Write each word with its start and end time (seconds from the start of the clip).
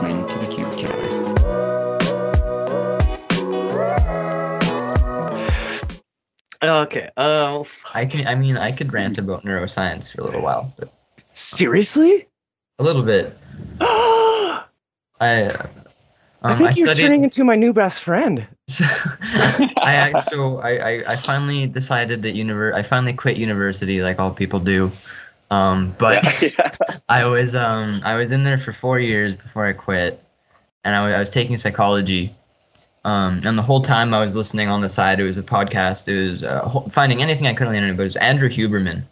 listening 0.00 0.26
to 0.26 0.38
the 0.38 0.46
CubeCast. 0.46 1.20
Okay. 6.62 7.10
Uh, 7.16 7.62
I 7.94 8.06
can. 8.06 8.26
I 8.26 8.34
mean, 8.34 8.56
I 8.56 8.72
could 8.72 8.92
rant 8.92 9.18
about 9.18 9.44
neuroscience 9.44 10.12
for 10.12 10.22
a 10.22 10.24
little 10.24 10.42
while, 10.42 10.72
but 10.78 10.92
seriously? 11.26 12.26
a 12.78 12.84
little 12.84 13.02
bit. 13.02 13.36
I 13.80 14.64
I. 15.20 15.42
Uh, 15.44 15.66
um, 16.42 16.56
think 16.56 16.70
I 16.70 16.72
you're 16.74 16.86
studied. 16.86 17.02
turning 17.02 17.24
into 17.24 17.44
my 17.44 17.54
new 17.54 17.72
best 17.74 18.02
friend. 18.02 18.46
I 18.70 20.18
so 20.30 20.58
I, 20.60 20.70
I 20.70 21.12
I 21.12 21.16
finally 21.16 21.66
decided 21.66 22.22
that 22.22 22.34
univer- 22.34 22.72
I 22.72 22.82
finally 22.82 23.12
quit 23.12 23.36
university 23.36 24.00
like 24.00 24.18
all 24.18 24.32
people 24.32 24.60
do. 24.60 24.90
Um, 25.50 25.94
but 25.98 26.42
yeah. 26.42 26.72
I 27.08 27.24
was 27.24 27.54
um 27.54 28.00
I 28.04 28.14
was 28.14 28.32
in 28.32 28.42
there 28.42 28.58
for 28.58 28.72
four 28.72 28.98
years 28.98 29.34
before 29.34 29.66
I 29.66 29.72
quit, 29.72 30.24
and 30.84 30.94
I 30.94 31.00
wa- 31.00 31.16
I 31.16 31.18
was 31.18 31.30
taking 31.30 31.56
psychology. 31.56 32.34
Um, 33.04 33.40
and 33.46 33.56
the 33.56 33.62
whole 33.62 33.80
time 33.80 34.12
I 34.12 34.20
was 34.20 34.36
listening 34.36 34.68
on 34.68 34.82
the 34.82 34.88
side, 34.88 35.20
it 35.20 35.24
was 35.24 35.38
a 35.38 35.42
podcast. 35.42 36.06
It 36.06 36.30
was 36.30 36.44
uh, 36.44 36.68
finding 36.90 37.22
anything 37.22 37.46
I 37.46 37.54
could 37.54 37.66
on 37.66 37.72
the 37.72 37.78
internet, 37.78 37.96
but 37.96 38.02
it 38.02 38.06
was 38.06 38.16
Andrew 38.16 38.48
Huberman. 38.50 39.04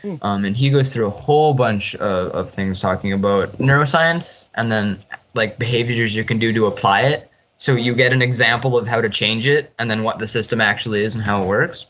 Hmm. 0.00 0.14
Um, 0.22 0.44
and 0.44 0.56
he 0.56 0.70
goes 0.70 0.92
through 0.92 1.06
a 1.06 1.10
whole 1.10 1.52
bunch 1.52 1.94
of, 1.96 2.30
of 2.32 2.50
things 2.50 2.80
talking 2.80 3.12
about 3.12 3.52
neuroscience 3.58 4.48
and 4.54 4.72
then 4.72 4.98
like 5.34 5.58
behaviors 5.58 6.16
you 6.16 6.24
can 6.24 6.38
do 6.38 6.52
to 6.52 6.66
apply 6.66 7.02
it. 7.02 7.30
So 7.58 7.74
you 7.74 7.94
get 7.94 8.12
an 8.12 8.22
example 8.22 8.76
of 8.76 8.88
how 8.88 9.00
to 9.00 9.08
change 9.08 9.46
it 9.46 9.72
and 9.78 9.90
then 9.90 10.02
what 10.02 10.18
the 10.18 10.26
system 10.26 10.60
actually 10.60 11.02
is 11.02 11.14
and 11.14 11.22
how 11.22 11.42
it 11.42 11.46
works. 11.46 11.86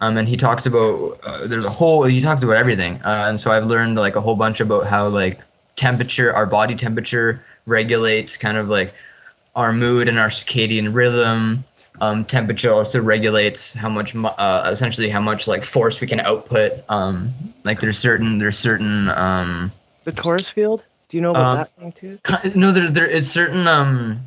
Um, 0.00 0.16
and 0.16 0.28
he 0.28 0.36
talks 0.36 0.66
about 0.66 1.20
uh, 1.26 1.46
there's 1.46 1.66
a 1.66 1.70
whole 1.70 2.04
he 2.04 2.20
talks 2.20 2.42
about 2.42 2.56
everything. 2.56 2.94
Uh, 3.04 3.26
and 3.28 3.38
so 3.38 3.50
I've 3.50 3.64
learned 3.66 3.96
like 3.96 4.16
a 4.16 4.20
whole 4.20 4.36
bunch 4.36 4.60
about 4.60 4.86
how 4.86 5.08
like 5.08 5.40
temperature, 5.76 6.32
our 6.34 6.46
body 6.46 6.74
temperature 6.74 7.42
regulates 7.66 8.36
kind 8.36 8.56
of 8.56 8.68
like 8.68 8.94
our 9.56 9.72
mood 9.72 10.08
and 10.08 10.18
our 10.18 10.28
circadian 10.28 10.94
rhythm. 10.94 11.64
Um, 12.00 12.24
temperature 12.24 12.72
also 12.72 13.02
regulates 13.02 13.74
how 13.74 13.90
much, 13.90 14.14
uh, 14.16 14.68
essentially 14.72 15.10
how 15.10 15.20
much 15.20 15.46
like 15.46 15.62
force 15.62 16.00
we 16.00 16.06
can 16.06 16.20
output. 16.20 16.82
Um, 16.88 17.34
like 17.64 17.80
there's 17.80 17.98
certain 17.98 18.38
there's 18.38 18.58
certain 18.58 19.10
um, 19.10 19.70
The 20.04 20.12
Taurus 20.12 20.48
field? 20.48 20.84
Do 21.10 21.16
you 21.18 21.20
know 21.20 21.32
about 21.32 21.44
Um, 21.46 21.56
that 21.56 21.76
thing 21.76 21.92
too? 21.92 22.18
no 22.58 22.72
there 22.72 22.90
there 22.90 23.06
is 23.06 23.30
certain 23.30 23.66
um, 23.66 24.18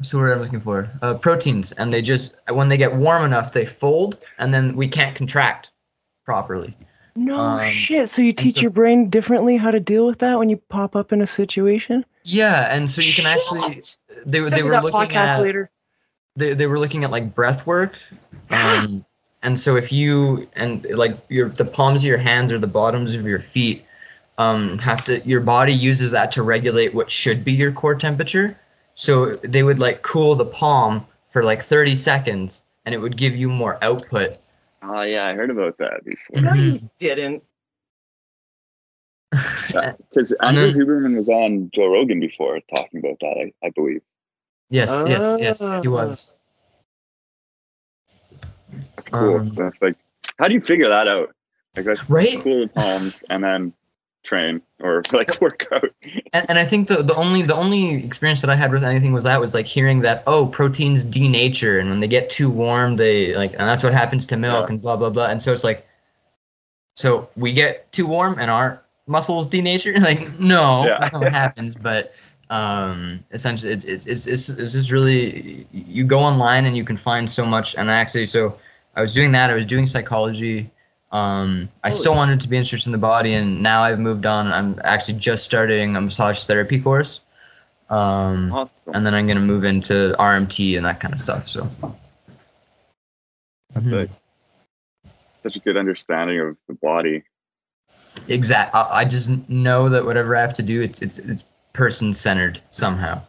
what's 0.00 0.12
the 0.12 0.18
word 0.18 0.32
I'm 0.32 0.40
looking 0.40 0.60
for? 0.60 0.90
Uh, 1.02 1.12
proteins, 1.12 1.72
and 1.72 1.92
they 1.92 2.00
just 2.00 2.34
when 2.50 2.70
they 2.70 2.78
get 2.78 2.94
warm 2.94 3.22
enough 3.22 3.52
they 3.52 3.66
fold, 3.66 4.24
and 4.38 4.54
then 4.54 4.74
we 4.74 4.88
can't 4.88 5.14
contract 5.14 5.72
properly. 6.24 6.74
No 7.16 7.38
um, 7.38 7.68
shit. 7.68 8.08
So 8.08 8.22
you 8.22 8.32
teach 8.32 8.54
so- 8.54 8.62
your 8.62 8.70
brain 8.70 9.10
differently 9.10 9.58
how 9.58 9.70
to 9.70 9.78
deal 9.78 10.06
with 10.06 10.18
that 10.20 10.38
when 10.38 10.48
you 10.48 10.56
pop 10.56 10.96
up 10.96 11.12
in 11.12 11.20
a 11.20 11.26
situation? 11.26 12.06
Yeah, 12.24 12.74
and 12.74 12.90
so 12.90 13.02
you 13.02 13.12
can 13.12 13.26
actually 13.26 13.82
they 14.24 14.40
Send 14.40 14.52
they 14.52 14.62
were 14.62 14.80
looking 14.80 14.90
podcast 14.92 15.14
at 15.14 15.42
later. 15.42 15.70
they, 16.34 16.54
they 16.54 16.66
were 16.66 16.78
looking 16.78 17.04
at 17.04 17.10
like 17.10 17.34
breath 17.34 17.66
work 17.66 17.98
um, 18.50 19.04
and 19.42 19.60
so 19.60 19.76
if 19.76 19.92
you 19.92 20.48
and 20.56 20.86
like 20.90 21.18
your 21.28 21.50
the 21.50 21.64
palms 21.66 22.02
of 22.02 22.06
your 22.06 22.18
hands 22.18 22.52
or 22.52 22.58
the 22.58 22.66
bottoms 22.66 23.12
of 23.12 23.26
your 23.26 23.38
feet 23.38 23.84
um, 24.38 24.78
have 24.78 25.04
to 25.04 25.20
your 25.26 25.40
body 25.40 25.72
uses 25.74 26.10
that 26.10 26.32
to 26.32 26.42
regulate 26.42 26.94
what 26.94 27.10
should 27.10 27.44
be 27.44 27.52
your 27.52 27.72
core 27.72 27.94
temperature 27.94 28.56
so 29.00 29.36
they 29.36 29.62
would 29.62 29.78
like 29.78 30.02
cool 30.02 30.34
the 30.34 30.44
palm 30.44 31.06
for 31.28 31.42
like 31.42 31.62
30 31.62 31.94
seconds 31.94 32.62
and 32.84 32.94
it 32.94 32.98
would 32.98 33.16
give 33.16 33.34
you 33.34 33.48
more 33.48 33.78
output 33.82 34.36
Oh 34.82 35.02
yeah, 35.02 35.26
I 35.26 35.34
heard 35.34 35.50
about 35.50 35.76
that 35.78 36.04
before. 36.04 36.40
No, 36.40 36.54
you 36.54 36.80
didn't. 36.98 37.42
Because 39.30 40.32
And 40.40 40.58
Andrew 40.58 40.72
then- 40.72 40.74
Huberman 40.86 41.16
was 41.18 41.28
on 41.28 41.70
Joe 41.74 41.88
Rogan 41.92 42.18
before 42.18 42.58
talking 42.74 43.00
about 43.00 43.18
that. 43.20 43.36
I, 43.62 43.66
I 43.66 43.70
believe. 43.70 44.02
yes 44.70 44.90
yes 45.06 45.36
yes 45.38 45.60
he 45.60 45.66
Ah. 45.66 45.82
was 45.90 46.36
Cool. 49.12 49.36
Um, 49.40 49.48
that's 49.54 49.80
like, 49.82 49.96
how 50.38 50.46
do 50.48 50.54
you 50.54 50.60
figure 50.60 50.88
that 50.88 51.08
out? 51.08 51.34
Like, 51.76 51.84
that's 51.86 52.08
right 52.08 52.40
cool 52.42 52.68
palms 52.68 53.24
and 53.30 53.42
then 53.42 53.72
train 54.22 54.60
or 54.80 55.02
like 55.12 55.40
work 55.40 55.66
out. 55.72 55.84
and, 56.32 56.48
and 56.50 56.58
I 56.58 56.64
think 56.64 56.88
the, 56.88 57.02
the 57.02 57.14
only 57.14 57.42
the 57.42 57.54
only 57.54 58.04
experience 58.04 58.40
that 58.42 58.50
I 58.50 58.54
had 58.56 58.70
with 58.72 58.84
anything 58.84 59.12
was 59.12 59.24
that 59.24 59.40
was 59.40 59.54
like 59.54 59.66
hearing 59.66 60.00
that 60.00 60.22
oh 60.26 60.46
proteins 60.46 61.04
denature 61.04 61.80
and 61.80 61.88
when 61.90 62.00
they 62.00 62.08
get 62.08 62.28
too 62.30 62.50
warm 62.50 62.96
they 62.96 63.34
like 63.34 63.52
and 63.52 63.60
that's 63.62 63.82
what 63.82 63.94
happens 63.94 64.26
to 64.26 64.36
milk 64.36 64.68
Yeah. 64.68 64.72
and 64.74 64.82
blah 64.82 64.96
blah 64.96 65.10
blah 65.10 65.26
and 65.26 65.40
so 65.40 65.52
it's 65.52 65.64
like 65.64 65.86
so 66.94 67.28
we 67.36 67.52
get 67.52 67.90
too 67.92 68.06
warm 68.06 68.36
and 68.38 68.50
our 68.50 68.82
muscles 69.06 69.48
denature 69.48 69.98
like 70.02 70.38
no 70.38 70.84
Yeah. 70.86 70.98
that's 71.00 71.12
not 71.14 71.22
what 71.22 71.32
happens 71.32 71.74
but 71.74 72.12
um 72.50 73.24
essentially 73.32 73.72
it's 73.72 73.84
it's 73.84 74.06
it's 74.06 74.26
it's, 74.26 74.48
it's 74.50 74.72
just 74.72 74.90
really 74.90 75.66
you 75.72 76.04
go 76.04 76.18
online 76.20 76.66
and 76.66 76.76
you 76.76 76.84
can 76.84 76.96
find 76.96 77.30
so 77.30 77.46
much 77.46 77.74
and 77.76 77.88
actually 77.90 78.26
so 78.26 78.52
I 78.96 79.00
was 79.02 79.14
doing 79.14 79.32
that 79.32 79.50
I 79.50 79.54
was 79.54 79.64
doing 79.64 79.86
psychology 79.86 80.70
um, 81.12 81.68
I 81.84 81.90
Oh. 81.90 81.92
still 81.92 82.14
wanted 82.14 82.40
to 82.40 82.48
be 82.48 82.56
interested 82.56 82.88
in 82.88 82.92
the 82.92 82.98
body, 82.98 83.34
and 83.34 83.62
now 83.62 83.82
I've 83.82 83.98
moved 83.98 84.26
on. 84.26 84.52
I'm 84.52 84.80
actually 84.84 85.18
just 85.18 85.44
starting 85.44 85.96
a 85.96 86.00
massage 86.00 86.44
therapy 86.44 86.80
course, 86.80 87.20
um, 87.88 88.52
Awesome. 88.52 88.72
and 88.94 89.04
then 89.06 89.14
I'm 89.14 89.26
gonna 89.26 89.40
move 89.40 89.64
into 89.64 90.14
RMT 90.18 90.76
and 90.76 90.86
that 90.86 91.00
kind 91.00 91.12
of 91.14 91.20
stuff. 91.20 91.48
So, 91.48 91.68
Mhm. 93.74 93.90
Good. 93.90 94.10
Such 95.42 95.56
a 95.56 95.60
good 95.60 95.76
understanding 95.76 96.38
of 96.40 96.56
the 96.68 96.74
body. 96.74 97.24
exact. 98.28 98.74
I, 98.74 98.86
I 98.90 99.04
just 99.04 99.30
know 99.48 99.88
that 99.88 100.04
whatever 100.04 100.36
I 100.36 100.40
have 100.40 100.52
to 100.54 100.62
do, 100.62 100.82
it's 100.82 101.00
it's 101.02 101.18
it's 101.18 101.44
person 101.72 102.12
centered 102.12 102.60
somehow. 102.70 103.22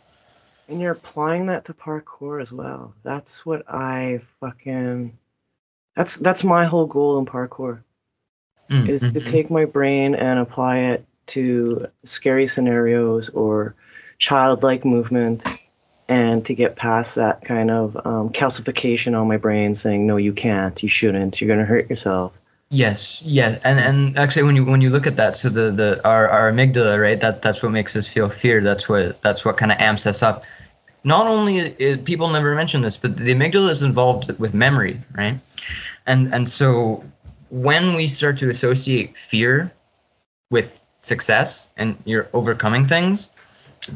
And 0.68 0.80
you're 0.81 0.92
applying 0.92 1.46
that 1.48 1.66
to 1.66 1.74
parkour 1.74 2.42
as 2.42 2.52
well. 2.52 2.94
That's 3.03 3.46
what 3.46 3.63
I 3.68 4.22
fucking 4.40 5.18
that's 5.96 6.18
that's 6.18 6.44
my 6.44 6.66
whole 6.66 6.85
goal 6.88 7.18
in 7.19 7.25
parkour 7.25 7.84
Mm, 8.69 8.85
is 8.85 9.07
to 9.09 9.19
mhm. 9.19 9.25
take 9.25 9.52
my 9.52 9.66
brain 9.66 10.16
and 10.16 10.40
apply 10.40 10.78
it 10.78 11.06
to 11.28 11.84
scary 12.06 12.47
scenarios 12.47 13.29
or 13.29 13.75
childlike 14.18 14.85
movement 14.85 15.44
and 16.09 16.46
to 16.46 16.53
get 16.56 16.75
past 16.75 17.16
that 17.16 17.41
kind 17.44 17.72
of 17.72 17.96
um, 18.06 18.30
calcification 18.31 19.19
on 19.19 19.28
my 19.28 19.38
brain 19.38 19.74
saying 19.75 20.06
no 20.07 20.18
you 20.18 20.34
can't 20.34 20.81
you 20.84 20.90
shouldn't 20.90 21.40
you're 21.41 21.47
going 21.47 21.59
to 21.59 21.66
hurt 21.66 21.90
yourself 21.90 22.34
Yes, 22.74 23.22
yes, 23.22 23.62
and 23.66 23.80
and 23.81 24.18
actually, 24.18 24.44
when 24.44 24.56
you 24.56 24.63
when 24.63 24.80
you 24.80 24.90
look 24.90 25.06
at 25.06 25.18
that, 25.18 25.35
so 25.35 25.50
the 25.50 25.72
the 25.72 26.07
our, 26.07 26.30
our 26.30 26.50
amygdala, 26.51 27.01
right? 27.01 27.19
That 27.19 27.41
that's 27.41 27.62
what 27.62 27.74
makes 27.74 27.97
us 27.97 28.07
feel 28.07 28.30
fear. 28.30 28.62
That's 28.62 28.88
what 28.88 29.22
that's 29.22 29.44
what 29.44 29.57
kind 29.57 29.74
of 29.74 29.78
amps 29.80 30.06
us 30.07 30.24
up. 30.24 30.46
Not 31.03 31.28
only 31.28 31.56
i 31.62 31.97
people 31.97 32.29
never 32.29 32.56
mention 32.56 32.81
this, 32.81 32.97
but 32.97 33.17
the 33.17 33.34
amygdala 33.34 33.69
is 33.69 33.84
involved 33.84 34.31
with 34.39 34.53
memory, 34.53 35.00
right? 35.17 35.39
And 36.06 36.34
and 36.34 36.47
so 36.47 37.03
when 37.50 37.95
we 37.95 38.07
start 38.07 38.38
to 38.39 38.50
associate 38.50 39.17
fear 39.17 39.72
with 40.51 40.79
success 41.00 41.69
and 41.78 41.97
you're 42.06 42.29
overcoming 42.34 42.85
things, 42.85 43.29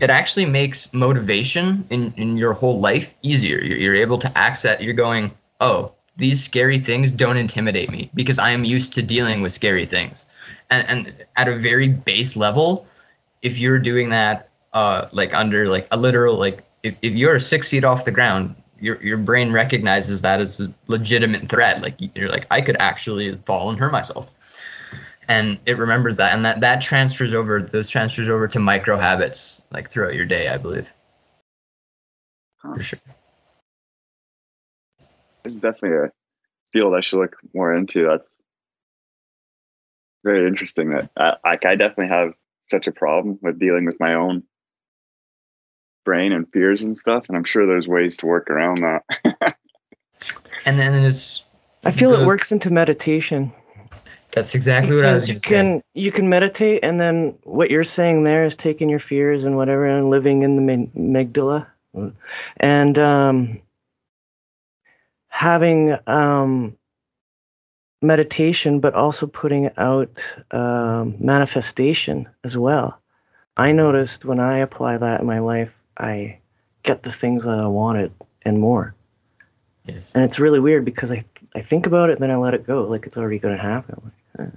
it 0.02 0.10
actually 0.10 0.46
makes 0.46 0.92
motivation 0.94 1.86
in 1.90 2.14
in 2.18 2.38
your 2.38 2.54
whole 2.54 2.80
life 2.80 3.14
easier. 3.22 3.60
You're, 3.60 3.78
you're 3.78 3.96
able 3.96 4.18
to 4.20 4.38
access. 4.38 4.82
You're 4.82 4.94
going, 4.94 5.32
oh, 5.62 5.94
these 6.18 6.44
scary 6.44 6.80
things 6.80 7.12
don't 7.12 7.38
intimidate 7.38 7.92
me 7.92 8.10
because 8.14 8.40
I 8.40 8.52
am 8.52 8.64
used 8.64 8.94
to 8.94 9.02
dealing 9.02 9.42
with 9.42 9.52
scary 9.52 9.86
things. 9.86 10.26
And, 10.70 10.90
and 10.90 11.26
at 11.36 11.48
a 11.48 11.56
very 11.56 11.88
base 11.88 12.36
level, 12.36 12.88
if 13.42 13.60
you're 13.60 13.80
doing 13.80 14.10
that, 14.10 14.50
uh, 14.74 15.08
like 15.12 15.34
under 15.34 15.68
like 15.68 15.88
a 15.92 15.98
literal, 15.98 16.38
like 16.38 16.65
if, 16.86 16.96
if 17.02 17.14
you're 17.14 17.40
six 17.40 17.70
feet 17.70 17.84
off 17.84 18.06
the 18.06 18.12
ground, 18.12 18.56
your, 18.80 19.02
your 19.04 19.18
brain 19.18 19.52
recognizes 19.52 20.22
that 20.22 20.40
as 20.40 20.60
a 20.60 20.72
legitimate 20.88 21.50
threat. 21.50 21.82
Like 21.82 21.96
you're 22.16 22.30
like, 22.30 22.46
I 22.52 22.62
could 22.62 22.78
actually 22.80 23.36
fall 23.46 23.70
and 23.70 23.80
hurt 23.80 23.92
myself. 23.92 24.34
And 25.28 25.58
it 25.66 25.78
remembers 25.80 26.18
that. 26.18 26.36
And 26.36 26.46
that, 26.46 26.62
that 26.62 26.82
transfers 26.82 27.34
over, 27.34 27.60
those 27.60 27.90
transfers 27.90 28.30
over 28.30 28.48
to 28.48 28.60
micro 28.60 28.98
habits, 28.98 29.64
like 29.72 29.90
throughout 29.90 30.14
your 30.14 30.26
day, 30.26 30.50
I 30.50 30.58
believe. 30.58 30.94
For 32.62 32.80
sure. 32.80 33.00
There's 35.44 35.56
definitely 35.56 35.98
a 35.98 36.12
field 36.72 36.94
I 36.94 37.02
should 37.02 37.20
look 37.20 37.36
more 37.56 37.74
into. 37.74 38.06
That's 38.06 38.28
very 40.24 40.48
interesting. 40.48 40.92
That 40.92 41.10
I, 41.18 41.36
like 41.44 41.66
I 41.66 41.76
definitely 41.76 42.16
have 42.16 42.34
such 42.70 42.86
a 42.86 42.92
problem 42.92 43.40
with 43.42 43.60
dealing 43.60 43.86
with 43.86 44.00
my 44.00 44.14
own 44.14 44.44
brain 46.06 46.32
and 46.32 46.50
fears 46.54 46.80
and 46.82 46.98
stuff, 46.98 47.26
and 47.28 47.36
I'm 47.36 47.44
sure 47.44 47.66
there's 47.66 47.88
ways 47.88 48.16
to 48.18 48.26
work 48.26 48.50
around 48.50 48.82
that. 48.82 49.56
And 50.68 50.80
then 50.80 50.94
it's, 50.96 51.44
i 51.86 51.92
feel 51.92 52.10
The- 52.10 52.24
it 52.24 52.26
works 52.26 52.52
into 52.52 52.72
meditation 52.72 53.52
that's 54.32 54.56
exactly 54.56 54.96
what 54.96 55.06
I 55.06 55.12
was 55.14 55.30
because 55.30 55.30
you 55.30 55.34
going 55.36 55.40
to 55.42 55.48
say. 55.48 55.56
can 55.56 55.84
you 55.94 56.12
can 56.12 56.28
meditate 56.30 56.80
and 56.84 57.00
then 57.00 57.38
what 57.44 57.70
you're 57.70 57.84
saying 57.84 58.24
there 58.24 58.44
is 58.46 58.56
taking 58.56 58.90
your 58.90 59.00
fears 59.00 59.44
and 59.44 59.56
whatever 59.56 59.86
and 59.86 60.10
living 60.10 60.42
in 60.42 60.56
the 60.56 60.88
amygdala 60.98 61.68
and 62.58 62.98
um 62.98 63.62
having 65.28 65.96
um 66.08 66.76
meditation 68.02 68.80
but 68.80 68.94
also 68.96 69.28
putting 69.28 69.70
out 69.78 70.36
um 70.52 71.16
manifestation 71.20 72.28
as 72.44 72.58
well 72.58 73.00
I 73.58 73.72
noticed 73.72 74.26
when 74.26 74.40
I 74.40 74.58
apply 74.58 74.98
that 74.98 75.22
in 75.22 75.28
my 75.28 75.40
life, 75.40 75.78
I 75.98 76.38
get 76.84 77.04
the 77.04 77.12
things 77.12 77.46
that 77.46 77.60
I 77.60 77.68
wanted 77.68 78.12
and 78.44 78.60
more. 78.60 78.96
Yes. 79.86 80.14
And 80.16 80.24
it's 80.24 80.40
really 80.40 80.60
weird 80.60 80.86
because 80.86 81.12
I 81.12 81.24
I 81.56 81.62
think 81.62 81.86
about 81.86 82.10
it, 82.10 82.20
then 82.20 82.32
I 82.32 82.36
let 82.36 82.54
it 82.54 82.66
go, 82.66 82.84
like 82.84 83.06
it's 83.06 83.18
already 83.18 83.40
gonna 83.40 83.62
happen. 83.62 84.12
Like, 84.38 84.48
eh. 84.48 84.52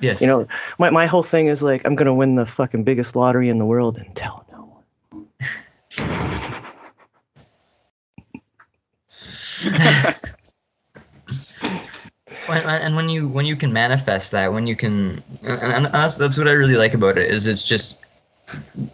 Yes. 0.00 0.20
you 0.20 0.26
know, 0.26 0.46
my 0.78 0.90
my 0.90 1.06
whole 1.06 1.22
thing 1.22 1.46
is 1.46 1.62
like 1.62 1.82
I'm 1.84 1.94
gonna 1.94 2.14
win 2.14 2.34
the 2.34 2.46
fucking 2.46 2.84
biggest 2.84 3.16
lottery 3.16 3.48
in 3.48 3.58
the 3.58 3.66
world 3.66 3.96
and 3.96 4.14
tell 4.16 4.44
no 4.52 4.82
one. 5.10 5.28
And 12.48 12.96
when 12.96 13.08
you 13.08 13.28
when 13.28 13.46
you 13.46 13.56
can 13.56 13.72
manifest 13.72 14.30
that 14.32 14.52
when 14.52 14.66
you 14.66 14.76
can 14.76 15.22
and, 15.42 15.62
and 15.62 15.86
that's, 15.86 16.16
that's 16.16 16.36
what 16.36 16.46
i 16.46 16.52
really 16.52 16.76
like 16.76 16.94
about 16.94 17.16
it 17.16 17.30
is 17.30 17.46
it's 17.46 17.66
just 17.66 17.98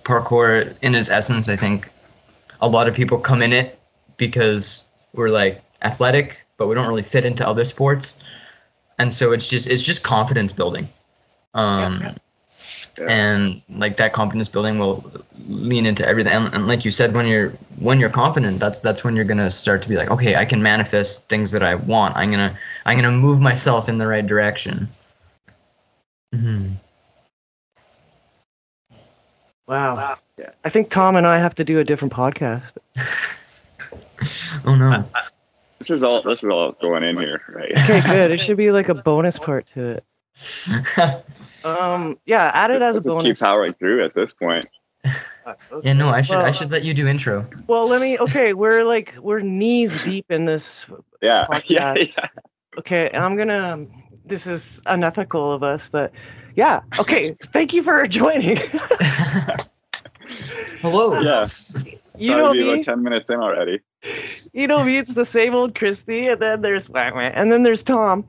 parkour 0.04 0.74
in 0.82 0.94
its 0.94 1.08
essence 1.08 1.48
i 1.48 1.56
think 1.56 1.90
a 2.60 2.68
lot 2.68 2.88
of 2.88 2.94
people 2.94 3.18
come 3.18 3.42
in 3.42 3.52
it 3.52 3.78
because 4.16 4.84
we're 5.14 5.28
like 5.28 5.62
athletic 5.82 6.44
but 6.60 6.68
we 6.68 6.74
don't 6.74 6.86
really 6.86 7.02
fit 7.02 7.24
into 7.24 7.46
other 7.46 7.64
sports. 7.64 8.18
And 8.98 9.12
so 9.14 9.32
it's 9.32 9.46
just 9.46 9.66
it's 9.66 9.82
just 9.82 10.02
confidence 10.04 10.52
building. 10.52 10.86
Um 11.54 12.14
Yeah. 12.98 13.08
and 13.08 13.62
like 13.70 13.96
that 13.96 14.12
confidence 14.12 14.48
building 14.48 14.78
will 14.78 15.10
lean 15.48 15.86
into 15.86 16.06
everything. 16.06 16.34
And, 16.34 16.54
and 16.54 16.68
like 16.68 16.84
you 16.84 16.90
said 16.90 17.16
when 17.16 17.26
you're 17.26 17.50
when 17.78 17.98
you're 17.98 18.10
confident 18.10 18.60
that's 18.60 18.78
that's 18.80 19.02
when 19.04 19.16
you're 19.16 19.24
gonna 19.24 19.50
start 19.50 19.80
to 19.82 19.88
be 19.88 19.96
like 19.96 20.10
okay 20.10 20.36
i 20.36 20.44
can 20.44 20.62
manifest 20.62 21.26
things 21.28 21.50
that 21.52 21.62
i 21.62 21.74
want. 21.74 22.14
I'm 22.16 22.30
gonna 22.30 22.56
i'm 22.84 22.96
gonna 22.98 23.10
move 23.10 23.40
myself 23.40 23.88
in 23.88 23.96
the 23.96 24.06
right 24.06 24.26
direction. 24.26 24.88
Hmm 26.34 26.74
Wow. 29.70 30.18
Yeah. 30.36 30.50
I 30.64 30.68
think 30.68 30.90
Tom 30.90 31.14
and 31.16 31.26
I 31.26 31.38
have 31.38 31.54
to 31.54 31.64
do 31.64 31.78
a 31.78 31.84
different 31.84 32.12
podcast. 32.12 32.76
oh 34.66 34.74
no 34.74 35.04
This 35.78 35.90
is 35.90 36.02
all. 36.02 36.22
This 36.22 36.42
is 36.42 36.48
all 36.50 36.72
going 36.82 37.04
in 37.04 37.16
here, 37.16 37.40
right? 37.48 37.70
Okay, 37.72 38.00
good. 38.06 38.30
It 38.32 38.40
should 38.40 38.56
be 38.56 38.72
like 38.72 38.88
a 38.88 38.94
bonus 38.94 39.38
part 39.38 39.66
to 39.74 39.98
it. 39.98 40.04
Um, 41.62 42.18
yeah, 42.24 42.50
add 42.54 42.70
it 42.70 42.80
as 42.80 42.94
a 42.94 42.98
Let's 43.00 43.04
just 43.08 43.16
bonus. 43.18 43.38
keep 43.38 43.38
powering 43.38 43.74
through 43.74 44.02
at 44.02 44.14
this 44.14 44.32
point. 44.32 44.64
yeah 45.82 45.92
no 45.92 46.08
i 46.08 46.22
should 46.22 46.36
i 46.38 46.50
should 46.50 46.70
let 46.70 46.84
you 46.84 46.94
do 46.94 47.06
intro 47.06 47.46
Well, 47.66 47.86
let 47.86 48.00
me. 48.00 48.18
Okay, 48.18 48.54
we're 48.54 48.82
like 48.84 49.14
we're 49.20 49.40
knees 49.40 49.98
deep 49.98 50.24
in 50.30 50.46
this. 50.46 50.86
Yeah, 51.20 51.44
yeah, 51.66 51.94
yeah. 51.94 52.26
Okay, 52.78 53.10
I'm 53.12 53.36
gonna. 53.36 53.84
This 54.24 54.46
is 54.46 54.80
unethical 54.86 55.52
of 55.52 55.62
us, 55.62 55.88
but 55.90 56.12
yeah. 56.56 56.80
Okay, 56.98 57.36
thank 57.52 57.72
you 57.72 57.82
for 57.82 58.06
joining. 58.06 58.56
hello 60.82 61.20
Yeah. 61.20 61.46
you 62.18 62.32
Thought 62.32 62.36
know 62.38 62.50
we'd 62.52 62.58
be 62.58 62.64
me. 62.64 62.76
like 62.76 62.84
ten 62.84 63.02
minutes 63.02 63.30
in 63.30 63.36
already. 63.40 63.80
you 64.52 64.66
know 64.66 64.84
me. 64.84 64.98
It's 64.98 65.14
the 65.14 65.24
same 65.24 65.54
old 65.54 65.74
Christy, 65.74 66.28
and 66.28 66.40
then 66.40 66.62
there's 66.62 66.88
and 66.94 67.50
then 67.52 67.62
there's 67.62 67.82
Tom, 67.82 68.24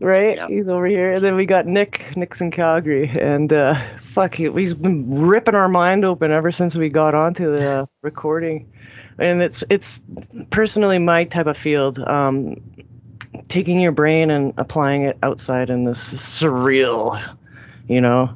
right? 0.00 0.36
Yeah. 0.36 0.48
He's 0.48 0.68
over 0.68 0.86
here, 0.86 1.12
and 1.14 1.24
then 1.24 1.36
we 1.36 1.46
got 1.46 1.66
Nick. 1.66 2.16
Nick's 2.16 2.40
in 2.40 2.50
Calgary, 2.50 3.10
and 3.20 3.52
uh, 3.52 3.74
fuck, 4.00 4.34
he, 4.34 4.50
he's 4.52 4.74
been 4.74 5.08
ripping 5.20 5.54
our 5.54 5.68
mind 5.68 6.04
open 6.04 6.30
ever 6.30 6.50
since 6.52 6.76
we 6.76 6.88
got 6.88 7.14
onto 7.14 7.50
the 7.50 7.88
recording, 8.02 8.70
and 9.18 9.42
it's 9.42 9.64
it's 9.70 10.02
personally 10.50 10.98
my 10.98 11.24
type 11.24 11.46
of 11.46 11.56
field. 11.56 11.98
Um, 12.00 12.56
taking 13.48 13.80
your 13.80 13.92
brain 13.92 14.30
and 14.30 14.52
applying 14.58 15.02
it 15.02 15.16
outside 15.22 15.70
in 15.70 15.84
this 15.84 16.14
surreal, 16.14 17.20
you 17.88 18.00
know. 18.00 18.30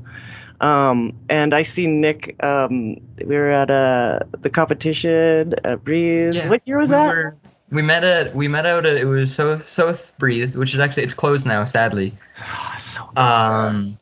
Um, 0.60 1.12
and 1.30 1.54
I 1.54 1.62
see 1.62 1.86
Nick. 1.86 2.36
Um, 2.44 2.96
we 3.24 3.34
were 3.36 3.50
at 3.50 3.70
uh, 3.70 4.20
the 4.42 4.50
competition 4.50 5.54
at 5.64 5.82
Breathe. 5.84 6.34
Yeah, 6.34 6.48
what 6.50 6.60
year 6.66 6.78
was 6.78 6.90
we 6.90 6.96
that? 6.96 7.06
were- 7.08 7.36
we 7.72 7.82
met 7.82 8.02
at 8.02 8.34
we 8.34 8.48
met 8.48 8.66
out 8.66 8.84
at 8.84 8.96
it 8.96 9.04
was 9.04 9.32
South 9.32 9.62
South 9.62 10.12
Breeze, 10.18 10.56
which 10.56 10.74
is 10.74 10.80
actually 10.80 11.04
it's 11.04 11.14
closed 11.14 11.46
now, 11.46 11.64
sadly. 11.64 12.12
Ah, 12.40 12.74
so 12.80 13.08
Um, 13.16 13.96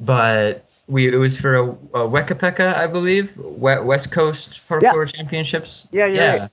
but 0.00 0.68
we 0.88 1.06
it 1.06 1.16
was 1.16 1.38
for 1.38 1.54
a, 1.54 1.64
a 1.70 2.08
Wekapeka, 2.08 2.74
I 2.74 2.88
believe, 2.88 3.36
we- 3.36 3.78
West 3.80 4.10
Coast 4.10 4.60
Parkour 4.68 5.06
Championships. 5.14 5.86
Yeah, 5.92 6.06
yeah. 6.06 6.36
right. 6.40 6.50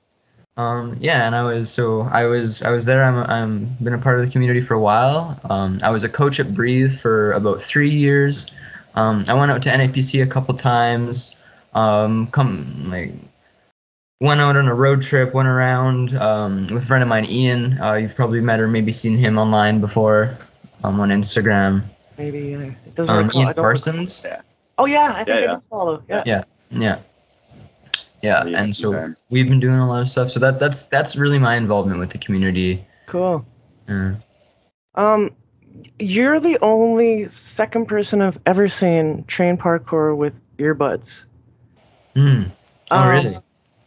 Um, 0.56 0.96
yeah, 1.00 1.26
and 1.26 1.36
I 1.36 1.44
was 1.44 1.72
so 1.72 2.02
I 2.12 2.26
was 2.26 2.62
I 2.62 2.70
was 2.72 2.86
there. 2.86 3.04
I'm 3.04 3.18
I'm 3.30 3.66
been 3.82 3.94
a 3.94 3.98
part 3.98 4.20
of 4.20 4.26
the 4.26 4.32
community 4.32 4.62
for 4.62 4.76
a 4.76 4.80
while. 4.80 5.40
Um, 5.50 5.80
I 5.84 5.90
was 5.90 6.04
a 6.04 6.10
coach 6.10 6.40
at 6.40 6.54
Breathe 6.54 6.92
for 7.00 7.32
about 7.32 7.62
three 7.62 7.90
years. 7.90 8.46
Um, 8.96 9.24
I 9.28 9.34
went 9.34 9.52
out 9.52 9.64
to 9.64 9.70
NAPC 9.72 10.22
a 10.22 10.28
couple 10.28 10.54
times. 10.56 11.34
Um, 11.74 12.28
come 12.28 12.84
like 12.92 13.14
went 14.22 14.42
out 14.42 14.56
on 14.56 14.68
a 14.68 14.76
road 14.76 15.02
trip, 15.02 15.34
went 15.34 15.48
around 15.48 16.16
um, 16.18 16.68
with 16.68 16.84
a 16.84 16.88
friend 16.88 17.02
of 17.02 17.10
mine, 17.10 17.26
Ian. 17.26 17.82
Uh, 17.82 17.94
you've 17.96 18.16
probably 18.16 18.40
met 18.40 18.60
or 18.60 18.68
maybe 18.68 18.92
seen 18.92 19.18
him 19.18 19.40
online 19.40 19.82
before, 19.82 20.38
um, 20.84 21.00
on 21.00 21.10
Instagram. 21.10 21.82
maybe 22.20 22.54
uh, 22.56 22.60
it 22.60 22.94
doesn't 22.94 23.14
Um, 23.16 23.26
recall. 23.26 23.42
Ian 23.42 23.54
Parsons. 23.56 24.22
recall. 24.24 24.40
Oh 24.78 24.86
yeah, 24.86 25.14
I 25.16 25.24
think 25.24 25.28
Yeah, 25.30 25.34
I 25.36 25.54
yeah. 25.54 25.60
follow. 25.68 26.04
Yeah. 26.08 26.24
Yeah, 26.28 26.44
yeah, 26.70 27.00
yeah. 28.24 28.44
Yeah, 28.46 28.62
And 28.64 28.76
so 28.76 28.92
sometimes. 28.92 29.18
we've 29.30 29.48
been 29.50 29.60
doing 29.60 29.78
a 29.78 29.88
lot 29.88 30.02
of 30.02 30.08
stuff. 30.08 30.30
So 30.32 30.40
that's 30.40 30.58
that's 30.58 30.86
that's 30.86 31.16
really 31.16 31.38
my 31.38 31.56
involvement 31.56 32.00
with 32.00 32.10
the 32.10 32.18
community. 32.18 32.84
cool. 33.06 33.46
Uh, 33.88 34.14
Um, 34.96 35.30
you're 36.00 36.40
the 36.40 36.58
only 36.62 37.26
second 37.26 37.88
person 37.88 38.22
I've 38.22 38.40
ever 38.46 38.68
seen 38.70 39.24
train 39.26 39.58
parkour 39.58 40.16
with 40.16 40.42
earbuds. 40.58 41.26
hmm. 42.16 42.44
Oh, 42.92 43.00
Um, 43.04 43.10
really? 43.10 43.38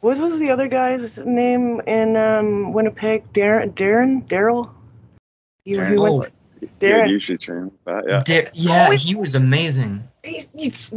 What 0.00 0.18
was 0.18 0.38
the 0.38 0.50
other 0.50 0.68
guy's 0.68 1.18
name 1.26 1.80
in 1.86 2.16
um, 2.16 2.72
Winnipeg? 2.72 3.32
Darren, 3.32 3.72
Darren, 3.74 4.26
Daryl. 4.28 4.70
You, 5.64 5.78
Darren. 5.78 5.90
he 5.90 5.96
Oh, 5.96 6.18
went. 6.18 6.32
Yeah, 6.60 6.68
Darren. 6.78 7.08
you 7.10 7.20
should 7.20 7.40
train 7.40 7.64
with 7.64 7.84
that. 7.86 8.04
Yeah. 8.06 8.20
Da- 8.24 8.50
yeah, 8.52 8.88
Oh, 8.90 8.96
he 8.96 9.14
was 9.14 9.34
amazing. 9.34 10.02
He's, 10.26 10.92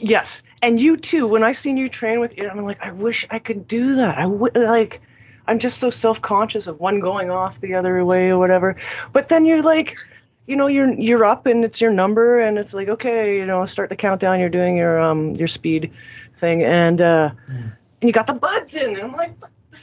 yes, 0.00 0.42
and 0.62 0.80
you 0.80 0.96
too. 0.96 1.26
When 1.26 1.42
I 1.42 1.52
seen 1.52 1.76
you 1.76 1.88
train 1.88 2.20
with, 2.20 2.36
it, 2.38 2.48
I'm 2.50 2.58
like, 2.64 2.80
I 2.82 2.92
wish 2.92 3.26
I 3.30 3.38
could 3.38 3.66
do 3.68 3.94
that. 3.96 4.18
I 4.18 4.26
would 4.26 4.56
like, 4.56 5.00
I'm 5.46 5.58
just 5.58 5.78
so 5.78 5.90
self 5.90 6.20
conscious 6.22 6.66
of 6.66 6.80
one 6.80 7.00
going 7.00 7.30
off 7.30 7.60
the 7.60 7.74
other 7.74 8.04
way 8.04 8.30
or 8.30 8.38
whatever. 8.38 8.76
But 9.12 9.28
then 9.28 9.44
you're 9.44 9.62
like, 9.62 9.96
you 10.46 10.56
know, 10.56 10.66
you're 10.68 10.92
you're 10.92 11.24
up 11.24 11.46
and 11.46 11.64
it's 11.64 11.80
your 11.80 11.90
number 11.90 12.40
and 12.40 12.58
it's 12.58 12.72
like, 12.72 12.88
okay, 12.88 13.36
you 13.38 13.46
know, 13.46 13.64
start 13.66 13.88
the 13.90 13.96
countdown. 13.96 14.40
You're 14.40 14.48
doing 14.48 14.76
your 14.76 15.00
um 15.00 15.34
your 15.34 15.48
speed 15.48 15.92
thing 16.36 16.62
and 16.62 17.00
uh, 17.00 17.30
Mm. 17.50 17.72
and 18.00 18.08
you 18.08 18.12
got 18.12 18.26
the 18.26 18.34
buds 18.34 18.74
in. 18.74 18.90
And 18.94 19.02
I'm 19.02 19.12
like, 19.12 19.34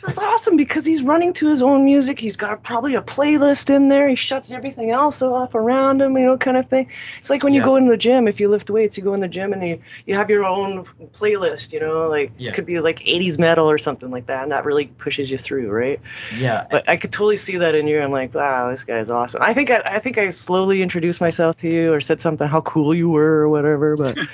this 0.02 0.04
is 0.14 0.18
awesome 0.18 0.58
because 0.58 0.86
he's 0.88 1.04
running 1.04 1.34
to 1.34 1.48
his 1.48 1.62
own 1.62 1.86
music. 1.86 2.20
He's 2.20 2.36
got 2.36 2.64
probably 2.64 2.96
a 2.96 3.02
playlist 3.02 3.70
in 3.70 3.90
there. 3.90 4.08
He 4.10 4.16
shuts 4.16 4.52
everything 4.52 4.90
else 4.90 5.22
off 5.22 5.54
around 5.54 6.02
him, 6.02 6.18
you 6.18 6.26
know, 6.26 6.38
kind 6.38 6.58
of 6.58 6.66
thing. 6.68 6.90
It's 7.20 7.30
like 7.30 7.44
when 7.44 7.54
you 7.54 7.64
go 7.64 7.76
in 7.76 7.86
the 7.88 7.96
gym, 7.98 8.28
if 8.28 8.40
you 8.40 8.50
lift 8.50 8.72
weights, 8.72 8.98
you 8.98 9.04
go 9.04 9.14
in 9.14 9.22
the 9.22 9.28
gym 9.28 9.54
and 9.54 9.62
you, 9.62 9.80
you 10.08 10.16
have 10.16 10.32
your 10.32 10.46
own 10.46 10.84
playlist, 11.14 11.72
you 11.74 11.80
know, 11.80 12.10
like 12.10 12.32
Yeah. 12.40 12.50
it 12.52 12.56
could 12.56 12.66
be 12.66 12.80
like 12.80 13.00
80s 13.02 13.38
metal 13.38 13.70
or 13.70 13.78
something 13.78 14.10
like 14.10 14.26
that. 14.26 14.42
And 14.42 14.52
that 14.52 14.66
really 14.66 14.88
pushes 14.88 15.30
you 15.30 15.38
through, 15.38 15.70
right? 15.70 16.02
Yeah, 16.40 16.66
But 16.72 16.90
I 16.90 16.98
could 16.98 17.12
totally 17.12 17.38
see 17.38 17.58
that 17.58 17.76
in 17.76 17.88
you. 17.88 18.02
I'm 18.02 18.12
like, 18.12 18.34
wow, 18.34 18.70
this 18.72 18.84
guy's 18.84 19.12
awesome. 19.12 19.44
I 19.44 19.54
think 19.54 19.70
I, 19.70 19.82
I 19.86 20.00
think 20.00 20.18
I 20.18 20.30
slowly 20.32 20.82
introduced 20.82 21.22
myself 21.22 21.58
to 21.58 21.70
you 21.70 21.94
or 21.94 22.02
said 22.02 22.20
something 22.20 22.48
how 22.48 22.62
cool 22.62 22.96
you 22.96 23.10
were 23.10 23.42
or 23.42 23.50
whatever. 23.50 23.96
But, 23.96 24.18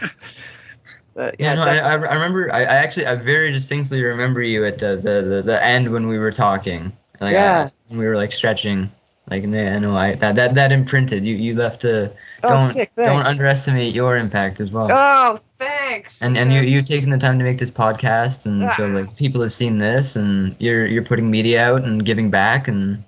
but 1.20 1.36
yeah. 1.38 1.54
yeah, 1.54 1.56
No, 1.56 1.64
I, 1.64 1.92
I 2.14 2.14
remember. 2.14 2.42
I, 2.54 2.62
I 2.62 2.76
actually 2.86 3.06
I 3.06 3.16
very 3.16 3.52
distinctly 3.52 4.02
remember 4.02 4.42
you 4.42 4.64
at 4.66 4.78
the 4.80 4.96
the, 4.96 5.16
the, 5.32 5.42
the 5.52 5.58
end 5.64 5.92
when 5.92 6.08
we 6.08 6.18
were 6.18 6.32
talking. 6.32 6.94
Like, 7.20 7.34
Yeah. 7.34 7.70
I, 7.92 7.96
we 7.96 8.06
were 8.06 8.16
like 8.16 8.32
stretching. 8.32 8.90
Like, 9.30 9.44
no, 9.44 9.78
no, 9.80 9.96
I 9.96 10.16
that 10.16 10.36
that 10.36 10.56
that 10.56 10.72
imprinted. 10.72 11.26
You 11.26 11.36
you 11.36 11.54
left 11.56 11.84
a 11.84 12.12
oh, 12.44 12.50
don't 12.50 12.70
sick, 12.70 12.90
don't 12.96 13.28
underestimate 13.28 13.94
your 13.94 14.16
impact 14.18 14.60
as 14.60 14.72
well. 14.72 14.88
Oh, 14.90 15.38
thanks. 15.60 16.22
and 16.22 16.38
and 16.38 16.54
you 16.54 16.62
you've 16.62 16.86
taken 16.86 17.10
the 17.12 17.18
time 17.18 17.38
to 17.38 17.44
make 17.46 17.58
this 17.60 17.70
podcast 17.70 18.46
and 18.48 18.72
so 18.72 18.90
Ah. 18.90 18.96
like 19.00 19.10
people 19.18 19.42
have 19.42 19.52
seen 19.52 19.78
this 19.78 20.16
and 20.16 20.56
you're 20.60 20.88
you're 20.88 21.04
putting 21.06 21.30
media 21.30 21.62
out 21.64 21.84
and 21.84 22.06
giving 22.06 22.32
back 22.32 22.68
and 22.68 23.04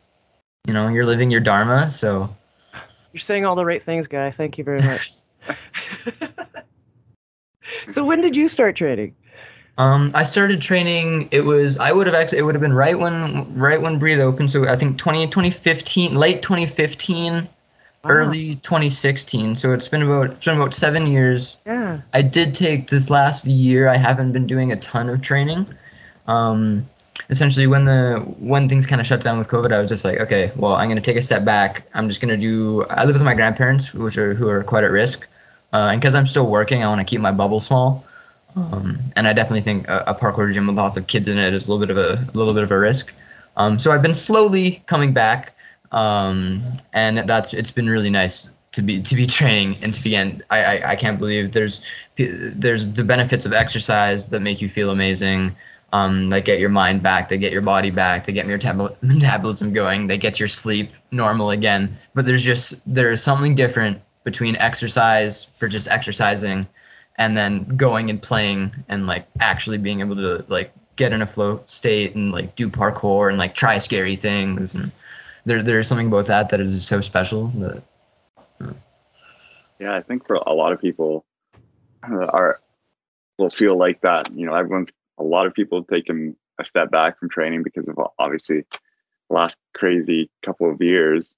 you 0.68 0.74
know 0.74 0.90
you're 0.90 1.06
living 1.08 1.32
your 1.32 1.42
dharma 1.42 1.90
so 1.90 2.30
You're 3.14 3.22
saying 3.22 3.46
all 3.46 3.56
the 3.56 3.66
right 3.66 3.82
things, 3.82 4.06
guy. 4.08 4.30
Thank 4.32 4.58
you 4.60 4.64
very 4.64 4.82
much. 4.82 5.12
So 7.92 8.04
when 8.04 8.22
did 8.22 8.36
you 8.36 8.48
start 8.48 8.76
training? 8.76 9.16
um 9.78 10.12
i 10.14 10.22
started 10.22 10.62
training 10.62 11.30
it 11.32 11.46
was 11.46 11.78
i 11.78 11.94
would 11.94 12.06
have 12.06 12.14
actually 12.14 12.38
it 12.38 12.42
would 12.44 12.54
have 12.54 12.62
been 12.62 12.74
right 12.74 13.00
when 13.00 13.48
right 13.58 13.82
when 13.82 13.98
breathe 13.98 14.20
opened 14.20 14.52
so 14.52 14.68
i 14.68 14.76
think 14.76 14.98
20 14.98 15.28
2015 15.28 16.14
late 16.14 16.42
2015 16.42 17.48
early 18.04 18.56
2016 18.56 19.56
so 19.56 19.74
it's 19.74 19.88
been 19.88 20.02
about 20.02 20.32
it's 20.32 20.46
been 20.46 20.58
about 20.58 20.76
seven 20.76 21.08
years 21.08 21.56
Yeah. 21.66 22.02
I 22.14 22.22
did 22.22 22.54
take 22.54 22.88
this 22.90 23.10
last 23.10 23.46
year. 23.46 23.88
I 23.88 23.98
haven't 23.98 24.32
been 24.32 24.48
doing 24.48 24.72
a 24.72 24.76
ton 24.78 25.10
of 25.10 25.22
training. 25.22 25.68
Um, 26.28 26.88
essentially, 27.30 27.68
when 27.68 27.86
the 27.86 28.20
when 28.40 28.70
things 28.70 28.86
kind 28.86 29.02
of 29.02 29.08
shut 29.08 29.22
down 29.22 29.38
with 29.38 29.50
COVID, 29.50 29.72
I 29.74 29.80
was 29.80 29.90
just 29.90 30.06
like, 30.06 30.20
okay, 30.20 30.52
well, 30.56 30.76
I'm 30.76 30.88
gonna 30.90 31.02
take 31.02 31.18
a 31.18 31.22
step 31.22 31.44
back. 31.44 31.84
I'm 31.94 32.08
just 32.08 32.22
gonna 32.22 32.38
do. 32.38 32.86
I 32.90 33.04
live 33.06 33.16
with 33.16 33.24
my 33.24 33.34
grandparents, 33.34 33.94
which 33.94 34.18
are 34.18 34.34
who 34.34 34.48
are 34.50 34.64
quite 34.64 34.84
at 34.84 34.92
risk. 34.92 35.28
Uh, 35.74 35.90
and 35.92 36.02
because 36.02 36.16
I'm 36.16 36.28
still 36.28 36.48
working, 36.48 36.84
I 36.84 36.88
want 36.88 37.00
to 37.00 37.06
keep 37.06 37.22
my 37.22 37.32
bubble 37.32 37.60
small. 37.60 38.06
Um, 38.56 39.00
and 39.16 39.28
I 39.28 39.34
definitely 39.34 39.62
think 39.62 39.88
a, 39.88 40.04
a 40.08 40.14
parkour 40.14 40.52
gym 40.54 40.68
with 40.68 40.76
lots 40.76 40.98
of 40.98 41.08
kids 41.08 41.28
in 41.28 41.38
it 41.38 41.54
is 41.54 41.68
a 41.68 41.74
little 41.74 41.86
bit 41.86 41.96
of 41.96 41.98
a, 41.98 42.30
a 42.34 42.38
little 42.38 42.54
bit 42.54 42.64
of 42.64 42.72
a 42.72 42.78
risk. 42.78 43.14
Um, 43.58 43.80
so 43.80 43.92
I've 43.92 44.02
been 44.02 44.14
slowly 44.14 44.84
coming 44.88 45.14
back, 45.14 45.56
um, 45.92 46.64
and 46.94 47.20
that's 47.20 47.54
it's 47.54 47.72
been 47.72 47.90
really 47.90 48.10
nice 48.10 48.50
to 48.74 48.82
be 48.82 49.02
to 49.02 49.16
be 49.16 49.26
training 49.40 49.78
and 49.82 49.94
to 49.94 50.04
begin. 50.04 50.44
I, 50.50 50.64
I 50.64 50.90
I 50.92 50.96
can't 50.96 51.20
believe 51.20 51.54
there's 51.54 51.82
there's 52.18 52.92
the 52.92 53.04
benefits 53.04 53.46
of 53.46 53.54
exercise 53.54 54.30
that 54.30 54.42
make 54.42 54.62
you 54.62 54.70
feel 54.70 54.90
amazing. 54.90 55.56
Um, 55.94 56.30
that 56.30 56.46
get 56.46 56.62
your 56.62 56.70
mind 56.70 57.04
back, 57.04 57.28
they 57.28 57.38
get 57.38 57.52
your 57.52 57.62
body 57.62 57.92
back, 57.92 58.26
they 58.26 58.32
get 58.32 58.46
your 58.46 58.58
tab- 58.58 58.96
metabolism 59.02 59.74
going, 59.74 60.08
they 60.08 60.18
get 60.18 60.40
your 60.40 60.48
sleep 60.48 60.94
normal 61.12 61.50
again. 61.50 61.98
But 62.14 62.26
there's 62.26 62.44
just 62.44 62.82
there's 62.86 63.22
something 63.22 63.56
different 63.56 64.02
between 64.24 64.56
exercise 64.58 65.46
for 65.56 65.68
just 65.68 65.88
exercising 65.88 66.66
and 67.18 67.36
then 67.36 67.64
going 67.76 68.10
and 68.10 68.22
playing 68.22 68.72
and 68.88 69.08
like 69.08 69.28
actually 69.40 69.78
being 69.78 70.00
able 70.00 70.16
to 70.16 70.46
like 70.48 70.74
get 70.96 71.14
in 71.14 71.22
a 71.22 71.28
flow 71.28 71.64
state 71.66 72.16
and 72.16 72.32
like 72.32 72.56
do 72.56 72.70
parkour 72.70 73.30
and 73.30 73.38
like 73.38 73.56
try 73.56 73.78
scary 73.78 74.16
things 74.16 74.76
and 74.76 74.92
there 75.46 75.64
there's 75.64 75.88
something 75.88 76.08
about 76.08 76.26
that 76.26 76.50
that 76.50 76.60
is 76.60 76.86
so 76.86 77.02
special 77.02 77.48
that 77.48 77.84
Yeah, 79.80 79.96
I 79.96 80.02
think 80.02 80.28
for 80.28 80.36
a 80.36 80.54
lot 80.54 80.74
of 80.74 80.80
people 80.80 81.26
uh, 82.08 82.26
are 82.26 82.60
will 83.38 83.50
feel 83.50 83.78
like 83.78 84.02
that. 84.02 84.32
You 84.34 84.46
know, 84.46 84.54
everyone's 84.54 84.90
a 85.18 85.24
lot 85.24 85.48
of 85.48 85.54
people 85.54 85.80
have 85.80 85.88
taken 85.88 86.36
a 86.60 86.66
step 86.66 86.92
back 86.92 87.20
from 87.20 87.30
training 87.30 87.64
because 87.64 87.88
of 87.88 87.98
obviously 88.20 88.64
the 89.30 89.36
last 89.36 89.58
crazy 89.74 90.30
couple 90.46 90.70
of 90.72 90.82
years. 90.82 91.34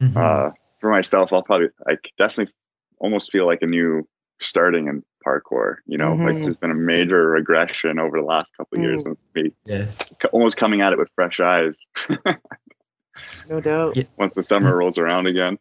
Mhm. 0.00 0.16
Uh, 0.16 0.52
for 0.84 0.90
myself, 0.90 1.32
I'll 1.32 1.42
probably 1.42 1.68
I 1.88 1.96
definitely 2.18 2.52
almost 2.98 3.32
feel 3.32 3.46
like 3.46 3.62
a 3.62 3.66
new 3.66 4.06
starting 4.42 4.88
in 4.88 5.02
parkour. 5.26 5.76
You 5.86 5.96
know, 5.96 6.12
like 6.12 6.34
Mhm. 6.34 6.44
there's 6.44 6.56
been 6.58 6.70
a 6.70 6.74
major 6.74 7.30
regression 7.30 7.98
over 7.98 8.18
the 8.20 8.26
last 8.26 8.54
couple 8.54 8.76
of 8.76 8.84
years, 8.84 9.02
Mm. 9.02 9.06
and 9.06 9.16
me 9.34 9.52
yes 9.64 10.12
almost 10.32 10.58
coming 10.58 10.82
at 10.82 10.92
it 10.92 10.98
with 10.98 11.08
fresh 11.14 11.40
eyes 11.40 11.72
No 13.48 13.60
doubt. 13.60 13.96
Once 14.18 14.34
the 14.34 14.44
summer 14.44 14.76
rolls 14.76 14.98
around 14.98 15.26
again. 15.26 15.58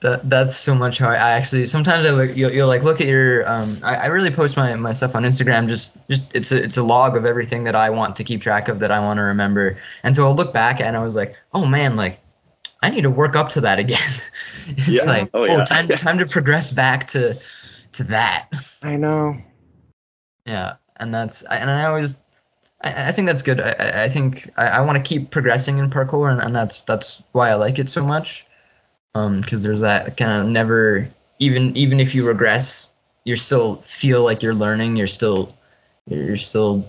That 0.00 0.28
that's 0.30 0.56
so 0.56 0.74
much 0.74 0.96
how 0.98 1.08
I, 1.10 1.14
I 1.16 1.30
actually 1.32 1.66
sometimes 1.66 2.06
I 2.06 2.10
look 2.10 2.34
you'll, 2.34 2.52
you'll 2.52 2.68
like 2.68 2.82
look 2.84 3.00
at 3.02 3.06
your 3.06 3.46
um 3.50 3.76
I, 3.82 3.94
I 3.96 4.06
really 4.06 4.30
post 4.30 4.56
my, 4.56 4.74
my 4.76 4.94
stuff 4.94 5.14
on 5.14 5.24
Instagram 5.24 5.68
just 5.68 5.96
just 6.08 6.34
it's 6.34 6.52
a 6.52 6.62
it's 6.62 6.76
a 6.78 6.82
log 6.82 7.16
of 7.18 7.26
everything 7.26 7.64
that 7.64 7.74
I 7.74 7.90
want 7.90 8.16
to 8.16 8.24
keep 8.24 8.40
track 8.40 8.68
of 8.68 8.78
that 8.80 8.90
I 8.90 8.98
want 9.00 9.18
to 9.18 9.22
remember 9.22 9.76
and 10.04 10.16
so 10.16 10.24
I'll 10.24 10.34
look 10.34 10.52
back 10.54 10.80
and 10.80 10.96
I 10.96 11.02
was 11.02 11.14
like 11.16 11.36
oh 11.52 11.66
man 11.66 11.96
like 11.96 12.18
I 12.84 12.90
need 12.90 13.02
to 13.02 13.10
work 13.10 13.36
up 13.36 13.48
to 13.50 13.60
that 13.62 13.78
again 13.78 13.98
it's 14.66 14.88
Yeah. 14.88 15.04
like 15.10 15.30
Oh, 15.34 15.42
oh, 15.42 15.46
yeah. 15.46 15.64
time 15.64 15.88
time 15.88 16.18
to 16.18 16.26
progress 16.26 16.70
back 16.72 17.06
to 17.08 17.34
to 17.92 18.04
that 18.04 18.48
I 18.82 18.96
know. 18.96 19.36
yeah 20.46 20.74
and 20.98 21.12
that's 21.14 21.42
and 21.44 21.70
I 21.70 21.84
always 21.86 22.16
I, 22.82 23.08
I 23.08 23.12
think 23.12 23.26
that's 23.26 23.42
good 23.42 23.60
I 23.60 23.74
I, 23.78 24.04
I 24.04 24.08
think 24.08 24.50
I, 24.56 24.66
I 24.68 24.80
want 24.80 24.96
to 24.96 25.02
keep 25.02 25.30
progressing 25.30 25.78
in 25.78 25.90
parkour 25.90 26.30
and, 26.30 26.40
and 26.40 26.54
that's 26.54 26.82
that's 26.82 27.22
why 27.32 27.50
I 27.50 27.54
like 27.54 27.78
it 27.78 27.88
so 27.90 28.04
much 28.04 28.46
um 29.14 29.40
because 29.40 29.62
there's 29.62 29.80
that 29.80 30.16
kind 30.16 30.40
of 30.40 30.46
never 30.48 31.08
even 31.38 31.76
even 31.76 32.00
if 32.00 32.14
you 32.14 32.26
regress 32.26 32.90
you 33.24 33.36
still 33.36 33.76
feel 33.76 34.22
like 34.22 34.42
you're 34.42 34.54
learning 34.54 34.96
you're 34.96 35.06
still 35.06 35.54
you're 36.06 36.36
still 36.36 36.86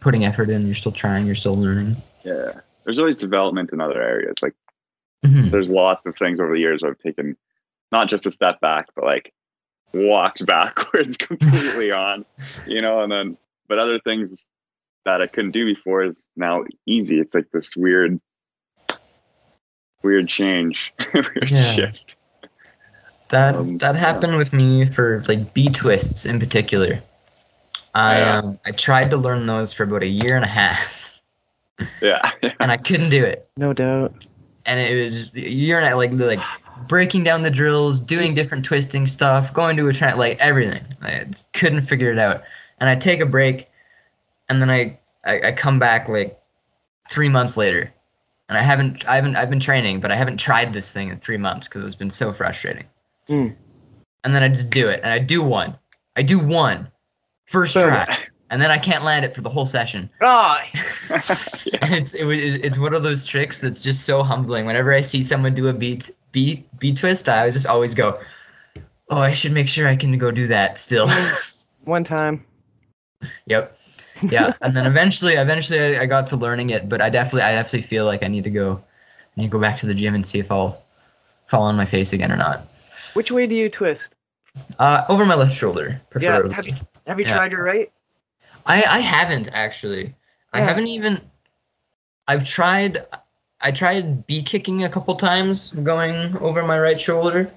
putting 0.00 0.24
effort 0.24 0.50
in 0.50 0.66
you're 0.66 0.74
still 0.74 0.92
trying 0.92 1.26
you're 1.26 1.34
still 1.34 1.54
learning 1.54 1.96
Yeah, 2.24 2.60
there's 2.84 2.98
always 2.98 3.16
development 3.16 3.70
in 3.72 3.80
other 3.80 4.00
areas. 4.02 4.34
Like 4.42 4.54
Mhm. 5.24 5.50
there's 5.50 5.68
lots 5.68 6.04
of 6.06 6.16
things 6.16 6.40
over 6.40 6.52
the 6.54 6.60
years 6.60 6.82
I've 6.82 6.98
taken, 6.98 7.36
not 7.92 8.08
just 8.08 8.26
a 8.26 8.32
step 8.32 8.58
back, 8.60 8.86
but 8.94 9.04
like 9.04 9.32
walked 9.92 10.44
backwards 10.46 11.16
completely 11.16 11.90
on, 12.06 12.24
you 12.66 12.80
know, 12.80 13.00
and 13.00 13.10
then 13.12 13.36
but 13.68 13.78
other 13.78 13.98
things 14.00 14.48
that 15.04 15.20
I 15.22 15.26
couldn't 15.26 15.52
do 15.52 15.64
before 15.64 16.02
is 16.02 16.26
now 16.36 16.64
easy. 16.86 17.20
It's 17.20 17.34
like 17.34 17.50
this 17.52 17.76
weird, 17.76 18.18
weird 20.02 20.28
change, 20.28 20.78
weird 21.14 21.50
Yeah. 21.50 21.72
shift. 21.74 22.16
that 23.28 23.54
Um, 23.54 23.78
that 23.78 23.94
yeah. 23.94 24.00
happened 24.00 24.36
with 24.36 24.52
me 24.52 24.84
for 24.86 25.22
like 25.28 25.54
b 25.54 25.68
twists 25.68 26.26
in 26.26 26.40
particular 26.40 27.00
i 27.94 28.18
Yeah. 28.18 28.38
um 28.38 28.56
i 28.66 28.72
tried 28.72 29.08
to 29.10 29.16
learn 29.16 29.46
those 29.46 29.72
for 29.72 29.84
about 29.84 30.02
a 30.02 30.08
year 30.08 30.34
and 30.34 30.44
a 30.44 30.48
half 30.48 31.20
Yeah, 32.02 32.28
and 32.58 32.72
i 32.72 32.76
couldn't 32.76 33.10
do 33.10 33.24
it 33.24 33.48
No 33.56 33.72
doubt. 33.72 34.12
And 34.66 34.80
it 34.80 35.04
was 35.04 35.32
you're 35.34 35.80
not 35.80 35.96
like 35.96 36.12
like 36.12 36.40
breaking 36.88 37.24
down 37.24 37.42
the 37.42 37.50
drills, 37.50 38.00
doing 38.00 38.34
different 38.34 38.64
twisting 38.64 39.06
stuff, 39.06 39.52
going 39.52 39.76
to 39.76 39.88
a 39.88 39.92
train, 39.92 40.16
like 40.16 40.38
everything. 40.40 40.82
I 41.02 41.26
couldn't 41.52 41.82
figure 41.82 42.12
it 42.12 42.18
out, 42.18 42.42
and 42.78 42.88
I 42.88 42.96
take 42.96 43.20
a 43.20 43.26
break, 43.26 43.68
and 44.48 44.60
then 44.60 44.70
I, 44.70 44.98
I 45.24 45.48
I 45.48 45.52
come 45.52 45.78
back 45.78 46.08
like 46.08 46.38
three 47.10 47.28
months 47.28 47.56
later, 47.56 47.92
and 48.48 48.58
I 48.58 48.62
haven't 48.62 49.06
I 49.06 49.16
haven't 49.16 49.36
I've 49.36 49.50
been 49.50 49.60
training, 49.60 50.00
but 50.00 50.10
I 50.10 50.16
haven't 50.16 50.38
tried 50.38 50.72
this 50.72 50.92
thing 50.92 51.08
in 51.08 51.18
three 51.18 51.38
months 51.38 51.68
because 51.68 51.84
it's 51.84 51.94
been 51.94 52.10
so 52.10 52.32
frustrating. 52.32 52.86
Mm. 53.28 53.54
And 54.24 54.34
then 54.34 54.42
I 54.42 54.48
just 54.48 54.70
do 54.70 54.88
it, 54.88 55.00
and 55.02 55.12
I 55.12 55.18
do 55.18 55.42
one, 55.42 55.76
I 56.16 56.22
do 56.22 56.38
one, 56.38 56.90
first 57.46 57.72
try, 57.72 58.18
and 58.50 58.60
then 58.60 58.70
I 58.70 58.78
can't 58.78 59.04
land 59.04 59.24
it 59.24 59.34
for 59.34 59.40
the 59.40 59.48
whole 59.50 59.66
session. 59.66 60.10
Ah, 60.20 60.62
And 61.82 61.94
it's 61.94 62.14
it, 62.14 62.26
it's 62.64 62.78
one 62.78 62.94
of 62.94 63.02
those 63.02 63.24
tricks 63.26 63.60
that's 63.60 63.82
just 63.82 64.04
so 64.04 64.22
humbling. 64.22 64.66
Whenever 64.66 64.92
I 64.92 65.00
see 65.00 65.22
someone 65.22 65.54
do 65.54 65.68
a 65.68 65.72
beat 65.72 66.10
beat 66.32 66.66
beat 66.78 66.96
twist, 66.96 67.28
I 67.28 67.48
just 67.50 67.66
always 67.66 67.94
go, 67.94 68.20
"Oh, 69.08 69.18
I 69.18 69.32
should 69.32 69.52
make 69.52 69.68
sure 69.68 69.88
I 69.88 69.96
can 69.96 70.16
go 70.18 70.30
do 70.30 70.46
that 70.48 70.78
still." 70.78 71.08
one 71.84 72.04
time. 72.04 72.44
yep, 73.46 73.76
yeah. 74.30 74.52
And 74.62 74.76
then 74.76 74.86
eventually, 74.86 75.34
eventually, 75.34 75.96
I, 75.96 76.02
I 76.02 76.06
got 76.06 76.26
to 76.28 76.36
learning 76.36 76.70
it. 76.70 76.88
But 76.88 77.00
I 77.00 77.08
definitely, 77.08 77.42
I 77.42 77.52
definitely 77.52 77.82
feel 77.82 78.04
like 78.04 78.22
I 78.22 78.28
need 78.28 78.44
to 78.44 78.50
go, 78.50 78.82
I 79.36 79.40
need 79.40 79.46
to 79.46 79.50
go 79.52 79.60
back 79.60 79.78
to 79.78 79.86
the 79.86 79.94
gym 79.94 80.14
and 80.14 80.24
see 80.26 80.38
if 80.38 80.50
I'll 80.52 80.82
fall 81.46 81.62
on 81.62 81.76
my 81.76 81.86
face 81.86 82.12
again 82.12 82.30
or 82.30 82.36
not. 82.36 82.66
Which 83.14 83.30
way 83.30 83.46
do 83.46 83.54
you 83.54 83.68
twist? 83.68 84.14
Uh, 84.78 85.04
over 85.08 85.24
my 85.24 85.34
left 85.34 85.54
shoulder, 85.54 86.00
Yeah. 86.20 86.42
Have 86.52 86.66
you 86.66 86.74
have 87.06 87.18
you 87.18 87.24
Yeah. 87.26 87.34
tried 87.36 87.52
your 87.52 87.64
right? 87.64 87.90
I 88.66 88.84
I 88.88 89.00
haven't 89.00 89.48
actually. 89.52 90.14
I 90.52 90.60
haven't 90.60 90.88
even. 90.88 91.20
I've 92.28 92.46
tried. 92.46 93.04
I 93.60 93.70
tried 93.70 94.26
b 94.26 94.42
kicking 94.42 94.84
a 94.84 94.88
couple 94.88 95.14
times, 95.16 95.68
going 95.82 96.36
over 96.38 96.62
my 96.64 96.78
right 96.78 97.00
shoulder, 97.00 97.52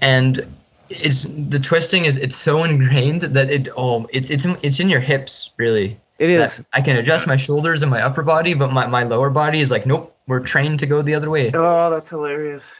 and 0.00 0.46
it's 0.88 1.26
the 1.48 1.58
twisting 1.58 2.04
is 2.04 2.16
it's 2.16 2.36
so 2.36 2.64
ingrained 2.64 3.22
that 3.22 3.50
it 3.50 3.68
oh 3.76 4.06
it's 4.12 4.30
it's 4.30 4.46
it's 4.62 4.80
in 4.80 4.88
your 4.88 5.00
hips 5.00 5.50
really. 5.56 5.98
It 6.18 6.28
is. 6.28 6.60
I 6.74 6.82
can 6.82 6.96
adjust 6.96 7.26
my 7.26 7.36
shoulders 7.36 7.82
and 7.82 7.90
my 7.90 8.02
upper 8.02 8.22
body, 8.22 8.52
but 8.52 8.72
my, 8.74 8.86
my 8.86 9.04
lower 9.04 9.30
body 9.30 9.60
is 9.60 9.70
like 9.70 9.86
nope. 9.86 10.14
We're 10.26 10.40
trained 10.40 10.78
to 10.80 10.86
go 10.86 11.00
the 11.02 11.14
other 11.14 11.30
way. 11.30 11.50
Oh, 11.54 11.90
that's 11.90 12.10
hilarious. 12.10 12.74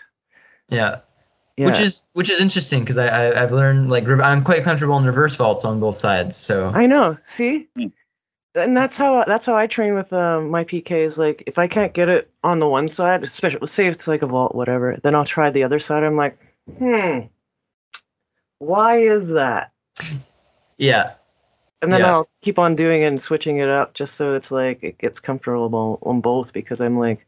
Yeah, 0.68 1.00
Yeah. 1.60 1.66
which 1.66 1.80
is 1.80 2.04
which 2.14 2.30
is 2.30 2.40
interesting 2.40 2.80
because 2.80 2.96
I, 2.96 3.06
I 3.08 3.42
I've 3.42 3.52
learned 3.52 3.90
like 3.90 4.08
I'm 4.08 4.42
quite 4.42 4.62
comfortable 4.62 4.96
in 4.96 5.04
reverse 5.04 5.36
vaults 5.36 5.64
on 5.66 5.78
both 5.78 5.94
sides. 5.96 6.34
So 6.34 6.70
I 6.74 6.86
know. 6.86 7.18
See, 7.22 7.68
Hmm. 7.76 7.88
and 8.54 8.74
that's 8.76 8.96
how 8.96 9.24
that's 9.24 9.44
how 9.44 9.56
I 9.56 9.66
train 9.66 9.94
with 9.94 10.10
um, 10.12 10.48
my 10.50 10.64
PKs. 10.64 11.18
Like, 11.18 11.42
if 11.46 11.58
I 11.58 11.68
can't 11.68 11.92
get 11.92 12.08
it 12.08 12.30
on 12.42 12.60
the 12.60 12.68
one 12.68 12.88
side, 12.88 13.22
especially 13.22 13.66
say 13.66 13.86
it's 13.88 14.08
like 14.08 14.22
a 14.22 14.26
vault, 14.26 14.54
whatever, 14.54 14.96
then 15.02 15.14
I'll 15.14 15.26
try 15.26 15.50
the 15.50 15.64
other 15.64 15.78
side. 15.78 16.02
I'm 16.02 16.16
like, 16.16 16.38
hmm, 16.78 17.20
why 18.58 18.96
is 18.96 19.28
that? 19.28 19.72
yeah, 20.78 21.12
And 21.82 21.92
then 21.92 22.00
Yeah. 22.00 22.08
I'll 22.12 22.28
keep 22.40 22.58
on 22.58 22.74
doing 22.74 23.02
it 23.02 23.06
and 23.06 23.20
switching 23.20 23.58
it 23.58 23.68
up 23.68 23.92
just 23.92 24.14
so 24.14 24.34
it's 24.34 24.50
like 24.50 24.82
it 24.82 24.96
gets 24.98 25.20
comfortable 25.20 25.98
on 26.02 26.22
both 26.22 26.52
because 26.54 26.80
I'm 26.80 26.98
like, 26.98 27.26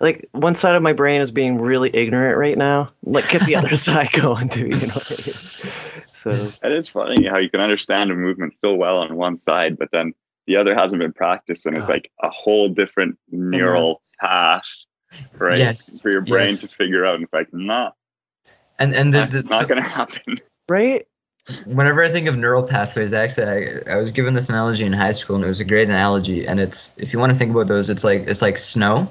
like 0.00 0.28
one 0.32 0.54
side 0.54 0.74
of 0.74 0.82
my 0.82 0.92
brain 0.92 1.20
is 1.20 1.30
being 1.30 1.58
really 1.58 1.90
ignorant 1.94 2.38
right 2.38 2.56
now. 2.56 2.88
Like, 3.04 3.28
get 3.28 3.42
the 3.44 3.54
other 3.56 3.76
side 3.76 4.10
going 4.12 4.48
too. 4.48 4.66
You 4.66 4.70
know. 4.70 4.76
What 4.76 5.06
I 5.10 5.22
mean? 5.22 5.94
So 5.94 6.30
And 6.62 6.74
it's 6.74 6.88
funny 6.88 7.26
how 7.26 7.38
you 7.38 7.50
can 7.50 7.60
understand 7.60 8.10
a 8.10 8.14
movement 8.14 8.54
so 8.58 8.74
well 8.74 8.98
on 8.98 9.16
one 9.16 9.36
side, 9.36 9.78
but 9.78 9.88
then 9.92 10.12
the 10.46 10.56
other 10.56 10.74
hasn't 10.74 11.00
been 11.00 11.12
practiced, 11.12 11.66
and 11.66 11.76
it's 11.76 11.88
like 11.88 12.10
a 12.22 12.30
whole 12.30 12.68
different 12.68 13.16
neural 13.30 14.00
path, 14.20 14.64
right? 15.38 15.58
Yes, 15.58 16.00
For 16.00 16.10
your 16.10 16.22
brain 16.22 16.48
yes. 16.48 16.60
to 16.62 16.68
figure 16.76 17.04
out. 17.06 17.14
And 17.16 17.24
it's 17.24 17.32
like, 17.32 17.48
not, 17.52 17.94
and 18.78 18.94
and 18.94 19.12
the, 19.12 19.26
the, 19.26 19.42
not 19.44 19.62
so- 19.62 19.66
going 19.68 19.82
to 19.82 19.88
happen. 19.88 20.40
right. 20.68 21.06
whenever 21.66 22.02
I 22.02 22.08
think 22.08 22.26
of 22.26 22.36
neural 22.36 22.62
pathways, 22.62 23.12
actually, 23.12 23.46
I, 23.86 23.92
I 23.94 23.96
was 23.96 24.10
given 24.10 24.34
this 24.34 24.48
analogy 24.48 24.84
in 24.84 24.92
high 24.92 25.12
school, 25.12 25.36
and 25.36 25.44
it 25.44 25.48
was 25.48 25.60
a 25.60 25.64
great 25.64 25.88
analogy. 25.88 26.46
And 26.46 26.58
it's 26.58 26.92
if 26.96 27.12
you 27.12 27.18
want 27.18 27.32
to 27.32 27.38
think 27.38 27.50
about 27.52 27.68
those, 27.68 27.88
it's 27.90 28.02
like 28.02 28.22
it's 28.26 28.42
like 28.42 28.58
snow, 28.58 29.10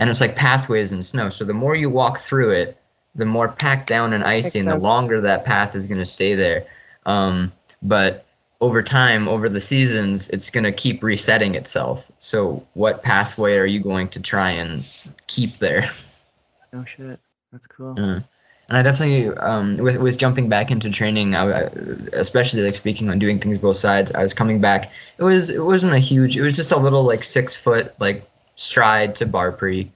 and 0.00 0.08
it's 0.08 0.20
like 0.20 0.34
pathways 0.34 0.90
in 0.90 1.02
snow. 1.02 1.28
So 1.28 1.44
the 1.44 1.54
more 1.54 1.76
you 1.76 1.90
walk 1.90 2.18
through 2.18 2.50
it, 2.50 2.76
the 3.14 3.26
more 3.26 3.48
packed 3.48 3.86
down 3.86 4.12
and 4.14 4.24
icy, 4.24 4.58
and 4.58 4.68
the 4.68 4.78
longer 4.78 5.20
that 5.20 5.44
path 5.44 5.76
is 5.76 5.86
going 5.86 5.98
to 5.98 6.06
stay 6.06 6.34
there. 6.34 6.64
Um, 7.04 7.52
but 7.82 8.24
over 8.62 8.82
time, 8.82 9.28
over 9.28 9.48
the 9.48 9.60
seasons, 9.60 10.30
it's 10.30 10.48
going 10.48 10.64
to 10.64 10.72
keep 10.72 11.02
resetting 11.02 11.54
itself. 11.54 12.10
So 12.18 12.66
what 12.74 13.02
pathway 13.02 13.56
are 13.56 13.66
you 13.66 13.80
going 13.80 14.08
to 14.08 14.20
try 14.20 14.50
and 14.50 14.86
keep 15.28 15.52
there? 15.54 15.88
No 16.72 16.84
shit. 16.84 17.18
That's 17.50 17.66
cool. 17.66 17.98
And 18.68 18.78
I 18.78 18.82
definitely 18.82 19.36
um 19.38 19.78
with 19.78 19.96
with 19.96 20.16
jumping 20.16 20.48
back 20.48 20.70
into 20.70 20.88
training, 20.88 21.34
I, 21.34 21.50
I 21.50 21.62
especially 22.12 22.62
like 22.62 22.76
speaking 22.76 23.10
on 23.10 23.18
doing 23.18 23.40
things 23.40 23.58
both 23.58 23.76
sides. 23.76 24.12
I 24.12 24.22
was 24.22 24.32
coming 24.32 24.60
back. 24.60 24.92
It 25.18 25.24
was 25.24 25.50
it 25.50 25.64
wasn't 25.64 25.94
a 25.94 25.98
huge. 25.98 26.36
It 26.36 26.42
was 26.42 26.54
just 26.54 26.70
a 26.70 26.76
little 26.76 27.02
like 27.02 27.24
six 27.24 27.56
foot 27.56 27.92
like 27.98 28.24
stride 28.60 29.16
to 29.16 29.26
bar 29.26 29.52
pre, 29.52 29.90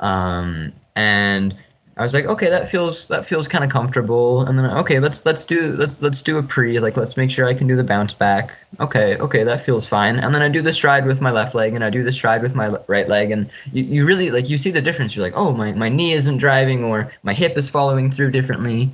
um 0.00 0.72
and 0.96 1.56
I 1.96 2.02
was 2.02 2.14
like, 2.14 2.24
okay, 2.24 2.48
that 2.48 2.68
feels 2.68 3.06
that 3.06 3.26
feels 3.26 3.46
kind 3.46 3.62
of 3.62 3.70
comfortable. 3.70 4.46
And 4.46 4.58
then 4.58 4.64
okay, 4.64 4.98
let's 4.98 5.24
let's 5.26 5.44
do 5.44 5.76
let's 5.76 6.00
let's 6.00 6.22
do 6.22 6.38
a 6.38 6.42
pre. 6.42 6.80
Like 6.80 6.96
let's 6.96 7.18
make 7.18 7.30
sure 7.30 7.46
I 7.46 7.52
can 7.52 7.66
do 7.66 7.76
the 7.76 7.84
bounce 7.84 8.14
back. 8.14 8.54
Okay, 8.80 9.16
okay, 9.18 9.44
that 9.44 9.60
feels 9.60 9.86
fine. 9.86 10.16
And 10.16 10.34
then 10.34 10.40
I 10.40 10.48
do 10.48 10.62
the 10.62 10.72
stride 10.72 11.04
with 11.04 11.20
my 11.20 11.30
left 11.30 11.54
leg, 11.54 11.74
and 11.74 11.84
I 11.84 11.90
do 11.90 12.02
the 12.02 12.12
stride 12.12 12.42
with 12.42 12.54
my 12.54 12.74
right 12.86 13.08
leg, 13.08 13.30
and 13.30 13.50
you, 13.72 13.84
you 13.84 14.06
really 14.06 14.30
like 14.30 14.48
you 14.48 14.56
see 14.56 14.70
the 14.70 14.80
difference. 14.80 15.14
You're 15.14 15.24
like, 15.24 15.36
oh, 15.36 15.52
my 15.52 15.72
my 15.72 15.90
knee 15.90 16.12
isn't 16.12 16.38
driving, 16.38 16.82
or 16.82 17.12
my 17.24 17.34
hip 17.34 17.58
is 17.58 17.68
following 17.68 18.10
through 18.10 18.30
differently. 18.30 18.90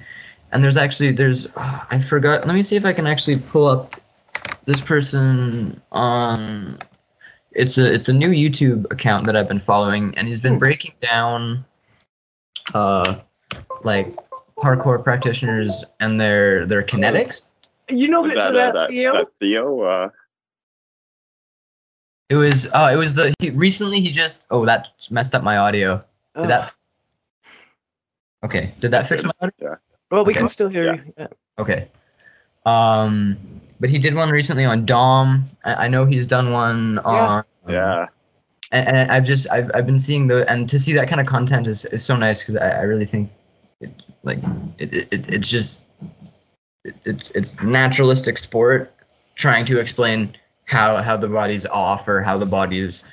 And 0.50 0.64
there's 0.64 0.76
actually 0.76 1.12
there's 1.12 1.46
oh, 1.56 1.86
I 1.90 2.00
forgot. 2.00 2.46
Let 2.46 2.54
me 2.54 2.64
see 2.64 2.76
if 2.76 2.84
I 2.84 2.92
can 2.92 3.06
actually 3.06 3.38
pull 3.38 3.66
up 3.66 3.94
this 4.66 4.80
person 4.80 5.80
on. 5.92 6.78
It's 7.58 7.76
a 7.76 7.92
it's 7.92 8.08
a 8.08 8.12
new 8.12 8.28
YouTube 8.28 8.90
account 8.92 9.26
that 9.26 9.34
I've 9.36 9.48
been 9.48 9.58
following, 9.58 10.14
and 10.16 10.28
he's 10.28 10.38
been 10.40 10.58
breaking 10.58 10.92
down 11.02 11.64
uh 12.72 13.16
like 13.82 14.14
parkour 14.58 15.02
practitioners 15.02 15.84
and 15.98 16.20
their 16.20 16.66
their 16.66 16.84
kinetics. 16.84 17.50
You 17.88 18.08
know 18.08 18.22
who 18.22 18.34
that, 18.34 18.52
that, 18.52 18.76
uh, 18.76 18.80
that, 18.82 18.88
Theo? 18.90 19.12
that 19.12 19.26
Theo? 19.40 19.80
Uh, 19.80 20.08
It 22.30 22.36
was 22.36 22.66
uh 22.72 22.90
it 22.92 22.96
was 22.96 23.14
the 23.16 23.34
he, 23.40 23.50
recently 23.50 24.00
he 24.00 24.10
just 24.12 24.46
oh 24.50 24.64
that 24.66 24.90
messed 25.10 25.34
up 25.34 25.42
my 25.42 25.56
audio. 25.56 25.96
Did 26.36 26.42
Ugh. 26.42 26.48
that 26.48 26.72
Okay, 28.44 28.72
did 28.78 28.92
that 28.92 29.08
fix 29.08 29.24
my 29.24 29.32
audio? 29.40 29.76
well, 30.12 30.24
we 30.24 30.32
okay. 30.32 30.40
can 30.40 30.48
still 30.48 30.68
hear 30.68 30.84
Yeah. 30.84 30.94
you. 30.94 31.12
Yeah. 31.18 31.26
Okay. 31.58 31.88
Um 32.66 33.36
but 33.80 33.90
he 33.90 33.99
did 33.99 34.14
one 34.14 34.30
recently 34.30 34.64
on 34.64 34.85
Dom. 34.85 35.44
I, 35.64 35.87
I 35.87 35.88
know 35.88 36.04
he's 36.04 36.26
done 36.26 36.52
one 36.52 36.99
on 37.00 37.44
yeah. 37.68 38.06
and, 38.73 38.88
and 38.88 39.12
I've 39.12 39.25
just 39.25 39.50
I've, 39.50 39.70
I've 39.75 39.87
been 39.87 39.99
seeing 39.99 40.26
the 40.26 40.50
and 40.50 40.68
to 40.68 40.78
see 40.78 40.92
that 40.94 41.08
kind 41.08 41.20
of 41.20 41.26
content 41.26 41.66
is, 41.66 41.85
is 41.87 42.04
so 42.04 42.16
nice 42.16 42.42
because 42.42 42.56
I, 42.56 42.80
I 42.80 42.82
really 42.82 43.04
think 43.04 43.30
it, 43.80 43.90
like 44.23 44.38
it, 44.78 44.94
it, 44.94 45.08
it 45.12 45.32
it's 45.32 45.49
just 45.49 45.85
it, 46.85 46.97
it's 47.04 47.30
it's 47.32 47.61
naturalistic 47.62 48.38
sport 48.38 48.92
trying 49.35 49.64
to 49.66 49.78
explain 49.78 50.37
how 50.64 50.97
how 50.97 51.16
the 51.16 51.28
body's 51.28 51.66
off 51.66 52.08
or 52.08 52.23
how 52.23 52.37
the 52.37 52.47
body 52.47 52.80
is 52.80 53.04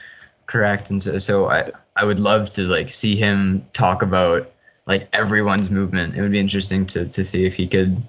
correct 0.45 0.89
and 0.89 1.01
so 1.01 1.17
so 1.19 1.50
I 1.50 1.69
I 1.95 2.05
would 2.05 2.19
love 2.19 2.50
to 2.51 2.63
like 2.63 2.89
see 2.89 3.15
him 3.15 3.65
talk 3.74 4.01
about 4.01 4.51
like 4.88 5.07
everyone's 5.13 5.72
movement. 5.72 6.15
It 6.15 6.22
would 6.22 6.31
be 6.31 6.39
interesting 6.39 6.86
to 6.88 7.07
to 7.07 7.25
see 7.25 7.45
if 7.45 7.55
he 7.55 7.67
could 7.67 8.01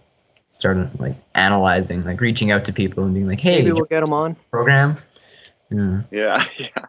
start 0.59 0.77
like 1.01 1.15
analyzing 1.35 2.01
like 2.03 2.21
reaching 2.21 2.51
out 2.51 2.65
to 2.65 2.73
people 2.73 3.05
and 3.05 3.13
being 3.15 3.27
like 3.27 3.41
hey 3.41 3.59
Maybe 3.59 3.73
we'll 3.73 3.85
get 3.85 4.03
him 4.03 4.13
on. 4.13 4.37
program 4.51 4.97
yeah 5.71 6.01
Yeah, 6.11 6.45
yeah. 6.59 6.85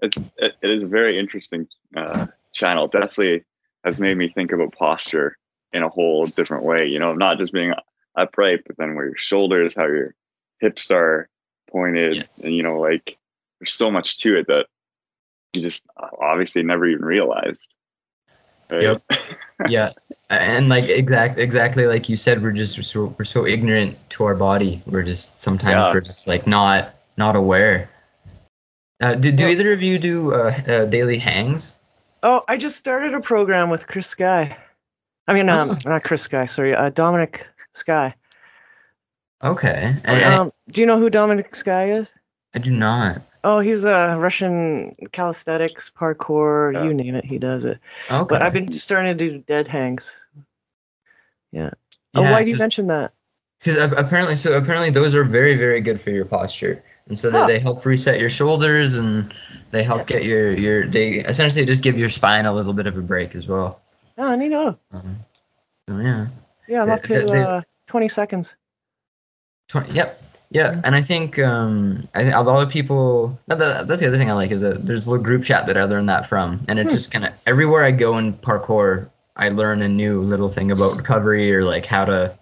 It's 0.00 0.16
it, 0.36 0.54
it 0.62 0.70
is 0.70 0.82
a 0.82 0.86
very 0.86 1.18
interesting 1.18 1.66
uh, 1.96 2.26
channel. 2.54 2.86
Definitely 2.88 3.44
has 3.84 3.98
made 3.98 4.16
me 4.18 4.28
think 4.28 4.52
about 4.52 4.72
posture 4.72 5.38
in 5.72 5.82
a 5.82 5.88
whole 5.88 6.24
different 6.26 6.64
way. 6.64 6.86
You 6.86 6.98
know, 6.98 7.14
not 7.14 7.38
just 7.38 7.52
being 7.52 7.72
upright, 8.16 8.60
but 8.66 8.76
then 8.76 8.94
where 8.94 9.06
your 9.06 9.16
shoulders, 9.16 9.74
how 9.76 9.86
your 9.86 10.14
hips 10.60 10.90
are 10.90 11.28
pointed, 11.70 12.16
Yes. 12.16 12.44
and 12.44 12.54
you 12.54 12.62
know, 12.62 12.78
like 12.78 13.16
there's 13.60 13.72
so 13.72 13.90
much 13.90 14.18
to 14.18 14.36
it 14.38 14.46
that 14.48 14.66
you 15.54 15.62
just 15.62 15.84
uh, 15.96 16.08
obviously 16.20 16.62
never 16.62 16.86
even 16.86 17.04
realized. 17.04 17.74
Right? 18.70 18.82
Yep. 18.82 19.02
yeah 19.68 19.90
and 20.28 20.68
like 20.68 20.84
exact 20.90 21.38
exactly 21.38 21.86
like 21.86 22.08
you 22.08 22.16
said 22.16 22.42
we're 22.42 22.50
just 22.52 22.76
we're 22.76 22.82
so, 22.82 23.14
we're 23.18 23.24
so 23.24 23.46
ignorant 23.46 23.96
to 24.10 24.24
our 24.24 24.34
body 24.34 24.82
we're 24.86 25.02
just 25.04 25.40
sometimes 25.40 25.74
Yeah. 25.74 25.92
we're 25.92 26.00
just 26.00 26.26
like 26.26 26.46
not 26.46 26.94
not 27.16 27.36
aware 27.36 27.88
uh, 29.02 29.14
do, 29.14 29.30
do 29.30 29.46
either 29.46 29.72
of 29.72 29.80
you 29.82 29.98
do 29.98 30.34
uh, 30.34 30.52
uh, 30.68 30.84
daily 30.86 31.18
hangs 31.18 31.74
Oh, 32.22 32.42
I 32.48 32.56
just 32.56 32.76
started 32.76 33.14
a 33.14 33.20
program 33.20 33.70
with 33.70 33.86
Chris 33.86 34.06
Sky. 34.08 34.56
I 35.28 35.34
mean, 35.34 35.48
um, 35.48 35.70
Oh. 35.70 35.76
not 35.84 36.02
Chris 36.02 36.22
Sky. 36.22 36.44
Sorry, 36.46 36.74
uh, 36.74 36.88
Dominic 36.90 37.46
Sky. 37.74 38.12
okay 39.44 39.94
and, 40.04 40.22
and 40.22 40.34
Um, 40.34 40.52
do 40.70 40.80
you 40.80 40.86
know 40.86 40.98
who 40.98 41.08
Dominic 41.10 41.54
Sky 41.54 41.90
is? 41.90 42.10
i 42.54 42.58
do 42.58 42.70
not 42.70 43.20
Oh, 43.46 43.60
he's 43.60 43.84
a 43.84 44.16
Russian 44.18 44.96
calisthenics, 45.12 45.88
parkour, 45.88 46.72
Yeah. 46.74 46.82
you 46.82 46.92
name 46.92 47.14
it, 47.14 47.24
he 47.24 47.38
does 47.38 47.64
it. 47.64 47.78
okay 48.10 48.26
But 48.28 48.42
I've 48.42 48.52
been 48.52 48.72
starting 48.72 49.16
to 49.16 49.24
do 49.30 49.38
dead 49.38 49.68
hangs. 49.68 50.10
yeah, 51.52 51.70
oh, 52.16 52.22
why 52.22 52.42
do 52.42 52.50
you 52.50 52.56
mention 52.58 52.88
that? 52.88 53.12
Because 53.62 53.92
apparently 53.92 54.34
so 54.34 54.52
apparently 54.58 54.90
those 54.90 55.14
are 55.14 55.22
very 55.22 55.54
very 55.56 55.80
good 55.80 56.00
for 56.00 56.10
your 56.10 56.24
posture 56.24 56.82
and 57.08 57.16
so 57.18 57.30
they, 57.30 57.38
Huh. 57.38 57.46
they 57.46 57.58
help 57.60 57.86
reset 57.86 58.18
your 58.18 58.28
shoulders 58.28 58.96
and 58.96 59.32
they 59.70 59.82
help 59.84 60.08
get 60.08 60.24
your 60.24 60.52
your 60.52 60.86
they 60.88 61.20
essentially 61.20 61.64
just 61.64 61.82
give 61.84 61.96
your 61.96 62.08
spine 62.08 62.46
a 62.46 62.52
little 62.52 62.72
bit 62.74 62.86
of 62.88 62.98
a 62.98 63.00
break 63.00 63.34
as 63.36 63.46
well 63.46 63.80
Oh, 64.18 64.24
I 64.28 64.34
need 64.36 64.48
to 64.48 64.54
know. 64.54 64.78
um, 64.92 65.16
so 65.88 65.98
yeah 65.98 66.26
Yeah, 66.66 66.82
I'm 66.82 66.90
up 66.90 67.02
to 67.04 67.24
they- 67.24 67.42
uh, 67.42 67.62
20 67.86 68.08
seconds. 68.08 68.56
20, 69.68 69.92
yep. 69.92 70.20
Yeah, 70.56 70.72
Mhm. 70.72 70.80
and 70.84 70.94
I 70.96 71.02
think 71.02 71.38
um, 71.38 72.06
I 72.14 72.22
think 72.22 72.34
a 72.34 72.40
lot 72.40 72.62
of 72.62 72.70
people. 72.70 73.38
that- 73.48 73.58
That's 73.86 74.00
the 74.00 74.08
other 74.08 74.16
thing 74.16 74.30
I 74.30 74.32
like 74.32 74.50
is 74.50 74.62
that 74.62 74.86
there's 74.86 75.06
a 75.06 75.10
little 75.10 75.22
group 75.22 75.42
chat 75.44 75.66
that 75.66 75.76
I 75.76 75.84
learned 75.84 76.08
that 76.08 76.24
from, 76.26 76.64
and 76.68 76.78
it's 76.78 76.92
Hmm. 76.92 76.96
just 76.96 77.10
kind 77.10 77.24
of 77.26 77.32
everywhere 77.46 77.84
I 77.84 77.90
go 77.90 78.16
in 78.16 78.32
parkour, 78.32 79.10
I 79.36 79.50
learn 79.50 79.82
a 79.82 79.88
new 79.88 80.22
little 80.22 80.48
thing 80.48 80.70
about 80.70 80.96
recovery 80.96 81.54
or 81.54 81.62
like 81.62 81.84
how 81.84 82.06
to, 82.06 82.32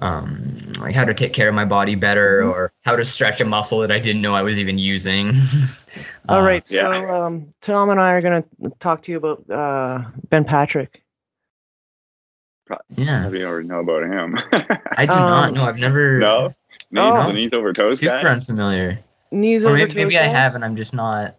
um, 0.00 0.56
like 0.80 0.96
how 0.96 1.04
to 1.04 1.14
take 1.14 1.32
care 1.32 1.48
of 1.48 1.54
my 1.54 1.64
body 1.64 1.94
better 1.94 2.42
Mhm. 2.42 2.50
or 2.50 2.72
how 2.84 2.96
to 2.96 3.04
stretch 3.04 3.40
a 3.40 3.44
muscle 3.44 3.78
that 3.78 3.92
I 3.92 4.00
didn't 4.00 4.20
know 4.22 4.34
I 4.34 4.42
was 4.42 4.58
even 4.58 4.76
using. 4.76 5.30
All 6.28 6.40
Uh, 6.40 6.42
right, 6.42 6.68
yeah. 6.72 6.90
so 6.92 7.22
um, 7.24 7.46
Tom 7.60 7.90
and 7.90 8.00
I 8.00 8.10
are 8.14 8.20
going 8.20 8.42
to 8.42 8.70
talk 8.80 9.02
to 9.02 9.12
you 9.12 9.18
about 9.18 9.48
uh, 9.48 10.02
Ben 10.30 10.44
Patrick. 10.44 11.02
Yeah, 12.96 13.24
How 13.24 13.28
do 13.28 13.38
you 13.38 13.46
already 13.46 13.68
know 13.68 13.80
about 13.80 14.04
him? 14.04 14.38
I 14.96 15.04
do 15.04 15.14
not 15.14 15.48
Um, 15.50 15.54
know. 15.54 15.64
I've 15.66 15.76
never. 15.76 16.18
no, 16.18 16.54
knees, 16.94 17.12
Oh. 17.14 17.26
the 17.28 17.32
knees 17.34 17.50
over 17.52 17.72
toes 17.72 17.98
Super 18.00 18.16
guy. 18.22 18.28
unfamiliar. 18.28 18.98
Knees 19.30 19.64
Or 19.64 19.68
over 19.70 19.78
maybe, 19.78 19.88
toes 19.90 19.96
maybe 19.96 20.18
I 20.18 20.26
have, 20.26 20.54
and 20.54 20.64
I'm 20.64 20.76
just 20.76 20.94
not. 20.94 21.34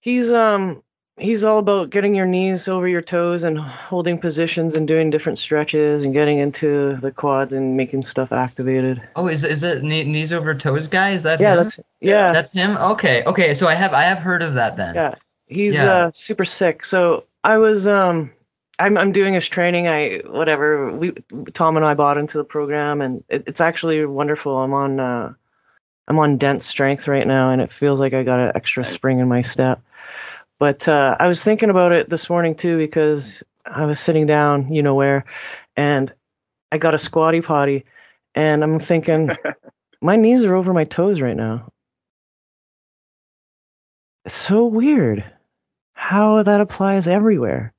He's 0.00 0.30
um 0.32 0.82
he's 1.18 1.42
all 1.42 1.58
about 1.58 1.90
getting 1.90 2.14
your 2.14 2.26
knees 2.26 2.68
over 2.68 2.86
your 2.86 3.02
toes 3.02 3.42
and 3.42 3.58
holding 3.58 4.16
positions 4.18 4.76
and 4.76 4.86
doing 4.86 5.10
different 5.10 5.36
stretches 5.38 6.04
and 6.04 6.12
getting 6.12 6.38
into 6.38 6.94
the 6.96 7.10
quads 7.10 7.52
and 7.52 7.76
making 7.76 8.02
stuff 8.02 8.30
activated. 8.32 9.02
Oh, 9.16 9.26
is 9.26 9.42
is 9.42 9.62
it 9.64 9.82
knee- 9.82 10.04
knees 10.04 10.32
over 10.32 10.54
toes 10.54 10.86
guy? 10.86 11.10
Is 11.10 11.24
that 11.24 11.40
Yeah, 11.40 11.52
him? 11.52 11.56
that's 11.58 11.80
yeah. 12.00 12.32
That's 12.32 12.52
him. 12.52 12.76
Okay, 12.78 13.24
okay. 13.26 13.52
So 13.54 13.66
I 13.66 13.74
have 13.74 13.92
I 13.92 14.02
have 14.02 14.20
heard 14.20 14.42
of 14.42 14.54
that 14.54 14.76
then. 14.76 14.94
Yeah, 14.94 15.14
he's 15.46 15.74
Yeah. 15.74 15.92
uh 16.06 16.10
super 16.12 16.44
sick. 16.44 16.84
So 16.84 17.24
I 17.42 17.58
was 17.58 17.88
um 17.88 18.30
I'm 18.78 18.96
I'm 18.96 19.12
doing 19.12 19.34
his 19.34 19.48
training. 19.48 19.88
I 19.88 20.20
whatever 20.26 20.92
we 20.92 21.12
Tom 21.52 21.76
and 21.76 21.84
I 21.84 21.94
bought 21.94 22.18
into 22.18 22.38
the 22.38 22.44
program 22.44 23.00
and 23.00 23.24
it, 23.28 23.44
it's 23.46 23.60
actually 23.60 24.04
wonderful. 24.06 24.58
I'm 24.58 24.72
on 24.72 25.00
uh 25.00 25.32
I'm 26.06 26.18
on 26.18 26.38
dense 26.38 26.66
strength 26.66 27.08
right 27.08 27.26
now 27.26 27.50
and 27.50 27.60
it 27.60 27.70
feels 27.70 28.00
like 28.00 28.14
I 28.14 28.22
got 28.22 28.40
an 28.40 28.52
extra 28.54 28.84
spring 28.84 29.18
in 29.18 29.28
my 29.28 29.42
step. 29.42 29.82
But 30.58 30.88
uh, 30.88 31.16
I 31.20 31.26
was 31.26 31.42
thinking 31.42 31.70
about 31.70 31.92
it 31.92 32.10
this 32.10 32.28
morning 32.28 32.54
too 32.54 32.78
because 32.78 33.42
I 33.66 33.84
was 33.84 34.00
sitting 34.00 34.26
down, 34.26 34.72
you 34.72 34.82
know 34.82 34.94
where, 34.94 35.24
and 35.76 36.12
I 36.72 36.78
got 36.78 36.94
a 36.94 36.98
squatty 36.98 37.40
potty, 37.40 37.84
and 38.34 38.64
I'm 38.64 38.78
thinking 38.78 39.30
my 40.02 40.16
knees 40.16 40.44
are 40.44 40.56
over 40.56 40.72
my 40.72 40.84
toes 40.84 41.20
right 41.20 41.36
now. 41.36 41.70
It's 44.24 44.34
so 44.34 44.64
weird 44.66 45.24
how 45.94 46.42
that 46.42 46.60
applies 46.60 47.06
everywhere. 47.06 47.72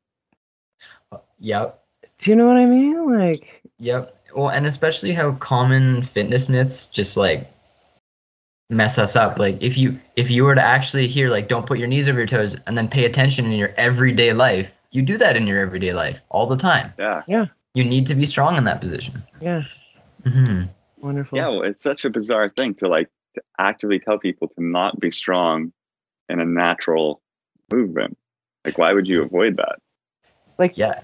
Yep. 1.39 1.83
Do 2.17 2.29
you 2.31 2.35
know 2.35 2.47
what 2.47 2.57
I 2.57 2.65
mean? 2.65 3.11
Like, 3.11 3.63
Yep. 3.79 4.15
Well, 4.35 4.49
and 4.49 4.65
especially 4.65 5.13
how 5.13 5.31
common 5.33 6.03
fitness 6.03 6.49
myths 6.49 6.85
just 6.85 7.17
like 7.17 7.49
mess 8.69 8.97
us 8.99 9.15
up. 9.15 9.39
Like 9.39 9.61
if 9.61 9.77
you 9.77 9.99
if 10.15 10.29
you 10.29 10.43
were 10.43 10.53
to 10.55 10.61
actually 10.61 11.07
hear 11.07 11.29
like 11.29 11.47
don't 11.47 11.65
put 11.65 11.79
your 11.79 11.87
knees 11.87 12.07
over 12.07 12.19
your 12.19 12.27
toes 12.27 12.55
and 12.67 12.77
then 12.77 12.87
pay 12.87 13.05
attention 13.05 13.45
in 13.45 13.53
your 13.53 13.73
everyday 13.77 14.33
life, 14.33 14.79
you 14.91 15.01
do 15.01 15.17
that 15.17 15.35
in 15.35 15.47
your 15.47 15.59
everyday 15.59 15.93
life 15.93 16.21
all 16.29 16.45
the 16.45 16.57
time. 16.57 16.93
Yeah, 16.99 17.23
Yeah. 17.27 17.45
You 17.73 17.83
need 17.83 18.05
to 18.07 18.15
be 18.15 18.25
strong 18.25 18.57
in 18.57 18.65
that 18.65 18.81
position. 18.81 19.23
yeah, 19.41 19.63
hmm 20.23 20.63
wonderful. 20.97 21.37
yeah. 21.37 21.47
Well, 21.47 21.63
it's 21.63 21.81
such 21.81 22.05
a 22.05 22.09
bizarre 22.09 22.49
thing 22.49 22.75
to 22.75 22.87
like 22.87 23.09
to 23.35 23.41
actively 23.57 23.99
tell 23.99 24.19
people 24.19 24.47
to 24.49 24.63
not 24.63 24.99
be 24.99 25.11
strong 25.11 25.71
in 26.27 26.39
a 26.39 26.45
natural 26.45 27.21
movement. 27.71 28.17
Like, 28.65 28.77
why 28.77 28.93
would 28.93 29.07
you 29.07 29.23
avoid 29.23 29.57
that? 29.57 29.79
Like, 30.59 30.77
Yeah. 30.77 30.99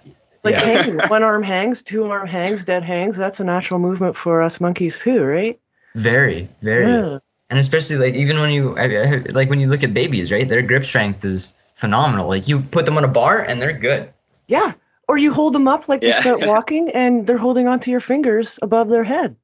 Like 0.46 0.56
yeah. 0.56 0.62
hanging, 0.62 1.00
one 1.10 1.24
arm 1.24 1.44
hangs, 1.44 1.82
two 1.82 2.06
arm 2.06 2.28
hangs, 2.28 2.64
dead 2.64 2.84
hangs. 2.84 3.18
That's 3.18 3.40
a 3.40 3.44
natural 3.44 3.80
movement 3.80 4.16
for 4.16 4.42
us 4.42 4.62
monkeys 4.62 5.00
too, 5.00 5.24
right? 5.24 5.60
Very, 5.96 6.48
very. 6.62 6.92
Yeah. 6.92 7.20
and 7.50 7.60
especially 7.60 7.98
like 7.98 8.16
even 8.16 8.40
when 8.40 8.52
you 8.52 8.76
I, 8.78 8.84
I, 8.86 9.06
heard- 9.08 9.34
like 9.36 9.50
when 9.50 9.60
you 9.60 9.68
look 9.68 9.84
at 9.84 9.94
babies 9.94 10.32
right 10.32 10.48
their 10.48 10.62
grip 10.62 10.84
strength 10.84 11.24
is 11.24 11.54
phenomenal 11.76 12.28
like 12.28 12.48
you 12.48 12.60
put 12.62 12.86
them 12.86 12.98
on 12.98 13.04
a 13.04 13.08
bar 13.08 13.42
and 13.42 13.62
they're 13.62 13.72
good 13.78 14.12
Yeah. 14.48 14.74
Or 15.08 15.18
you 15.20 15.32
hold 15.32 15.54
them 15.54 15.68
up 15.68 15.88
like 15.88 16.02
they 16.02 16.08
Yeah. 16.08 16.22
start 16.22 16.46
walking 16.54 16.90
and 16.92 17.28
they're 17.28 17.38
holding 17.38 17.68
onto 17.68 17.92
your 17.92 18.00
fingers 18.02 18.58
above 18.64 18.90
their 18.90 19.04
head. 19.04 19.36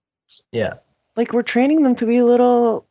Yeah. 0.52 0.74
Like 1.16 1.34
we're 1.34 1.44
training 1.44 1.84
them 1.84 1.96
to 1.98 2.06
be 2.06 2.22
little. 2.24 2.88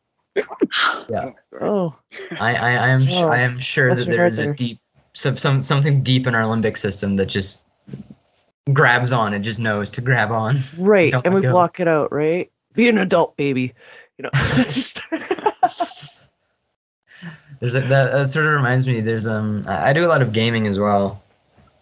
Yeah. 1.09 1.31
Oh, 1.61 1.93
I, 2.39 2.55
I, 2.55 2.69
I 2.85 2.87
am 2.87 3.01
su- 3.03 3.25
Oh, 3.25 3.27
I 3.27 3.39
am 3.39 3.59
sure 3.59 3.93
that 3.93 4.07
your 4.07 4.15
there 4.15 4.23
heart 4.23 4.33
is 4.33 4.39
a 4.39 4.53
deep 4.53 4.79
some, 5.13 5.35
some 5.35 5.61
something 5.61 6.01
deep 6.01 6.25
in 6.25 6.33
our 6.33 6.43
limbic 6.43 6.77
system 6.77 7.17
that 7.17 7.25
just 7.27 7.63
grabs 8.73 9.11
on. 9.11 9.33
and 9.33 9.43
just 9.43 9.59
knows 9.59 9.89
to 9.91 10.01
grab 10.01 10.31
on. 10.31 10.57
right. 10.77 11.11
Don't 11.11 11.25
and 11.25 11.35
we 11.35 11.41
go. 11.41 11.51
block 11.51 11.79
it 11.79 11.87
out, 11.87 12.11
right? 12.11 12.51
Be 12.73 12.87
an 12.89 12.97
adult, 12.97 13.35
baby. 13.37 13.73
You 14.17 14.23
know. 14.23 14.29
There's 17.59 17.75
a, 17.75 17.81
that, 17.81 18.11
that 18.11 18.29
sort 18.29 18.47
of 18.47 18.53
reminds 18.53 18.87
me. 18.87 19.01
There's 19.01 19.27
um 19.27 19.61
I 19.67 19.93
do 19.93 20.03
a 20.03 20.09
lot 20.09 20.23
of 20.23 20.33
gaming 20.33 20.65
as 20.65 20.79
well, 20.79 21.21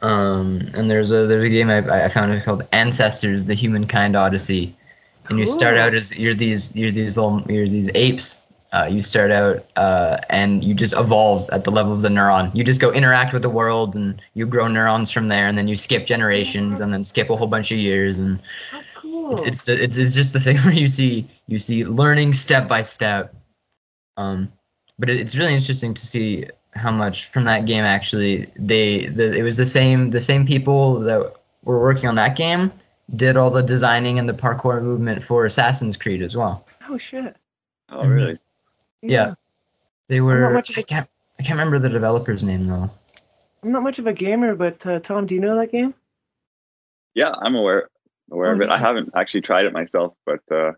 um 0.02 0.62
and 0.74 0.92
there's 0.92 1.12
a 1.12 1.26
there's 1.26 1.46
a 1.46 1.50
game 1.50 1.70
I, 1.70 2.06
I 2.06 2.10
found 2.10 2.44
called 2.44 2.68
Ancestors: 2.74 3.46
The 3.46 3.54
Humankind 3.54 4.18
Odyssey, 4.18 4.76
and 5.30 5.40
you 5.40 5.48
start 5.48 5.78
out 5.78 5.94
as 5.94 6.18
you're 6.18 6.36
these 6.36 6.76
you're 6.76 6.92
these 6.92 7.16
little 7.16 7.42
you're 7.50 7.68
these 7.68 7.90
apes. 7.96 8.44
Uh, 8.72 8.88
you 8.90 9.02
start 9.02 9.32
out 9.32 9.66
uh, 9.78 10.18
and 10.30 10.64
you 10.64 10.76
just 10.76 10.94
evolve 10.94 11.50
at 11.52 11.64
the 11.64 11.72
level 11.72 11.92
of 11.92 12.02
the 12.02 12.10
neuron. 12.10 12.54
You 12.56 12.64
just 12.64 12.80
go 12.80 12.92
interact 12.92 13.34
with 13.34 13.42
the 13.42 13.50
world 13.50 13.96
and 13.96 14.22
you 14.36 14.46
grow 14.46 14.68
neurons 14.68 15.10
from 15.12 15.28
there, 15.28 15.48
and 15.48 15.58
then 15.58 15.68
you 15.68 15.76
skip 15.76 16.06
generations 16.06 16.80
and 16.80 16.94
then 16.94 17.04
skip 17.04 17.32
a 17.32 17.36
whole 17.36 17.48
bunch 17.48 17.72
of 17.72 17.80
years 17.80 18.20
and 18.20 18.40
How 18.70 18.82
cool. 18.96 19.34
it's 19.34 19.44
it's, 19.44 19.66
the, 19.66 19.84
it's 19.84 19.98
it's 19.98 20.16
just 20.16 20.34
the 20.34 20.40
thing 20.46 20.58
where 20.58 20.74
you 20.74 20.88
see 20.88 21.28
you 21.48 21.58
see 21.58 21.84
learning 21.84 22.34
step 22.34 22.68
by 22.68 22.84
step 22.84 23.34
um 24.18 24.52
but 25.00 25.10
it, 25.10 25.20
it's 25.20 25.36
really 25.36 25.54
interesting 25.54 25.94
to 25.96 26.06
see 26.06 26.46
how 26.76 26.92
much 26.92 27.26
from 27.26 27.46
that 27.46 27.66
game 27.66 27.84
actually 27.84 28.46
they 28.56 29.08
the, 29.08 29.36
it 29.36 29.42
was 29.42 29.58
the 29.58 29.66
same 29.66 30.12
the 30.12 30.20
same 30.20 30.46
people 30.46 31.00
that 31.00 31.34
were 31.64 31.82
working 31.82 32.08
on 32.08 32.16
that 32.16 32.36
game 32.36 32.72
did 33.16 33.36
all 33.36 33.50
the 33.50 33.64
designing 33.64 34.20
and 34.20 34.30
the 34.30 34.34
parkour 34.34 34.80
movement 34.84 35.24
for 35.24 35.46
Assassin's 35.46 35.98
Creed 35.98 36.22
as 36.22 36.38
well 36.38 36.68
oh 36.88 36.98
shit. 36.98 37.36
Oh, 37.92 38.08
really? 38.08 38.38
Yeah, 39.02 39.34
they 40.08 40.20
not 40.20 40.26
were 40.26 40.54
much 40.54 40.70
of 40.70 40.78
I 40.78 40.82
a- 40.82 40.84
can't 40.84 41.10
I 41.40 41.44
can't 41.44 41.58
remember 41.60 41.80
the 41.80 41.90
developer's 41.90 42.44
name 42.44 42.68
though 42.68 42.90
I'm 43.64 43.72
not 43.72 43.84
much 43.84 44.00
of 44.00 44.08
a 44.08 44.14
gamer, 44.14 44.56
but 44.56 44.86
uh, 44.86 45.00
Tom, 45.00 45.26
do 45.26 45.36
you 45.36 45.42
know 45.42 45.58
that 45.58 45.72
game? 45.72 45.94
Yeah, 47.14 47.32
I'm 47.42 47.56
aware 47.56 47.90
aware 48.32 48.52
Oh, 48.52 48.56
of 48.56 48.62
it. 48.62 48.70
I 48.70 48.78
haven't 48.78 49.10
actually 49.16 49.42
tried 49.42 49.66
it 49.66 49.74
myself, 49.74 50.14
but 50.26 50.40
uh, 50.52 50.72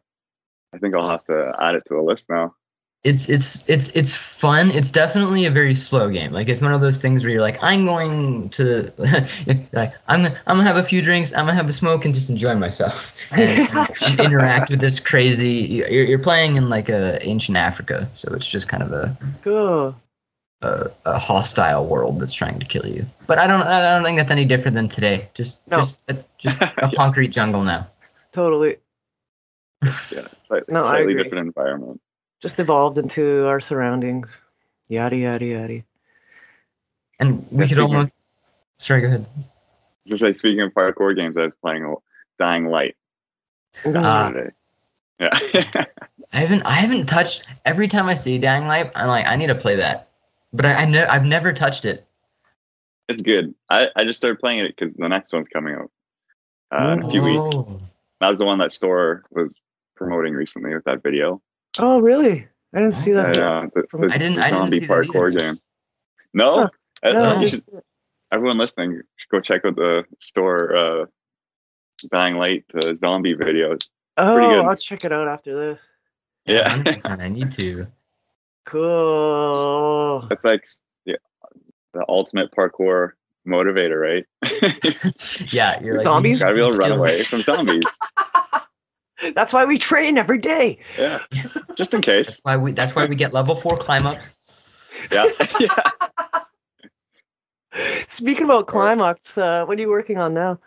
I 0.74 0.78
think 0.80 0.96
I'll 0.96 1.08
have 1.08 1.26
to 1.26 1.54
add 1.60 1.76
it 1.76 1.84
to 1.90 1.96
a 2.00 2.04
list 2.04 2.28
now. 2.30 2.56
It's 3.04 3.30
it's 3.30 3.64
it's 3.68 3.88
it's 3.90 4.16
fun. 4.16 4.70
It's 4.72 4.92
definitely 4.92 5.46
a 5.46 5.52
very 5.52 5.74
slow 5.74 6.12
game. 6.12 6.32
Like 6.32 6.48
it's 6.50 6.62
one 6.62 6.72
of 6.72 6.82
those 6.82 7.02
things 7.02 7.24
where 7.24 7.32
you're 7.32 7.42
like, 7.42 7.58
I'm 7.64 7.86
going 7.86 8.50
to, 8.52 8.94
like, 9.74 9.94
I'm 10.08 10.22
gonna, 10.22 10.40
I'm 10.46 10.58
gonna 10.58 10.64
have 10.68 10.78
a 10.78 10.84
few 10.84 11.02
drinks, 11.02 11.34
I'm 11.34 11.46
gonna 11.46 11.56
have 11.56 11.68
a 11.68 11.74
smoke, 11.74 12.06
and 12.06 12.14
just 12.14 12.30
enjoy 12.30 12.54
myself 12.56 13.26
and, 13.32 13.68
and 14.08 14.20
interact 14.20 14.70
with 14.70 14.82
this 14.82 15.00
crazy. 15.00 15.50
You're, 15.52 15.90
you're 16.06 16.20
playing 16.20 16.58
in 16.58 16.70
like 16.70 16.90
a 16.90 17.18
ancient 17.28 17.58
Africa, 17.58 18.08
so 18.14 18.32
it's 18.36 18.48
just 18.48 18.70
kind 18.70 18.84
of 18.84 18.92
a, 18.92 19.18
Cool. 19.42 19.96
a 20.62 20.92
a 21.06 21.18
hostile 21.18 21.88
world 21.88 22.20
that's 22.20 22.34
trying 22.34 22.60
to 22.60 22.66
kill 22.68 22.86
you. 22.86 23.04
But 23.26 23.40
I 23.40 23.48
don't 23.48 23.64
I 23.64 23.96
don't 23.96 24.04
think 24.04 24.18
that's 24.20 24.32
any 24.32 24.46
different 24.46 24.76
than 24.76 24.88
today. 24.88 25.28
Just 25.34 25.60
No. 25.72 25.78
just 25.78 25.98
a, 26.08 26.24
just 26.38 26.62
a 26.62 26.92
concrete 26.96 27.30
jungle 27.30 27.64
now. 27.64 27.88
Totally. 28.32 28.78
Yeah, 29.84 29.90
slightly, 30.46 30.72
No, 30.72 30.86
I 30.86 30.98
slightly 30.98 31.14
agree. 31.14 31.24
different 31.24 31.48
environment. 31.48 32.00
Just 32.42 32.60
evolved 32.60 32.98
into 32.98 33.46
our 33.48 33.60
surroundings. 33.60 34.42
Yada 34.90 35.16
yada 35.16 35.46
yada. 35.46 35.84
And 37.20 37.40
we 37.52 37.58
Yeah, 37.58 37.62
could 37.62 37.68
speaking- 37.78 37.80
almost. 37.96 38.12
Sorry, 38.78 39.02
go 39.02 39.08
ahead. 39.08 39.26
Just 40.08 40.24
like 40.24 40.36
speaking 40.36 40.62
of 40.62 40.72
parkour 40.74 41.16
games, 41.16 41.38
I 41.38 41.42
was 41.44 41.54
playing 41.62 41.96
Dying 42.40 42.66
Light 42.66 42.96
today. 43.74 44.50
Yeah. 45.20 45.30
I 46.34 46.38
haven't 46.38 46.64
I 46.66 46.72
haven't 46.72 47.06
touched 47.08 47.46
every 47.66 47.88
time 47.88 48.08
I 48.08 48.16
see 48.16 48.40
Dying 48.40 48.66
Light, 48.66 48.92
I'm 48.96 49.08
like, 49.08 49.28
I 49.28 49.36
need 49.36 49.48
to 49.48 49.56
play 49.56 49.76
that. 49.76 50.10
But 50.52 50.66
I, 50.66 50.74
I 50.82 50.86
ne- 50.86 51.06
I've 51.06 51.26
never 51.26 51.54
touched 51.54 51.86
it. 51.86 52.06
it's 53.08 53.22
good. 53.22 53.54
I, 53.70 53.88
I 53.96 54.04
just 54.04 54.18
started 54.18 54.40
playing 54.40 54.60
it 54.60 54.76
because 54.76 54.96
the 54.96 55.08
next 55.08 55.32
one's 55.32 55.48
coming 55.50 55.76
out 55.76 55.92
uh, 56.72 56.94
in 56.94 57.04
a 57.04 57.10
few 57.10 57.24
weeks. 57.24 57.56
Oh. 57.56 57.80
That 58.20 58.30
was 58.30 58.40
the 58.40 58.46
one 58.46 58.58
that 58.60 58.72
Storror 58.72 59.22
was 59.30 59.56
promoting 59.96 60.34
recently 60.34 60.74
with 60.74 60.84
that 60.86 61.04
video. 61.04 61.42
Oh 61.80 62.00
really? 62.00 62.48
I 62.74 62.80
didn't 62.80 62.94
see 62.94 63.12
that. 63.14 63.38
Uh, 63.38 63.68
the, 63.76 63.84
From- 63.90 64.02
the 64.08 64.14
I 64.14 64.18
didn't- 64.18 64.40
I 64.40 64.50
didn't 64.50 64.60
zombie 64.60 64.80
see 64.80 64.88
parkour 64.88 65.30
either. 65.34 65.40
game. 65.40 65.60
No, 66.34 66.62
Huh. 66.62 66.70
Uh, 67.04 67.14
No, 67.14 67.22
I 67.24 67.34
you 67.42 67.50
didn't 67.50 67.66
should, 67.66 67.82
everyone 68.32 68.58
listening 68.58 69.02
should 69.18 69.30
go 69.30 69.40
check 69.42 69.66
out 69.66 69.76
the 69.76 70.04
Storror 70.24 71.04
uh, 71.04 71.06
Dying 72.12 72.36
Light 72.36 72.64
uh, 72.76 72.94
zombie 73.00 73.36
videos. 73.36 73.88
oh, 74.18 74.38
good. 74.38 74.66
I'll 74.66 74.76
check 74.76 75.04
it 75.06 75.12
out 75.12 75.28
after 75.28 75.54
this. 75.56 75.88
Yeah, 76.46 76.82
I 77.06 77.28
need 77.30 77.52
to. 77.54 77.88
Cool. 78.66 80.28
it's 80.32 80.44
like 80.44 80.66
the, 81.06 81.18
the 81.94 82.06
ultimate 82.08 82.52
parkour 82.52 83.12
motivator, 83.48 84.00
right? 84.00 84.26
yeah, 85.54 85.82
you're 85.84 85.96
like 85.96 86.04
Zombies? 86.04 86.40
Gotta 86.40 86.54
be 86.54 86.60
able 86.62 86.72
to 86.72 86.78
run 86.78 86.92
away 86.94 87.24
from 87.24 87.42
zombies. 87.42 87.84
That's 89.36 89.54
why 89.54 89.66
we 89.66 89.78
train 89.78 90.18
every 90.18 90.38
day. 90.38 90.80
Yeah, 90.98 91.20
just 91.76 91.94
in 91.94 92.02
case. 92.02 92.28
That's 92.28 92.42
why 92.44 92.58
we 92.58 92.72
that's 92.72 92.96
why 92.96 93.06
we 93.06 93.16
get 93.16 93.34
level 93.34 93.56
four 93.56 93.78
climb 93.78 94.06
ups. 94.06 94.36
Yeah, 95.12 95.26
yeah. 95.60 95.92
Speaking 98.08 98.46
about 98.46 98.68
climb 98.68 99.02
ups, 99.02 99.38
uh, 99.38 99.66
what 99.66 99.78
are 99.78 99.82
you 99.82 99.90
working 99.90 100.18
on 100.18 100.34
now? 100.34 100.60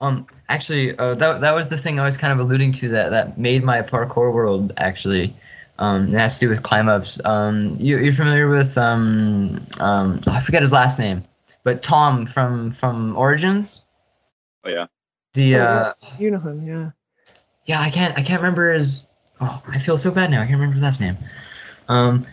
Um, 0.00 0.26
actually, 0.48 0.96
uh, 0.98 1.14
that 1.16 1.40
that 1.40 1.54
was 1.54 1.68
the 1.68 1.76
thing 1.76 2.00
I 2.00 2.04
was 2.04 2.16
kind 2.16 2.32
of 2.32 2.38
alluding 2.38 2.72
to 2.72 2.88
that 2.88 3.10
that 3.10 3.38
made 3.38 3.62
my 3.64 3.82
parkour 3.82 4.32
world 4.32 4.72
actually. 4.78 5.34
Um, 5.78 6.14
it 6.14 6.18
has 6.18 6.34
to 6.34 6.40
do 6.40 6.48
with 6.48 6.62
climb 6.62 6.88
ups. 6.88 7.20
Um, 7.24 7.76
you 7.78 7.98
you're 7.98 8.12
familiar 8.12 8.48
with 8.48 8.76
um 8.78 9.66
um 9.80 10.20
I 10.26 10.40
forget 10.40 10.62
his 10.62 10.72
last 10.72 10.98
name, 10.98 11.22
but 11.64 11.82
Tom 11.82 12.24
from 12.26 12.70
from 12.70 13.16
Origins. 13.16 13.82
Oh 14.64 14.70
yeah. 14.70 14.86
The 15.34 15.56
Oh, 15.56 15.62
uh 15.62 15.92
you 16.18 16.30
know 16.30 16.38
him, 16.40 16.66
yeah. 16.66 16.90
Yeah 17.70 17.80
I 17.80 17.88
can't 17.88 18.18
I 18.18 18.22
can't 18.22 18.42
remember 18.42 18.72
his. 18.72 19.04
Oh, 19.40 19.62
I 19.68 19.78
feel 19.78 19.96
so 19.96 20.10
bad 20.10 20.28
now. 20.28 20.38
I 20.42 20.46
can't 20.46 20.58
remember 20.58 20.74
his 20.74 20.82
last 20.82 21.00
name. 21.00 21.16
Um, 21.88 22.26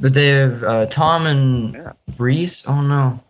but 0.00 0.14
they 0.14 0.28
have 0.28 0.62
uh, 0.64 0.86
Tom 0.86 1.26
and 1.26 1.74
Yeah. 1.74 1.92
Reese. 2.16 2.66
Oh 2.66 2.80
no. 2.80 3.20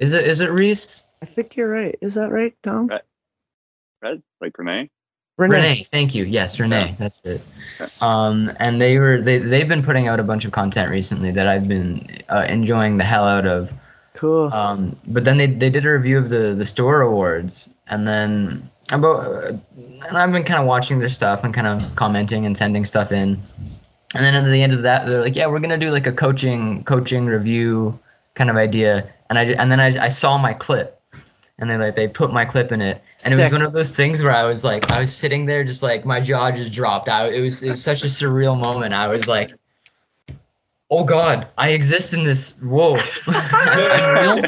Is 0.00 0.12
it 0.12 0.26
is 0.26 0.40
it 0.40 0.50
Reese? 0.50 1.04
I 1.22 1.26
think 1.26 1.54
you're 1.54 1.68
right. 1.68 1.96
Is 2.00 2.14
that 2.14 2.32
right, 2.32 2.52
Tom? 2.64 2.88
Right. 2.88 3.02
Red, 4.02 4.22
like 4.40 4.58
Renee. 4.58 4.90
Renee. 5.38 5.86
thank 5.92 6.16
you. 6.16 6.24
Yes, 6.24 6.58
Renee. 6.58 6.78
Yeah. 6.80 6.94
That's 6.98 7.20
it. 7.24 7.40
Yeah. 7.78 7.86
Um, 8.00 8.50
and 8.58 8.80
they 8.80 8.98
were 8.98 9.22
they 9.22 9.38
they've 9.38 9.68
been 9.68 9.84
putting 9.84 10.08
out 10.08 10.18
a 10.18 10.24
bunch 10.24 10.44
of 10.44 10.50
content 10.50 10.90
recently 10.90 11.30
that 11.30 11.46
I've 11.46 11.68
been 11.68 12.08
uh, 12.28 12.44
enjoying 12.48 12.98
the 12.98 13.04
hell 13.04 13.28
out 13.28 13.46
of. 13.46 13.72
Cool. 14.14 14.52
Um, 14.52 14.96
but 15.06 15.24
then 15.24 15.36
they 15.36 15.46
they 15.46 15.70
did 15.70 15.86
a 15.86 15.92
review 15.92 16.18
of 16.18 16.28
the 16.28 16.54
the 16.54 16.64
Storror 16.64 17.06
awards, 17.06 17.72
and 17.86 18.08
then 18.08 18.68
about 18.92 19.60
and 20.08 20.18
I've 20.18 20.32
been 20.32 20.44
kind 20.44 20.60
of 20.60 20.66
watching 20.66 20.98
their 20.98 21.08
stuff 21.08 21.44
and 21.44 21.54
kind 21.54 21.66
of 21.66 21.94
commenting 21.96 22.46
and 22.46 22.56
sending 22.56 22.84
stuff 22.84 23.12
in. 23.12 23.40
And 24.14 24.24
then 24.24 24.34
at 24.34 24.44
the 24.44 24.62
end 24.62 24.72
of 24.72 24.82
that, 24.82 25.06
they're 25.06 25.22
like, 25.22 25.36
"Yeah, 25.36 25.46
we're 25.46 25.60
gonna 25.60 25.78
do 25.78 25.90
like 25.90 26.06
a 26.06 26.12
coaching 26.12 26.82
coaching 26.84 27.26
review 27.26 27.98
kind 28.34 28.50
of 28.50 28.56
idea." 28.56 29.08
And 29.28 29.38
I 29.38 29.44
and 29.44 29.70
then 29.70 29.78
I, 29.78 29.86
I 30.04 30.08
saw 30.08 30.36
my 30.36 30.52
clip, 30.52 31.00
and 31.58 31.70
they 31.70 31.76
like 31.76 31.94
they 31.94 32.08
put 32.08 32.32
my 32.32 32.44
clip 32.44 32.72
in 32.72 32.80
it, 32.80 33.02
and 33.24 33.32
it 33.32 33.36
was 33.36 33.52
one 33.52 33.62
of 33.62 33.72
those 33.72 33.94
things 33.94 34.22
where 34.22 34.32
I 34.32 34.44
was 34.46 34.64
like, 34.64 34.90
I 34.90 35.00
was 35.00 35.14
sitting 35.14 35.44
there 35.44 35.62
just 35.62 35.82
like 35.82 36.04
my 36.04 36.18
jaw 36.20 36.50
just 36.50 36.72
dropped. 36.72 37.08
I 37.08 37.28
it 37.28 37.40
was 37.40 37.62
it 37.62 37.68
was 37.68 37.82
such 37.82 38.02
a 38.02 38.06
surreal 38.06 38.58
moment. 38.58 38.94
I 38.94 39.06
was 39.06 39.28
like, 39.28 39.52
"Oh 40.90 41.04
God, 41.04 41.46
I 41.56 41.70
exist 41.70 42.12
in 42.12 42.24
this. 42.24 42.58
Whoa, 42.60 42.94
real." 43.28 44.42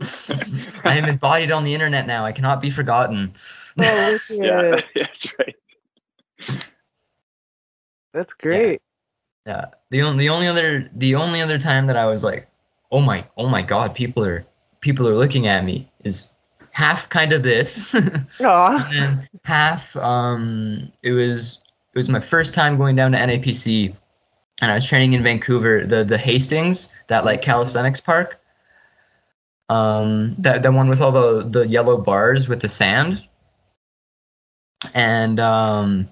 I 0.84 0.96
am 0.96 1.04
embodied 1.06 1.50
on 1.50 1.64
the 1.64 1.72
internet 1.74 2.06
now. 2.06 2.24
I 2.24 2.32
cannot 2.32 2.60
be 2.60 2.70
forgotten. 2.70 3.32
Oh, 3.78 4.18
Yeah, 4.30 4.80
that's 4.96 5.32
right. 5.38 5.56
That's 8.12 8.32
great. 8.32 8.80
Yeah. 9.46 9.66
The 9.90 10.02
only 10.02 10.24
the 10.24 10.28
only 10.30 10.46
other 10.46 10.90
the 10.94 11.14
only 11.14 11.42
other 11.42 11.58
time 11.58 11.86
that 11.86 11.96
I 11.96 12.06
was 12.06 12.24
like, 12.24 12.48
oh 12.92 13.00
my 13.00 13.26
oh 13.36 13.48
my 13.48 13.62
god, 13.62 13.94
people 13.94 14.24
are 14.24 14.46
people 14.80 15.08
are 15.08 15.16
looking 15.16 15.46
at 15.46 15.64
me 15.64 15.90
is 16.04 16.30
half 16.70 17.08
kind 17.08 17.32
of 17.32 17.42
this, 17.42 17.94
and 18.92 19.28
half 19.44 19.96
um 19.96 20.90
it 21.02 21.12
was 21.12 21.60
it 21.94 21.98
was 21.98 22.08
my 22.08 22.20
first 22.20 22.54
time 22.54 22.76
going 22.76 22.96
down 22.96 23.12
to 23.12 23.18
NAPC, 23.18 23.94
and 24.60 24.70
I 24.70 24.74
was 24.76 24.86
training 24.86 25.12
in 25.12 25.22
Vancouver, 25.22 25.86
the 25.86 26.04
the 26.04 26.18
Hastings, 26.18 26.92
that 27.08 27.24
like 27.24 27.42
calisthenics 27.42 28.00
park. 28.00 28.40
Um, 29.70 30.34
that 30.38 30.62
that 30.62 30.72
one 30.72 30.88
with 30.88 31.00
all 31.00 31.12
the 31.12 31.48
the 31.48 31.66
yellow 31.66 31.98
bars 31.98 32.48
with 32.48 32.60
the 32.60 32.68
sand. 32.68 33.24
And 34.94 35.40
um, 35.40 36.08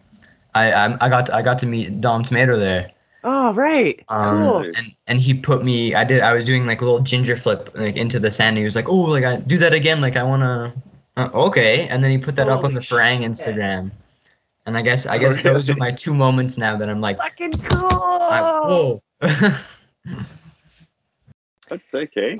I 0.55 0.73
I, 0.73 1.07
I 1.07 1.09
got 1.09 1.27
to, 1.27 1.35
I 1.35 1.43
got 1.43 1.59
to 1.59 1.67
meet 1.67 2.01
Dom 2.01 2.25
Tomato 2.25 2.59
there. 2.59 2.91
Oh, 3.25 3.53
right. 3.55 4.03
Um, 4.09 4.39
cool. 4.39 4.57
and 4.63 4.95
and 5.07 5.21
he 5.21 5.35
put 5.35 5.65
me. 5.65 5.95
I 5.95 6.05
did. 6.05 6.23
I 6.23 6.33
was 6.35 6.45
doing 6.45 6.67
like 6.67 6.81
a 6.81 6.85
little 6.85 7.01
gainer 7.01 7.37
flip 7.37 7.71
like 7.75 7.97
into 7.97 8.19
the 8.19 8.31
sand. 8.31 8.59
He 8.59 8.65
was 8.65 8.75
like, 8.75 8.89
"Oh, 8.89 9.03
like 9.03 9.25
I 9.25 9.37
do 9.37 9.59
that 9.59 9.73
again. 9.73 10.01
Like 10.01 10.17
I 10.17 10.23
wanna." 10.23 10.73
Uh, 11.17 11.29
okay, 11.35 11.87
and 11.89 12.03
then 12.03 12.11
he 12.11 12.19
put 12.19 12.35
that 12.37 12.49
up 12.49 12.65
on 12.65 12.73
Holy 12.73 12.75
the 12.75 12.81
Farang. 12.81 13.21
Instagram. 13.21 13.93
And 14.67 14.79
I 14.79 14.83
guess 14.83 15.07
I 15.07 15.19
guess 15.19 15.43
those 15.43 15.71
are 15.71 15.77
my 15.77 15.91
two 15.91 16.15
moments 16.15 16.57
now 16.57 16.77
that 16.77 16.89
I'm 16.89 17.01
like, 17.01 17.19
Fucking 17.19 17.53
cool. 17.53 17.89
I, 17.93 18.41
whoa. 18.65 19.03
That's 21.69 21.91
sick, 21.91 22.13
eh? 22.17 22.37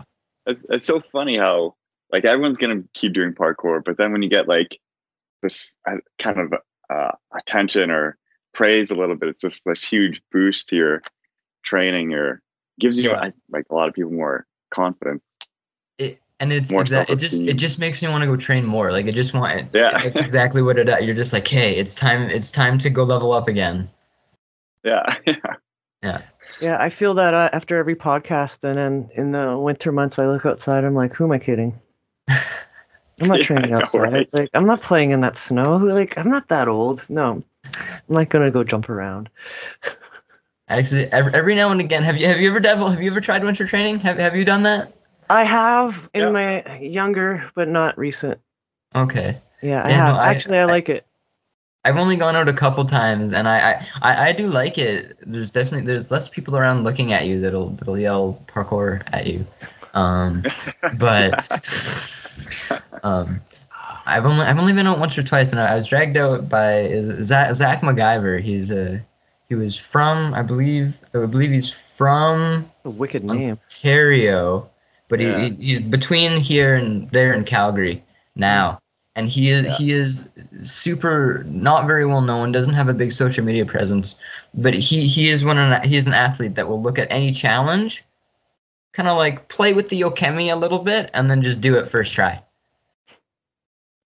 It's, 0.47 0.65
it's 0.69 0.87
so 0.87 1.03
funny 1.13 1.37
how 1.37 1.75
like 2.13 2.25
everyone's 2.25 2.59
gonna 2.59 2.83
keep 2.95 3.13
doing 3.13 3.35
parkour, 3.35 3.85
but 3.85 3.97
then 3.97 4.13
when 4.13 4.23
you 4.23 4.29
get 4.29 4.47
like 4.47 4.79
this 5.43 5.77
uh, 5.89 5.97
kind 6.19 6.39
of 6.41 6.55
uh, 6.91 7.13
attention 7.37 7.91
or 7.91 8.17
praise 8.55 8.91
a 8.91 8.95
little 8.95 9.17
bit, 9.17 9.29
it's 9.31 9.41
just 9.43 9.63
this 9.65 9.85
huge 9.85 10.23
boost 10.33 10.69
to 10.69 10.77
your 10.77 11.03
training 11.65 12.13
or 12.15 12.43
gives 12.81 12.97
you 12.97 13.11
Yeah. 13.11 13.31
Like 13.51 13.67
a 13.71 13.75
lot 13.75 13.89
of 13.89 13.95
people 13.95 14.13
more 14.13 14.47
confidence. 14.73 15.23
it, 15.99 16.21
and 16.41 16.53
it's 16.53 16.73
More 16.73 16.83
exa- 16.83 17.09
it 17.09 17.19
just 17.19 17.41
it 17.43 17.55
just 17.55 17.79
makes 17.79 18.03
me 18.03 18.09
want 18.09 18.23
to 18.23 18.27
go 18.27 18.37
train 18.37 18.65
more. 18.67 18.91
Like 18.91 19.07
it 19.07 19.15
just 19.15 19.33
want 19.35 19.69
Yeah. 19.73 19.91
That's 20.03 20.21
exactly 20.21 20.63
what 20.63 20.79
it. 20.79 20.89
You're 21.05 21.15
just 21.15 21.33
like, 21.33 21.47
hey, 21.47 21.77
it's 21.77 21.95
time. 21.95 22.29
It's 22.31 22.51
time 22.51 22.79
to 22.79 22.91
go 22.91 23.05
level 23.05 23.33
up 23.33 23.47
again. 23.49 23.89
Yeah, 24.85 25.15
yeah, 26.03 26.23
Yeah, 26.61 26.77
I 26.81 26.91
feel 26.91 27.15
that 27.15 27.35
uh, 27.35 27.51
after 27.53 27.77
every 27.77 27.95
podcast, 27.95 28.65
and 28.65 28.75
then 28.75 29.09
in 29.15 29.31
the 29.31 29.57
winter 29.57 29.93
months, 29.93 30.19
I 30.19 30.27
look 30.27 30.45
outside. 30.45 30.85
I'm 30.85 30.95
like, 30.95 31.15
who 31.15 31.25
am 31.25 31.31
I 31.31 31.39
kidding? 31.39 31.79
I'm 33.23 33.29
not 33.29 33.39
Yeah, 33.41 33.45
training 33.45 33.73
I 33.73 33.79
know, 33.79 33.79
outside. 33.79 34.01
right? 34.13 34.29
Like, 34.35 34.51
I'm 34.55 34.67
not 34.67 34.81
playing 34.83 35.11
in 35.13 35.21
that 35.21 35.37
snow. 35.37 35.77
Like, 35.77 36.19
I'm 36.19 36.29
not 36.29 36.49
that 36.49 36.69
old. 36.69 37.07
No, 37.09 37.43
I'm 37.65 37.83
not 38.09 38.29
gonna 38.29 38.51
go 38.51 38.65
jump 38.65 38.91
around. 38.91 39.31
Actually, 40.69 41.07
every, 41.13 41.33
every 41.35 41.55
now 41.55 41.71
and 41.71 41.81
again, 41.81 42.03
have 42.03 42.17
you 42.17 42.27
have 42.27 42.41
you 42.41 42.49
ever 42.49 42.61
dabbled? 42.61 42.91
Have 42.93 43.03
you 43.03 43.11
ever 43.11 43.21
tried 43.21 43.45
winter 43.45 43.67
training? 43.67 44.01
Have 44.01 44.19
Have 44.19 44.35
you 44.37 44.45
done 44.45 44.63
that? 44.65 44.93
I 45.31 45.45
have 45.45 46.09
in 46.15 46.23
Yeah. 46.23 46.31
my 46.31 46.79
younger, 46.79 47.51
but 47.55 47.69
not 47.69 47.97
recent. 47.99 48.39
Okay. 48.95 49.39
Yeah, 49.63 49.83
I 49.85 49.91
Yeah, 49.91 49.97
no, 49.99 50.05
have. 50.05 50.17
I- 50.17 50.29
Actually, 50.35 50.59
I, 50.59 50.63
I- 50.63 50.67
like 50.67 50.89
it. 50.89 51.07
I've 51.85 51.97
only 51.97 52.15
gone 52.17 52.37
out 52.37 52.49
a 52.49 52.53
couple 52.53 52.85
times, 52.85 53.33
and 53.33 53.49
I, 53.49 53.73
I, 53.73 53.87
I, 54.03 54.29
I 54.29 54.33
do 54.33 54.47
like 54.47 54.79
it. 54.79 55.17
There's 55.27 55.51
definitely 55.51 55.85
there's 55.85 56.13
less 56.13 56.29
people 56.29 56.57
around 56.57 56.85
looking 56.85 57.13
at 57.13 57.27
you 57.27 57.41
that'll 57.41 57.71
that'll 57.71 57.99
yell 57.99 58.41
parkour 58.47 59.03
at 59.13 59.27
you, 59.27 59.45
um, 59.95 60.43
but 60.99 61.49
um, 63.03 63.41
I've 64.07 64.25
only 64.27 64.45
I've 64.45 64.59
only 64.59 64.73
been 64.73 64.87
out 64.87 64.99
once 64.99 65.17
or 65.19 65.23
twice, 65.23 65.51
and 65.53 65.61
I 65.61 65.75
was 65.75 65.87
dragged 65.87 66.17
out 66.17 66.49
by 66.49 66.81
is- 66.81 67.27
Zach, 67.27 67.55
Zach 67.55 67.81
MacGyver. 67.83 68.41
He's 68.41 68.71
a 68.71 69.01
he 69.49 69.55
was 69.55 69.77
from 69.77 70.35
I 70.35 70.43
believe 70.43 70.99
I 71.15 71.27
believe 71.27 71.51
he's 71.51 71.71
from 71.71 72.71
A 72.85 72.91
wicked 72.91 73.25
name. 73.25 73.59
Ontario, 73.63 74.69
but 75.09 75.21
Yeah. 75.21 75.41
he, 75.41 75.51
he 75.51 75.57
he's 75.67 75.81
between 75.81 76.37
here 76.39 76.75
and 76.75 77.09
there 77.11 77.33
in 77.35 77.45
Calgary 77.45 78.03
now, 78.35 78.81
and 79.15 79.29
he 79.29 79.51
is 79.51 79.65
Yeah. 79.65 79.73
he 79.77 79.93
is 79.93 80.29
super 80.63 81.45
not 81.47 81.87
very 81.87 82.07
well 82.07 82.23
known, 82.23 82.51
doesn't 82.51 82.75
have 82.75 82.89
a 82.89 82.95
big 82.95 83.13
social 83.13 83.45
media 83.45 83.67
presence, 83.67 84.17
but 84.55 84.75
he 84.75 85.07
he 85.07 85.29
is 85.29 85.45
one 85.45 85.59
of 85.59 85.83
he 85.83 85.97
is 85.97 86.07
an 86.07 86.15
athlete 86.15 86.55
that 86.57 86.67
will 86.69 86.81
look 86.81 86.99
at 86.99 87.07
any 87.11 87.31
challenge, 87.31 88.03
kind 88.93 89.09
of 89.09 89.17
like 89.17 89.49
play 89.49 89.73
with 89.75 89.89
the 89.89 90.01
Yokemi 90.01 90.53
a 90.53 90.57
little 90.57 90.79
bit, 90.81 91.11
and 91.15 91.31
then 91.31 91.43
just 91.43 91.61
do 91.61 91.75
it 91.77 91.89
first 91.89 92.13
try. 92.13 92.39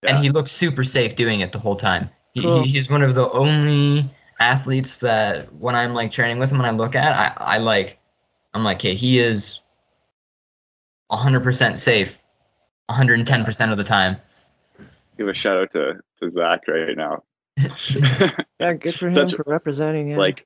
And 0.03 0.17
he 0.23 0.29
looks 0.29 0.51
super 0.51 0.83
safe 0.83 1.15
doing 1.15 1.39
it 1.41 1.51
the 1.51 1.59
whole 1.59 1.75
time. 1.75 2.09
He, 2.33 2.41
Cool. 2.43 2.63
he 2.63 2.69
he's 2.69 2.89
one 2.89 3.01
of 3.01 3.15
the 3.15 3.29
only 3.31 4.09
athletes 4.39 4.99
that 4.99 5.51
when 5.55 5.75
I'm 5.75 5.93
like 5.93 6.11
training 6.11 6.37
with 6.39 6.51
him 6.51 6.59
and 6.59 6.67
I 6.67 6.71
look 6.71 6.95
at, 6.95 7.17
I, 7.41 7.55
I 7.55 7.57
like 7.57 7.97
I'm 8.53 8.63
like, 8.63 8.81
hey, 8.81 8.93
he 8.93 9.17
is 9.19 9.59
100% 11.11 11.77
safe 11.77 12.19
110% 12.91 13.71
of 13.71 13.77
the 13.77 13.83
time. 13.83 14.17
give 15.17 15.27
a 15.27 15.33
shout 15.33 15.57
out 15.57 15.71
to, 15.71 15.99
to 16.21 16.31
Zach 16.31 16.67
right 16.67 16.95
now. 16.95 17.23
Yeah, 18.59 18.73
good 18.73 18.97
for 18.97 19.07
him 19.09 19.13
Such- 19.13 19.35
for 19.35 19.43
representing. 19.45 20.09
Yeah. 20.11 20.17
like 20.17 20.45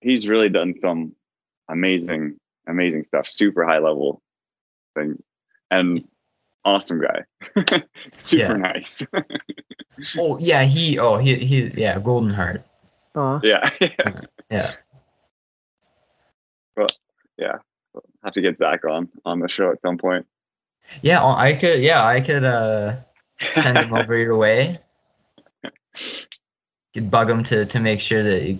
he's 0.00 0.28
really 0.28 0.48
done 0.48 0.74
some 0.80 1.14
amazing 1.68 2.36
amazing 2.66 3.04
stuff 3.08 3.26
super 3.28 3.64
high 3.64 3.78
level 3.78 4.22
thing 4.94 5.22
and 5.70 6.06
awesome 6.64 7.00
guy 7.00 7.82
super 8.12 8.56
nice 8.56 9.02
Oh, 10.18 10.38
yeah, 10.38 10.64
he 10.64 10.98
oh, 10.98 11.16
he 11.18 11.36
he 11.36 11.70
yeah, 11.76 11.98
golden 11.98 12.32
heart. 12.32 12.64
Aw. 13.14 13.40
yeah 13.42 14.20
Yeah. 14.50 14.72
Well 16.76 16.86
yeah. 17.38 17.58
Have 18.24 18.32
to 18.34 18.40
get 18.40 18.58
zach 18.58 18.84
on 18.84 19.08
on 19.24 19.40
the 19.40 19.48
show 19.48 19.70
at 19.70 19.80
some 19.82 19.98
point 19.98 20.26
Yeah, 21.02 21.22
oh, 21.22 21.34
I 21.36 21.54
could 21.54 21.82
yeah, 21.82 22.04
I 22.04 22.20
could 22.20 22.44
uh 22.44 22.96
send 23.52 23.78
him 23.78 23.94
over 23.94 24.16
your 24.16 24.36
way. 24.36 24.78
Could 26.94 27.10
bug 27.10 27.28
him 27.28 27.42
to 27.44 27.66
to 27.66 27.80
make 27.80 28.00
sure 28.00 28.22
that 28.22 28.42
he, 28.42 28.58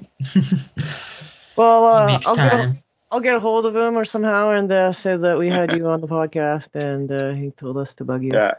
Well, 1.57 1.87
uh, 1.87 2.07
he 2.07 2.13
makes 2.15 2.27
I'll 2.27 2.37
get, 2.37 2.47
a, 2.47 2.51
time. 2.51 2.83
I'll 3.13 3.21
get 3.21 3.37
a 3.37 3.41
hold 3.41 3.67
of 3.67 3.77
him 3.77 3.97
or 3.97 4.07
somehow 4.07 4.51
and 4.51 4.73
uh, 4.73 4.91
say 4.91 5.17
that 5.19 5.39
we 5.39 5.49
had 5.49 5.71
you 5.71 5.87
on 5.87 6.01
the 6.01 6.09
podcast 6.09 6.75
and 6.75 7.13
uh, 7.13 7.33
he 7.33 7.51
told 7.51 7.77
us 7.77 7.95
to 7.97 8.05
bug 8.05 8.25
you. 8.25 8.31
yeah 8.33 8.55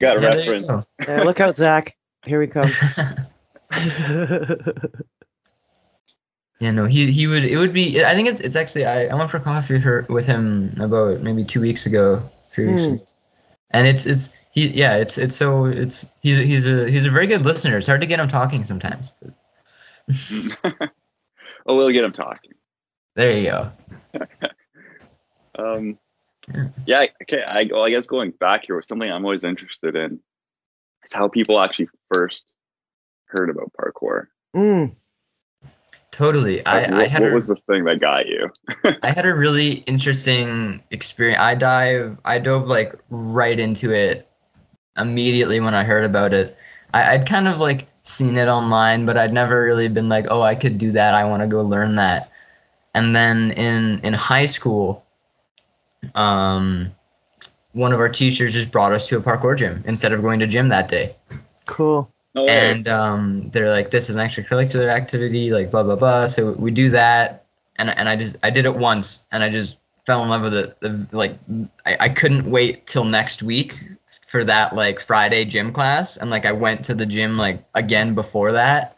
got 0.00 0.16
a 0.16 0.20
Yeah, 0.20 0.34
reference 0.34 0.66
go. 0.66 0.84
Yeah, 1.06 1.22
look 1.22 1.40
out, 1.40 1.54
Zach. 1.56 1.96
Here 2.26 2.42
he 2.42 2.48
comes. 2.48 2.74
Yeah, 6.58 6.70
no, 6.70 6.86
he 6.86 7.12
he 7.12 7.26
would 7.26 7.44
it 7.44 7.58
would 7.58 7.74
be 7.74 8.02
I 8.02 8.14
think 8.14 8.28
it's 8.28 8.40
it's 8.40 8.56
actually 8.56 8.86
I, 8.86 9.04
I 9.06 9.14
went 9.14 9.30
for 9.30 9.38
coffee 9.38 9.78
for, 9.78 10.06
with 10.08 10.26
him 10.26 10.74
about 10.80 11.20
maybe 11.20 11.44
two 11.44 11.60
weeks 11.60 11.84
ago, 11.84 12.22
three 12.48 12.66
weeks 12.66 12.86
Hmm. 12.86 12.94
ago. 12.94 13.00
And 13.72 13.86
it's 13.86 14.06
it's 14.06 14.32
he 14.52 14.68
yeah, 14.68 14.96
it's 14.96 15.18
it's 15.18 15.36
so 15.36 15.66
it's 15.66 16.06
he's 16.22 16.38
a, 16.38 16.42
he's 16.42 16.66
a 16.66 16.90
he's 16.90 17.04
a 17.04 17.10
very 17.10 17.26
good 17.26 17.44
listener. 17.44 17.76
It's 17.76 17.86
hard 17.86 18.00
to 18.00 18.06
get 18.06 18.18
him 18.18 18.28
talking 18.28 18.64
sometimes. 18.64 19.12
But 19.22 19.34
oh 21.66 21.76
we'll 21.76 21.90
get 21.90 22.04
him 22.04 22.12
talking 22.12 22.52
there 23.16 23.32
you 23.36 23.46
go. 23.46 23.72
um 25.58 25.98
Yeah. 26.86 27.06
okay 27.22 27.42
i 27.42 27.68
well, 27.72 27.82
i 27.82 27.90
guess 27.90 28.06
going 28.06 28.30
back 28.30 28.64
here 28.66 28.80
something 28.88 29.10
i'm 29.10 29.24
always 29.24 29.42
interested 29.42 29.96
in 29.96 30.20
is 31.04 31.12
how 31.12 31.26
people 31.28 31.60
actually 31.60 31.88
first 32.12 32.54
heard 33.26 33.50
about 33.50 33.72
parkour 33.78 34.28
Mm, 34.54 34.94
Totally. 36.12 36.64
I, 36.64 36.80
what, 36.80 36.94
I 36.94 37.06
had 37.06 37.20
what 37.20 37.32
a, 37.32 37.34
was 37.34 37.48
the 37.48 37.56
thing 37.68 37.84
that 37.84 38.00
got 38.00 38.26
you 38.26 38.50
I 39.02 39.10
had 39.10 39.26
a 39.26 39.34
really 39.34 39.84
interesting 39.86 40.82
experience. 40.90 41.42
I 41.42 41.54
dive 41.54 42.16
I 42.24 42.38
dove 42.38 42.68
like 42.68 42.94
right 43.10 43.58
into 43.58 43.92
it 43.92 44.26
immediately 44.96 45.60
when 45.60 45.74
I 45.74 45.84
heard 45.84 46.04
about 46.04 46.32
it. 46.32 46.56
I, 46.94 47.12
I'd 47.14 47.28
kind 47.28 47.48
of 47.48 47.58
like 47.58 47.88
seen 48.02 48.38
it 48.38 48.48
online, 48.48 49.04
but 49.04 49.18
I'd 49.18 49.34
never 49.34 49.62
really 49.62 49.88
been 49.88 50.08
like, 50.08 50.26
oh, 50.30 50.40
I 50.40 50.54
could 50.54 50.78
do 50.78 50.90
that. 50.92 51.12
I 51.12 51.24
want 51.24 51.42
to 51.42 51.46
go 51.46 51.60
learn 51.60 51.96
that. 51.96 52.30
And 52.96 53.14
then 53.14 53.50
in 53.52 54.00
in 54.00 54.14
high 54.14 54.46
school, 54.46 55.04
um, 56.14 56.90
one 57.72 57.92
of 57.92 58.00
our 58.00 58.08
teachers 58.08 58.54
just 58.54 58.72
brought 58.72 58.92
us 58.92 59.06
to 59.08 59.18
a 59.18 59.20
parkour 59.20 59.54
gym 59.54 59.84
instead 59.86 60.12
of 60.12 60.22
going 60.22 60.40
to 60.40 60.46
gym 60.46 60.68
that 60.70 60.88
day. 60.88 61.10
cool. 61.66 62.10
no 62.34 62.46
and 62.46 62.88
um, 62.88 63.50
they're 63.50 63.68
like, 63.68 63.90
"This 63.90 64.08
is 64.08 64.16
an 64.16 64.26
extracurricular 64.26 64.88
activity," 64.88 65.50
like 65.50 65.70
blah 65.70 65.82
blah 65.82 65.96
blah. 65.96 66.26
So 66.26 66.52
we 66.52 66.70
do 66.70 66.88
that, 66.88 67.44
and 67.76 67.90
and 67.90 68.08
I 68.08 68.16
just 68.16 68.36
I 68.42 68.48
did 68.48 68.64
it 68.64 68.74
once, 68.74 69.26
and 69.30 69.44
I 69.44 69.50
just 69.50 69.76
fell 70.06 70.22
in 70.22 70.30
love 70.30 70.42
with 70.42 70.54
it. 70.54 70.80
The, 70.80 71.06
like 71.12 71.38
I, 71.84 71.98
I 72.00 72.08
couldn't 72.08 72.50
wait 72.50 72.86
till 72.86 73.04
next 73.04 73.42
week 73.42 73.78
for 74.26 74.42
that 74.44 74.74
like 74.74 75.00
Friday 75.00 75.44
gym 75.44 75.70
class, 75.70 76.16
and 76.16 76.30
like 76.30 76.46
I 76.46 76.52
went 76.52 76.82
to 76.86 76.94
the 76.94 77.04
gym 77.04 77.36
like 77.36 77.62
again 77.74 78.14
before 78.14 78.52
that, 78.52 78.95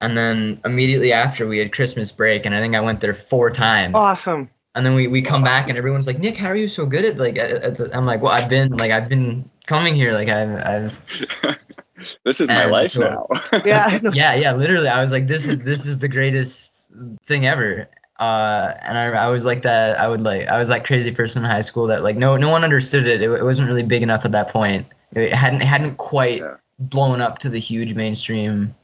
and 0.00 0.16
then 0.16 0.60
immediately 0.64 1.12
after 1.12 1.46
we 1.46 1.58
had 1.58 1.72
Christmas 1.72 2.12
break, 2.12 2.44
and 2.46 2.54
I 2.54 2.58
think 2.58 2.74
I 2.74 2.80
went 2.80 3.00
there 3.00 3.14
four 3.14 3.50
times. 3.50 3.94
Awesome. 3.94 4.48
And 4.76 4.84
then 4.84 4.94
we, 4.96 5.06
we 5.06 5.22
come 5.22 5.44
back 5.44 5.68
and 5.68 5.78
everyone's 5.78 6.06
like, 6.08 6.18
Nick, 6.18 6.36
how 6.36 6.48
are 6.48 6.56
you 6.56 6.66
so 6.66 6.84
good 6.84 7.04
at 7.04 7.16
like? 7.16 7.38
At, 7.38 7.50
at 7.62 7.76
the, 7.76 7.96
I'm 7.96 8.02
like, 8.04 8.20
well, 8.22 8.32
I've 8.32 8.48
been 8.48 8.72
like 8.76 8.90
I've 8.90 9.08
been 9.08 9.48
coming 9.66 9.94
here 9.94 10.12
like 10.12 10.28
I've 10.28 10.50
I've 10.66 11.40
this 12.24 12.40
is 12.40 12.48
my 12.48 12.62
and 12.64 12.72
life 12.72 12.88
so- 12.90 13.00
now 13.00 13.60
Yeah. 13.64 13.98
Yeah 14.12 14.34
yeah 14.34 14.52
literally 14.52 14.88
i 14.88 15.00
was 15.00 15.10
like 15.10 15.26
this 15.26 15.48
is 15.48 15.60
this 15.60 15.86
is 15.86 16.00
the 16.00 16.08
greatest 16.08 16.90
thing 17.24 17.46
ever 17.46 17.88
uh 18.20 18.74
and 18.82 18.98
I, 18.98 19.06
I 19.06 19.28
was 19.28 19.46
like 19.46 19.62
that 19.62 19.98
i 19.98 20.06
would 20.06 20.20
like 20.20 20.48
i 20.48 20.58
was 20.58 20.68
that 20.68 20.84
crazy 20.84 21.10
person 21.12 21.42
in 21.42 21.50
high 21.50 21.62
school 21.62 21.86
that 21.86 22.02
like 22.02 22.16
no 22.16 22.36
no 22.36 22.50
one 22.50 22.62
understood 22.62 23.06
it 23.06 23.22
it, 23.22 23.30
it 23.30 23.42
wasn't 23.42 23.68
really 23.68 23.82
big 23.84 24.02
enough 24.02 24.26
at 24.26 24.32
that 24.32 24.48
point 24.48 24.86
it 25.12 25.32
hadn't 25.32 25.62
it 25.62 25.66
hadn't 25.66 25.96
quite 25.96 26.40
Yeah. 26.40 26.56
blown 26.78 27.22
up 27.22 27.38
to 27.38 27.48
the 27.48 27.58
huge 27.58 27.94
mainstream 27.94 28.74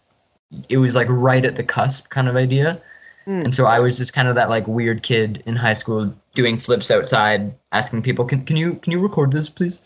it 0.69 0.79
was 0.79 0.95
like 0.95 1.07
right 1.11 1.45
at 1.45 1.57
the 1.57 1.65
cusp 1.65 2.09
kind 2.11 2.29
of 2.29 2.37
idea 2.37 2.81
Hmm. 3.27 3.43
and 3.43 3.55
so 3.55 3.67
i 3.67 3.79
was 3.79 3.99
just 3.99 4.15
kind 4.15 4.29
of 4.29 4.35
that 4.35 4.49
like 4.49 4.67
weird 4.67 5.03
kid 5.03 5.43
in 5.45 5.55
high 5.55 5.75
school 5.75 6.15
doing 6.35 6.59
flips 6.59 6.91
outside 6.91 7.55
asking 7.71 8.01
people 8.01 8.25
can, 8.25 8.47
can 8.47 8.57
you 8.57 8.77
can 8.77 8.93
you 8.93 8.99
record 8.99 9.31
this 9.31 9.51
please 9.51 9.83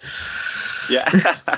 yeah 0.88 1.10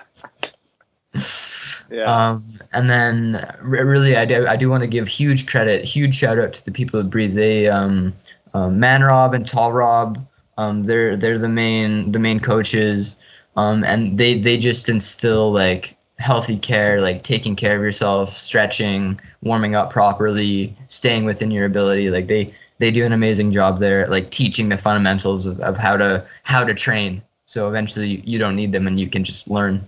Yeah. 1.90 2.05
Um, 2.05 2.59
and 2.73 2.90
then 2.90 3.47
re- 3.62 3.83
really, 3.83 4.16
I 4.16 4.25
do, 4.25 4.47
I 4.47 4.57
do 4.57 4.69
want 4.69 4.83
to 4.83 4.88
give 4.88 5.07
huge 5.07 5.47
credit, 5.47 5.85
huge 5.85 6.16
shout 6.16 6.38
out 6.38 6.53
to 6.55 6.64
the 6.64 6.73
people 6.73 6.99
at 6.99 7.11
Breathe. 7.11 7.35
They, 7.35 7.69
um, 7.69 8.12
um, 8.55 8.81
Man 8.81 9.03
Rob 9.03 9.35
and 9.35 9.47
Tall 9.47 9.73
Rob, 9.73 10.27
um, 10.59 10.85
they're 10.85 11.16
they're 11.16 11.38
the 11.38 11.49
main 11.49 12.11
the 12.12 12.19
main 12.19 12.40
coaches, 12.40 13.16
um, 13.57 13.85
and 13.85 14.19
they 14.19 14.38
they 14.38 14.57
just 14.57 14.88
instill 14.88 15.53
like 15.53 15.97
healthy 16.18 16.57
care, 16.59 17.00
like 17.00 17.22
taking 17.22 17.55
care 17.57 17.76
of 17.76 17.83
yourself, 17.83 18.31
stretching, 18.31 19.20
warming 19.42 19.74
up 19.74 19.90
properly, 19.90 20.74
staying 20.88 21.24
within 21.24 21.50
your 21.50 21.66
ability. 21.66 22.11
Like 22.11 22.26
they 22.26 22.55
they 22.79 22.90
do 22.90 23.05
an 23.05 23.12
amazing 23.12 23.52
job 23.52 23.79
there, 23.79 24.07
like 24.07 24.31
teaching 24.31 24.68
the 24.68 24.79
fundamentals 24.79 25.46
of, 25.46 25.61
of 25.61 25.76
how 25.76 25.96
to 25.96 26.26
how 26.42 26.64
to 26.64 26.74
train. 26.74 27.22
So 27.44 27.68
eventually, 27.68 28.09
you, 28.09 28.22
you 28.24 28.38
don't 28.38 28.57
need 28.57 28.72
them, 28.72 28.87
and 28.87 28.98
you 28.98 29.09
can 29.09 29.22
just 29.24 29.48
learn. 29.48 29.87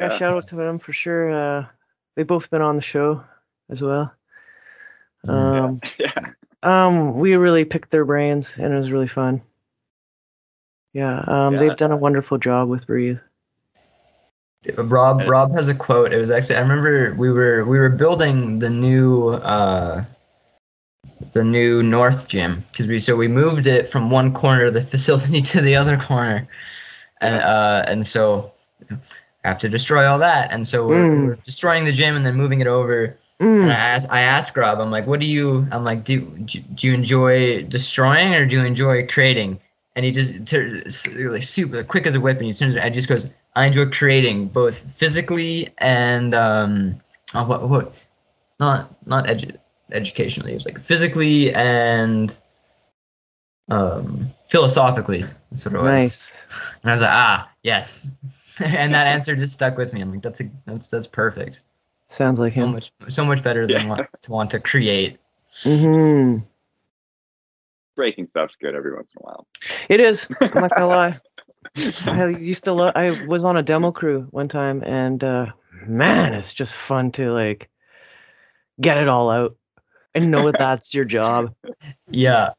Yeah, 0.00 0.08
Yeah. 0.08 0.18
shout 0.18 0.34
out 0.36 0.46
to 0.48 0.56
them 0.56 0.78
for 0.78 0.92
sure. 0.92 1.30
Uh, 1.32 1.66
they've 2.14 2.26
both 2.26 2.50
been 2.50 2.62
on 2.62 2.76
the 2.76 2.82
show 2.82 3.22
as 3.70 3.82
well. 3.82 4.12
Um, 5.26 5.80
yeah. 5.98 6.12
um, 6.62 7.14
we 7.18 7.34
really 7.36 7.64
picked 7.64 7.90
their 7.90 8.04
brains, 8.04 8.54
and 8.58 8.72
it 8.72 8.76
was 8.76 8.92
really 8.92 9.08
fun. 9.08 9.42
Yeah, 10.92 11.24
um, 11.26 11.54
Yeah. 11.54 11.60
they've 11.60 11.76
done 11.76 11.92
a 11.92 11.96
wonderful 11.96 12.38
job 12.38 12.68
with 12.68 12.86
Breathe. 12.86 13.18
Rob 14.78 15.22
Rob 15.26 15.52
has 15.52 15.68
a 15.68 15.74
quote. 15.74 16.12
It 16.12 16.18
was 16.18 16.30
actually 16.30 16.56
I 16.56 16.60
remember 16.60 17.14
we 17.14 17.32
were 17.32 17.64
we 17.64 17.78
were 17.78 17.88
building 17.88 18.58
the 18.60 18.70
new 18.70 19.30
uh 19.30 20.02
the 21.32 21.42
new 21.44 21.82
North 21.82 22.28
gym 22.28 22.62
because 22.70 22.86
we 22.86 22.98
so 22.98 23.16
we 23.16 23.28
moved 23.28 23.66
it 23.66 23.88
from 23.88 24.10
one 24.10 24.32
corner 24.32 24.66
of 24.66 24.74
the 24.74 24.82
facility 24.94 25.42
to 25.42 25.60
the 25.60 25.74
other 25.76 25.96
corner, 25.96 26.46
and 27.20 27.42
uh 27.42 27.84
and 27.88 28.06
so 28.06 28.52
I 29.44 29.48
have 29.48 29.58
to 29.60 29.68
destroy 29.68 30.06
all 30.06 30.18
that, 30.20 30.52
and 30.52 30.66
so 30.66 30.86
we're, 30.86 31.08
Mm. 31.08 31.26
we're 31.26 31.34
destroying 31.44 31.84
the 31.84 31.92
gym 31.92 32.14
and 32.14 32.24
then 32.24 32.36
moving 32.36 32.60
it 32.60 32.68
over. 32.68 33.16
And 33.40 33.72
I 33.72 33.74
Mm. 33.74 33.76
asked 33.76 34.06
I 34.10 34.20
asked 34.20 34.56
Rob, 34.56 34.78
I'm 34.80 34.92
like, 34.92 35.08
what 35.08 35.18
do 35.18 35.26
you? 35.26 35.66
I'm 35.72 35.82
like, 35.82 36.04
do 36.04 36.20
do 36.20 36.60
do 36.60 36.86
you 36.86 36.94
enjoy 36.94 37.64
destroying 37.64 38.34
or 38.36 38.46
do 38.46 38.56
you 38.60 38.64
enjoy 38.64 39.06
creating? 39.08 39.58
And 39.96 40.04
he 40.04 40.12
just 40.12 40.46
tur- 40.46 40.82
like 41.30 41.42
super 41.42 41.82
quick 41.82 42.06
as 42.06 42.14
a 42.14 42.20
whip, 42.20 42.38
and 42.38 42.46
he 42.46 42.54
turns. 42.54 42.76
I 42.76 42.88
just 42.88 43.08
goes, 43.08 43.28
I 43.54 43.66
enjoy 43.66 43.86
creating 43.86 44.48
both 44.48 44.80
physically 44.94 45.68
and 45.78 46.34
um, 46.34 47.00
oh, 47.34 47.46
what 47.46 47.68
what, 47.68 47.94
not 48.58 49.06
not 49.06 49.26
edu- 49.26 49.58
educationally. 49.92 50.52
It 50.52 50.54
was 50.54 50.64
like 50.64 50.80
physically 50.80 51.52
and 51.54 52.36
um 53.70 54.28
philosophically. 54.48 55.24
That's 55.50 55.64
what 55.66 55.74
it 55.74 55.78
was. 55.78 55.86
Nice. 55.86 56.32
And 56.82 56.90
I 56.90 56.94
was 56.94 57.00
like, 57.02 57.10
ah, 57.12 57.50
yes. 57.62 58.08
and 58.64 58.94
that 58.94 59.06
answer 59.06 59.36
just 59.36 59.52
stuck 59.54 59.76
with 59.76 59.92
me. 59.92 60.00
I'm 60.00 60.10
like, 60.10 60.22
that's 60.22 60.40
a 60.40 60.50
that's 60.64 60.86
that's 60.86 61.06
perfect. 61.06 61.62
Sounds 62.08 62.38
like 62.38 62.52
so 62.52 62.64
him. 62.64 62.72
much 62.72 62.92
so 63.08 63.24
much 63.24 63.42
better 63.42 63.66
than 63.66 63.82
Yeah. 63.82 63.88
want, 63.88 64.08
to 64.22 64.30
want 64.30 64.50
to 64.52 64.60
create. 64.60 65.18
hmm 65.62 66.36
Breaking 67.96 68.26
stuff's 68.26 68.56
good 68.56 68.74
every 68.74 68.94
once 68.94 69.10
in 69.14 69.20
a 69.20 69.24
while. 69.24 69.46
It 69.90 70.00
is. 70.00 70.26
I'm 70.40 70.60
not 70.60 70.70
gonna 70.70 70.86
lie. 70.86 71.20
I 71.76 72.28
used 72.28 72.64
to 72.64 72.72
love. 72.72 72.92
I 72.94 73.24
was 73.26 73.44
on 73.44 73.56
a 73.56 73.62
demo 73.62 73.92
crew 73.92 74.26
one 74.30 74.48
time, 74.48 74.82
and 74.84 75.22
uh, 75.24 75.46
man, 75.86 76.34
it's 76.34 76.52
just 76.52 76.74
fun 76.74 77.10
to 77.12 77.32
like 77.32 77.68
get 78.80 78.96
it 78.98 79.08
all 79.08 79.30
out 79.30 79.56
and 80.14 80.30
know 80.30 80.44
that 80.50 80.58
that's 80.58 80.92
your 80.94 81.04
job. 81.04 81.54
Yeah. 82.10 82.50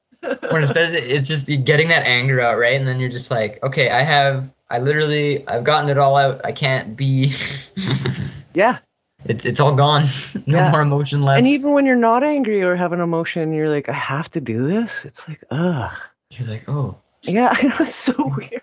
When 0.50 0.64
especially 0.64 1.00
it's 1.00 1.28
just 1.28 1.48
getting 1.66 1.90
that 1.90 2.04
anger 2.06 2.40
out, 2.40 2.58
right? 2.58 2.76
And 2.76 2.88
then 2.88 3.00
you're 3.00 3.10
just 3.10 3.30
like, 3.30 3.62
okay, 3.64 3.90
I 3.90 4.02
have 4.02 4.52
I 4.70 4.80
literally 4.80 5.46
I've 5.48 5.64
gotten 5.66 5.90
it 5.90 5.98
all 5.98 6.16
out. 6.16 6.42
I 6.46 6.52
can't 6.54 6.96
be 6.96 7.32
Yeah, 8.54 8.78
it's 9.26 9.46
it's 9.46 9.60
all 9.60 9.76
gone. 9.76 10.04
no 10.48 10.60
Yeah. 10.60 10.72
more 10.72 10.82
emotion 10.82 11.24
left. 11.24 11.40
and 11.40 11.48
even 11.48 11.74
when 11.74 11.86
you're 11.86 11.96
not 11.98 12.24
angry 12.24 12.64
or 12.64 12.76
have 12.76 12.94
an 12.94 13.02
emotion, 13.02 13.52
you're 13.54 13.70
like, 13.70 13.90
I 13.90 13.94
have 13.94 14.30
to 14.32 14.42
do 14.42 14.66
this. 14.68 15.04
It's 15.06 15.28
like, 15.28 15.44
ugh. 15.52 15.92
you're 16.32 16.48
like, 16.48 16.64
oh. 16.70 16.96
Yeah. 17.24 17.54
It's 17.80 17.94
so 17.96 18.14
weird. 18.38 18.62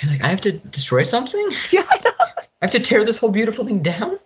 You're 0.00 0.12
like, 0.12 0.24
I 0.24 0.28
have 0.28 0.40
to 0.42 0.52
destroy 0.52 1.02
something? 1.02 1.48
Yeah, 1.70 1.86
I 1.88 2.00
know. 2.04 2.12
I 2.18 2.66
have 2.66 2.70
to 2.70 2.80
tear 2.80 3.04
this 3.04 3.18
whole 3.18 3.30
beautiful 3.30 3.64
thing 3.64 3.82
down? 3.82 4.18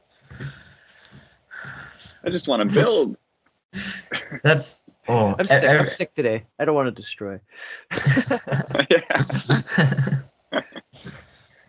I 2.25 2.31
just 2.31 2.49
want 2.49 2.69
to 2.69 2.75
build. 2.75 3.17
That's 4.43 4.79
oh 5.09 5.35
I'm 5.39 5.47
sick. 5.47 5.65
I'm 5.65 5.89
sick 5.89 6.13
today. 6.13 6.45
I 6.59 6.65
don't 6.65 6.75
want 6.75 6.87
to 6.87 7.03
destroy. 7.03 7.41
yeah. 8.91 9.23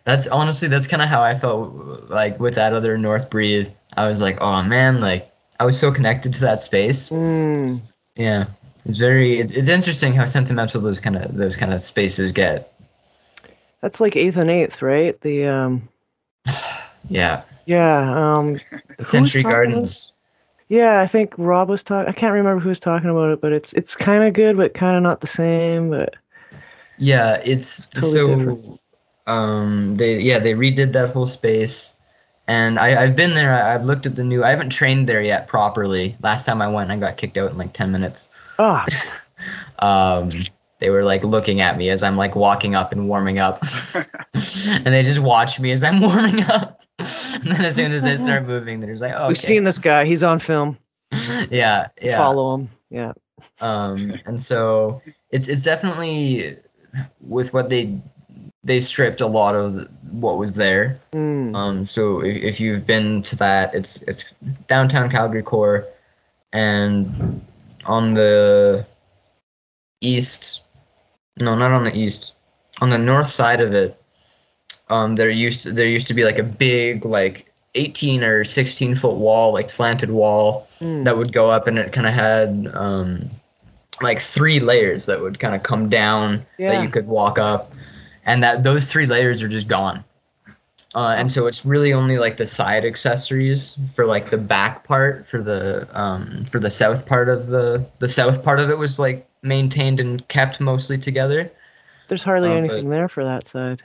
that's 0.03 0.27
honestly 0.27 0.67
that's 0.67 0.88
kind 0.88 1.01
of 1.01 1.09
how 1.09 1.21
I 1.21 1.35
felt 1.35 2.09
like 2.09 2.39
with 2.39 2.55
that 2.55 2.73
other 2.73 2.97
North 2.97 3.29
Breathe. 3.29 3.69
I 3.97 4.07
was 4.07 4.21
like, 4.21 4.38
oh 4.41 4.63
man, 4.63 5.01
like 5.01 5.31
I 5.59 5.65
was 5.65 5.79
so 5.79 5.91
connected 5.91 6.33
to 6.35 6.41
that 6.41 6.59
space. 6.59 7.09
Mm. 7.09 7.81
Yeah, 8.15 8.45
it's 8.85 8.97
very 8.97 9.39
it's, 9.39 9.51
it's 9.51 9.69
interesting 9.69 10.13
how 10.13 10.25
sentimental 10.25 10.81
those 10.81 10.99
kind 10.99 11.17
of 11.17 11.35
those 11.35 11.55
kind 11.55 11.73
of 11.73 11.81
spaces 11.81 12.31
get. 12.31 12.73
That's 13.81 14.01
like 14.01 14.15
eighth 14.15 14.37
and 14.37 14.49
eighth, 14.49 14.81
right? 14.81 15.19
The 15.21 15.45
um, 15.47 15.89
Yeah, 17.09 17.43
yeah, 17.65 18.37
um, 18.37 18.59
Century 19.03 19.43
Gardens. 19.43 20.11
Yeah, 20.67 21.01
I 21.01 21.07
think 21.07 21.33
Rob 21.37 21.69
was 21.69 21.81
talking. 21.81 22.07
I 22.07 22.11
can't 22.11 22.33
remember 22.33 22.59
who 22.61 22.69
was 22.69 22.79
talking 22.79 23.09
about 23.09 23.31
it, 23.31 23.41
but 23.41 23.51
it's 23.51 23.73
it's 23.73 23.95
kind 23.95 24.23
of 24.23 24.33
good, 24.33 24.55
but 24.57 24.73
kind 24.73 24.95
of 24.95 25.01
not 25.03 25.21
the 25.21 25.27
same. 25.27 25.89
But 25.89 26.15
Yeah, 26.97 27.41
it's 27.45 27.89
Totally 27.89 28.19
so. 28.19 28.25
different. 28.25 28.79
Um, 29.27 29.95
they 29.95 30.19
yeah 30.19 30.39
they 30.39 30.53
redid 30.53 30.91
that 30.93 31.11
whole 31.11 31.27
space, 31.27 31.93
and 32.47 32.79
I 32.79 33.03
I've 33.03 33.15
been 33.15 33.33
there. 33.35 33.53
I, 33.53 33.75
I've 33.75 33.85
looked 33.85 34.05
at 34.05 34.15
the 34.15 34.23
new. 34.23 34.43
I 34.43 34.49
haven't 34.49 34.69
trained 34.71 35.07
there 35.07 35.21
yet 35.21 35.47
properly. 35.47 36.17
Last 36.21 36.45
time 36.45 36.61
I 36.61 36.67
went, 36.67 36.89
I 36.91 36.97
got 36.97 37.17
kicked 37.17 37.37
out 37.37 37.51
in 37.51 37.57
like 37.57 37.73
ten 37.73 37.91
minutes. 37.91 38.29
ah, 38.57 38.85
um, 39.79 40.31
they 40.79 40.89
were 40.89 41.03
like 41.03 41.23
looking 41.23 41.61
at 41.61 41.77
me 41.77 41.89
as 41.89 42.03
I'm 42.03 42.17
like 42.17 42.35
walking 42.35 42.75
up 42.75 42.91
and 42.91 43.07
warming 43.07 43.39
up, 43.39 43.61
and 43.93 44.85
they 44.85 45.03
just 45.03 45.19
watch 45.19 45.59
me 45.59 45.71
as 45.71 45.83
I'm 45.83 45.99
warming 46.01 46.41
up. 46.43 46.81
and 46.99 47.43
then 47.43 47.65
as 47.65 47.75
soon 47.75 47.91
as 47.91 48.05
I 48.05 48.15
start 48.15 48.45
moving, 48.45 48.79
they're 48.79 48.91
just 48.91 49.01
like, 49.01 49.13
oh, 49.15 49.27
we've 49.27 49.37
seen 49.37 49.63
this 49.63 49.79
guy. 49.79 50.05
He's 50.05 50.23
on 50.23 50.39
film. 50.39 50.77
yeah, 51.49 51.87
yeah. 52.01 52.17
Follow 52.17 52.55
him. 52.55 52.69
Yeah. 52.89 53.13
Um, 53.61 54.13
and 54.25 54.39
so 54.39 55.01
it's 55.31 55.47
it's 55.47 55.63
definitely 55.63 56.57
with 57.21 57.53
what 57.53 57.69
they 57.69 57.99
they 58.63 58.81
stripped 58.81 59.21
a 59.21 59.27
lot 59.27 59.55
of 59.55 59.87
what 60.11 60.37
was 60.37 60.55
there. 60.55 60.99
Mm. 61.13 61.55
Um, 61.55 61.85
so 61.85 62.21
if, 62.21 62.43
if 62.43 62.59
you've 62.59 62.85
been 62.85 63.23
to 63.23 63.35
that, 63.37 63.73
it's 63.73 64.01
it's 64.03 64.25
downtown 64.67 65.09
Calgary 65.09 65.43
core, 65.43 65.87
and 66.53 67.45
on 67.85 68.13
the 68.13 68.85
east, 70.01 70.61
no, 71.39 71.56
not 71.56 71.71
on 71.71 71.84
the 71.84 71.95
east, 71.95 72.34
on 72.82 72.89
the 72.89 72.97
north 72.97 73.28
side 73.28 73.60
of 73.62 73.73
it, 73.73 74.02
um, 74.89 75.15
there 75.15 75.30
used 75.30 75.63
to, 75.63 75.71
there 75.71 75.88
used 75.88 76.08
to 76.08 76.13
be 76.13 76.23
like 76.23 76.39
a 76.39 76.43
big 76.43 77.06
like 77.06 77.52
18 77.75 78.23
or 78.23 78.43
16 78.43 78.95
foot 78.95 79.15
wall, 79.15 79.54
like 79.54 79.69
slanted 79.69 80.12
wall 80.12 80.67
Mm. 80.82 81.04
that 81.04 81.17
would 81.17 81.34
go 81.34 81.49
up, 81.49 81.67
and 81.67 81.78
it 81.78 81.91
kind 81.91 82.08
of 82.08 82.13
had 82.13 82.71
um, 82.73 83.30
like 84.02 84.19
three 84.19 84.60
layers 84.62 85.06
that 85.08 85.19
would 85.21 85.39
kind 85.39 85.54
of 85.54 85.62
come 85.63 85.89
down 85.89 86.45
that 86.58 86.82
you 86.84 86.89
could 86.89 87.06
walk 87.08 87.38
up, 87.38 87.73
and 88.25 88.41
that 88.43 88.63
those 88.63 88.89
three 88.91 89.06
layers 89.06 89.41
are 89.43 89.49
just 89.49 89.67
gone. 89.67 90.04
Uh, 90.95 91.13
and 91.17 91.32
so 91.32 91.45
it's 91.45 91.65
really 91.65 91.93
only 91.93 92.17
like 92.17 92.38
the 92.38 92.47
side 92.47 92.84
accessories 92.86 93.78
for 93.93 94.06
like 94.08 94.30
the 94.32 94.38
back 94.38 94.84
part 94.88 95.28
for 95.28 95.43
the 95.43 95.88
um, 95.93 96.43
for 96.45 96.60
the 96.60 96.69
south 96.71 97.06
part 97.06 97.30
of 97.30 97.47
the 97.47 97.86
the 97.99 98.08
south 98.08 98.43
part 98.43 98.60
of 98.60 98.69
it 98.71 98.78
was 98.78 98.97
like 98.97 99.28
maintained 99.41 99.99
and 99.99 100.28
kept 100.28 100.60
mostly 100.60 100.97
together. 100.97 101.52
There's 102.08 102.23
hardly 102.23 102.49
um, 102.49 102.56
but- 102.56 102.71
anything 102.71 102.89
there 102.89 103.08
for 103.08 103.23
that 103.23 103.47
side. 103.47 103.82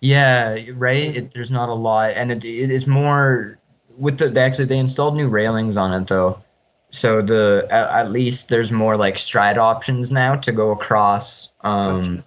Yeah, 0.00 0.58
right. 0.74 1.16
It, 1.16 1.32
there's 1.32 1.52
not 1.52 1.68
a 1.68 1.74
lot, 1.74 2.14
and 2.16 2.32
it, 2.32 2.44
it 2.44 2.72
is 2.72 2.88
more 2.88 3.60
with 3.96 4.18
the 4.18 4.28
they 4.28 4.40
actually 4.40 4.64
they 4.64 4.78
installed 4.78 5.14
new 5.14 5.28
railings 5.28 5.76
on 5.76 5.92
it 5.92 6.08
though, 6.08 6.42
so 6.90 7.22
the 7.22 7.68
at, 7.70 8.06
at 8.06 8.10
least 8.10 8.48
there's 8.48 8.72
more 8.72 8.96
like 8.96 9.16
stride 9.16 9.58
options 9.58 10.10
now 10.10 10.34
to 10.34 10.50
go 10.50 10.72
across 10.72 11.50
um 11.60 12.24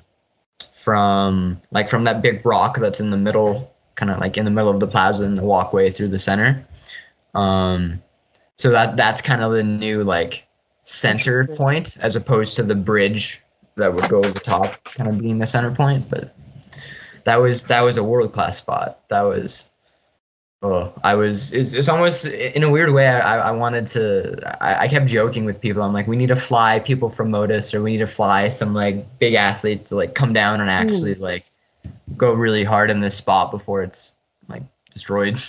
from 0.74 1.62
like 1.72 1.90
from 1.90 2.06
that 2.06 2.22
big 2.22 2.46
rock 2.46 2.78
that's 2.78 3.02
in 3.02 3.10
the 3.10 3.18
middle, 3.18 3.76
kind 3.96 4.10
of 4.10 4.20
like 4.20 4.38
in 4.38 4.46
the 4.46 4.52
middle 4.52 4.72
of 4.72 4.80
the 4.80 4.88
plaza 4.88 5.26
and 5.26 5.38
the 5.38 5.44
walkway 5.44 5.90
through 5.90 6.08
the 6.08 6.20
center. 6.20 6.66
Um, 7.34 8.02
so 8.56 8.70
that 8.70 8.96
that's 8.96 9.20
kind 9.20 9.42
of 9.42 9.52
the 9.52 9.64
new 9.64 10.02
like 10.02 10.45
center 10.86 11.46
point 11.46 11.98
as 12.02 12.16
opposed 12.16 12.56
to 12.56 12.64
the 12.64 12.76
bridge 12.76 13.42
that 13.76 13.94
would 13.94 14.08
go 14.08 14.20
over 14.20 14.40
top, 14.40 14.82
kind 14.86 15.10
of 15.10 15.20
being 15.20 15.38
the 15.40 15.46
center 15.46 15.72
point, 15.72 16.10
but 16.10 16.34
that 17.26 17.38
was 17.38 17.66
that 17.66 17.82
was 17.82 17.98
a 17.98 18.04
world 18.04 18.32
class 18.32 18.58
spot. 18.58 19.02
That 19.10 19.22
was 19.22 19.70
oh 20.62 20.94
I 21.04 21.16
was 21.16 21.52
it's, 21.52 21.74
it's 21.74 21.90
almost 21.90 22.26
in 22.28 22.64
a 22.64 22.70
weird 22.70 22.94
way 22.94 23.08
I, 23.08 23.20
I 23.20 23.38
I 23.50 23.52
wanted 23.52 23.88
to 23.88 24.64
I, 24.64 24.86
I 24.86 24.88
kept 24.88 25.08
joking 25.08 25.44
with 25.44 25.60
people 25.60 25.82
I'm 25.82 25.92
like 25.92 26.08
we 26.08 26.16
need 26.16 26.28
to 26.28 26.36
fly 26.36 26.80
people 26.80 27.10
from 27.10 27.30
Modus 27.30 27.74
or 27.74 27.84
we 27.84 27.92
need 27.92 27.98
to 27.98 28.08
fly 28.08 28.48
some 28.48 28.74
like 28.74 29.20
big 29.20 29.34
athletes 29.34 29.90
to 29.90 29.96
like 29.96 30.16
come 30.16 30.32
down 30.32 30.62
and 30.62 30.70
actually 30.70 31.16
mm. 31.16 31.20
like 31.20 31.52
go 32.16 32.34
really 32.34 32.64
hard 32.64 32.90
in 32.90 33.02
this 33.02 33.18
spot 33.18 33.52
before 33.52 33.84
it's 33.84 34.16
like 34.48 34.64
destroyed. 34.94 35.40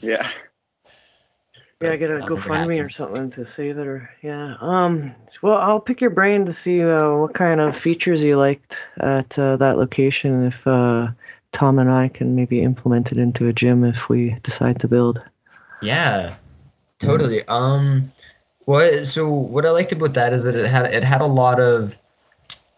Yeah. 0.00 0.28
Yeah, 1.84 1.92
I 1.92 1.96
get 1.96 2.10
a 2.10 2.14
That'll 2.14 2.36
never 2.36 2.48
GoFundMe 2.48 2.84
or 2.84 2.88
something 2.88 3.30
to 3.32 3.44
save 3.44 3.78
it, 3.78 3.86
or 3.86 4.10
yeah. 4.22 4.56
Um, 4.60 5.14
well, 5.42 5.58
I'll 5.58 5.80
pick 5.80 6.00
your 6.00 6.10
brain 6.10 6.46
to 6.46 6.52
see 6.52 6.82
uh, 6.82 7.14
what 7.14 7.34
kind 7.34 7.60
of 7.60 7.76
features 7.76 8.22
you 8.22 8.38
liked 8.38 8.76
at 9.00 9.38
uh, 9.38 9.56
that 9.58 9.76
location. 9.76 10.46
If 10.46 10.66
uh, 10.66 11.08
Tom 11.52 11.78
and 11.78 11.90
I 11.90 12.08
can 12.08 12.34
maybe 12.34 12.62
implement 12.62 13.12
it 13.12 13.18
into 13.18 13.48
a 13.48 13.52
gym 13.52 13.84
if 13.84 14.08
we 14.08 14.36
decide 14.42 14.80
to 14.80 14.88
build. 14.88 15.22
Yeah, 15.82 16.34
totally. 16.98 17.46
Um, 17.48 18.10
what 18.64 19.06
so 19.06 19.28
what 19.28 19.66
I 19.66 19.70
liked 19.70 19.92
about 19.92 20.14
that 20.14 20.32
is 20.32 20.44
that 20.44 20.56
it 20.56 20.66
had 20.66 20.86
it 20.86 21.04
had 21.04 21.20
a 21.20 21.26
lot 21.26 21.60
of, 21.60 21.98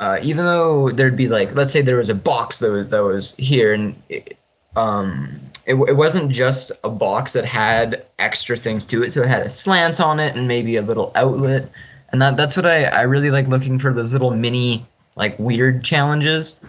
uh, 0.01 0.19
even 0.21 0.45
though 0.45 0.91
there'd 0.91 1.17
be 1.17 1.29
like 1.29 1.55
let's 1.55 1.73
say 1.73 1.81
there 1.81 1.97
was 1.97 2.09
a 2.09 2.15
box 2.15 2.59
that 2.59 2.71
was 2.71 2.89
that 2.89 3.05
was 3.05 3.37
here 3.39 3.73
and 3.73 4.01
it, 4.09 4.37
um 4.77 5.41
it, 5.67 5.75
it 5.75 5.97
wasn't 5.97 6.31
just 6.31 6.71
a 6.85 6.91
box 6.91 7.33
that 7.33 7.45
had 7.45 8.07
extra 8.21 8.57
things 8.57 8.85
to 8.85 9.03
it. 9.03 9.13
So 9.13 9.23
it 9.23 9.27
had 9.27 9.43
a 9.43 9.49
slant 9.49 10.01
on 10.01 10.21
it 10.21 10.37
and 10.37 10.47
maybe 10.47 10.77
a 10.77 10.83
little 10.83 11.11
outlet. 11.17 11.69
And 12.11 12.23
that 12.23 12.37
that's 12.37 12.57
what 12.57 12.67
I 12.67 12.85
I 12.85 13.03
really 13.03 13.31
like 13.31 13.49
looking 13.49 13.79
for 13.79 13.93
those 13.93 14.13
little 14.13 14.31
mini 14.31 14.87
like 15.17 15.37
weird 15.39 15.83
challenges. 15.83 16.61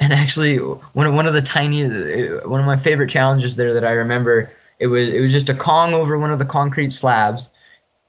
And 0.00 0.12
actually 0.12 0.56
one 0.56 1.06
of 1.06 1.14
one 1.14 1.26
of 1.26 1.34
the 1.34 1.42
tiny 1.42 1.86
one 2.40 2.58
of 2.58 2.66
my 2.66 2.76
favorite 2.76 3.10
challenges 3.10 3.56
there 3.56 3.72
that 3.74 3.84
I 3.84 3.92
remember 3.92 4.50
it 4.80 4.88
was 4.88 5.08
it 5.08 5.20
was 5.20 5.30
just 5.30 5.48
a 5.48 5.54
Kong 5.54 5.94
over 5.94 6.18
one 6.18 6.30
of 6.30 6.38
the 6.38 6.44
concrete 6.44 6.92
slabs, 6.92 7.50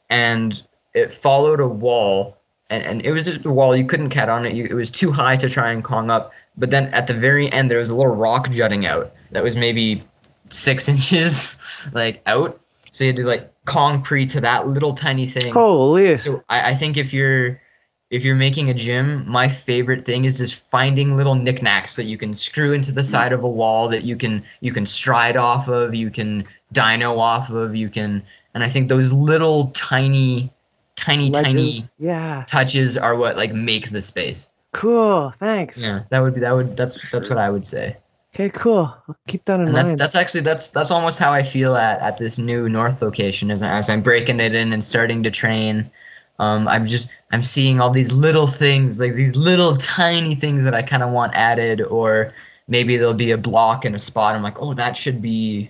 and 0.09 0.63
it 0.93 1.13
followed 1.13 1.59
a 1.59 1.67
wall, 1.67 2.37
and, 2.71 2.83
and 2.85 3.01
it 3.05 3.11
was 3.11 3.25
just 3.25 3.45
a 3.45 3.51
wall 3.51 3.75
you 3.75 3.85
couldn't 3.85 4.09
cat 4.09 4.29
on 4.29 4.45
it. 4.45 4.55
You, 4.55 4.65
it 4.65 4.73
was 4.73 4.89
too 4.89 5.11
high 5.11 5.35
to 5.37 5.49
try 5.49 5.71
and 5.71 5.83
Kong 5.83 6.09
up. 6.09 6.31
But 6.57 6.71
then 6.71 6.85
at 6.93 7.05
the 7.05 7.13
very 7.13 7.51
end, 7.51 7.69
there 7.69 7.77
was 7.77 7.89
a 7.89 7.95
little 7.95 8.15
rock 8.15 8.49
jutting 8.49 8.85
out 8.85 9.13
that 9.31 9.43
was 9.43 9.55
maybe 9.55 10.01
six 10.49 10.87
inches 10.93 11.57
like 11.93 12.21
out. 12.25 12.59
So 12.91 13.03
you 13.03 13.09
had 13.09 13.17
to 13.17 13.25
like 13.25 13.51
concrete 13.65 14.29
to 14.31 14.41
that 14.41 14.67
little 14.67 14.93
tiny 14.93 15.27
thing. 15.27 15.53
Holy! 15.53 16.17
So 16.17 16.43
I, 16.49 16.71
I 16.71 16.75
think 16.75 16.97
if 16.97 17.13
you're 17.13 17.61
if 18.09 18.25
you're 18.25 18.35
making 18.35 18.69
a 18.69 18.73
gym, 18.73 19.29
my 19.29 19.47
favorite 19.47 20.05
thing 20.05 20.25
is 20.25 20.37
just 20.37 20.55
finding 20.55 21.15
little 21.15 21.35
knickknacks 21.35 21.95
that 21.95 22.03
you 22.03 22.17
can 22.17 22.33
screw 22.33 22.73
into 22.73 22.91
the 22.91 23.05
side 23.05 23.31
of 23.31 23.43
a 23.43 23.49
wall 23.49 23.87
that 23.89 24.03
you 24.03 24.15
can 24.15 24.43
you 24.61 24.71
can 24.71 24.85
stride 24.85 25.37
off 25.37 25.67
of, 25.67 25.93
you 25.93 26.09
can 26.09 26.45
dyno 26.73 27.17
off 27.17 27.49
of, 27.49 27.75
you 27.75 27.89
can 27.89 28.23
and 28.53 28.63
I 28.63 28.69
think 28.69 28.89
those 28.89 29.11
little 29.11 29.67
tiny 29.71 30.51
tiny 30.95 31.31
tiny 31.31 31.81
Yeah. 31.97 32.43
touches 32.47 32.97
are 32.97 33.15
what 33.15 33.37
like 33.37 33.53
make 33.53 33.89
the 33.91 34.01
space. 34.01 34.49
Cool. 34.73 35.31
Thanks. 35.37 35.81
Yeah, 35.81 36.03
that 36.09 36.19
would 36.19 36.33
be 36.33 36.39
that 36.41 36.51
would 36.53 36.77
that's 36.77 36.99
that's 37.11 37.29
what 37.29 37.37
I 37.37 37.49
would 37.49 37.65
say. 37.67 37.97
Okay. 38.33 38.49
Cool. 38.49 38.93
I'll 39.09 39.15
keep 39.27 39.43
that 39.45 39.59
in 39.59 39.67
And 39.67 39.75
that's 39.75 39.89
mind. 39.89 39.99
that's 39.99 40.15
actually 40.15 40.41
that's 40.41 40.69
that's 40.69 40.91
almost 40.91 41.19
how 41.19 41.33
I 41.33 41.43
feel 41.43 41.75
at, 41.75 41.99
at 42.01 42.17
this 42.17 42.37
new 42.37 42.69
north 42.69 43.01
location 43.01 43.51
as, 43.51 43.61
I- 43.61 43.77
as 43.77 43.89
I'm 43.89 44.01
breaking 44.01 44.39
it 44.39 44.55
in 44.55 44.71
and 44.71 44.83
starting 44.83 45.21
to 45.23 45.31
train. 45.31 45.89
Um, 46.39 46.67
I'm 46.67 46.85
just 46.85 47.09
I'm 47.33 47.43
seeing 47.43 47.81
all 47.81 47.89
these 47.91 48.11
little 48.13 48.47
things 48.47 48.99
like 48.99 49.13
these 49.15 49.35
little 49.35 49.75
tiny 49.77 50.33
things 50.35 50.63
that 50.63 50.73
I 50.73 50.81
kind 50.81 51.03
of 51.03 51.11
want 51.11 51.33
added, 51.35 51.81
or 51.81 52.31
maybe 52.67 52.95
there'll 52.97 53.13
be 53.13 53.31
a 53.31 53.37
block 53.37 53.83
in 53.85 53.93
a 53.95 53.99
spot. 53.99 54.33
I'm 54.35 54.41
like, 54.43 54.59
oh, 54.61 54.73
that 54.75 54.95
should 54.95 55.21
be 55.21 55.69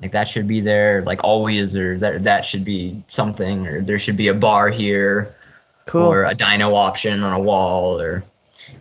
like 0.00 0.12
that 0.12 0.28
should 0.28 0.46
be 0.46 0.60
there 0.60 1.02
like 1.02 1.22
always, 1.24 1.76
or 1.76 1.98
that 1.98 2.24
that 2.24 2.44
should 2.44 2.64
be 2.64 3.02
something, 3.08 3.66
or 3.66 3.80
there 3.80 3.98
should 3.98 4.16
be 4.16 4.28
a 4.28 4.34
bar 4.34 4.70
here, 4.70 5.34
cool. 5.88 6.06
or 6.06 6.24
a 6.24 6.34
dyno 6.34 6.74
option 6.74 7.22
on 7.22 7.32
a 7.32 7.40
wall 7.40 8.00
or 8.00 8.22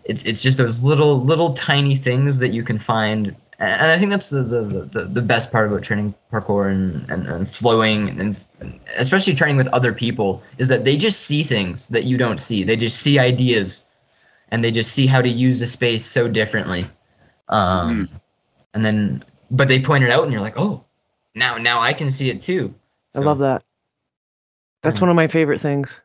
it's 0.05 0.23
it's 0.23 0.41
just 0.41 0.57
those 0.57 0.83
little 0.83 1.21
little 1.23 1.53
tiny 1.53 1.95
things 1.95 2.37
that 2.39 2.49
you 2.49 2.63
can 2.63 2.77
find 2.77 3.35
and 3.59 3.91
I 3.91 3.97
think 3.97 4.11
that's 4.11 4.29
the 4.29 4.43
the, 4.43 4.61
the, 4.91 5.05
the 5.05 5.21
best 5.21 5.51
part 5.51 5.67
about 5.67 5.81
training 5.81 6.13
parkour 6.31 6.69
and, 6.69 7.09
and, 7.09 7.27
and 7.27 7.49
flowing 7.49 8.09
and 8.19 8.37
especially 8.97 9.33
training 9.33 9.57
with 9.57 9.67
other 9.73 9.93
people 9.93 10.43
is 10.57 10.67
that 10.67 10.83
they 10.83 10.95
just 10.95 11.21
see 11.21 11.43
things 11.43 11.87
that 11.89 12.03
you 12.05 12.17
don't 12.17 12.39
see. 12.39 12.63
They 12.63 12.75
just 12.75 13.01
see 13.01 13.19
ideas 13.19 13.85
and 14.49 14.63
they 14.63 14.71
just 14.71 14.93
see 14.93 15.07
how 15.07 15.21
to 15.21 15.29
use 15.29 15.61
a 15.61 15.67
space 15.67 16.05
so 16.05 16.27
differently. 16.27 16.87
Um, 17.49 18.09
and 18.73 18.85
then 18.85 19.23
but 19.49 19.67
they 19.67 19.79
point 19.79 20.03
it 20.03 20.11
out 20.11 20.23
and 20.23 20.31
you're 20.31 20.41
like, 20.41 20.59
"Oh, 20.59 20.83
now 21.37 21.57
now 21.57 21.79
I 21.79 21.93
can 21.93 22.09
see 22.11 22.29
it 22.29 22.41
too." 22.41 22.73
I 23.15 23.19
love 23.19 23.39
that. 23.39 23.63
That's 24.83 24.99
Mm. 24.99 25.03
one 25.03 25.09
of 25.09 25.15
my 25.15 25.27
favorite 25.27 25.61
things. 25.61 26.01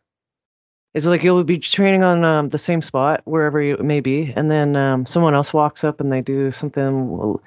It's 0.94 1.06
like 1.06 1.22
you'll 1.22 1.42
be 1.44 1.58
training 1.58 2.04
on 2.04 2.24
um, 2.24 2.48
the 2.48 2.58
same 2.58 2.82
spot 2.82 3.22
wherever 3.24 3.60
you 3.62 3.76
may 3.78 4.00
be, 4.00 4.32
and 4.36 4.50
then 4.50 4.76
um, 4.76 5.06
someone 5.06 5.34
else 5.34 5.52
walks 5.54 5.84
up 5.84 6.00
and 6.00 6.12
they 6.12 6.20
do 6.20 6.50
something 6.50 7.40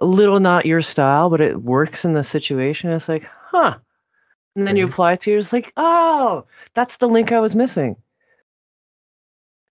a 0.00 0.04
little 0.04 0.40
not 0.40 0.66
your 0.66 0.82
style, 0.82 1.30
but 1.30 1.40
it 1.40 1.62
works 1.62 2.04
in 2.04 2.14
the 2.14 2.24
situation. 2.24 2.90
It's 2.90 3.08
like, 3.08 3.24
huh. 3.24 3.78
And 4.56 4.66
then 4.66 4.76
you 4.76 4.86
apply 4.86 5.14
it 5.14 5.20
to 5.22 5.32
you. 5.32 5.38
It's 5.38 5.52
like, 5.52 5.72
oh, 5.76 6.44
that's 6.74 6.96
the 6.98 7.08
link 7.08 7.32
I 7.32 7.40
was 7.40 7.54
missing. 7.56 7.96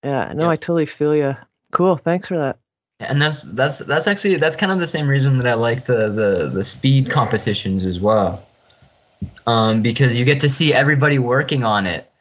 Yeah, 0.03 0.33
no, 0.33 0.43
Yeah. 0.43 0.49
I 0.49 0.55
totally 0.55 0.85
feel 0.85 1.15
you. 1.15 1.35
Cool. 1.71 1.97
Thanks 1.97 2.27
for 2.27 2.37
that. 2.37 2.57
And 3.09 3.21
that's 3.21 3.43
that's 3.43 3.79
that's 3.79 4.07
actually 4.07 4.35
that's 4.35 4.55
kind 4.55 4.71
of 4.71 4.79
the 4.79 4.87
same 4.87 5.07
reason 5.07 5.37
that 5.39 5.47
I 5.47 5.53
like 5.53 5.85
the 5.85 6.09
the 6.09 6.49
the 6.53 6.63
speed 6.63 7.09
competitions 7.09 7.85
as 7.85 7.99
well, 7.99 8.45
um, 9.47 9.81
because 9.81 10.19
you 10.19 10.25
get 10.25 10.39
to 10.41 10.49
see 10.49 10.73
everybody 10.73 11.19
working 11.19 11.63
on 11.63 11.85
it, 11.85 12.11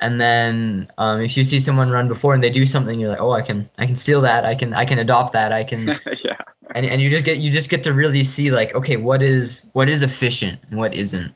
and 0.00 0.20
then 0.20 0.90
um, 0.98 1.20
if 1.20 1.36
you 1.36 1.44
see 1.44 1.60
someone 1.60 1.90
run 1.90 2.08
before 2.08 2.34
and 2.34 2.42
they 2.42 2.50
do 2.50 2.66
something, 2.66 2.98
you're 3.00 3.10
like, 3.10 3.20
oh, 3.20 3.32
I 3.32 3.42
can 3.42 3.68
I 3.78 3.86
can 3.86 3.96
steal 3.96 4.20
that, 4.22 4.44
I 4.44 4.54
can 4.54 4.74
I 4.74 4.84
can 4.84 4.98
adopt 4.98 5.32
that, 5.32 5.52
I 5.52 5.64
can, 5.64 5.86
yeah. 6.24 6.36
and 6.74 6.86
and 6.86 7.00
you 7.00 7.10
just 7.10 7.24
get 7.24 7.38
you 7.38 7.50
just 7.50 7.70
get 7.70 7.82
to 7.84 7.92
really 7.92 8.24
see 8.24 8.50
like, 8.50 8.74
okay, 8.74 8.96
what 8.96 9.22
is 9.22 9.66
what 9.72 9.88
is 9.88 10.02
efficient 10.02 10.60
and 10.70 10.78
what 10.78 10.94
isn't. 10.94 11.34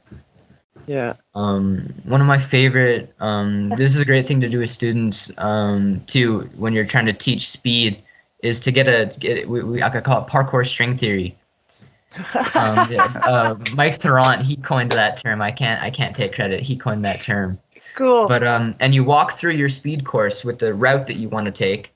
Yeah. 0.87 1.15
Um, 1.35 1.95
one 2.05 2.21
of 2.21 2.27
my 2.27 2.39
favorite. 2.39 3.15
Um, 3.21 3.71
this 3.71 3.95
is 3.95 4.01
a 4.01 4.05
great 4.05 4.27
thing 4.27 4.41
to 4.41 4.49
do 4.49 4.59
with 4.59 4.71
students 4.71 5.31
um, 5.39 6.03
too 6.07 6.51
when 6.57 6.73
you're 6.73 6.87
trying 6.87 7.07
to 7.07 7.13
teach 7.13 7.49
speed. 7.49 8.03
Is 8.43 8.59
to 8.61 8.73
get 8.73 8.89
a 8.89 9.17
get, 9.19 9.49
we, 9.49 9.63
we 9.63 9.83
I 9.83 9.89
could 9.89 10.05
call 10.05 10.23
it 10.23 10.29
parkour 10.29 10.67
string 10.67 10.97
theory. 10.97 11.37
Um, 12.55 12.87
yeah, 12.91 13.21
uh, 13.25 13.57
Mike 13.75 13.95
Theron 13.95 14.41
he 14.41 14.57
coined 14.57 14.93
that 14.93 15.17
term. 15.17 15.41
I 15.41 15.51
can't 15.51 15.81
I 15.81 15.91
can't 15.91 16.15
take 16.15 16.35
credit. 16.35 16.61
He 16.61 16.77
coined 16.77 17.05
that 17.05 17.21
term. 17.21 17.59
cool. 17.95 18.27
But 18.27 18.47
um, 18.47 18.75
and 18.81 18.95
you 18.95 19.05
walk 19.05 19.33
through 19.33 19.53
your 19.53 19.69
speed 19.69 20.05
course 20.05 20.45
with 20.45 20.59
the 20.59 20.75
route 20.75 21.07
that 21.07 21.17
you 21.17 21.29
want 21.29 21.47
to 21.47 21.53
take, 21.53 21.95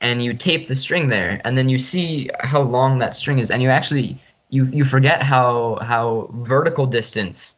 and 0.00 0.22
you 0.22 0.34
tape 0.34 0.68
the 0.68 0.76
string 0.76 1.08
there, 1.08 1.40
and 1.44 1.58
then 1.58 1.68
you 1.68 1.78
see 1.78 2.30
how 2.40 2.62
long 2.62 2.98
that 2.98 3.14
string 3.14 3.40
is, 3.40 3.50
and 3.50 3.60
you 3.62 3.68
actually 3.68 4.18
you 4.50 4.66
you 4.66 4.84
forget 4.84 5.22
how 5.22 5.78
how 5.82 6.30
vertical 6.34 6.86
distance 6.86 7.56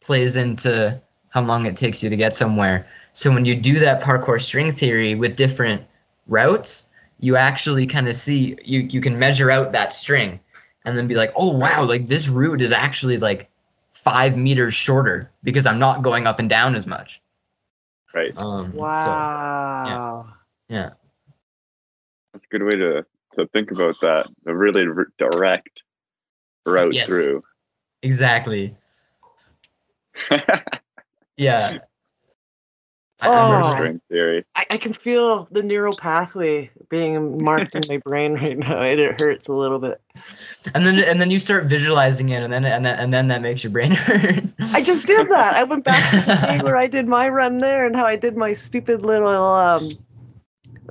plays 0.00 0.36
into 0.36 1.00
how 1.30 1.42
long 1.42 1.66
it 1.66 1.76
takes 1.76 2.02
you 2.02 2.10
to 2.10 2.16
get 2.16 2.34
somewhere. 2.34 2.86
So 3.12 3.32
when 3.32 3.44
you 3.44 3.54
do 3.54 3.78
that 3.78 4.02
parkour 4.02 4.40
string 4.40 4.72
theory 4.72 5.14
with 5.14 5.36
different 5.36 5.82
routes, 6.26 6.88
you 7.20 7.36
actually 7.36 7.86
kind 7.86 8.08
of 8.08 8.14
see 8.16 8.56
you 8.64 8.80
you 8.80 9.00
can 9.00 9.18
measure 9.18 9.50
out 9.50 9.72
that 9.72 9.92
string, 9.92 10.40
and 10.84 10.96
then 10.98 11.06
be 11.06 11.14
like, 11.14 11.32
oh 11.36 11.50
wow, 11.56 11.84
like 11.84 12.06
this 12.06 12.28
route 12.28 12.60
is 12.62 12.72
actually 12.72 13.18
like 13.18 13.48
five 13.92 14.36
meters 14.36 14.74
shorter 14.74 15.30
because 15.44 15.66
I'm 15.66 15.78
not 15.78 16.02
going 16.02 16.26
up 16.26 16.38
and 16.38 16.48
down 16.48 16.74
as 16.74 16.86
much. 16.86 17.20
Right. 18.14 18.36
Um, 18.40 18.72
so, 18.72 18.78
wow. 18.80 20.28
yeah. 20.68 20.90
That's 22.32 22.44
a 22.44 22.48
good 22.50 22.62
way 22.62 22.76
to 22.76 23.04
to 23.36 23.46
think 23.48 23.70
about 23.70 24.00
that. 24.00 24.26
A 24.46 24.54
really 24.54 24.86
r- 24.86 25.12
direct 25.18 25.82
route 26.66 26.94
Yes. 26.94 27.06
through. 27.06 27.42
exactly. 28.02 28.74
Yeah. 31.36 31.78
I- 33.22 33.28
Oh. 33.28 33.52
I'm 33.52 33.76
String 33.76 34.00
theory. 34.10 34.44
I, 34.56 34.64
I 34.70 34.76
can 34.78 34.92
feel 34.92 35.46
the 35.50 35.62
neural 35.62 35.94
pathway 35.96 36.70
being 36.88 37.42
marked 37.44 37.74
in 37.74 37.82
my 37.88 37.98
brain 37.98 38.34
right 38.42 38.56
now, 38.58 38.80
and 38.82 38.98
it 38.98 39.20
hurts 39.20 39.46
a 39.48 39.52
little 39.52 39.78
bit. 39.78 40.00
and 40.74 40.86
then 40.86 40.98
and 41.04 41.20
then 41.20 41.30
you 41.30 41.38
start 41.38 41.66
visualizing 41.66 42.30
it, 42.30 42.42
and 42.42 42.52
then 42.52 42.64
and 42.64 42.84
then 42.84 42.98
and 42.98 43.12
then 43.12 43.28
that 43.28 43.42
makes 43.42 43.62
your 43.62 43.72
brain 43.72 43.90
hurt. 43.94 44.44
I 44.72 44.82
just 44.82 45.06
did 45.06 45.28
that. 45.28 45.54
I 45.54 45.64
went 45.64 45.84
back 45.84 46.10
to 46.12 46.16
the 46.26 46.34
day 46.46 46.58
where 46.64 46.76
I 46.76 46.86
did 46.86 47.06
my 47.08 47.28
run 47.28 47.58
there 47.58 47.84
and 47.86 47.94
how 47.94 48.06
I 48.06 48.16
did 48.16 48.36
my 48.36 48.52
stupid 48.52 49.02
little 49.04 49.28
um, 49.28 49.90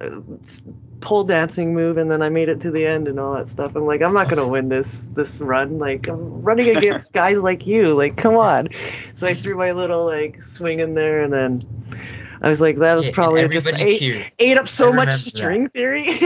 uh, 0.01 0.19
s- 0.43 0.61
pole 1.01 1.23
dancing 1.23 1.73
move, 1.73 1.97
and 1.97 2.09
then 2.11 2.21
I 2.21 2.29
made 2.29 2.49
it 2.49 2.59
to 2.61 2.71
the 2.71 2.85
end 2.85 3.07
and 3.07 3.19
all 3.19 3.33
that 3.35 3.47
stuff. 3.49 3.75
I'm 3.75 3.85
like, 3.85 4.01
I'm 4.01 4.13
not 4.13 4.29
gonna 4.29 4.47
win 4.47 4.69
this 4.69 5.07
this 5.13 5.39
run. 5.41 5.79
Like 5.79 6.07
I'm 6.07 6.41
running 6.41 6.69
against 6.77 7.13
guys 7.13 7.39
like 7.39 7.65
you. 7.65 7.95
Like, 7.95 8.17
come 8.17 8.35
on. 8.35 8.69
So 9.13 9.27
I 9.27 9.33
threw 9.33 9.57
my 9.57 9.71
little 9.71 10.05
like 10.05 10.41
swing 10.41 10.79
in 10.79 10.93
there, 10.95 11.21
and 11.21 11.31
then 11.31 11.61
I 12.41 12.47
was 12.47 12.61
like, 12.61 12.77
that 12.77 12.95
was 12.95 13.05
Yeah, 13.05 13.13
probably 13.13 13.47
just 13.49 13.67
ate, 13.67 14.25
ate 14.39 14.57
up 14.57 14.67
so 14.67 14.85
much 14.93 15.09
remember 15.09 15.11
that. 15.11 15.19
string 15.29 15.67
theory. 15.69 16.17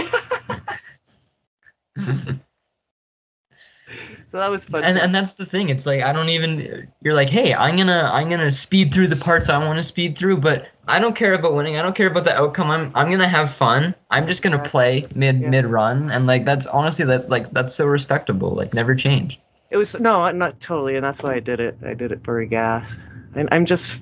so 4.26 4.40
that 4.40 4.50
was 4.50 4.66
fun. 4.66 4.84
and 4.84 4.98
and 4.98 5.14
that's 5.14 5.34
the 5.34 5.46
thing. 5.46 5.70
It's 5.70 5.86
like 5.86 6.02
I 6.02 6.12
don't 6.14 6.30
even. 6.30 6.88
You're 7.02 7.14
like, 7.14 7.30
hey, 7.30 7.54
I'm 7.54 7.76
gonna 7.76 8.10
I'm 8.12 8.30
gonna 8.30 8.52
speed 8.52 8.94
through 8.94 9.08
the 9.08 9.16
parts 9.16 9.50
I 9.50 9.58
want 9.58 9.78
to 9.80 9.84
speed 9.84 10.18
through, 10.18 10.38
but 10.38 10.68
I 10.88 11.00
don't 11.00 11.16
care 11.16 11.34
about 11.34 11.54
winning. 11.54 11.78
I 11.78 11.82
don't 11.82 11.96
care 11.96 12.08
about 12.08 12.26
the 12.26 12.36
outcome. 12.36 12.70
I'm 12.70 12.92
I'm 12.96 13.10
gonna 13.10 13.28
have 13.28 13.50
fun. 13.50 13.96
I'm 14.10 14.28
just 14.28 14.44
gonna 14.44 14.60
play 14.60 15.08
mid 15.16 15.40
Yeah. 15.40 15.50
mid 15.50 15.66
run, 15.66 16.12
and 16.12 16.28
like 16.28 16.46
that's 16.46 16.66
honestly 16.68 17.06
that's 17.06 17.28
like 17.30 17.50
that's 17.52 17.74
so 17.74 17.86
respectable. 17.86 18.52
Like 18.52 18.74
never 18.74 18.94
change. 18.94 19.40
It 19.70 19.78
was 19.78 19.98
no, 20.00 20.30
not 20.32 20.60
totally, 20.60 20.96
and 20.96 21.04
that's 21.04 21.24
why 21.24 21.34
I 21.36 21.40
did 21.40 21.60
it. 21.60 21.78
I 21.84 21.94
did 21.94 22.12
it 22.12 22.24
for 22.24 22.44
gas. 22.46 22.98
And 23.36 23.50
I'm 23.52 23.66
just, 23.66 24.00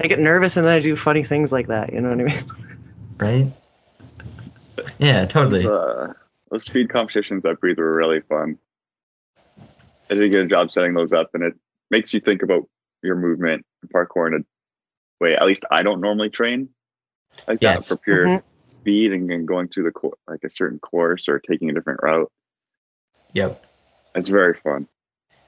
I 0.00 0.06
get 0.06 0.20
nervous 0.20 0.56
and 0.56 0.64
then 0.64 0.76
I 0.76 0.78
do 0.78 0.94
funny 0.94 1.24
things 1.24 1.50
like 1.50 1.66
that. 1.66 1.92
You 1.92 2.00
know 2.00 2.10
what 2.10 2.20
I 2.20 2.22
mean? 2.22 2.44
right? 3.18 3.52
Yeah, 4.98 5.24
totally. 5.26 5.66
Uh, 5.66 6.12
those 6.50 6.64
speed 6.64 6.90
competitions 6.90 7.44
at 7.44 7.58
Breathe 7.60 7.78
were 7.78 7.96
really 7.96 8.20
fun. 8.20 8.56
I 10.08 10.14
did 10.14 10.22
a 10.22 10.28
good 10.28 10.48
job 10.48 10.70
setting 10.70 10.94
those 10.94 11.12
up, 11.12 11.30
and 11.34 11.42
it 11.42 11.54
makes 11.90 12.14
you 12.14 12.20
think 12.20 12.42
about 12.42 12.68
your 13.02 13.16
movement 13.16 13.66
and 13.82 13.90
parkour 13.90 14.28
in 14.28 14.34
a 14.34 14.38
way. 15.20 15.34
At 15.36 15.46
least 15.46 15.64
I 15.70 15.82
don't 15.82 16.00
normally 16.00 16.30
train 16.30 16.68
like 17.48 17.58
Yes. 17.60 17.88
that 17.88 17.96
for 17.96 18.02
pure 18.02 18.26
Mhm. 18.26 18.42
speed 18.66 19.12
and, 19.12 19.30
and 19.30 19.46
going 19.46 19.68
through 19.68 19.84
the 19.84 19.90
cour 19.92 20.14
like 20.28 20.44
a 20.44 20.50
certain 20.50 20.78
course 20.78 21.28
or 21.28 21.38
taking 21.38 21.70
a 21.70 21.72
different 21.72 22.00
route. 22.02 22.30
Yep. 23.32 23.64
It's 24.14 24.28
very 24.28 24.54
fun. 24.54 24.86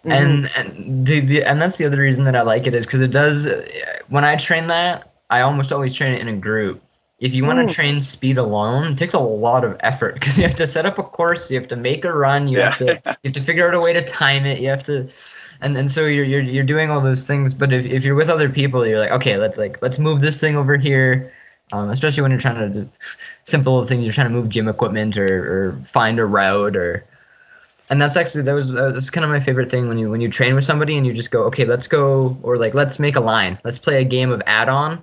Mhm. 0.05 0.13
and 0.13 0.51
and 0.57 1.07
the, 1.07 1.21
the 1.21 1.43
and 1.45 1.61
that's 1.61 1.79
the 1.79 1.85
other 1.85 2.01
reason 2.01 2.25
that 2.25 2.37
I 2.37 2.43
like 2.43 2.67
it 2.67 2.75
is 2.75 2.87
because 2.87 3.01
it 3.01 3.11
does. 3.11 3.47
uh, 3.47 3.67
When 4.09 4.25
I 4.25 4.37
train 4.37 4.69
that, 4.69 5.13
I 5.31 5.41
almost 5.41 5.73
always 5.73 5.95
train 5.95 6.13
it 6.13 6.21
in 6.21 6.29
a 6.29 6.37
group. 6.37 6.81
If 7.19 7.35
you 7.35 7.45
want 7.45 7.59
Mm. 7.59 7.67
to 7.69 7.75
train 7.75 7.99
speed 8.01 8.37
alone, 8.39 8.93
it 8.93 8.99
takes 8.99 9.15
a 9.15 9.19
lot 9.19 9.65
of 9.65 9.77
effort 9.81 10.15
because 10.15 10.37
you 10.37 10.45
have 10.45 10.55
to 10.57 10.67
set 10.67 10.87
up 10.87 10.99
a 10.99 11.03
course, 11.03 11.51
you 11.51 11.59
have 11.59 11.67
to 11.69 11.77
make 11.77 12.05
a 12.05 12.13
run, 12.13 12.47
you 12.47 12.61
have 12.61 12.77
to 12.79 12.85
you 12.85 13.01
have 13.25 13.33
to 13.33 13.41
figure 13.41 13.67
out 13.67 13.75
a 13.75 13.81
way 13.81 13.93
to 13.95 14.03
time 14.03 14.45
it, 14.47 14.61
you 14.61 14.69
have 14.69 14.85
to, 14.85 15.09
and 15.61 15.77
and 15.77 15.91
so 15.91 16.07
you're 16.07 16.25
you're 16.25 16.41
you're 16.43 16.65
doing 16.65 16.91
all 16.91 17.01
those 17.01 17.27
things. 17.27 17.55
But 17.55 17.73
if, 17.73 17.85
if 17.85 18.05
you're 18.05 18.15
with 18.15 18.29
other 18.29 18.49
people, 18.49 18.87
you're 18.87 18.99
like, 18.99 19.13
okay, 19.13 19.37
let's 19.37 19.59
like 19.59 19.81
let's 19.83 19.99
move 19.99 20.21
this 20.21 20.39
thing 20.39 20.57
over 20.57 20.77
here. 20.77 21.33
Um, 21.73 21.91
especially 21.91 22.23
when 22.23 22.31
you're 22.31 22.41
trying 22.41 22.73
to 22.73 22.81
do 22.83 22.91
simple 23.45 23.85
things, 23.85 24.05
you're 24.05 24.13
trying 24.13 24.29
to 24.29 24.33
move 24.33 24.49
gym 24.49 24.69
equipment 24.69 25.17
or, 25.17 25.27
or 25.69 25.73
find 25.85 26.19
a 26.19 26.25
route 26.27 26.77
or 26.77 27.05
and 27.91 28.01
that's 28.01 28.17
actually 28.17 28.43
that 28.43 28.55
was 28.55 28.73
that's 28.73 29.11
kind 29.11 29.25
of 29.25 29.31
my 29.31 29.41
favorite 29.41 29.71
thing 29.71 29.89
when 29.89 29.99
you 29.99 30.11
when 30.11 30.21
you 30.21 30.29
train 30.29 30.55
with 30.55 30.65
somebody 30.65 30.97
and 30.97 31.07
you 31.07 31.13
just 31.13 31.31
go 31.31 31.43
okay 31.45 31.65
let's 31.65 31.87
go 31.87 32.37
or 32.43 32.57
like 32.59 32.75
let's 32.75 32.99
make 32.99 33.17
a 33.17 33.21
line 33.21 33.59
let's 33.65 33.79
play 33.79 34.01
a 34.01 34.05
game 34.05 34.31
of 34.31 34.43
add-on 34.47 35.03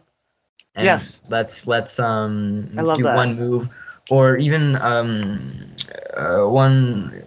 Yes. 0.77 1.21
let's 1.29 1.67
let's 1.67 1.99
um 1.99 2.69
let's 2.73 2.91
do 2.91 3.03
that. 3.03 3.15
one 3.15 3.35
move 3.35 3.69
or 4.09 4.37
even 4.37 4.75
um 4.81 5.39
uh, 6.15 6.43
one 6.45 7.23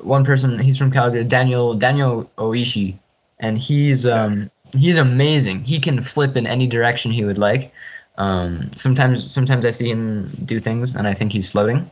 one 0.00 0.24
person 0.24 0.58
he's 0.58 0.78
from 0.78 0.90
Calgary 0.90 1.24
Daniel 1.24 1.74
Daniel 1.74 2.30
Oishi 2.38 2.96
and 3.38 3.58
he's 3.58 4.06
um 4.06 4.50
he's 4.76 4.96
amazing 4.98 5.64
he 5.64 5.78
can 5.78 6.02
flip 6.02 6.36
in 6.36 6.46
any 6.46 6.66
direction 6.66 7.12
he 7.12 7.24
would 7.24 7.38
like 7.38 7.72
um 8.18 8.70
sometimes 8.74 9.32
sometimes 9.32 9.64
I 9.64 9.70
see 9.70 9.90
him 9.90 10.30
do 10.44 10.58
things 10.58 10.94
and 10.94 11.06
I 11.06 11.14
think 11.14 11.32
he's 11.32 11.50
floating 11.50 11.88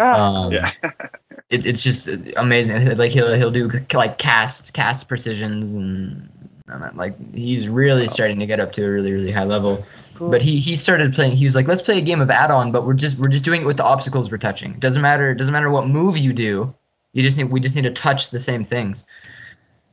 Ah, 0.00 0.44
um, 0.46 0.52
Yeah. 0.52 0.72
it, 1.50 1.66
it's 1.66 1.82
just 1.82 2.08
amazing. 2.36 2.96
Like 2.96 3.10
he'll 3.10 3.34
he'll 3.34 3.50
do 3.50 3.70
like 3.92 4.18
cast 4.18 4.72
cast 4.72 5.08
precisions 5.08 5.74
and, 5.74 6.28
and 6.68 6.96
like 6.96 7.14
he's 7.34 7.68
really 7.68 8.08
starting 8.08 8.38
to 8.38 8.46
get 8.46 8.60
up 8.60 8.72
to 8.72 8.84
a 8.84 8.90
really 8.90 9.12
really 9.12 9.30
high 9.30 9.44
level. 9.44 9.84
cool. 10.14 10.30
But 10.30 10.42
he 10.42 10.58
he 10.58 10.74
started 10.74 11.12
playing. 11.12 11.32
He 11.32 11.44
was 11.44 11.54
like, 11.54 11.68
let's 11.68 11.82
play 11.82 11.98
a 11.98 12.02
game 12.02 12.20
of 12.20 12.30
add-on, 12.30 12.72
but 12.72 12.86
we're 12.86 12.94
just 12.94 13.18
we're 13.18 13.28
just 13.28 13.44
doing 13.44 13.62
it 13.62 13.66
with 13.66 13.76
the 13.76 13.84
obstacles 13.84 14.30
we're 14.30 14.38
touching. 14.38 14.72
Doesn't 14.74 15.02
matter 15.02 15.34
doesn't 15.34 15.52
matter 15.52 15.70
what 15.70 15.86
move 15.86 16.16
you 16.16 16.32
do. 16.32 16.74
You 17.12 17.22
just 17.22 17.36
need 17.36 17.44
we 17.44 17.60
just 17.60 17.74
need 17.76 17.82
to 17.82 17.90
touch 17.90 18.30
the 18.30 18.38
same 18.38 18.64
things. 18.64 19.06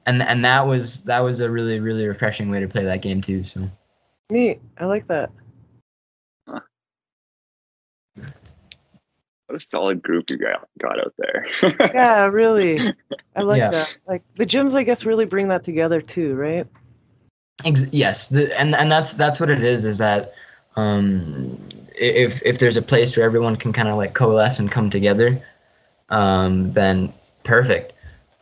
And 0.06 0.22
and 0.24 0.44
that 0.46 0.66
was 0.66 1.04
that 1.04 1.20
was 1.20 1.40
a 1.40 1.50
really 1.50 1.80
really 1.82 2.08
refreshing 2.08 2.50
way 2.50 2.60
to 2.60 2.68
play 2.68 2.84
that 2.84 3.02
game 3.02 3.22
too. 3.22 3.44
So 3.44 3.70
neat. 4.30 4.62
I 4.78 4.86
like 4.86 5.08
that. 5.08 5.32
What 9.48 9.56
a 9.56 9.60
solid 9.66 10.04
group 10.04 10.30
you 10.30 10.38
got, 10.38 10.68
got 10.78 11.00
out 11.00 11.14
there. 11.18 11.48
Yeah, 11.94 12.26
really. 12.26 12.82
I 13.36 13.42
like 13.44 13.60
Yeah. 13.60 13.70
that. 13.72 13.90
Like 14.06 14.22
the 14.36 14.46
gyms, 14.46 14.76
I 14.76 14.84
guess, 14.84 15.06
really 15.06 15.26
bring 15.26 15.48
that 15.48 15.64
together 15.64 16.02
too, 16.02 16.36
right? 16.36 16.68
Ex- 17.64 17.88
yes, 17.92 18.28
the, 18.28 18.60
and 18.60 18.76
and 18.76 18.92
that's 18.92 19.14
that's 19.14 19.40
what 19.40 19.50
it 19.50 19.64
is. 19.64 19.86
Is 19.86 19.98
that 20.00 20.34
um, 20.76 21.58
if 21.96 22.42
if 22.44 22.60
there's 22.60 22.78
a 22.78 22.82
place 22.82 23.16
where 23.16 23.26
everyone 23.26 23.56
can 23.56 23.72
kind 23.74 23.88
of 23.88 23.96
like 23.96 24.14
coalesce 24.14 24.60
and 24.60 24.70
come 24.70 24.90
together, 24.90 25.42
um, 26.10 26.74
then 26.74 27.14
perfect. 27.44 27.94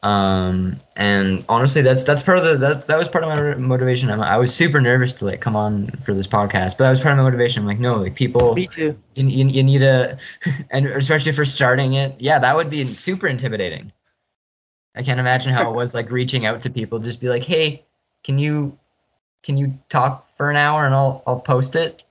Um, 0.04 0.78
and 0.98 1.44
honestly, 1.50 1.82
that's 1.82 2.04
that's 2.04 2.22
part 2.22 2.38
of 2.38 2.44
the 2.44 2.58
that 2.58 2.86
that 2.86 3.00
was 3.00 3.10
part 3.10 3.24
of 3.24 3.30
my 3.36 3.56
motivation. 3.56 4.12
I'm, 4.12 4.22
I 4.22 4.38
was 4.38 4.54
super 4.54 4.80
nervous 4.80 5.14
to 5.14 5.26
like 5.26 5.42
come 5.42 5.56
on 5.56 5.88
for 6.00 6.14
this 6.14 6.28
podcast, 6.28 6.78
but 6.78 6.84
that 6.84 6.92
was 6.92 7.00
part 7.00 7.14
of 7.14 7.18
my 7.18 7.24
motivation. 7.24 7.64
I'm 7.64 7.68
like, 7.68 7.80
no, 7.80 7.96
like 7.96 8.14
people, 8.14 8.54
Me 8.54 8.68
too. 8.68 8.96
you, 9.16 9.26
you, 9.28 9.46
you 9.48 9.64
need 9.64 9.82
a, 9.82 10.16
and 10.70 10.86
especially 10.86 11.32
for 11.32 11.44
starting 11.44 11.94
it, 11.94 12.16
yeah, 12.20 12.38
that 12.38 12.56
would 12.56 12.70
be 12.70 12.86
super 12.86 13.26
intimidating. 13.26 13.92
I 14.96 15.02
can't 15.02 15.20
imagine 15.20 15.52
how 15.52 15.70
it 15.72 15.76
was 15.76 15.96
like 15.96 16.12
reaching 16.12 16.46
out 16.46 16.62
to 16.62 16.70
people, 16.70 17.00
just 17.00 17.20
be 17.20 17.28
like, 17.28 17.44
hey, 17.44 17.84
can 18.24 18.38
you, 18.38 18.78
can 19.42 19.58
you 19.58 19.74
talk 19.90 20.28
for 20.38 20.52
an 20.52 20.56
hour 20.56 20.86
and 20.86 20.94
I'll 20.94 21.24
I'll 21.26 21.40
post 21.40 21.76
it. 21.76 22.04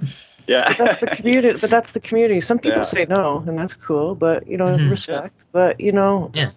yeah. 0.46 0.68
But 0.68 0.78
that's 0.78 1.00
the 1.00 1.08
community. 1.08 1.58
But 1.58 1.70
that's 1.70 1.92
the 1.92 2.00
community. 2.00 2.40
Some 2.40 2.58
people 2.58 2.78
Yeah. 2.78 2.82
say 2.84 3.06
no, 3.08 3.42
and 3.46 3.58
that's 3.58 3.74
cool. 3.74 4.14
But 4.14 4.46
you 4.46 4.56
know, 4.56 4.76
Mhm. 4.78 4.90
respect. 4.90 5.44
But 5.52 5.80
you 5.80 5.92
know, 5.92 6.30
Yeah. 6.34 6.50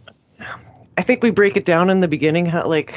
I 1.00 1.04
think 1.04 1.22
we 1.22 1.30
break 1.30 1.56
it 1.56 1.66
down 1.66 1.92
in 1.92 2.00
the 2.00 2.08
beginning, 2.08 2.48
how 2.48 2.66
like, 2.68 2.92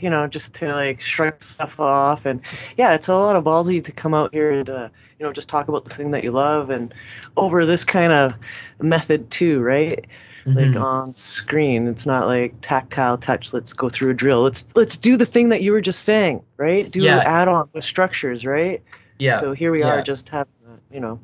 you 0.00 0.08
know, 0.08 0.26
just 0.26 0.54
to 0.54 0.68
like 0.72 1.00
shrug 1.02 1.42
stuff 1.42 1.78
off, 1.78 2.24
and 2.24 2.40
yeah, 2.78 2.94
it's 2.94 3.08
a 3.08 3.14
lot 3.14 3.36
of 3.36 3.44
ballsy 3.44 3.84
to 3.84 3.92
come 3.92 4.14
out 4.14 4.32
here 4.32 4.50
and 4.50 4.70
uh, 4.70 4.88
you 5.18 5.26
know 5.26 5.32
just 5.32 5.48
talk 5.48 5.68
about 5.68 5.84
the 5.84 5.90
thing 5.94 6.12
that 6.12 6.24
you 6.24 6.30
love 6.32 6.70
and 6.70 6.94
over 7.36 7.66
this 7.66 7.84
kind 7.84 8.12
of 8.12 8.34
method 8.80 9.30
too, 9.30 9.60
right? 9.60 10.06
Like 10.44 10.70
Mhm. 10.70 10.82
on 10.82 11.12
screen, 11.12 11.86
it's 11.86 12.04
not 12.04 12.26
like 12.26 12.52
tactile 12.62 13.16
touch. 13.16 13.52
Let's 13.52 13.72
go 13.72 13.88
through 13.88 14.10
a 14.10 14.14
drill. 14.14 14.42
Let's 14.42 14.64
let's 14.74 14.96
do 14.96 15.16
the 15.16 15.26
thing 15.26 15.50
that 15.50 15.62
you 15.62 15.72
were 15.72 15.80
just 15.82 16.02
saying, 16.04 16.42
right? 16.56 16.90
Do 16.90 17.00
Yeah. 17.00 17.18
add-on 17.18 17.68
with 17.74 17.84
structures, 17.84 18.44
right? 18.44 18.82
Yeah, 19.22 19.40
So 19.40 19.52
here 19.52 19.72
we 19.72 19.80
yeah. 19.80 19.92
are, 19.92 20.02
just 20.02 20.28
having 20.28 20.52
a, 20.68 20.94
you 20.94 21.00
know 21.00 21.18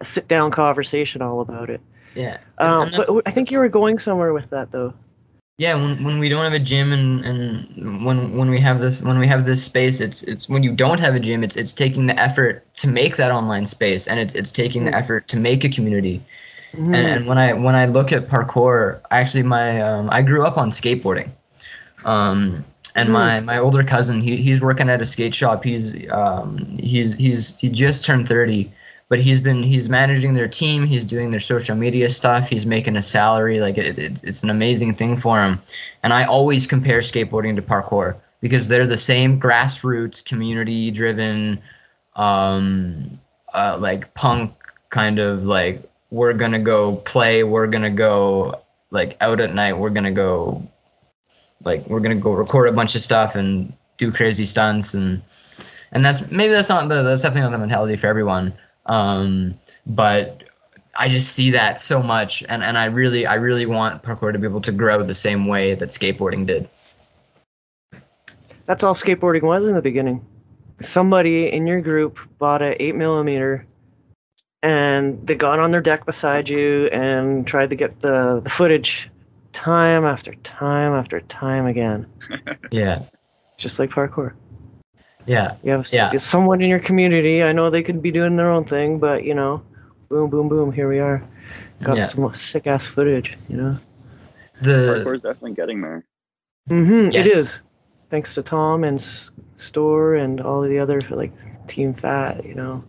a 0.00 0.04
sit-down 0.04 0.50
conversation 0.50 1.22
all 1.22 1.40
about 1.40 1.70
it. 1.70 1.80
yeah. 2.14 2.38
Um, 2.58 2.90
but 2.90 3.06
I 3.26 3.30
think 3.30 3.50
you 3.50 3.58
were 3.58 3.68
going 3.68 3.98
somewhere 3.98 4.32
with 4.32 4.50
that, 4.50 4.70
though. 4.70 4.94
yeah 5.58 5.74
when, 5.74 6.02
when 6.04 6.18
we 6.18 6.28
don't 6.28 6.44
have 6.44 6.52
a 6.52 6.58
gym 6.58 6.92
and, 6.92 7.24
and 7.24 8.04
when 8.04 8.36
when 8.36 8.50
we 8.50 8.60
have 8.60 8.80
this 8.80 9.02
when 9.02 9.18
we 9.18 9.26
have 9.26 9.44
this 9.44 9.62
space 9.64 10.00
it's 10.00 10.22
it's 10.22 10.48
when 10.48 10.62
you 10.62 10.72
don't 10.72 11.00
have 11.00 11.14
a 11.14 11.20
gym 11.20 11.42
it's 11.42 11.56
it's 11.56 11.72
taking 11.72 12.06
the 12.06 12.18
effort 12.20 12.62
to 12.74 12.88
make 12.88 13.16
that 13.16 13.30
online 13.32 13.66
space 13.66 14.06
and 14.06 14.20
it's 14.20 14.34
it's 14.34 14.52
taking 14.52 14.84
the 14.84 14.90
Mm. 14.90 14.98
effort 15.00 15.28
to 15.28 15.36
make 15.36 15.64
a 15.64 15.68
community 15.68 16.22
Mhm. 16.74 16.94
and, 16.94 17.08
and 17.08 17.26
when 17.26 17.38
I 17.38 17.52
when 17.54 17.74
I 17.74 17.86
look 17.86 18.12
at 18.12 18.28
parkour, 18.28 19.00
actually 19.10 19.42
my 19.42 19.80
um, 19.80 20.08
I 20.10 20.22
grew 20.22 20.44
up 20.46 20.56
on 20.58 20.70
skateboarding, 20.70 21.30
um, 22.04 22.64
and 22.94 23.12
my 23.12 23.40
my 23.40 23.58
older 23.58 23.84
cousin 23.84 24.20
he, 24.20 24.36
he's 24.36 24.62
working 24.62 24.88
at 24.88 25.02
a 25.02 25.06
skate 25.06 25.34
shop. 25.34 25.64
He's 25.64 26.10
um, 26.12 26.78
he's 26.78 27.14
he's 27.14 27.58
he 27.58 27.68
just 27.68 28.04
turned 28.04 28.28
thirty, 28.28 28.72
but 29.08 29.20
he's 29.20 29.40
been 29.40 29.62
he's 29.62 29.88
managing 29.88 30.34
their 30.34 30.48
team. 30.48 30.86
He's 30.86 31.04
doing 31.04 31.30
their 31.30 31.40
social 31.40 31.76
media 31.76 32.08
stuff. 32.08 32.48
He's 32.48 32.66
making 32.66 32.96
a 32.96 33.02
salary. 33.02 33.60
Like 33.60 33.78
it, 33.78 33.98
it, 33.98 34.20
it's 34.22 34.42
an 34.42 34.50
amazing 34.50 34.94
thing 34.94 35.16
for 35.16 35.42
him. 35.42 35.60
And 36.02 36.12
I 36.12 36.24
always 36.24 36.66
compare 36.66 37.00
skateboarding 37.00 37.56
to 37.56 37.62
parkour 37.62 38.16
because 38.40 38.68
they're 38.68 38.86
the 38.86 38.96
same 38.96 39.40
grassroots, 39.40 40.24
community 40.24 40.90
driven, 40.90 41.60
um, 42.16 43.10
uh, 43.54 43.76
like 43.78 44.12
punk 44.14 44.52
kind 44.90 45.18
of 45.18 45.44
like 45.44 45.82
we're 46.10 46.32
gonna 46.32 46.58
go 46.58 46.96
play 46.96 47.44
we're 47.44 47.66
gonna 47.66 47.90
go 47.90 48.60
like 48.90 49.16
out 49.20 49.40
at 49.40 49.54
night 49.54 49.76
we're 49.76 49.90
gonna 49.90 50.10
go 50.10 50.62
like 51.68 51.86
we're 51.86 52.00
gonna 52.00 52.14
go 52.14 52.32
record 52.32 52.68
a 52.68 52.72
bunch 52.72 52.96
of 52.96 53.02
stuff 53.02 53.34
and 53.34 53.72
do 53.98 54.10
crazy 54.10 54.44
stunts 54.44 54.94
and 54.94 55.22
and 55.92 56.04
that's 56.04 56.28
maybe 56.30 56.52
that's 56.52 56.68
not 56.68 56.88
the 56.88 57.02
that's 57.02 57.22
definitely 57.22 57.42
not 57.42 57.52
the 57.52 57.58
mentality 57.58 57.96
for 57.96 58.06
everyone 58.08 58.52
um 58.86 59.54
but 59.86 60.44
i 60.96 61.08
just 61.08 61.34
see 61.34 61.50
that 61.50 61.80
so 61.80 62.02
much 62.02 62.42
and 62.48 62.62
and 62.62 62.78
i 62.78 62.86
really 62.86 63.26
i 63.26 63.34
really 63.34 63.66
want 63.66 64.02
parkour 64.02 64.32
to 64.32 64.38
be 64.38 64.46
able 64.46 64.60
to 64.60 64.72
grow 64.72 65.02
the 65.02 65.14
same 65.14 65.46
way 65.46 65.74
that 65.74 65.90
skateboarding 65.90 66.46
did 66.46 66.68
That's 68.68 68.84
all 68.84 68.94
skateboarding 68.94 69.44
was 69.44 69.64
in 69.64 69.74
the 69.74 69.80
beginning. 69.80 70.24
Somebody 70.82 71.50
in 71.50 71.66
your 71.66 71.80
group 71.80 72.18
bought 72.38 72.60
a 72.60 72.80
eight 72.82 72.94
millimeter, 72.94 73.66
and 74.62 75.26
they 75.26 75.36
got 75.36 75.58
on 75.58 75.70
their 75.70 75.80
deck 75.80 76.04
beside 76.04 76.50
you 76.50 76.88
and 76.88 77.46
tried 77.46 77.70
to 77.70 77.76
get 77.76 78.00
the, 78.00 78.42
the 78.44 78.50
footage, 78.50 79.10
time 79.58 80.04
after 80.04 80.32
time 80.44 80.92
after 80.94 81.20
time 81.26 81.66
again, 81.66 82.06
yeah 82.70 83.02
just 83.58 83.78
like 83.80 83.90
parkour. 83.90 84.32
yeah 85.26 85.56
You 85.64 85.72
have 85.72 85.88
Yeah. 85.92 86.14
someone 86.16 86.60
in 86.62 86.70
your 86.70 86.78
community. 86.78 87.42
I 87.42 87.52
know 87.52 87.70
they 87.70 87.82
could 87.82 88.00
be 88.00 88.12
doing 88.12 88.36
their 88.36 88.50
own 88.50 88.64
thing, 88.64 88.98
but 88.98 89.24
you 89.24 89.34
know, 89.34 89.62
boom, 90.08 90.30
boom, 90.30 90.48
boom. 90.48 90.70
Here 90.70 90.88
we 90.88 91.00
are. 91.00 91.22
Got 91.82 91.96
Yeah. 91.98 92.06
some 92.06 92.32
sick 92.34 92.66
ass 92.66 92.86
footage. 92.86 93.36
You 93.48 93.56
know. 93.56 93.74
the 94.62 95.02
Parkour's 95.04 95.22
definitely 95.22 95.54
getting 95.54 95.82
there. 95.82 96.04
Mm-hmm. 96.70 97.08
It 97.10 97.26
Yes. 97.26 97.26
is. 97.26 97.46
Thanks 98.10 98.34
to 98.34 98.42
Tom 98.42 98.84
and 98.84 98.98
S- 98.98 99.30
Storror 99.56 100.22
and 100.22 100.40
all 100.40 100.62
of 100.62 100.70
the 100.70 100.78
other 100.78 101.00
like 101.10 101.32
Team 101.66 101.92
Fat. 101.94 102.44
You 102.44 102.54
know. 102.54 102.82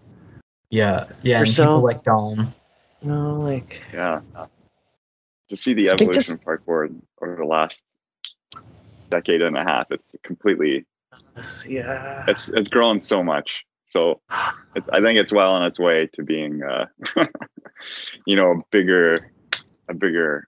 yeah 0.70 1.06
yeah 1.24 1.40
and 1.42 1.48
people 1.50 1.82
like 1.82 2.04
dom 2.04 2.54
You 3.02 3.10
know, 3.10 3.42
like 3.42 3.82
Yeah. 3.94 4.22
To 5.50 5.58
see 5.58 5.74
the 5.74 5.90
I 5.90 5.96
think 5.96 6.10
evolution 6.10 6.34
of 6.36 6.42
parkour 6.42 6.90
over 7.22 7.36
the 7.36 7.46
last 7.46 7.84
decade 9.10 9.42
and 9.42 9.58
a 9.58 9.64
half. 9.64 9.88
It's 9.92 10.16
completely 10.24 10.86
Yeah. 11.68 12.26
it's 12.28 12.50
it's 12.50 12.70
grown 12.70 13.02
so 13.02 13.24
much. 13.24 13.66
So 13.92 14.22
it's 14.76 14.88
I 14.90 15.02
think 15.02 15.18
it's 15.20 15.32
well 15.32 15.52
on 15.52 15.66
its 15.66 15.80
way 15.80 16.10
to 16.14 16.24
being 16.24 16.62
uh 16.64 16.86
you 18.26 18.36
know 18.36 18.52
a 18.52 18.62
bigger 18.72 19.32
a 19.90 19.94
bigger 19.94 20.48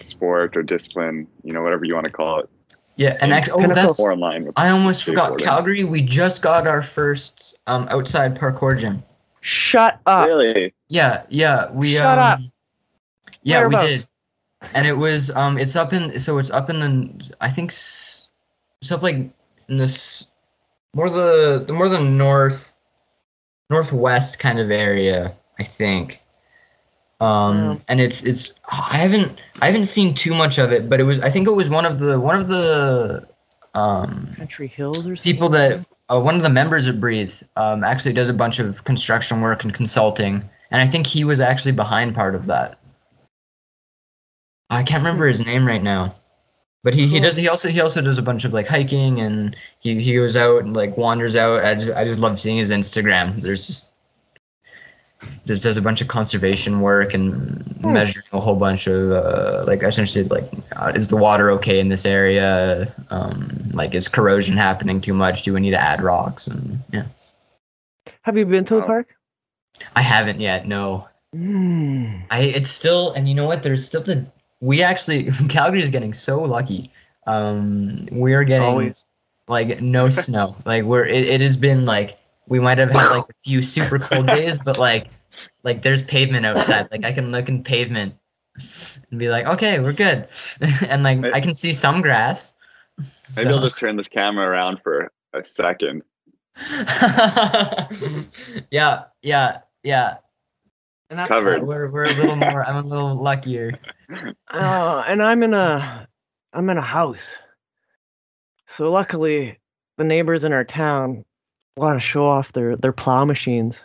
sport 0.00 0.56
or 0.56 0.62
discipline, 0.62 1.26
you 1.42 1.52
know, 1.52 1.60
whatever 1.62 1.84
you 1.84 1.94
want 1.94 2.06
to 2.06 2.12
call 2.12 2.40
it. 2.40 2.48
Yeah, 2.96 3.16
and 3.20 3.30
Yeah, 3.30 3.38
actually, 3.38 3.64
oh, 3.64 3.74
that's 3.74 3.98
More 3.98 4.12
in 4.12 4.20
line 4.20 4.44
with 4.44 4.54
I 4.58 4.70
almost 4.70 5.04
forgot. 5.04 5.38
Calgary, 5.38 5.84
we 5.84 6.02
just 6.02 6.42
got 6.42 6.66
our 6.66 6.82
first 6.82 7.56
um 7.66 7.88
outside 7.90 8.36
parkour 8.38 8.78
gym. 8.78 9.02
Shut 9.40 10.00
up. 10.04 10.26
really 10.26 10.74
Yeah, 10.88 11.22
yeah, 11.28 11.70
we 11.70 11.96
Shut 11.96 12.18
um, 12.18 12.18
up. 12.18 12.40
Yeah, 13.42 13.66
we 13.66 13.76
Whereabouts? 13.76 13.86
did. 13.88 14.06
And 14.74 14.86
it 14.86 14.94
was 14.96 15.30
um 15.30 15.58
it's 15.58 15.76
up 15.76 15.92
in 15.92 16.18
so 16.18 16.38
it's 16.38 16.50
up 16.50 16.68
in 16.70 16.80
the 16.80 17.36
I 17.40 17.48
think 17.48 17.70
it's 17.70 18.28
up 18.90 19.02
like 19.02 19.16
in 19.68 19.76
this 19.76 20.28
more 20.94 21.10
the 21.10 21.64
the 21.66 21.72
more 21.72 21.88
the 21.88 22.00
north 22.00 22.76
northwest 23.70 24.38
kind 24.38 24.58
of 24.58 24.70
area, 24.70 25.34
I 25.58 25.62
think. 25.62 26.20
Um 27.20 27.56
Sounds- 27.56 27.84
and 27.88 28.00
it's 28.00 28.22
it's 28.22 28.52
I 28.70 28.96
haven't 28.96 29.40
I 29.60 29.66
haven't 29.66 29.84
seen 29.84 30.14
too 30.14 30.34
much 30.34 30.58
of 30.58 30.72
it, 30.72 30.88
but 30.88 31.00
it 31.00 31.04
was 31.04 31.18
I 31.20 31.30
think 31.30 31.46
it 31.48 31.52
was 31.52 31.68
one 31.68 31.84
of 31.84 31.98
the 31.98 32.18
one 32.18 32.36
of 32.36 32.48
the 32.48 33.26
um 33.74 34.34
Country 34.36 34.66
Hills 34.66 34.98
or 35.06 35.14
something. 35.16 35.32
people 35.32 35.48
that 35.50 35.84
uh, 36.10 36.18
one 36.18 36.34
of 36.34 36.42
the 36.42 36.48
members 36.48 36.86
of 36.86 36.98
Breathe 37.00 37.34
um, 37.56 37.84
actually 37.84 38.14
does 38.14 38.30
a 38.30 38.32
bunch 38.32 38.58
of 38.60 38.82
construction 38.84 39.42
work 39.42 39.62
and 39.62 39.74
consulting, 39.74 40.42
and 40.70 40.80
I 40.80 40.86
think 40.86 41.06
he 41.06 41.22
was 41.22 41.38
actually 41.38 41.72
behind 41.72 42.14
part 42.14 42.34
of 42.34 42.46
that. 42.46 42.78
I 44.70 44.82
can't 44.82 45.02
remember 45.02 45.26
his 45.26 45.44
name 45.44 45.66
right 45.66 45.82
now, 45.82 46.14
but 46.84 46.94
he, 46.94 47.06
he 47.06 47.20
does 47.20 47.36
he 47.36 47.48
also 47.48 47.68
he 47.68 47.80
also 47.80 48.00
does 48.02 48.18
a 48.18 48.22
bunch 48.22 48.44
of 48.44 48.52
like 48.52 48.66
hiking 48.66 49.20
and 49.20 49.56
he, 49.80 49.98
he 50.00 50.14
goes 50.14 50.36
out 50.36 50.64
and 50.64 50.74
like 50.74 50.96
wanders 50.96 51.36
out. 51.36 51.64
I 51.64 51.74
just 51.74 51.92
I 51.92 52.04
just 52.04 52.18
love 52.20 52.38
seeing 52.38 52.58
his 52.58 52.70
Instagram. 52.70 53.36
There's 53.36 53.66
just 53.66 53.92
just 55.46 55.62
does 55.62 55.76
a 55.76 55.82
bunch 55.82 56.00
of 56.00 56.08
conservation 56.08 56.80
work 56.80 57.14
and 57.14 57.64
Hmm. 57.82 57.92
measuring 57.92 58.26
a 58.32 58.40
whole 58.40 58.56
bunch 58.56 58.86
of 58.88 59.12
uh, 59.12 59.64
like 59.66 59.82
essentially 59.82 60.24
like 60.24 60.50
uh, 60.76 60.92
is 60.94 61.08
the 61.08 61.16
water 61.16 61.50
okay 61.52 61.80
in 61.80 61.88
this 61.88 62.04
area? 62.04 62.92
Um, 63.10 63.70
like 63.72 63.94
is 63.94 64.08
corrosion 64.08 64.56
happening 64.56 65.00
too 65.00 65.14
much? 65.14 65.42
Do 65.42 65.54
we 65.54 65.60
need 65.60 65.70
to 65.70 65.80
add 65.80 66.02
rocks? 66.02 66.46
And 66.48 66.80
yeah, 66.92 67.06
Have 68.22 68.36
you 68.36 68.44
been 68.46 68.64
to 68.66 68.76
the 68.76 68.82
park? 68.82 69.14
I 69.96 70.02
haven't 70.02 70.40
yet. 70.40 70.66
No, 70.66 71.08
Mm. 71.34 72.22
I 72.30 72.40
it's 72.40 72.70
still 72.70 73.12
and 73.12 73.28
you 73.28 73.34
know 73.34 73.44
what? 73.44 73.62
There's 73.62 73.84
still 73.84 74.02
the 74.02 74.26
we 74.60 74.82
actually 74.82 75.30
Calgary 75.48 75.80
is 75.80 75.90
getting 75.90 76.14
so 76.14 76.42
lucky. 76.42 76.90
Um, 77.26 78.08
we're 78.10 78.44
getting 78.44 78.68
Always. 78.68 79.04
like 79.48 79.80
no 79.82 80.08
snow. 80.10 80.56
Like 80.64 80.84
we're 80.84 81.06
it, 81.06 81.26
it 81.26 81.40
has 81.40 81.56
been 81.56 81.84
like 81.84 82.16
we 82.46 82.60
might 82.60 82.78
have 82.78 82.90
had 82.90 83.10
like 83.10 83.24
a 83.28 83.34
few 83.44 83.60
super 83.62 83.98
cold 83.98 84.26
days, 84.26 84.58
but 84.58 84.78
like 84.78 85.08
like 85.62 85.82
there's 85.82 86.02
pavement 86.02 86.46
outside. 86.46 86.88
Like 86.90 87.04
I 87.04 87.12
can 87.12 87.30
look 87.30 87.48
in 87.48 87.62
pavement 87.62 88.14
and 89.10 89.20
be 89.20 89.28
like, 89.28 89.46
okay, 89.46 89.80
we're 89.80 89.92
good. 89.92 90.26
and 90.88 91.02
like 91.02 91.24
I 91.32 91.40
can 91.40 91.54
see 91.54 91.72
some 91.72 92.00
grass. 92.00 92.54
maybe 93.36 93.50
I'll 93.50 93.60
just 93.60 93.78
turn 93.78 93.96
this 93.96 94.08
camera 94.08 94.48
around 94.48 94.80
for 94.82 95.12
a 95.34 95.44
second. 95.44 96.02
yeah, 98.70 99.04
yeah, 99.22 99.58
yeah. 99.84 100.16
And 101.10 101.18
that's 101.18 101.28
Covered. 101.28 101.62
we're 101.62 101.90
we're 101.90 102.04
a 102.04 102.12
little 102.12 102.36
more 102.36 102.64
I'm 102.64 102.76
a 102.76 102.82
little 102.88 103.14
luckier. 103.14 103.78
Oh, 104.52 105.04
and 105.08 105.22
I'm 105.22 105.42
in 105.42 105.54
a 105.54 106.06
I'm 106.52 106.68
in 106.70 106.78
a 106.78 106.82
house. 106.82 107.36
So 108.66 108.90
luckily 108.90 109.58
the 109.96 110.04
neighbors 110.04 110.44
in 110.44 110.52
our 110.52 110.64
town 110.64 111.24
want 111.76 111.96
to 111.96 112.00
show 112.06 112.26
off 112.26 112.52
their 112.52 112.76
their 112.76 112.92
plow 112.92 113.24
machines. 113.24 113.82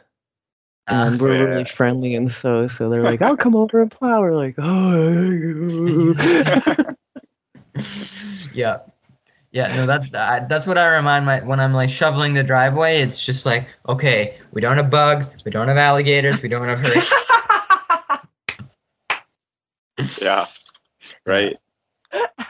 And 0.87 1.15
Uh, 1.15 1.17
we're 1.23 1.37
Yeah. 1.37 1.43
really 1.53 1.65
friendly 1.65 2.15
and 2.15 2.29
so 2.29 2.67
so 2.67 2.89
they're 2.89 3.03
like, 3.03 3.21
I'll 3.21 3.37
come 3.37 3.55
over 3.55 3.81
and 3.81 3.89
plow. 3.89 4.19
We're 4.19 4.35
like, 4.35 4.55
oh 4.57 6.13
yeah 8.53 8.79
yeah 9.53 9.73
no 9.75 9.85
that 9.85 10.13
I, 10.13 10.45
that's 10.45 10.67
what 10.67 10.77
i 10.77 10.93
remind 10.93 11.25
my 11.25 11.39
when 11.41 11.59
i'm 11.59 11.73
like 11.73 11.89
shoveling 11.89 12.33
the 12.33 12.43
driveway 12.43 12.99
it's 13.01 13.25
just 13.25 13.45
like 13.45 13.67
okay 13.87 14.37
we 14.51 14.59
don't 14.59 14.75
have 14.77 14.89
bugs 14.89 15.29
we 15.45 15.51
don't 15.51 15.69
have 15.69 15.77
alligators 15.77 16.41
we 16.41 16.49
don't 16.49 16.67
have 16.67 16.79
hurricanes 16.79 17.09
Yeah. 20.21 20.45
Right. 21.25 21.55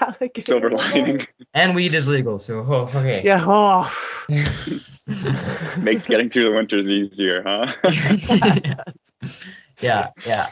Alligator. 0.01 0.41
Silver 0.41 0.71
lining 0.71 1.27
and 1.53 1.75
weed 1.75 1.93
is 1.93 2.07
legal 2.07 2.39
so 2.39 2.65
oh, 2.67 2.89
okay 2.95 3.21
Yeah, 3.23 3.43
oh. 3.45 3.89
makes 5.81 6.07
getting 6.07 6.29
through 6.29 6.45
the 6.45 6.51
winters 6.55 6.85
easier, 6.85 7.43
huh? 7.45 7.73
yeah 9.81 10.09
yeah 10.25 10.47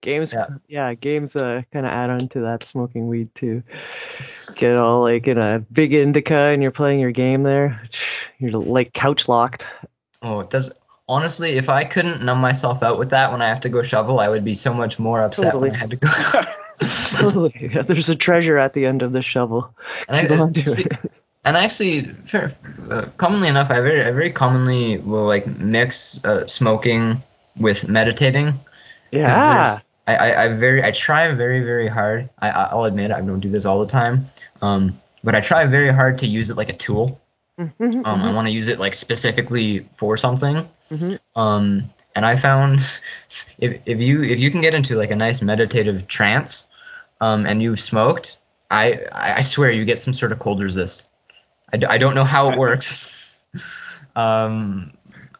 games 0.00 0.32
Yeah. 0.32 0.46
yeah, 0.68 0.94
games 0.94 1.36
uh 1.36 1.62
kind 1.72 1.86
of 1.86 1.92
add 1.92 2.10
on 2.10 2.28
to 2.28 2.40
that 2.40 2.64
smoking 2.64 3.08
weed 3.08 3.34
too 3.34 3.62
get 4.56 4.76
all 4.76 5.02
like 5.02 5.26
in 5.26 5.38
a 5.38 5.60
big 5.72 5.92
indica 5.92 6.34
and 6.34 6.62
you're 6.62 6.70
playing 6.70 7.00
your 7.00 7.10
game 7.10 7.42
there 7.42 7.80
you're 8.38 8.52
like 8.52 8.92
couch 8.92 9.28
locked 9.28 9.64
oh 10.22 10.40
it 10.40 10.50
does 10.50 10.70
honestly 11.08 11.52
if 11.52 11.68
i 11.68 11.84
couldn't 11.84 12.22
numb 12.22 12.38
myself 12.40 12.82
out 12.82 12.98
with 12.98 13.10
that 13.10 13.30
when 13.32 13.42
i 13.42 13.48
have 13.48 13.60
to 13.60 13.68
go 13.68 13.82
shovel 13.82 14.20
i 14.20 14.28
would 14.28 14.44
be 14.44 14.54
so 14.54 14.72
much 14.72 14.98
more 14.98 15.22
upset 15.22 15.58
when 15.58 15.70
i 15.72 15.76
had 15.76 15.90
to 15.90 15.96
go 15.96 16.08
totally 17.16 17.70
yeah, 17.74 17.82
there's 17.82 18.08
a 18.08 18.14
treasure 18.14 18.56
at 18.58 18.72
the 18.74 18.86
end 18.86 19.02
of 19.02 19.12
the 19.12 19.22
shovel 19.22 19.74
and 20.08 20.28
Keep 20.28 20.38
I, 20.38 20.40
on 20.42 20.52
doing 20.52 20.78
it. 20.80 21.12
and 21.44 21.56
actually 21.56 22.04
fair, 22.24 22.52
uh, 22.90 23.06
commonly 23.16 23.48
enough 23.48 23.70
i 23.70 23.80
very 23.80 24.04
i 24.04 24.10
very 24.12 24.30
commonly 24.30 24.98
will 24.98 25.24
like 25.24 25.46
mix 25.46 26.22
uh, 26.24 26.46
smoking 26.46 27.20
with 27.56 27.88
meditating. 27.88 28.54
yeah 29.10 29.76
I, 30.08 30.14
I, 30.16 30.44
I 30.44 30.48
very 30.48 30.82
I 30.82 30.90
try 30.90 31.30
very 31.34 31.60
very 31.60 31.88
hard. 31.88 32.28
I 32.40 32.48
I- 32.50 32.68
I'll 32.72 32.84
admit 32.84 33.10
I 33.10 33.20
don't 33.20 33.40
do 33.40 33.50
this 33.50 33.64
all 33.66 33.78
the 33.80 33.86
time. 34.00 34.26
Um, 34.62 34.96
but 35.24 35.34
I 35.34 35.40
try 35.40 35.66
very 35.66 35.92
hard 35.92 36.18
to 36.18 36.26
use 36.26 36.50
it 36.50 36.56
like 36.56 36.70
a 36.70 36.76
tool. 36.86 37.20
Mhm, 37.60 37.72
Um, 38.06 38.20
I 38.22 38.30
mhm, 38.30 38.34
want 38.34 38.46
to 38.48 38.52
use 38.52 38.68
it 38.68 38.78
like 38.78 38.94
specifically 38.94 39.86
for 39.92 40.16
something. 40.16 40.66
mhm. 40.90 41.18
Um, 41.36 41.90
and 42.14 42.24
I 42.24 42.36
found 42.36 42.80
if 43.58 43.80
if 43.86 44.00
you 44.00 44.22
if 44.22 44.38
you 44.40 44.50
can 44.50 44.60
get 44.62 44.74
into 44.74 44.96
like 44.96 45.10
a 45.10 45.16
nice 45.16 45.42
meditative 45.42 46.06
trance, 46.08 46.66
um, 47.20 47.46
and 47.46 47.62
you've 47.62 47.80
smoked, 47.80 48.38
I 48.70 48.84
I 49.12 49.34
I 49.38 49.42
swear 49.42 49.70
you 49.70 49.84
get 49.84 49.98
some 49.98 50.14
sort 50.14 50.32
of 50.32 50.38
cold 50.38 50.62
resist. 50.62 51.08
I, 51.72 51.76
d- 51.76 51.86
I 51.94 51.98
don't 51.98 52.14
know 52.14 52.24
how 52.24 52.50
it 52.50 52.56
works. 52.58 53.44
um, 54.16 54.92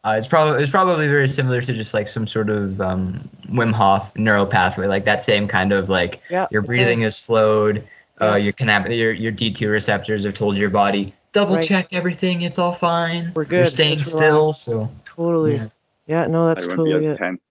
uh, 0.05 0.14
it's 0.16 0.28
probably 0.28 0.62
it's 0.62 0.70
probably 0.70 1.09
very 1.09 1.28
similar 1.28 1.61
to 1.61 1.72
just 1.72 1.94
like 1.94 2.09
some 2.09 2.26
sort 2.26 2.51
of 2.51 2.80
um, 2.80 3.28
Wim 3.51 3.72
Hof 3.72 4.14
neural 4.16 4.46
pathway, 4.46 4.86
like 4.86 5.05
that 5.05 5.22
same 5.22 5.49
kind 5.49 5.72
of 5.72 5.88
like 5.88 6.22
yeah 6.30 6.46
your 6.51 6.62
breathing 6.62 7.03
is. 7.03 7.14
is 7.14 7.20
slowed. 7.20 7.86
Uh, 8.20 8.34
your 8.34 8.53
canab- 8.53 8.96
your 8.96 9.12
your 9.12 9.30
D2 9.30 9.70
receptors 9.70 10.24
have 10.24 10.34
told 10.34 10.57
your 10.57 10.70
body 10.70 11.14
double 11.32 11.57
Right. 11.57 11.64
check 11.64 11.88
everything. 11.92 12.42
It's 12.42 12.59
all 12.59 12.72
fine. 12.72 13.32
We're 13.34 13.44
good. 13.44 13.57
You're 13.57 13.64
staying 13.66 13.99
just 13.99 14.12
still. 14.12 14.53
So 14.53 14.90
totally 15.05 15.57
yeah. 15.57 15.68
yeah 16.07 16.26
no 16.26 16.49
that's 16.49 16.66
wouldn't 16.66 16.78
totally 16.86 17.07
be 17.07 17.12
it 17.12 17.18
tense. 17.18 17.51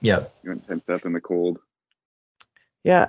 Yep. 0.00 0.34
You 0.42 0.50
wouldn't 0.50 0.68
tense 0.68 0.88
up 0.88 1.04
in 1.04 1.12
the 1.12 1.20
cold. 1.20 1.58
Yeah. 2.82 3.08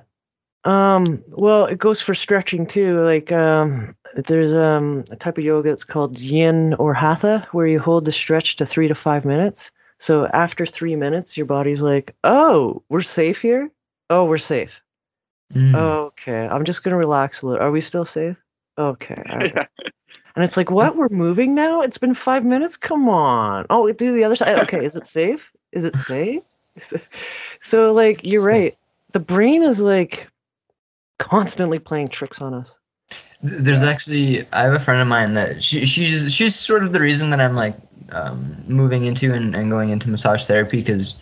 Um, 0.66 1.24
well, 1.30 1.66
it 1.66 1.78
goes 1.78 2.02
for 2.02 2.16
stretching 2.16 2.66
too. 2.66 3.00
Like, 3.02 3.32
um, 3.32 3.96
there's 4.16 4.54
um 4.54 5.04
a 5.12 5.16
type 5.16 5.38
of 5.38 5.44
yoga 5.44 5.70
that's 5.70 5.84
called 5.84 6.20
yin 6.20 6.74
or 6.76 6.94
hatha, 6.94 7.48
where 7.52 7.68
you 7.68 7.80
hold 7.80 8.06
the 8.06 8.12
stretch 8.12 8.56
to 8.58 8.66
three 8.66 8.88
to 8.88 8.96
five 8.96 9.26
minutes. 9.26 9.72
So 10.00 10.28
after 10.28 10.66
three 10.66 10.96
minutes, 10.96 11.38
your 11.38 11.46
body's 11.46 11.82
like, 11.82 12.16
"Oh, 12.24 12.82
we're 12.90 13.02
safe 13.02 13.42
here. 13.42 13.72
Oh, 14.10 14.26
we're 14.26 14.38
safe. 14.38 14.82
Mm. 15.54 15.76
Okay, 15.76 16.48
I'm 16.48 16.66
just 16.66 16.84
gonna 16.84 16.98
relax 16.98 17.42
a 17.42 17.48
little. 17.48 17.64
Are 17.64 17.72
we 17.72 17.82
still 17.82 18.06
safe? 18.06 18.38
Okay. 18.78 19.22
all 19.30 19.38
right." 19.38 19.54
Yeah. 19.56 19.66
And 20.36 20.44
it's 20.44 20.58
like, 20.58 20.70
what? 20.70 20.98
We're 20.98 21.08
moving 21.08 21.56
now? 21.56 21.82
It's 21.82 21.98
been 21.98 22.14
five 22.14 22.44
minutes? 22.44 22.76
Come 22.76 23.08
on. 23.08 23.66
Oh, 23.70 23.90
do 23.94 24.12
the 24.12 24.26
other 24.26 24.36
side. 24.36 24.60
Okay, 24.60 24.84
is 24.84 24.98
it 24.98 25.08
safe? 25.08 25.50
Is 25.72 25.86
it 25.86 25.96
safe? 25.96 26.44
So, 27.62 27.94
like, 27.94 28.20
you're 28.28 28.44
right. 28.44 28.78
The 29.14 29.22
brain 29.22 29.64
is 29.64 29.80
like 29.80 30.28
constantly 31.20 31.80
playing 31.80 32.10
tricks 32.10 32.42
on 32.42 32.54
us. 32.54 32.74
There's 33.42 33.84
actually 33.84 34.48
I 34.54 34.64
have 34.64 34.74
a 34.74 34.80
friend 34.80 35.02
of 35.02 35.08
mine 35.08 35.34
that 35.34 35.64
she 35.64 35.86
she's 35.86 36.34
she's 36.34 36.56
sort 36.56 36.84
of 36.84 36.92
the 36.92 37.00
reason 37.00 37.30
that 37.30 37.40
I'm 37.40 37.56
like 37.56 37.76
um, 38.12 38.64
moving 38.68 39.06
into 39.06 39.34
and, 39.34 39.56
and 39.56 39.70
going 39.70 39.90
into 39.90 40.10
massage 40.10 40.46
therapy 40.46 40.78
because 40.78 41.20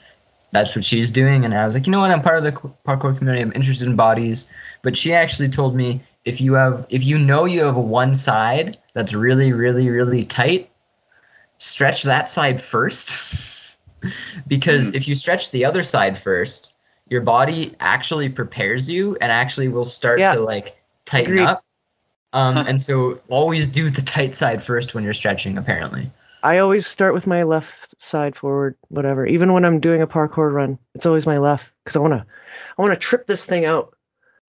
that's 0.52 0.76
what 0.76 0.86
she's 0.86 1.10
doing. 1.10 1.44
And 1.44 1.54
I 1.54 1.66
was 1.66 1.76
like 1.76 1.86
you 1.88 1.92
know 1.92 2.00
what? 2.00 2.12
I'm 2.12 2.22
part 2.22 2.38
of 2.38 2.44
the 2.46 2.52
parkour 2.86 3.18
community. 3.18 3.42
I'm 3.42 3.52
interested 3.54 3.88
in 3.88 3.96
bodies. 3.96 4.48
But 4.84 4.96
she 4.98 5.14
actually 5.14 5.50
told 5.50 5.76
me 5.76 6.02
if 6.26 6.40
you 6.40 6.54
have 6.54 6.86
if 6.90 7.04
you 7.04 7.18
know 7.20 7.46
you 7.46 7.64
have 7.66 7.76
one 7.76 8.14
side 8.14 8.78
that's 8.94 9.14
really 9.14 9.52
really 9.52 9.90
really 9.90 10.24
tight 10.24 10.70
stretch 11.58 12.04
that 12.04 12.28
side 12.30 12.62
first. 12.62 13.52
Because 14.48 14.92
Mm. 14.92 14.96
if 14.96 15.08
you 15.08 15.16
stretch 15.16 15.52
the 15.52 15.64
other 15.66 15.82
side 15.82 16.18
first 16.18 16.73
your 17.10 17.22
body 17.22 17.76
actually 17.80 18.30
prepares 18.30 18.90
you 18.90 19.18
and 19.22 19.32
actually 19.32 19.68
will 19.68 19.86
start 19.86 20.20
Yeah. 20.20 20.34
to 20.34 20.40
like 20.42 20.82
tighten 21.06 21.34
Agreed. 21.34 21.48
up. 21.48 21.64
Um, 22.34 22.56
Huh. 22.56 22.66
and 22.68 22.82
so 22.82 23.20
always 23.30 23.68
do 23.68 23.90
the 23.90 24.02
tight 24.02 24.34
side 24.36 24.64
first 24.64 24.96
when 24.96 25.04
you're 25.04 25.14
stretching. 25.14 25.58
Apparently. 25.58 26.12
I 26.42 26.58
always 26.58 26.86
start 26.86 27.14
with 27.14 27.28
my 27.28 27.44
left 27.44 27.94
side 28.02 28.36
forward, 28.36 28.76
whatever. 28.90 29.26
Even 29.26 29.54
when 29.54 29.64
I'm 29.64 29.80
doing 29.80 30.02
a 30.02 30.08
parkour 30.08 30.52
run, 30.52 30.78
it's 30.94 31.06
always 31.06 31.26
my 31.26 31.38
left 31.38 31.72
because 31.84 31.96
I 31.96 32.00
want 32.00 32.14
to, 32.14 32.26
I 32.78 32.82
want 32.82 32.94
to 32.94 33.00
trip 33.00 33.28
this 33.28 33.46
thing 33.46 33.64
out 33.66 33.96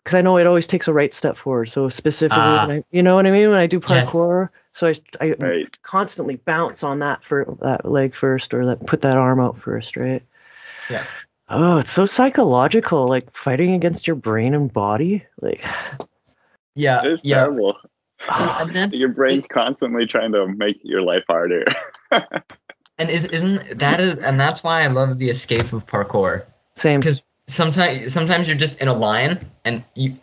because 0.02 0.16
I 0.16 0.20
know 0.22 0.36
it 0.38 0.46
always 0.46 0.66
takes 0.66 0.88
a 0.88 0.92
right 0.92 1.14
step 1.14 1.36
forward. 1.36 1.66
So 1.66 1.88
specifically, 1.88 2.42
when 2.66 2.70
I, 2.70 2.84
you 2.90 3.02
know 3.02 3.14
what 3.14 3.26
I 3.26 3.30
mean 3.30 3.48
when 3.50 3.58
I 3.60 3.66
do 3.66 3.80
Yes. 3.88 4.10
parkour, 4.12 4.48
so 4.72 4.88
I, 4.88 4.94
I 5.20 5.34
Right. 5.38 5.82
constantly 5.82 6.36
bounce 6.36 6.82
on 6.82 6.98
that 6.98 7.22
for 7.22 7.44
that 7.60 7.84
leg 7.84 8.14
first 8.14 8.52
or 8.54 8.66
that 8.66 8.84
put 8.86 9.02
that 9.02 9.16
arm 9.16 9.38
out 9.38 9.56
first, 9.58 9.96
right? 9.96 10.22
Yeah. 10.90 11.04
Oh, 11.48 11.78
it's 11.78 11.90
so 11.92 12.04
psychological, 12.04 13.06
like 13.06 13.30
fighting 13.34 13.72
against 13.72 14.06
your 14.06 14.16
brain 14.16 14.54
and 14.54 14.72
body. 14.72 15.24
Like, 15.40 15.64
Yeah. 16.74 17.02
It's 17.04 17.22
yeah. 17.24 17.44
terrible. 17.44 17.76
And 18.28 18.74
that's 18.76 18.98
Your 18.98 19.10
brain's 19.12 19.46
constantly 19.48 20.06
trying 20.06 20.32
to 20.32 20.46
make 20.48 20.78
your 20.82 21.02
life 21.02 21.24
harder. 21.28 21.64
and 22.98 23.10
is 23.10 23.24
isn't 23.26 23.78
that 23.78 24.00
is 24.00 24.18
and 24.18 24.38
that's 24.38 24.62
why 24.62 24.82
I 24.82 24.86
love 24.86 25.18
the 25.18 25.28
escape 25.28 25.72
of 25.72 25.84
parkour. 25.86 26.44
same. 26.76 27.00
because 27.00 27.22
sometimes 27.48 28.12
sometimes 28.12 28.48
you're 28.48 28.56
just 28.56 28.80
in 28.80 28.86
a 28.88 28.92
line 28.94 29.44
and 29.64 29.84
you 29.96 30.16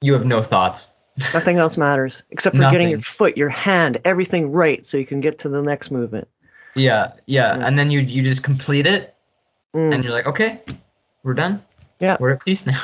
you 0.00 0.12
have 0.14 0.24
no 0.24 0.42
thoughts 0.42 0.90
Nothing 1.34 1.58
else 1.58 1.76
matters 1.76 2.22
except 2.30 2.56
for 2.56 2.62
getting 2.70 2.88
your 2.88 3.00
foot, 3.00 3.36
your 3.36 3.48
hand, 3.48 3.98
everything 4.04 4.52
right 4.52 4.86
so 4.86 4.96
you 4.96 5.04
can 5.04 5.20
get 5.20 5.38
to 5.40 5.48
the 5.48 5.60
next 5.60 5.90
movement. 5.90 6.26
yeah 6.74 7.12
yeah 7.26 7.58
Yeah. 7.58 7.66
and 7.66 7.78
then 7.78 7.90
you 7.90 8.00
you 8.00 8.22
just 8.22 8.42
complete 8.42 8.86
it 8.86 9.14
Mm. 9.76 9.94
and 9.94 10.02
you're 10.04 10.12
like 10.12 10.26
okay 10.26 10.60
we're 11.22 11.34
done 11.34 11.62
Yeah. 12.00 12.16
we're 12.18 12.30
at 12.30 12.44
peace 12.44 12.66
now 12.66 12.80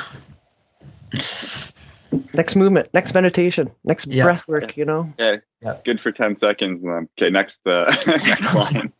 next 2.33 2.55
movement, 2.55 2.87
next 2.93 3.13
meditation, 3.13 3.71
next 3.83 4.07
Yeah. 4.07 4.23
breath 4.23 4.47
work, 4.47 4.77
you 4.77 4.85
know? 4.85 5.11
Yeah. 5.17 5.37
Good 5.83 5.99
for 6.01 6.11
ten 6.11 6.35
seconds, 6.35 6.83
then 6.83 7.07
okay, 7.17 7.29
next 7.29 7.59
uh, 7.65 7.93
next 8.07 8.53
line. 8.55 8.91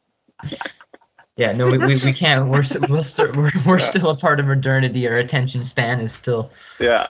yeah 1.37 1.51
no 1.53 1.69
we, 1.69 1.77
we, 1.77 1.97
we 1.97 2.13
can't 2.13 2.45
we're 2.49 2.63
we're, 2.89 3.01
st- 3.01 3.35
we're, 3.35 3.51
we're 3.65 3.79
still 3.79 4.09
a 4.09 4.15
part 4.15 4.39
of 4.39 4.45
modernity 4.45 5.07
our 5.07 5.15
attention 5.17 5.63
span 5.63 5.99
is 5.99 6.11
still 6.13 6.49
Yeah, 6.79 7.07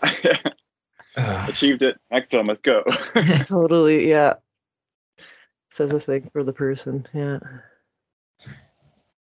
achieved 1.47 1.81
it. 1.83 1.97
Next 2.11 2.33
one, 2.33 2.47
let's 2.47 2.61
go. 2.61 2.83
Totally, 3.45 4.09
yeah. 4.09 4.33
Says 5.69 5.91
a 5.93 5.99
thing 5.99 6.29
for 6.33 6.43
the 6.43 6.53
person, 6.53 7.05
yeah. 7.13 7.39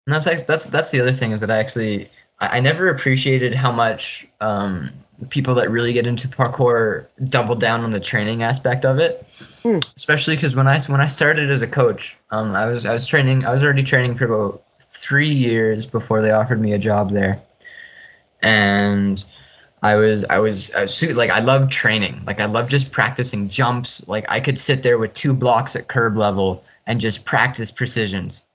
And 0.08 0.16
that's 0.16 0.42
that's 0.44 0.68
that's 0.68 0.92
the 0.92 1.02
other 1.02 1.12
thing 1.12 1.34
is 1.34 1.42
that 1.42 1.52
I 1.52 1.58
actually 1.58 2.10
I, 2.40 2.58
I 2.58 2.60
never 2.62 2.88
appreciated 2.88 3.54
how 3.54 3.74
much 3.74 4.26
um, 4.40 4.90
people 5.30 5.54
that 5.56 5.70
really 5.70 5.92
get 5.92 6.08
into 6.08 6.30
parkour 6.30 7.08
double 7.28 7.56
down 7.56 7.84
on 7.84 7.92
the 7.92 8.00
training 8.00 8.42
aspect 8.42 8.86
of 8.86 9.00
it. 9.00 9.28
Hmm. 9.64 9.80
Especially 9.98 10.36
because 10.36 10.56
when 10.56 10.66
I 10.66 10.80
when 10.82 11.02
I 11.02 11.08
started 11.08 11.52
as 11.52 11.62
a 11.62 11.68
coach, 11.68 12.18
um, 12.32 12.56
I 12.56 12.68
was 12.68 12.86
I 12.86 12.94
was 12.94 13.06
training 13.06 13.46
I 13.46 13.52
was 13.52 13.66
already 13.66 13.84
training 13.84 14.16
for 14.16 14.26
about 14.26 14.64
three 14.80 15.34
years 15.34 15.86
before 15.86 16.22
they 16.22 16.32
offered 16.32 16.62
me 16.62 16.72
a 16.72 16.80
job 16.80 17.12
there, 17.12 17.42
and 18.42 19.26
I 19.84 19.96
was 19.96 20.24
I 20.30 20.40
was, 20.40 20.74
I 20.74 20.84
was 20.84 21.04
like 21.18 21.32
I 21.32 21.40
love 21.40 21.70
training 21.70 22.24
like 22.26 22.40
I 22.40 22.46
love 22.46 22.70
just 22.70 22.94
practicing 22.94 23.50
jumps 23.50 24.08
like 24.08 24.26
I 24.32 24.40
could 24.40 24.58
sit 24.58 24.84
there 24.84 24.98
with 24.98 25.14
two 25.14 25.34
blocks 25.34 25.76
at 25.76 25.90
curb 25.90 26.16
level 26.16 26.64
and 26.86 27.02
just 27.02 27.26
practice 27.26 27.70
precisions 27.70 28.47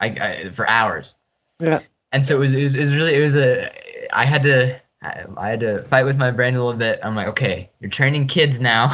I, 0.00 0.06
I 0.06 0.50
for 0.50 0.68
hours. 0.68 1.14
Yeah. 1.60 1.80
And 2.12 2.24
so 2.24 2.36
it 2.36 2.38
was, 2.40 2.52
it 2.52 2.62
was, 2.62 2.74
it 2.74 2.80
was 2.80 2.94
really, 2.96 3.14
it 3.14 3.22
was 3.22 3.36
a, 3.36 3.70
I 4.16 4.24
had 4.24 4.42
to, 4.44 4.80
I, 5.02 5.24
I 5.36 5.48
had 5.50 5.60
to 5.60 5.82
fight 5.84 6.04
with 6.04 6.16
my 6.18 6.30
brain 6.30 6.54
a 6.54 6.62
little 6.64 6.78
bit. 6.78 7.00
I'm 7.02 7.14
like, 7.14 7.28
okay, 7.28 7.68
you're 7.80 7.90
training 7.90 8.26
kids 8.28 8.60
now. 8.60 8.88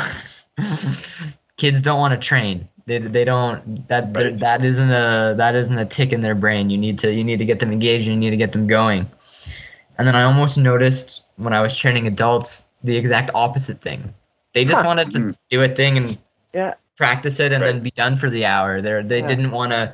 kids 1.57 1.83
don't 1.83 1.99
want 1.99 2.13
to 2.13 2.19
train. 2.27 2.69
They, 2.87 2.99
they 2.99 3.25
don't, 3.25 3.87
that, 3.89 4.15
Right. 4.17 4.39
that 4.41 4.65
isn't 4.65 4.91
a, 4.91 5.35
that 5.37 5.55
isn't 5.55 5.79
a 5.79 5.85
tick 5.85 6.13
in 6.13 6.21
their 6.21 6.35
brain. 6.35 6.71
You 6.71 6.79
need 6.79 6.99
to, 6.99 7.13
you 7.13 7.23
need 7.23 7.39
to 7.39 7.45
get 7.45 7.61
them 7.61 7.71
engaged. 7.71 8.09
And 8.09 8.15
you 8.15 8.21
need 8.21 8.31
to 8.31 8.37
get 8.37 8.53
them 8.53 8.67
going. 8.67 9.07
And 9.99 10.09
then 10.09 10.17
I 10.17 10.23
almost 10.25 10.59
noticed 10.59 11.25
when 11.37 11.53
I 11.53 11.61
was 11.63 11.77
training 11.77 12.07
adults, 12.07 12.67
the 12.83 12.97
exact 12.97 13.31
opposite 13.35 13.81
thing. 13.81 14.13
They 14.55 14.65
just 14.65 14.83
Huh. 14.83 14.87
wanted 14.89 15.11
to 15.13 15.19
Mm. 15.19 15.37
do 15.51 15.63
a 15.63 15.69
thing 15.69 15.97
and 15.97 16.19
Yeah. 16.53 16.75
practice 16.97 17.39
it 17.41 17.53
and 17.53 17.63
Right. 17.63 17.73
then 17.73 17.83
be 17.83 17.91
done 17.93 18.17
for 18.17 18.29
the 18.29 18.45
hour. 18.45 18.81
They 18.81 19.01
they 19.03 19.21
Yeah. 19.21 19.29
didn't 19.29 19.51
want 19.53 19.73
to 19.73 19.93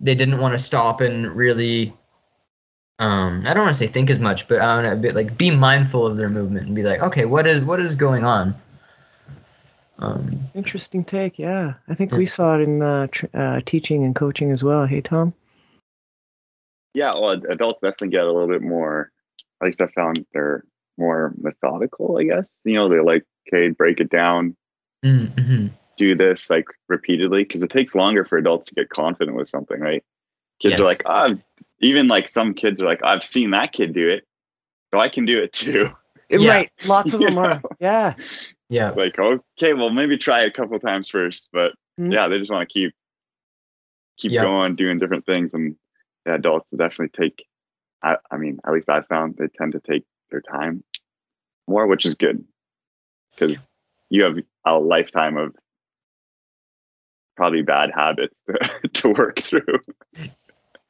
they 0.00 0.14
didn't 0.14 0.38
want 0.38 0.52
to 0.54 0.58
stop 0.58 1.00
and 1.00 1.26
really 1.32 1.92
um 2.98 3.44
I 3.46 3.54
don't 3.54 3.64
want 3.64 3.76
to 3.76 3.84
say 3.84 3.86
think 3.86 4.10
as 4.10 4.18
much, 4.18 4.48
but 4.48 4.60
I 4.60 4.80
want 4.82 4.90
to 4.90 4.96
be 4.96 5.10
like 5.14 5.36
be 5.38 5.50
mindful 5.50 6.06
of 6.06 6.16
their 6.16 6.28
movement 6.28 6.66
and 6.66 6.74
be 6.74 6.82
like, 6.82 7.00
okay, 7.00 7.24
what 7.24 7.46
is 7.46 7.60
what 7.60 7.80
is 7.80 7.94
going 7.94 8.24
on? 8.24 8.54
Um, 10.00 10.30
Interesting 10.54 11.04
take, 11.04 11.38
yeah. 11.40 11.74
I 11.88 11.94
think 11.94 12.12
Yeah. 12.12 12.18
we 12.18 12.26
saw 12.26 12.54
it 12.54 12.60
in 12.60 12.82
uh, 12.82 13.08
tr- 13.10 13.26
uh, 13.34 13.60
teaching 13.66 14.04
and 14.04 14.14
coaching 14.14 14.52
as 14.52 14.62
well. 14.62 14.86
Hey, 14.86 15.00
Tom? 15.00 15.34
yeah, 16.94 17.10
well, 17.14 17.32
adults 17.50 17.80
definitely 17.80 18.08
get 18.10 18.22
a 18.24 18.32
little 18.32 18.48
bit 18.48 18.62
more. 18.62 19.10
At 19.60 19.66
least 19.66 19.80
I 19.80 19.86
found 19.88 20.24
they're 20.32 20.62
more 20.96 21.32
methodical. 21.36 22.16
I 22.18 22.24
guess 22.24 22.46
you 22.64 22.74
know 22.74 22.88
they're 22.88 23.04
like, 23.04 23.24
okay, 23.48 23.70
break 23.70 23.98
it 24.00 24.08
down, 24.10 24.56
mm, 25.04 25.28
mhm. 25.34 25.70
Do 25.98 26.14
this 26.14 26.48
like 26.48 26.66
repeatedly 26.88 27.44
because 27.44 27.62
it 27.62 27.70
takes 27.70 27.94
longer 27.94 28.24
for 28.24 28.38
adults 28.38 28.68
to 28.68 28.74
get 28.74 28.88
confident 28.88 29.36
with 29.36 29.48
something, 29.48 29.80
right? 29.80 30.04
Kids 30.60 30.72
Yes. 30.72 30.80
are 30.80 30.84
like, 30.84 31.02
oh, 31.04 31.10
I've-" 31.12 31.42
even 31.80 32.08
like 32.08 32.28
some 32.28 32.54
kids 32.54 32.80
are 32.80 32.86
like, 32.86 33.04
I've 33.04 33.24
seen 33.24 33.50
that 33.50 33.72
kid 33.72 33.92
do 33.92 34.08
it, 34.08 34.26
so 34.92 34.98
I 35.00 35.08
can 35.08 35.26
do 35.26 35.42
it 35.42 35.52
too. 35.52 35.90
Yeah. 36.30 36.50
Right, 36.50 36.70
lots 36.84 37.14
of 37.14 37.22
You 37.22 37.26
them 37.30 37.38
are. 37.38 37.54
know? 37.54 37.70
Yeah. 37.80 38.14
Yeah, 38.68 38.90
like, 38.90 39.18
okay, 39.18 39.72
well, 39.72 39.88
maybe 39.88 40.18
try 40.18 40.42
it 40.42 40.48
a 40.48 40.50
couple 40.50 40.78
times 40.78 41.08
first, 41.08 41.48
but 41.54 41.72
Mhm. 41.98 42.12
yeah, 42.12 42.28
they 42.28 42.38
just 42.38 42.50
want 42.50 42.68
to 42.68 42.72
keep 42.72 42.92
keep 44.18 44.32
Yeah. 44.32 44.42
going, 44.42 44.76
doing 44.76 44.98
different 44.98 45.24
things, 45.24 45.50
and 45.54 45.74
the 46.26 46.34
adults 46.34 46.70
definitely 46.70 47.16
take. 47.18 47.46
I, 48.02 48.16
I 48.30 48.36
mean, 48.36 48.58
at 48.66 48.74
least 48.74 48.90
I 48.90 49.00
found 49.02 49.36
they 49.36 49.48
tend 49.48 49.72
to 49.72 49.80
take 49.80 50.04
their 50.30 50.42
time 50.42 50.84
more, 51.66 51.86
which 51.86 52.04
is 52.04 52.14
good 52.14 52.44
because 53.34 53.56
you 54.10 54.24
have 54.24 54.36
a 54.66 54.78
lifetime 54.78 55.38
of 55.38 55.56
probably 57.38 57.62
bad 57.62 57.90
habits 57.94 58.42
to, 58.46 58.88
to 58.92 59.08
work 59.10 59.38
through. 59.40 59.62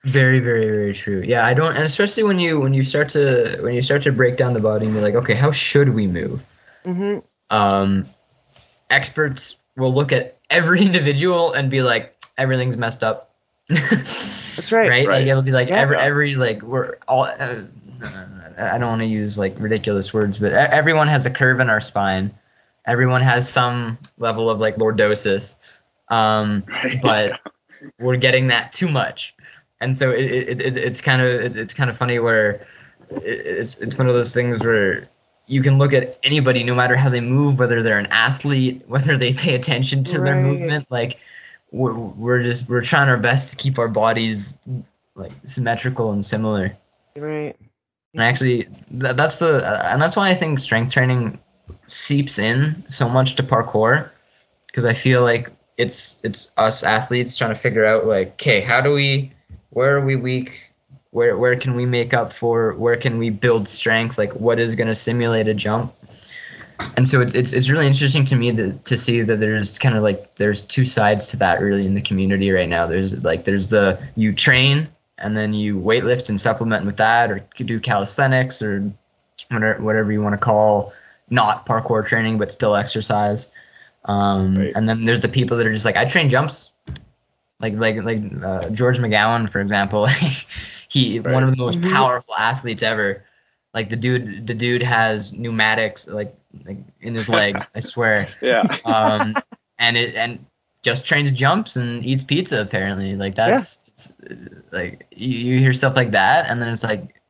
very 0.05 0.41
very 0.41 0.65
very 0.67 0.95
true. 0.95 1.23
Yeah, 1.25 1.45
I 1.47 1.53
don't, 1.55 1.75
and 1.77 1.85
especially 1.85 2.23
when 2.25 2.41
you 2.41 2.59
when 2.59 2.73
you 2.75 2.83
start 2.83 3.11
to 3.11 3.59
when 3.63 3.75
you 3.75 3.83
start 3.83 4.03
to 4.03 4.13
break 4.13 4.37
down 4.39 4.55
the 4.55 4.61
body 4.61 4.87
and 4.87 4.95
be 4.95 5.01
like, 5.01 5.15
okay, 5.15 5.35
how 5.35 5.53
should 5.53 5.91
we 5.91 6.07
move? 6.09 6.45
hmm 6.85 7.19
um, 7.51 8.07
experts 8.91 9.57
will 9.77 9.93
look 9.93 10.11
at 10.13 10.37
every 10.51 10.81
individual 10.89 11.53
and 11.53 11.71
be 11.71 11.83
like, 11.83 12.15
everything's 12.39 12.77
messed 12.77 13.03
up. 13.03 13.31
That's 13.69 14.73
right. 14.73 14.89
Right? 14.89 15.07
Like 15.07 15.27
it'll 15.27 15.43
be 15.43 15.53
like 15.53 15.69
Yeah. 15.69 15.77
every 15.77 15.97
every 15.99 16.35
like 16.35 16.63
we're 16.63 16.97
all. 17.07 17.25
Uh, 17.25 17.63
I 18.59 18.77
don't 18.79 18.89
want 18.89 19.01
to 19.03 19.07
use 19.07 19.37
like 19.39 19.55
ridiculous 19.59 20.13
words, 20.15 20.39
but 20.39 20.53
everyone 20.53 21.09
has 21.09 21.27
a 21.27 21.31
curve 21.31 21.61
in 21.61 21.69
our 21.71 21.81
spine. 21.81 22.33
Everyone 22.87 23.21
has 23.23 23.49
some 23.49 23.99
level 24.19 24.49
of 24.51 24.61
like 24.61 24.77
lordosis, 24.77 25.57
um, 26.11 26.65
Right? 26.69 27.01
but 27.03 27.41
we're 28.01 28.17
getting 28.17 28.49
that 28.49 28.73
too 28.73 28.89
much, 28.89 29.35
and 29.81 29.97
so 29.97 30.11
it, 30.11 30.31
it, 30.31 30.61
it 30.61 30.77
it's 30.77 31.01
kind 31.01 31.23
of 31.23 31.29
it, 31.29 31.57
it's 31.57 31.75
kind 31.75 31.89
of 31.91 31.97
funny 31.97 32.19
where 32.19 32.67
it, 33.11 33.23
it's 33.25 33.79
it's 33.79 33.99
one 33.99 34.09
of 34.09 34.15
those 34.15 34.33
things 34.35 34.65
where 34.65 35.09
you 35.47 35.63
can 35.63 35.79
look 35.79 35.93
at 35.95 36.19
anybody 36.25 36.63
no 36.63 36.75
matter 36.75 36.95
how 36.97 37.09
they 37.09 37.21
move 37.21 37.59
whether 37.59 37.83
they're 37.83 37.99
an 37.99 38.09
athlete 38.11 38.83
whether 38.89 39.17
they 39.17 39.33
pay 39.33 39.55
attention 39.55 40.05
to 40.05 40.19
their 40.21 40.37
movement 40.37 40.87
like 40.91 41.19
we're, 41.73 41.93
we're 41.95 42.43
just 42.43 42.69
we're 42.69 42.83
trying 42.83 43.09
our 43.09 43.17
best 43.17 43.51
to 43.51 43.57
keep 43.57 43.79
our 43.79 43.89
bodies 43.89 44.57
like 45.15 45.33
symmetrical 45.45 46.13
and 46.13 46.25
similar 46.25 46.75
Right. 47.17 47.57
and 48.15 48.23
actually 48.23 48.65
th- 49.01 49.17
that's 49.17 49.39
the 49.39 49.65
uh, 49.67 49.89
and 49.93 50.01
that's 50.03 50.17
why 50.17 50.29
i 50.31 50.35
think 50.35 50.59
strength 50.61 50.93
training 50.93 51.39
seeps 51.87 52.39
in 52.39 52.75
so 52.91 53.09
much 53.09 53.35
to 53.37 53.43
parkour 53.43 54.11
because 54.67 54.85
i 54.85 54.93
feel 54.93 55.23
like 55.23 55.51
it's 55.79 56.17
it's 56.23 56.51
us 56.57 56.83
athletes 56.83 57.37
trying 57.37 57.55
to 57.55 57.59
figure 57.59 57.85
out 57.85 58.07
like 58.07 58.33
okay 58.33 58.61
how 58.61 58.81
do 58.81 58.93
we 58.93 59.33
where 59.71 59.97
are 59.97 60.05
we 60.05 60.17
weak? 60.17 60.73
Where 61.11 61.37
where 61.39 61.57
can 61.57 61.75
we 61.75 61.87
make 61.87 62.13
up 62.15 62.33
for? 62.33 62.75
Where 62.75 62.97
can 62.97 63.19
we 63.19 63.31
build 63.31 63.69
strength? 63.69 64.19
Like 64.19 64.33
what 64.35 64.59
is 64.59 64.75
going 64.75 64.89
to 64.89 64.95
simulate 64.95 65.49
a 65.49 65.55
jump? 65.55 65.95
And 66.97 67.09
so 67.09 67.21
it's, 67.21 67.35
it's 67.35 67.53
it's 67.53 67.71
really 67.71 67.87
interesting 67.87 68.25
to 68.27 68.37
me 68.37 68.51
that, 68.53 68.85
to 68.85 68.97
see 68.97 69.23
that 69.23 69.41
there's 69.41 69.79
kind 69.79 69.97
of 69.97 70.03
like 70.03 70.35
there's 70.37 70.63
two 70.63 70.85
sides 70.85 71.27
to 71.29 71.37
that 71.39 71.61
really 71.61 71.87
in 71.87 71.95
the 71.95 72.01
community 72.01 72.51
right 72.51 72.69
now. 72.69 72.87
There's 72.87 73.15
like 73.25 73.45
there's 73.45 73.69
the 73.69 74.01
you 74.17 74.33
train 74.33 74.89
and 75.19 75.37
then 75.37 75.55
you 75.55 75.79
weightlift 75.79 76.29
and 76.29 76.41
supplement 76.41 76.87
with 76.87 76.97
that 76.99 77.31
or 77.31 77.41
do 77.57 77.81
calisthenics 77.81 78.63
or 78.63 78.91
whatever, 79.51 79.83
whatever 79.83 80.13
you 80.13 80.23
want 80.23 80.35
to 80.35 80.39
call 80.39 80.93
not 81.31 81.67
parkour 81.67 82.07
training 82.07 82.39
but 82.39 82.53
still 82.53 82.75
exercise 82.77 83.51
um, 84.09 84.57
Right. 84.57 84.73
and 84.75 84.89
then 84.89 85.05
there's 85.05 85.23
the 85.23 85.29
people 85.29 85.57
that 85.57 85.67
are 85.67 85.73
just 85.73 85.85
like 85.85 85.97
i 85.97 86.05
train 86.05 86.29
jumps 86.29 86.71
like 87.61 87.75
like 87.75 87.97
like 88.03 88.21
uh, 88.45 88.69
george 88.71 88.99
mcgowan 88.99 89.49
for 89.49 89.61
example 89.61 90.07
he 90.89 91.21
Right. 91.21 91.33
one 91.35 91.43
of 91.45 91.51
the 91.51 91.57
most 91.57 91.81
Mhm. 91.81 91.91
powerful 91.93 92.35
athletes 92.39 92.83
ever. 92.83 93.25
Like 93.75 93.91
the 93.91 93.97
dude, 93.97 94.47
the 94.47 94.55
dude 94.55 94.83
has 94.83 95.35
pneumatics 95.35 96.09
like 96.09 96.35
like 96.65 96.79
in 97.03 97.15
his 97.15 97.29
legs. 97.29 97.71
I 97.77 97.81
swear. 97.93 98.27
Yeah. 98.41 98.63
Um, 98.87 99.37
and 99.79 99.97
it 99.97 100.15
and 100.17 100.39
just 100.83 101.05
trains 101.07 101.31
jumps 101.31 101.77
and 101.77 102.03
eats 102.05 102.23
pizza 102.25 102.61
apparently. 102.63 103.15
Like 103.17 103.35
that's 103.35 103.87
it's, 103.89 104.13
uh, 104.31 104.35
like 104.73 105.07
you, 105.15 105.29
you 105.29 105.59
hear 105.59 105.73
stuff 105.75 105.95
like 105.97 106.11
that, 106.13 106.49
and 106.49 106.61
then 106.63 106.69
it's 106.71 106.83
like, 106.83 107.21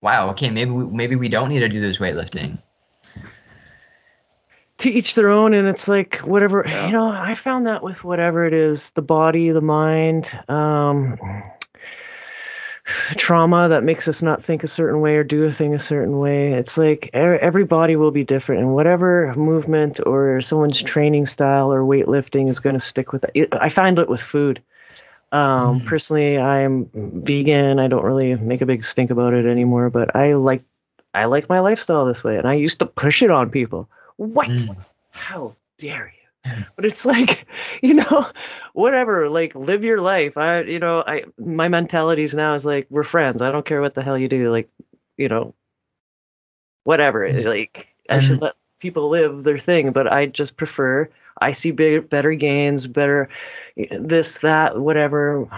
wow, 0.00 0.30
okay, 0.30 0.48
maybe 0.50 0.70
we, 0.70 0.84
maybe 0.86 1.16
we 1.16 1.28
don't 1.28 1.48
need 1.50 1.60
to 1.60 1.68
do 1.68 1.80
this 1.80 1.98
weightlifting. 1.98 2.58
To 4.78 4.90
each 4.90 5.14
their 5.14 5.28
own 5.30 5.54
and 5.54 5.66
it's 5.68 5.88
like 5.88 6.18
whatever 6.18 6.64
Yeah. 6.66 6.86
you 6.86 6.92
know 6.92 7.10
i 7.10 7.34
found 7.34 7.66
that 7.66 7.82
with 7.82 8.04
whatever 8.04 8.44
it 8.44 8.52
is 8.52 8.90
the 8.90 9.02
body 9.02 9.50
the 9.50 9.60
mind 9.60 10.38
um 10.48 11.18
trauma 13.16 13.68
that 13.68 13.82
makes 13.82 14.06
us 14.06 14.22
not 14.22 14.42
think 14.44 14.62
a 14.62 14.68
certain 14.68 15.00
way 15.00 15.16
or 15.16 15.24
do 15.24 15.44
a 15.44 15.52
thing 15.52 15.74
a 15.74 15.78
certain 15.78 16.18
way 16.18 16.52
it's 16.52 16.76
like 16.78 17.06
e- 17.06 17.10
every 17.18 17.64
body 17.64 17.96
will 17.96 18.10
be 18.12 18.22
different 18.24 18.60
and 18.60 18.74
whatever 18.74 19.32
movement 19.34 19.98
or 20.06 20.40
someone's 20.40 20.80
training 20.82 21.26
style 21.26 21.72
or 21.72 21.82
weightlifting 21.82 22.48
is 22.48 22.60
going 22.60 22.74
to 22.74 22.80
stick 22.80 23.12
with 23.12 23.24
it 23.34 23.48
i 23.60 23.68
find 23.68 23.98
it 23.98 24.08
with 24.08 24.20
food 24.20 24.62
um 25.32 25.80
Mhm. 25.80 25.84
personally 25.84 26.38
i'm 26.38 26.88
vegan 26.94 27.80
i 27.80 27.88
don't 27.88 28.04
really 28.04 28.36
make 28.36 28.60
a 28.60 28.66
big 28.66 28.84
stink 28.84 29.10
about 29.10 29.34
it 29.34 29.46
anymore 29.46 29.90
but 29.90 30.14
i 30.14 30.34
like 30.34 30.62
i 31.14 31.24
like 31.24 31.48
my 31.48 31.58
lifestyle 31.58 32.04
this 32.06 32.22
way 32.22 32.36
and 32.36 32.46
i 32.46 32.54
used 32.54 32.78
to 32.78 32.86
push 32.86 33.22
it 33.22 33.30
on 33.30 33.50
people 33.50 33.88
what? 34.16 34.48
Mm. 34.48 34.76
how 35.10 35.54
dare 35.78 36.12
you? 36.14 36.28
But 36.76 36.84
it's 36.84 37.04
like 37.04 37.46
you 37.82 37.94
know 37.94 38.26
whatever 38.74 39.28
like 39.28 39.54
live 39.54 39.84
your 39.84 40.00
life. 40.00 40.36
I 40.36 40.62
you 40.62 40.78
know 40.78 41.02
i 41.06 41.24
my 41.38 41.68
mentalities 41.68 42.34
now 42.34 42.54
is 42.54 42.64
like 42.66 42.86
we're 42.90 43.02
friends. 43.04 43.42
I 43.42 43.50
don't 43.50 43.66
care 43.66 43.80
what 43.80 43.94
the 43.94 44.02
hell 44.02 44.18
you 44.18 44.28
do 44.28 44.50
like 44.50 44.68
you 45.16 45.28
know 45.28 45.54
whatever 46.84 47.28
Mm. 47.28 47.44
like 47.44 47.88
i 48.10 48.18
should 48.18 48.40
let 48.40 48.54
people 48.78 49.08
live 49.08 49.42
their 49.44 49.58
thing 49.58 49.90
but 49.92 50.10
i 50.12 50.26
just 50.26 50.56
prefer 50.56 51.08
i 51.40 51.50
see 51.52 51.70
big, 51.70 52.08
better 52.08 52.34
gains 52.34 52.86
better 52.86 53.28
this 54.00 54.38
that 54.38 54.78
whatever. 54.80 55.48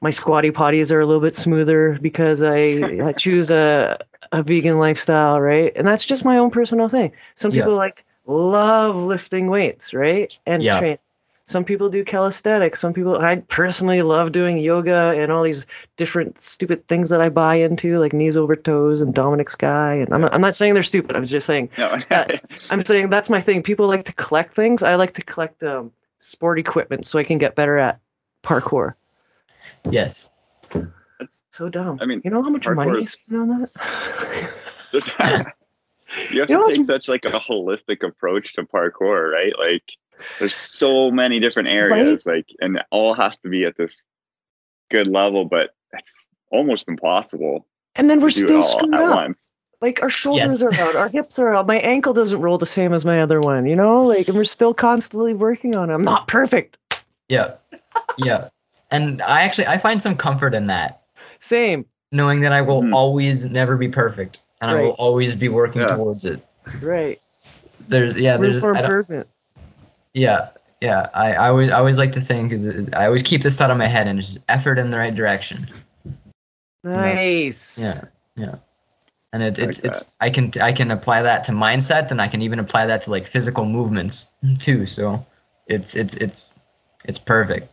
My 0.00 0.10
squatty 0.10 0.50
potties 0.50 0.90
are 0.92 1.00
a 1.00 1.06
little 1.06 1.20
bit 1.22 1.34
smoother 1.34 1.98
because 2.00 2.42
i, 2.42 3.00
I 3.04 3.12
choose 3.12 3.50
a 3.50 3.98
a 4.32 4.42
vegan 4.42 4.78
lifestyle, 4.78 5.40
right? 5.40 5.72
And 5.76 5.86
that's 5.86 6.04
just 6.04 6.24
my 6.24 6.36
own 6.38 6.50
personal 6.50 6.88
thing. 6.88 7.12
Some 7.34 7.50
Yeah. 7.52 7.62
people 7.62 7.76
like 7.76 8.04
love 8.26 8.96
lifting 8.96 9.48
weights, 9.48 9.94
right? 9.94 10.38
And 10.46 10.62
Yeah. 10.62 10.78
train. 10.80 10.98
Some 11.46 11.64
people 11.64 11.88
do 11.88 12.04
calisthenics. 12.04 12.78
Some 12.78 12.92
people 12.92 13.16
I 13.18 13.36
personally 13.48 14.02
love 14.02 14.32
doing 14.32 14.58
yoga 14.58 15.14
and 15.16 15.32
all 15.32 15.42
these 15.42 15.64
different 15.96 16.38
stupid 16.38 16.86
things 16.88 17.08
that 17.08 17.22
I 17.22 17.30
buy 17.30 17.54
into, 17.54 17.98
like 17.98 18.12
knees 18.12 18.36
over 18.36 18.54
toes 18.54 19.00
and 19.00 19.14
Dominic's 19.14 19.54
guy. 19.54 19.94
And 19.94 20.12
I'm 20.12 20.20
not, 20.20 20.34
I'm 20.34 20.42
not 20.42 20.54
saying 20.54 20.74
they're 20.74 20.82
stupid. 20.82 21.16
I'm 21.16 21.24
just 21.24 21.46
saying 21.46 21.70
No. 21.78 21.96
That- 22.10 22.44
I'm 22.68 22.82
saying 22.84 23.08
that's 23.08 23.30
my 23.30 23.40
thing. 23.40 23.62
People 23.62 23.86
like 23.86 24.04
to 24.04 24.12
collect 24.12 24.52
things. 24.52 24.82
I 24.82 24.94
like 24.96 25.14
to 25.14 25.22
collect 25.22 25.62
um, 25.62 25.90
sport 26.18 26.58
equipment 26.58 27.06
so 27.06 27.18
I 27.18 27.24
can 27.24 27.38
get 27.38 27.54
better 27.54 27.78
at 27.78 27.98
parkour. 28.42 28.92
Yes. 29.90 30.28
It's, 31.20 31.42
So 31.50 31.68
dumb. 31.68 31.98
I 32.00 32.06
mean, 32.06 32.20
you 32.24 32.30
know 32.30 32.42
how 32.42 32.50
much 32.50 32.66
money 32.66 32.90
parkour 32.90 32.96
I 32.96 33.00
is- 33.00 33.12
spend 33.12 33.40
on 33.52 33.60
that? 33.60 33.70
you 36.30 36.40
have 36.40 36.50
You 36.50 36.56
know, 36.56 36.70
to 36.70 36.76
take 36.76 36.86
such 36.86 37.08
like 37.08 37.24
a 37.24 37.32
holistic 37.40 38.02
approach 38.06 38.54
to 38.54 38.62
parkour, 38.62 39.32
right? 39.32 39.52
Like 39.58 39.82
there's 40.38 40.54
so 40.54 41.10
many 41.10 41.40
different 41.40 41.72
areas, 41.72 42.24
like 42.26 42.46
and 42.60 42.76
it 42.76 42.82
all 42.90 43.14
has 43.14 43.36
to 43.38 43.48
be 43.48 43.64
at 43.64 43.76
this 43.76 44.02
good 44.90 45.06
level, 45.06 45.44
but 45.44 45.70
it's 45.92 46.28
almost 46.50 46.88
impossible 46.88 47.66
and 47.94 48.08
then 48.08 48.20
we're 48.20 48.30
to 48.30 48.46
do 48.46 48.58
it 48.58 48.62
still 48.62 48.62
all 48.62 48.68
screwed 48.78 48.94
up. 48.94 49.14
once. 49.16 49.50
Like 49.80 50.02
our 50.02 50.10
shoulders 50.10 50.60
Yes. 50.60 50.62
are 50.62 50.88
out, 50.88 50.96
our 50.96 51.08
hips 51.08 51.38
are 51.38 51.54
out. 51.54 51.66
My 51.66 51.76
ankle 51.78 52.12
doesn't 52.12 52.40
roll 52.40 52.58
the 52.58 52.66
same 52.66 52.92
as 52.92 53.04
my 53.04 53.20
other 53.22 53.40
one, 53.40 53.64
you 53.66 53.76
know? 53.76 54.02
Like, 54.02 54.26
and 54.26 54.36
we're 54.36 54.44
still 54.44 54.74
constantly 54.74 55.34
working 55.34 55.76
on 55.76 55.88
it. 55.90 55.94
I'm 55.94 56.02
not 56.02 56.26
perfect. 56.26 56.78
Yeah. 57.28 57.54
Yeah. 58.16 58.48
And 58.90 59.22
I 59.22 59.42
actually 59.42 59.66
I 59.68 59.78
find 59.78 60.00
some 60.02 60.16
comfort 60.16 60.52
in 60.54 60.66
that, 60.66 61.02
Same. 61.40 61.84
knowing 62.10 62.40
that 62.40 62.52
I 62.52 62.62
will 62.62 62.82
Mhm. 62.82 62.94
always 62.94 63.44
never 63.50 63.76
be 63.76 63.86
perfect 63.88 64.40
and 64.62 64.70
I 64.70 64.80
will 64.80 64.92
always 64.92 65.34
be 65.34 65.48
working 65.50 65.82
Yeah. 65.82 65.88
towards 65.88 66.24
it. 66.24 66.42
Right. 66.80 67.20
There's 67.88 68.16
yeah, 68.16 68.32
Room 68.32 68.40
there's 68.42 68.60
for 68.60 68.70
I 68.74 68.80
don't- 68.80 68.84
improvement. 68.90 69.28
yeah. 70.14 70.48
Yeah, 70.80 71.08
I, 71.12 71.34
I 71.34 71.48
always 71.48 71.70
I 71.72 71.76
always 71.78 71.98
like 71.98 72.12
to 72.12 72.20
think 72.20 72.52
I 72.96 73.06
always 73.06 73.22
keep 73.22 73.42
this 73.42 73.56
thought 73.58 73.70
in 73.70 73.76
my 73.78 73.86
head 73.86 74.06
and 74.06 74.18
just 74.20 74.38
effort 74.48 74.78
in 74.78 74.90
the 74.90 74.96
right 74.96 75.14
direction. 75.14 75.66
Nice. 76.84 77.78
Yeah, 77.78 78.02
yeah. 78.36 78.54
And 79.32 79.42
it, 79.42 79.58
it's 79.58 79.82
Like 79.82 79.92
it's 79.92 80.04
I 80.20 80.30
can 80.30 80.52
I 80.62 80.72
can 80.72 80.90
apply 80.90 81.20
that 81.22 81.44
to 81.44 81.52
mindset 81.52 82.10
and 82.10 82.22
I 82.22 82.28
can 82.28 82.40
even 82.42 82.58
apply 82.58 82.86
that 82.86 83.02
to 83.02 83.10
like 83.10 83.26
physical 83.26 83.64
movements 83.66 84.30
too. 84.58 84.86
So 84.86 85.24
it's 85.66 85.94
it's 85.96 86.14
it's 86.14 86.46
it's 87.04 87.18
perfect. 87.18 87.70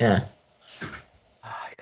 Yeah. 0.00 0.20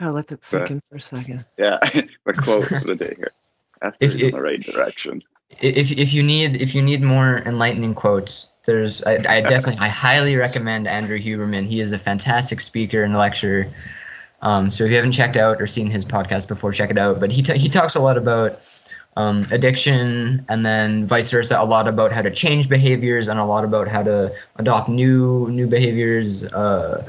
I 0.00 0.04
gotta 0.04 0.14
let 0.14 0.28
that 0.28 0.44
sink 0.44 0.62
But- 0.64 0.70
in 0.70 0.82
for 0.88 0.96
a 0.96 1.00
second. 1.00 1.44
Yeah, 1.58 1.78
the 2.24 2.32
quote 2.32 2.70
of 2.72 2.84
the 2.84 2.96
day 2.96 3.14
here. 3.16 3.32
Effort 3.82 3.96
If 4.00 4.20
in 4.20 4.30
the 4.30 4.40
right 4.40 4.60
direction. 4.60 5.22
If 5.60 5.92
if 5.92 6.14
you 6.14 6.22
need 6.22 6.60
if 6.60 6.74
you 6.74 6.80
need 6.80 7.02
more 7.02 7.38
enlightening 7.44 7.94
quotes, 7.94 8.48
there's 8.64 9.02
I, 9.04 9.14
I 9.28 9.40
definitely 9.42 9.78
I 9.78 9.88
highly 9.88 10.36
recommend 10.36 10.86
Andrew 10.88 11.18
Huberman. 11.18 11.66
He 11.66 11.80
is 11.80 11.92
a 11.92 11.98
fantastic 11.98 12.60
speaker 12.60 13.02
and 13.02 13.14
lecturer. 13.16 13.66
Um, 14.42 14.70
so 14.70 14.84
if 14.84 14.90
you 14.90 14.96
haven't 14.96 15.12
checked 15.12 15.36
out 15.36 15.60
or 15.60 15.66
seen 15.66 15.90
his 15.90 16.04
podcast 16.04 16.48
before, 16.48 16.72
check 16.72 16.90
it 16.90 16.98
out. 16.98 17.20
But 17.20 17.30
he 17.32 17.42
ta 17.42 17.54
he 17.54 17.68
talks 17.68 17.94
a 17.94 18.00
lot 18.00 18.16
about 18.16 18.60
um, 19.16 19.44
addiction 19.50 20.44
and 20.48 20.64
then 20.64 21.06
vice 21.06 21.30
versa. 21.30 21.58
A 21.58 21.64
lot 21.64 21.88
about 21.88 22.12
how 22.12 22.22
to 22.22 22.30
change 22.30 22.68
behaviors 22.68 23.28
and 23.28 23.38
a 23.40 23.44
lot 23.44 23.64
about 23.64 23.88
how 23.88 24.02
to 24.02 24.32
adopt 24.56 24.88
new 24.88 25.48
new 25.50 25.66
behaviors. 25.66 26.44
Uh, 26.44 27.02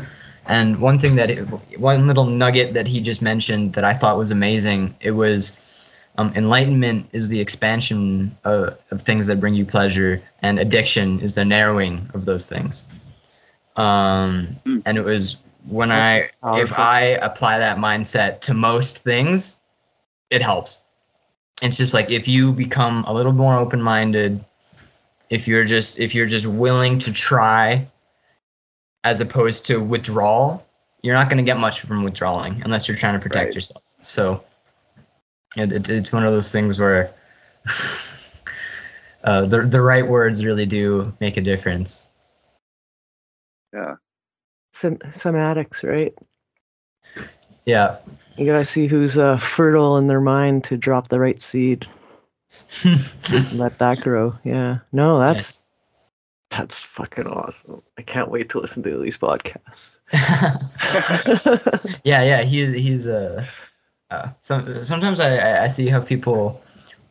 and 0.48 0.80
one 0.80 0.98
thing 1.00 1.16
that 1.16 1.30
one 1.78 2.08
little 2.08 2.26
nugget 2.26 2.74
that 2.74 2.88
he 2.88 3.00
just 3.00 3.22
mentioned 3.22 3.74
that 3.74 3.84
I 3.84 3.94
thought 3.94 4.18
was 4.18 4.32
amazing. 4.32 4.96
It 5.02 5.12
was 5.12 5.58
um, 6.18 6.34
enlightenment 6.36 7.08
is 7.14 7.30
the 7.30 7.40
expansion 7.40 8.36
of, 8.44 8.78
of 8.92 9.02
things 9.02 9.28
that 9.28 9.40
bring 9.40 9.54
you 9.54 9.66
pleasure, 9.66 10.20
and 10.42 10.60
addiction 10.60 11.20
is 11.22 11.36
the 11.36 11.46
narrowing 11.46 12.10
of 12.14 12.26
those 12.26 12.46
things. 12.48 12.86
Um, 13.76 14.60
Mm. 14.66 14.82
and 14.86 14.98
it 14.98 15.06
was 15.06 15.38
when 15.68 15.92
I, 15.92 16.30
if 16.60 16.78
I 16.78 17.02
apply 17.22 17.60
that 17.60 17.78
mindset 17.78 18.42
to 18.42 18.54
most 18.54 19.04
things, 19.04 19.58
it 20.30 20.42
helps. 20.42 20.82
It's 21.62 21.78
just 21.78 21.94
like 21.94 22.10
if 22.12 22.28
you 22.28 22.52
become 22.52 23.04
a 23.06 23.14
little 23.14 23.32
more 23.32 23.56
open-minded, 23.56 24.44
if 25.30 25.48
you're 25.48 25.64
just 25.64 26.00
if 26.00 26.14
you're 26.16 26.26
just 26.26 26.46
willing 26.48 27.00
to 27.00 27.14
try, 27.14 27.88
as 29.04 29.22
opposed 29.22 29.66
to 29.68 29.82
withdrawal, 29.82 30.66
you're 31.02 31.16
not 31.16 31.28
going 31.30 31.38
to 31.38 31.44
get 31.44 31.58
much 31.58 31.82
from 31.82 32.04
withdrawing 32.04 32.62
unless 32.64 32.88
you're 32.88 32.98
trying 32.98 33.14
to 33.14 33.20
protect 33.20 33.46
Right. 33.48 33.56
yourself. 33.56 33.84
So 34.02 34.44
it, 35.56 35.72
it, 35.72 35.90
it's 35.90 36.12
one 36.14 36.26
of 36.26 36.32
those 36.32 36.52
things 36.52 36.80
where 36.80 37.12
uh, 39.24 39.42
the 39.46 39.62
the 39.64 39.82
right 39.82 40.08
words 40.08 40.46
really 40.46 40.66
do 40.66 41.04
make 41.20 41.38
a 41.38 41.42
difference. 41.42 42.08
Yeah. 43.74 43.96
Some 44.74 44.98
some 45.12 45.36
addicts, 45.36 45.84
right? 45.84 46.14
Yeah. 47.66 47.98
You 48.38 48.46
gotta 48.46 48.66
see 48.66 48.88
who's 48.88 49.18
uh, 49.18 49.38
fertile 49.38 49.98
in 49.98 50.08
their 50.08 50.22
mind 50.22 50.64
to 50.66 50.78
drop 50.78 51.10
the 51.10 51.20
right 51.20 51.42
seed. 51.42 51.86
Let 53.56 53.78
that 53.80 54.00
grow. 54.02 54.36
Yeah. 54.44 54.80
No, 54.92 55.20
that's 55.20 55.64
that's 56.52 56.84
fucking 56.84 57.28
awesome. 57.28 57.82
I 57.98 58.02
can't 58.04 58.30
wait 58.30 58.50
to 58.50 58.60
listen 58.60 58.84
to 58.84 58.98
these 58.98 59.18
podcasts. 59.18 59.98
yeah, 62.04 62.24
yeah, 62.24 62.42
he's 62.44 62.72
he's 62.72 63.08
uh, 63.08 63.46
uh 64.12 64.30
some, 64.42 64.86
sometimes 64.86 65.20
I, 65.20 65.38
I 65.38 65.64
I 65.64 65.68
see 65.68 65.88
how 65.88 66.02
people 66.02 66.62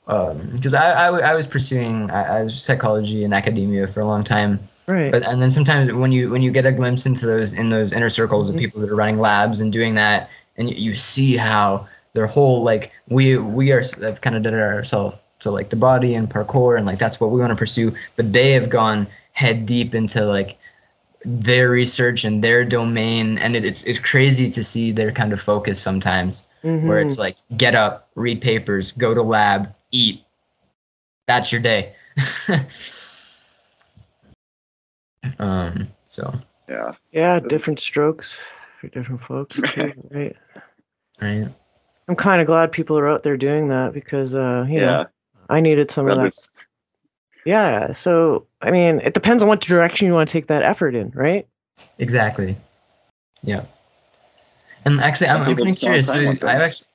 because 0.06 0.74
I, 0.74 1.02
I 1.02 1.06
w- 1.06 1.24
I 1.24 1.34
was 1.34 1.46
pursuing 1.46 2.10
I, 2.10 2.38
I 2.38 2.42
was 2.42 2.60
psychology 2.60 3.24
and 3.24 3.32
academia 3.32 3.86
for 3.86 4.00
a 4.00 4.04
long 4.04 4.24
time 4.24 4.58
right. 4.88 5.12
but 5.12 5.24
and 5.26 5.40
then 5.40 5.50
sometimes 5.50 5.92
when 5.92 6.10
you 6.10 6.30
when 6.30 6.42
you 6.42 6.50
get 6.50 6.66
a 6.66 6.72
glimpse 6.72 7.06
into 7.06 7.26
those 7.26 7.52
in 7.52 7.68
those 7.68 7.92
inner 7.92 8.10
circles 8.10 8.48
Mhm. 8.50 8.54
of 8.54 8.58
people 8.58 8.80
that 8.80 8.90
are 8.90 8.96
running 8.96 9.18
labs 9.20 9.60
and 9.60 9.72
doing 9.72 9.94
that 9.94 10.28
and 10.56 10.68
you, 10.68 10.76
you 10.76 10.94
see 10.94 11.36
how 11.36 11.86
their 12.14 12.26
whole 12.26 12.64
like 12.64 12.92
we 13.08 13.36
we 13.38 13.70
are 13.70 13.82
have 14.02 14.20
kind 14.20 14.34
of 14.34 14.42
done 14.42 14.54
it 14.54 14.60
ourselves 14.60 15.16
so 15.38 15.52
like 15.52 15.70
the 15.70 15.76
body 15.76 16.14
and 16.14 16.28
parkour 16.28 16.76
and 16.76 16.86
like 16.86 16.98
that's 16.98 17.20
what 17.20 17.30
we 17.30 17.38
want 17.38 17.50
to 17.50 17.56
pursue 17.56 17.94
but 18.16 18.32
they 18.32 18.50
have 18.50 18.68
gone 18.68 19.06
head 19.32 19.66
deep 19.66 19.94
into 19.94 20.24
like 20.24 20.58
their 21.24 21.70
research 21.70 22.24
and 22.24 22.42
their 22.42 22.64
domain 22.64 23.36
and 23.38 23.54
it, 23.56 23.64
it's, 23.64 23.82
it's 23.84 23.98
crazy 23.98 24.48
to 24.50 24.62
see 24.62 24.90
their 24.92 25.12
kind 25.12 25.32
of 25.32 25.40
focus 25.40 25.80
sometimes 25.80 26.46
where 26.62 27.02
Mhm. 27.02 27.06
it's 27.06 27.18
like 27.18 27.36
get 27.56 27.74
up 27.74 28.08
read 28.14 28.40
papers 28.40 28.92
go 28.92 29.12
to 29.14 29.22
lab 29.22 29.74
eat 29.92 30.22
that's 31.26 31.52
your 31.52 31.60
day 31.60 31.94
um 35.38 35.88
so 36.08 36.32
yeah, 36.68 36.94
That's- 37.12 37.48
different 37.48 37.80
strokes. 37.80 38.46
for 38.80 38.86
different 38.88 39.20
folks 39.20 39.56
too, 39.72 39.92
right? 40.10 40.36
Right. 41.20 41.48
I'm 42.08 42.14
kind 42.16 42.40
of 42.40 42.46
glad 42.46 42.70
people 42.72 42.96
are 42.98 43.08
out 43.08 43.22
there 43.24 43.36
doing 43.36 43.68
that 43.68 43.92
because 43.92 44.34
uh, 44.34 44.64
you 44.68 44.76
yeah. 44.80 44.86
know, 44.86 45.06
I 45.48 45.60
needed 45.60 45.90
some 45.90 46.08
of 46.08 46.16
that. 46.16 46.22
Others- 46.22 46.48
Yeah. 47.44 47.92
So 47.92 48.46
I 48.62 48.70
mean, 48.70 49.00
it 49.00 49.14
depends 49.14 49.42
on 49.42 49.48
what 49.48 49.60
direction 49.60 50.06
you 50.06 50.12
want 50.14 50.28
to 50.28 50.32
take 50.32 50.46
that 50.48 50.62
effort 50.62 50.94
in, 50.94 51.10
right? 51.14 51.46
Exactly. 51.98 52.56
Yeah. 53.42 53.64
And 54.84 55.00
actually, 55.00 55.28
I'm, 55.28 55.42
I'm 55.42 55.46
people 55.48 55.64
kind 55.64 55.74
of 55.76 55.80
curious. 55.80 56.06
So 56.08 56.14
I've 56.46 56.60
actually. 56.60 56.86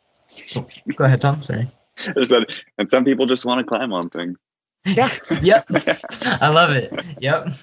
Oh, 0.55 0.67
go 0.95 1.05
ahead, 1.05 1.21
Tom. 1.21 1.43
Sorry. 1.43 1.69
I 1.99 2.25
said- 2.25 2.43
and 2.77 2.89
some 2.89 3.05
people 3.05 3.25
just 3.25 3.45
want 3.45 3.59
to 3.59 3.63
climb 3.63 3.93
on 3.93 4.09
things. 4.09 4.37
Yeah. 4.85 5.09
Yep. 5.41 5.65
I 6.41 6.49
love 6.49 6.71
it. 6.71 6.91
Yep. 7.21 7.47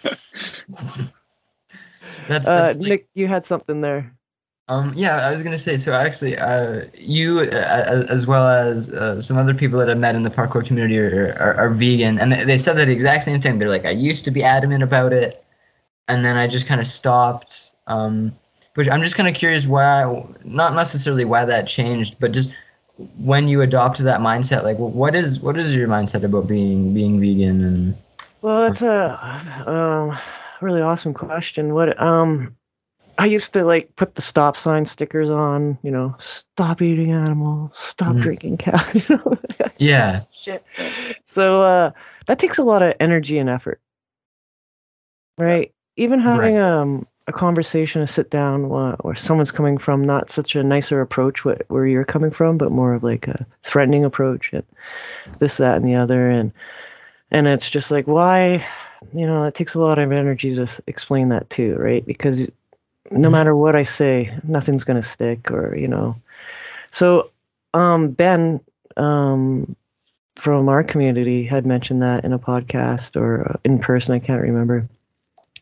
that's, 2.28 2.46
Uh, 2.48 2.72
like- 2.76 2.88
Nick, 2.88 3.08
you 3.14 3.28
had 3.28 3.44
something 3.44 3.80
there. 3.80 4.12
Um, 4.68 4.92
yeah, 4.94 5.26
I 5.26 5.30
was 5.30 5.42
gonna 5.42 5.58
say. 5.58 5.76
So 5.76 5.92
actually, 5.92 6.38
uh, 6.38 6.86
you 6.94 7.40
uh, 7.40 8.04
as, 8.08 8.26
well 8.26 8.48
as 8.48 8.88
uh, 8.90 9.20
some 9.20 9.36
other 9.36 9.54
people 9.54 9.78
that 9.78 9.90
I've 9.90 9.98
met 9.98 10.14
in 10.14 10.22
the 10.22 10.30
parkour 10.30 10.64
community 10.64 10.98
are, 10.98 11.36
are, 11.38 11.54
are 11.54 11.70
vegan, 11.70 12.18
and 12.18 12.32
they, 12.32 12.56
said 12.58 12.76
that 12.76 12.88
exact 12.88 13.24
same 13.24 13.40
thing. 13.40 13.58
They're 13.58 13.68
like, 13.68 13.84
I 13.84 13.90
used 13.90 14.24
to 14.24 14.30
be 14.30 14.42
adamant 14.42 14.82
about 14.82 15.12
it, 15.12 15.44
and 16.08 16.24
then 16.24 16.36
I 16.36 16.46
just 16.46 16.66
kind 16.66 16.80
of 16.80 16.86
stopped. 16.86 17.72
Um, 17.88 18.34
but 18.74 18.90
I'm 18.90 19.02
just 19.02 19.16
kind 19.16 19.28
of 19.28 19.34
curious 19.34 19.66
why, 19.66 20.24
not 20.44 20.74
necessarily 20.74 21.24
why 21.24 21.44
that 21.44 21.66
changed, 21.66 22.16
but 22.20 22.32
just 22.32 22.48
when 23.18 23.48
you 23.48 23.60
adopted 23.60 24.06
that 24.06 24.20
mindset. 24.20 24.62
Like, 24.62 24.78
what 24.78 25.14
is 25.14 25.40
what 25.40 25.58
is 25.58 25.74
your 25.74 25.88
mindset 25.88 26.22
about 26.22 26.46
being 26.46 26.94
being 26.94 27.20
vegan 27.20 27.64
and 27.64 27.96
Well, 28.42 28.62
that's 28.62 28.82
a 28.82 29.66
um, 29.66 30.16
really 30.60 30.80
awesome 30.80 31.12
question. 31.12 31.74
What 31.74 32.00
um, 32.00 32.56
I 33.18 33.26
used 33.26 33.52
to 33.54 33.64
like 33.64 33.94
put 33.96 34.14
the 34.14 34.22
stop 34.22 34.56
sign 34.56 34.84
stickers 34.86 35.30
on. 35.30 35.78
You 35.82 35.90
know, 35.90 36.14
stop 36.18 36.82
eating 36.82 37.12
animals, 37.12 37.76
stop 37.78 38.16
Mhm. 38.16 38.20
drinking 38.22 38.56
cow. 38.58 38.80
You 38.94 39.04
know, 39.08 39.38
yeah, 39.78 40.22
shit. 40.32 40.64
So 41.24 41.62
uh, 41.62 41.90
that 42.26 42.38
takes 42.38 42.58
a 42.58 42.64
lot 42.64 42.82
of 42.82 42.94
energy 43.00 43.38
and 43.38 43.48
effort, 43.50 43.80
right? 45.38 45.72
Even 45.96 46.18
having 46.20 46.58
um 46.58 47.06
a 47.28 47.32
conversation, 47.32 48.02
a 48.02 48.06
sit 48.08 48.30
down, 48.30 48.68
where, 48.68 48.92
where 49.02 49.14
someone's 49.14 49.52
coming 49.52 49.78
from 49.78 50.02
not 50.02 50.28
such 50.30 50.56
a 50.56 50.62
nicer 50.64 51.00
approach, 51.00 51.44
what 51.44 51.62
where 51.68 51.86
you're 51.86 52.04
coming 52.04 52.30
from, 52.32 52.58
but 52.58 52.72
more 52.72 52.94
of 52.94 53.04
like 53.04 53.28
a 53.28 53.46
threatening 53.62 54.04
approach, 54.04 54.50
and 54.52 54.64
this, 55.38 55.56
that, 55.58 55.76
and 55.76 55.84
the 55.86 55.94
other, 55.94 56.28
and 56.30 56.52
and 57.30 57.46
it's 57.46 57.70
just 57.70 57.90
like 57.90 58.06
why, 58.06 58.66
you 59.14 59.26
know, 59.26 59.44
it 59.44 59.54
takes 59.54 59.74
a 59.74 59.80
lot 59.80 59.98
of 59.98 60.12
energy 60.12 60.54
to 60.54 60.66
explain 60.86 61.28
that 61.28 61.48
too, 61.50 61.76
right? 61.76 62.04
Because 62.06 62.48
no 63.16 63.28
Mhm. 63.28 63.32
matter 63.32 63.56
what 63.56 63.76
I 63.76 63.84
say, 63.84 64.32
nothing's 64.44 64.84
gonna 64.84 65.02
stick, 65.02 65.50
or 65.50 65.74
you 65.76 65.88
know, 65.88 66.16
so 66.90 67.30
um 67.74 68.10
Ben 68.10 68.60
um 68.96 69.74
from 70.36 70.68
our 70.68 70.82
community 70.82 71.44
had 71.44 71.66
mentioned 71.66 72.02
that 72.02 72.24
in 72.24 72.32
a 72.32 72.38
podcast 72.38 73.16
or 73.16 73.48
uh, 73.50 73.56
in 73.64 73.78
person. 73.78 74.14
I 74.14 74.18
can't 74.20 74.42
remember. 74.42 74.88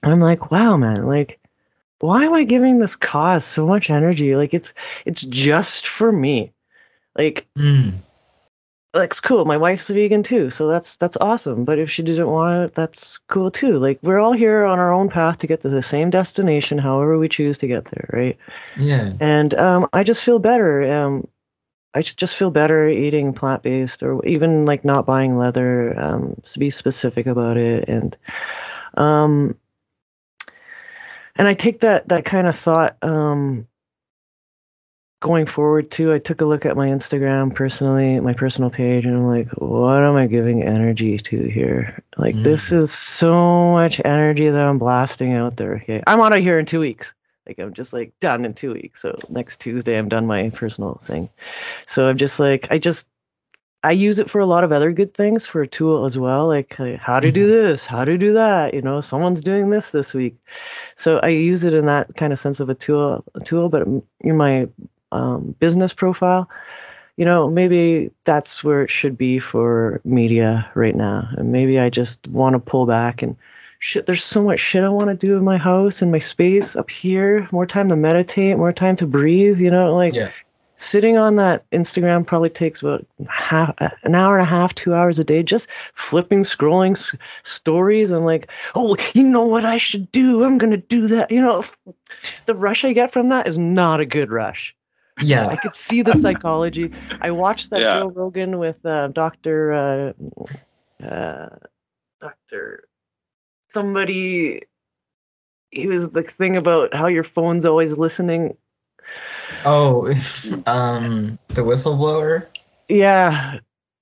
And 0.03 0.13
I'm 0.13 0.21
like, 0.21 0.51
wow, 0.51 0.77
man, 0.77 1.07
like, 1.07 1.39
why 2.01 2.25
am 2.25 2.35
I 2.35 2.45
giving 2.45 2.79
this 2.79 2.97
cause 2.97 3.45
so 3.45 3.67
much 3.67 3.91
energy? 3.91 4.37
Like, 4.37 4.55
it's 4.55 4.73
it's 5.07 5.23
just 5.23 5.87
for 5.89 6.13
me. 6.13 6.53
Like, 7.17 7.47
mm, 7.59 7.93
it's 8.95 9.21
cool. 9.21 9.45
My 9.45 9.57
wife's 9.57 9.89
vegan 9.89 10.23
too, 10.23 10.51
so 10.51 10.67
that's 10.67 10.97
that's 10.97 11.17
awesome. 11.21 11.65
But 11.65 11.79
if 11.79 11.91
she 11.91 12.03
doesn't 12.03 12.27
want 12.29 12.65
it, 12.65 12.75
that's 12.75 13.19
cool 13.29 13.51
too. 13.51 13.79
Like, 13.79 13.99
we're 14.03 14.19
all 14.19 14.33
here 14.33 14.65
on 14.65 14.79
our 14.79 14.93
own 14.93 15.09
path 15.09 15.39
to 15.39 15.47
get 15.47 15.63
to 15.63 15.69
the 15.69 15.83
same 15.83 16.11
destination, 16.11 16.79
however 16.79 17.19
we 17.19 17.29
choose 17.29 17.59
to 17.59 17.67
get 17.69 17.85
there, 17.87 18.11
right? 18.13 18.39
yeah, 18.77 19.13
and 19.21 19.55
um, 19.55 19.89
I 19.93 20.03
just 20.03 20.23
feel 20.25 20.39
better. 20.39 20.91
Um, 20.91 21.29
I 21.95 22.03
just 22.03 22.19
just 22.19 22.37
feel 22.37 22.51
better 22.51 22.89
eating 22.89 23.33
plant 23.33 23.63
based, 23.63 24.03
or 24.03 24.25
even 24.27 24.67
like 24.67 24.85
not 24.85 25.07
buying 25.07 25.39
leather. 25.39 25.99
Um, 25.99 26.41
to 26.45 26.59
be 26.59 26.71
specific 26.71 27.27
about 27.27 27.57
it, 27.57 27.89
and 27.89 28.17
um, 28.97 29.57
and 31.37 31.47
I 31.47 31.55
take 31.55 31.81
that 31.81 32.09
that 32.09 32.25
kind 32.25 32.49
of 32.49 32.57
thought 32.57 32.97
um, 33.03 33.69
going 35.21 35.45
forward 35.47 35.91
too. 35.91 36.13
I 36.13 36.19
took 36.19 36.41
a 36.41 36.47
look 36.47 36.65
at 36.65 36.77
my 36.77 36.89
Instagram 36.89 37.55
personally, 37.55 38.19
my 38.21 38.33
personal 38.33 38.71
page, 38.71 39.05
and 39.05 39.17
I'm 39.17 39.27
like, 39.27 39.49
what 39.59 40.03
am 40.03 40.17
I 40.17 40.27
giving 40.27 40.63
energy 40.63 41.19
to 41.19 41.43
here? 41.43 42.03
Like 42.17 42.35
this 42.43 42.73
is 42.73 42.91
so 42.91 43.73
much 43.73 44.01
energy 44.05 44.49
that 44.49 44.67
I'm 44.67 44.79
blasting 44.79 45.35
out 45.35 45.57
there. 45.57 45.75
Okay, 45.77 46.03
I'm 46.07 46.21
out 46.21 46.37
of 46.37 46.43
here 46.43 46.59
in 46.59 46.67
two 46.67 46.81
weeks. 46.81 47.13
Like 47.47 47.59
I'm 47.59 47.75
just 47.75 47.93
like 47.93 48.13
done 48.21 48.45
in 48.45 48.55
two 48.55 48.73
weeks. 48.73 49.03
So 49.03 49.19
next 49.29 49.61
Tuesday 49.61 49.99
I'm 49.99 50.09
done 50.09 50.27
my 50.27 50.51
personal 50.51 51.01
thing. 51.05 51.29
So 51.87 52.09
I'm 52.09 52.17
just 52.17 52.41
like 52.41 52.67
I 52.71 52.79
just 52.79 53.07
I 53.83 53.93
use 53.93 54.19
it 54.19 54.29
for 54.29 54.41
a 54.41 54.47
lot 54.47 54.63
of 54.63 54.73
other 54.73 54.93
good 54.93 55.15
things 55.15 55.47
for 55.47 55.63
a 55.63 55.67
tool 55.67 56.05
as 56.05 56.19
well, 56.19 56.47
like 56.47 56.79
uh, 56.79 56.99
how 56.99 57.19
to 57.19 57.33
do 57.33 57.47
this, 57.47 57.87
how 57.87 58.05
to 58.05 58.19
do 58.19 58.33
that. 58.35 58.75
You 58.75 58.83
know, 58.83 59.01
someone's 59.01 59.41
doing 59.41 59.71
this 59.71 59.91
this 59.91 60.13
week, 60.13 60.37
so 60.97 61.19
I 61.23 61.29
use 61.29 61.65
it 61.65 61.73
in 61.73 61.87
that 61.87 62.15
kind 62.17 62.33
of 62.33 62.39
sense 62.39 62.61
of 62.61 62.69
a 62.69 62.75
tool. 62.75 63.25
A 63.35 63.41
tool, 63.41 63.71
but 63.71 63.87
in 64.21 64.37
my 64.37 64.69
um, 65.13 65.55
business 65.59 65.93
profile, 65.93 66.49
you 67.17 67.25
know, 67.25 67.51
maybe 67.51 68.11
that's 68.25 68.65
where 68.65 68.83
it 68.83 68.91
should 68.91 69.19
be 69.19 69.39
for 69.39 70.01
media 70.05 70.71
right 70.75 70.95
now. 70.95 71.29
And 71.37 71.53
maybe 71.53 71.79
I 71.79 71.91
just 71.91 72.27
want 72.29 72.55
to 72.55 72.59
pull 72.59 72.87
back 72.87 73.23
and 73.23 73.37
shit. 73.79 74.07
There's 74.07 74.25
so 74.25 74.43
much 74.43 74.61
shit 74.61 74.85
I 74.85 74.89
want 74.89 75.09
to 75.09 75.15
do 75.27 75.37
in 75.37 75.45
my 75.45 75.59
house 75.59 76.01
and 76.01 76.13
my 76.13 76.19
space 76.19 76.77
up 76.77 76.89
here. 76.89 77.49
More 77.53 77.67
time 77.67 77.89
to 77.89 77.97
meditate, 77.97 78.57
more 78.57 78.73
time 78.73 78.97
to 78.97 79.07
breathe. 79.07 79.61
You 79.61 79.71
know, 79.71 79.95
like 79.95 80.15
yeah, 80.15 80.31
sitting 80.77 81.19
on 81.19 81.37
that 81.37 81.69
Instagram 81.71 82.27
probably 82.27 82.49
takes 82.49 82.81
about 82.81 83.05
half 83.29 83.75
an 84.03 84.15
hour 84.15 84.39
and 84.39 84.47
a 84.47 84.51
half, 84.51 84.75
two 84.75 84.95
hours 84.95 85.19
a 85.19 85.25
day, 85.25 85.43
just 85.43 85.69
flipping, 85.95 86.43
scrolling 86.43 86.93
s- 86.93 87.15
stories. 87.43 88.11
I'm 88.13 88.25
like, 88.25 88.51
oh, 88.75 88.97
you 89.15 89.23
know 89.23 89.45
what 89.45 89.65
I 89.65 89.77
should 89.77 90.11
do? 90.13 90.43
I'm 90.45 90.57
gonna 90.57 90.79
do 90.79 91.07
that. 91.09 91.31
You 91.31 91.43
know, 91.43 91.65
the 92.47 92.55
rush 92.55 92.85
I 92.85 92.93
get 92.93 93.13
from 93.13 93.29
that 93.29 93.47
is 93.47 93.59
not 93.59 94.01
a 94.01 94.07
good 94.07 94.31
rush. 94.31 94.75
I 95.19 95.57
could 95.57 95.75
see 95.75 96.03
the 96.03 96.13
psychology. 96.15 96.93
I 97.21 97.31
watched 97.31 97.71
that 97.71 97.81
Yeah. 97.81 97.95
Joe 97.95 98.09
Rogan 98.09 98.59
with 98.59 98.85
uh, 98.85 99.09
Doctor 99.09 99.73
uh, 99.73 100.13
uh, 101.05 101.49
Doctor 102.21 102.85
somebody. 103.69 104.63
He 105.71 105.87
was 105.87 106.11
the 106.11 106.23
thing 106.23 106.57
about 106.57 106.95
how 106.95 107.07
your 107.07 107.25
phone's 107.25 107.65
always 107.65 107.97
listening. 107.97 108.57
Oh, 109.65 110.07
um, 110.67 111.39
the 111.49 111.63
whistleblower. 111.63 112.47
Yeah, 112.89 113.59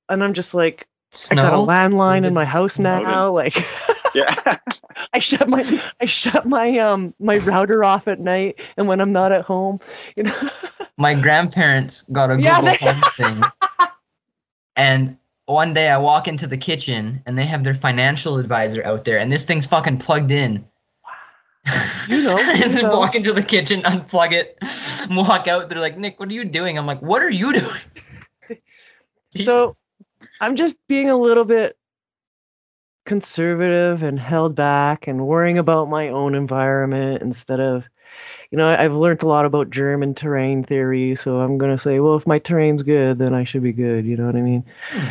and 0.08 0.24
I'm 0.24 0.32
just 0.32 0.54
like, 0.54 0.86
I 1.30 1.34
got 1.34 1.52
a 1.52 1.56
landline 1.56 2.24
in 2.24 2.32
my 2.32 2.44
house 2.44 2.74
Snowden. 2.74 3.10
now. 3.10 3.30
Like, 3.32 3.54
Yeah. 4.18 4.56
I 5.14 5.18
shut 5.18 5.48
my 5.48 5.82
I 6.00 6.06
shut 6.06 6.46
my 6.46 6.78
um 6.78 7.14
my 7.20 7.38
router 7.38 7.84
off 7.84 8.08
at 8.08 8.20
night, 8.20 8.60
and 8.76 8.88
when 8.88 9.00
I'm 9.00 9.12
not 9.12 9.32
at 9.32 9.42
home, 9.42 9.80
you 10.16 10.24
know. 10.24 10.34
My 11.00 11.14
grandparents 11.14 12.02
got 12.10 12.28
a 12.32 12.40
Yeah, 12.40 12.60
Google 12.60 12.76
they- 12.80 12.92
Home 12.92 13.02
thing, 13.16 13.88
and 14.74 15.16
one 15.46 15.72
day 15.72 15.90
I 15.90 15.96
walk 15.98 16.26
into 16.26 16.48
the 16.48 16.56
kitchen 16.56 17.22
and 17.24 17.38
they 17.38 17.44
have 17.46 17.62
their 17.62 17.72
financial 17.74 18.36
advisor 18.38 18.84
out 18.84 19.04
there, 19.04 19.18
and 19.18 19.30
this 19.30 19.44
thing's 19.44 19.64
fucking 19.64 19.98
plugged 19.98 20.32
in. 20.32 20.66
You 22.08 22.22
know, 22.24 22.36
and 22.36 22.72
then 22.72 22.84
know. 22.86 22.98
walk 22.98 23.14
into 23.14 23.32
the 23.32 23.42
kitchen, 23.44 23.82
unplug 23.82 24.32
it, 24.32 24.58
walk 25.10 25.46
out. 25.46 25.68
They're 25.68 25.78
like, 25.80 25.96
Nick, 25.98 26.18
what 26.18 26.28
are 26.30 26.32
you 26.32 26.44
doing? 26.44 26.76
I'm 26.76 26.86
like, 26.86 27.00
what 27.00 27.22
are 27.22 27.30
you 27.30 27.52
doing? 27.52 28.58
So- 29.36 29.72
I'm 30.40 30.56
just 30.56 30.76
being 30.88 31.10
a 31.10 31.16
little 31.16 31.44
bit 31.44 31.77
conservative 33.08 34.02
and 34.02 34.20
held 34.20 34.54
back 34.54 35.06
and 35.08 35.26
worrying 35.26 35.56
about 35.56 35.88
my 35.88 36.08
own 36.10 36.34
environment 36.34 37.22
instead 37.22 37.58
of 37.58 37.84
you 38.50 38.58
know 38.58 38.68
I've 38.68 38.92
learned 38.92 39.22
a 39.22 39.26
lot 39.26 39.46
about 39.46 39.70
German 39.70 40.14
terrain 40.14 40.62
theory 40.62 41.16
so 41.16 41.40
I'm 41.40 41.56
going 41.56 41.70
to 41.74 41.82
say 41.82 42.00
well 42.00 42.16
if 42.16 42.26
my 42.26 42.38
terrain's 42.38 42.82
good 42.82 43.18
then 43.18 43.32
I 43.32 43.44
should 43.44 43.62
be 43.62 43.72
good 43.72 44.04
you 44.04 44.14
know 44.16 44.26
what 44.26 44.36
I 44.36 44.42
mean 44.42 44.62
Hmm. 44.92 45.08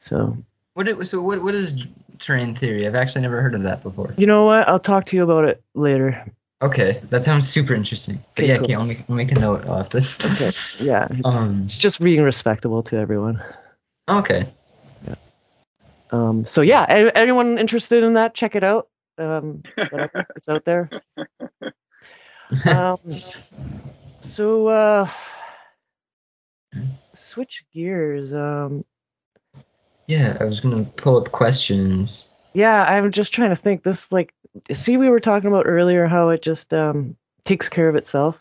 so 0.00 0.36
what? 0.74 0.86
it- 0.88 1.06
So 1.06 1.20
what? 1.20 1.42
What 1.42 1.54
is 1.56 1.86
terrain 2.20 2.54
theory? 2.54 2.86
I've 2.86 2.94
actually 2.94 3.22
never 3.22 3.42
heard 3.42 3.54
of 3.56 3.62
that 3.62 3.82
before. 3.82 4.14
you 4.16 4.26
know 4.26 4.46
what 4.46 4.68
I'll 4.68 4.78
talk 4.78 5.04
to 5.06 5.16
you 5.16 5.24
about 5.24 5.44
it 5.44 5.60
later 5.74 6.24
Okay, 6.62 7.02
that 7.10 7.22
sounds 7.24 7.46
super 7.48 7.74
interesting. 7.74 8.22
But 8.36 8.44
Okay, 8.44 8.52
yeah, 8.52 8.56
cool. 8.58 8.64
okay, 8.64 8.74
I'll 8.74 8.86
make, 8.86 9.04
I'll 9.10 9.16
make 9.16 9.32
a 9.32 9.34
note. 9.34 9.64
Have 9.64 9.88
to. 9.90 9.98
okay 9.98 10.84
yeah 10.86 11.08
it's, 11.18 11.26
Um. 11.26 11.62
it's 11.64 11.76
just 11.76 12.00
being 12.00 12.22
respectable 12.22 12.82
to 12.84 12.96
everyone 12.96 13.42
Okay. 14.08 14.46
Um 16.10 16.44
so 16.44 16.60
yeah 16.60 16.84
a- 16.88 17.16
anyone 17.16 17.58
interested 17.58 18.02
in 18.04 18.14
that 18.14 18.34
check 18.34 18.54
it 18.54 18.62
out 18.64 18.88
um 19.18 19.62
whatever, 19.76 20.26
it's 20.36 20.48
out 20.48 20.64
there 20.64 20.90
um, 22.66 22.98
so 24.20 24.66
uh 24.68 25.08
switch 27.14 27.64
gears 27.72 28.32
um 28.32 28.84
yeah, 30.06 30.36
I 30.38 30.44
was 30.44 30.60
gonna 30.60 30.84
pull 30.96 31.16
up 31.16 31.32
questions. 31.32 32.28
yeah 32.52 32.84
i'm 32.84 33.10
just 33.10 33.32
trying 33.32 33.48
to 33.50 33.56
think 33.56 33.82
this 33.84 34.10
like 34.12 34.34
see 34.72 34.96
we 34.96 35.08
were 35.08 35.20
talking 35.20 35.48
about 35.48 35.64
earlier 35.66 36.06
how 36.06 36.28
it 36.28 36.42
just 36.42 36.72
um 36.74 37.16
takes 37.44 37.68
care 37.68 37.88
of 37.88 37.96
itself 37.96 38.38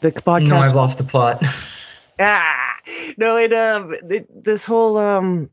The 0.00 0.12
podcast. 0.12 0.48
No, 0.48 0.56
I've 0.56 0.74
lost 0.74 0.98
the 0.98 1.04
plot. 1.04 1.42
Ah, 2.22 2.69
no, 3.18 3.36
it 3.36 3.52
um, 3.52 3.94
it, 4.08 4.44
this 4.44 4.64
whole 4.64 4.98
um 4.98 5.50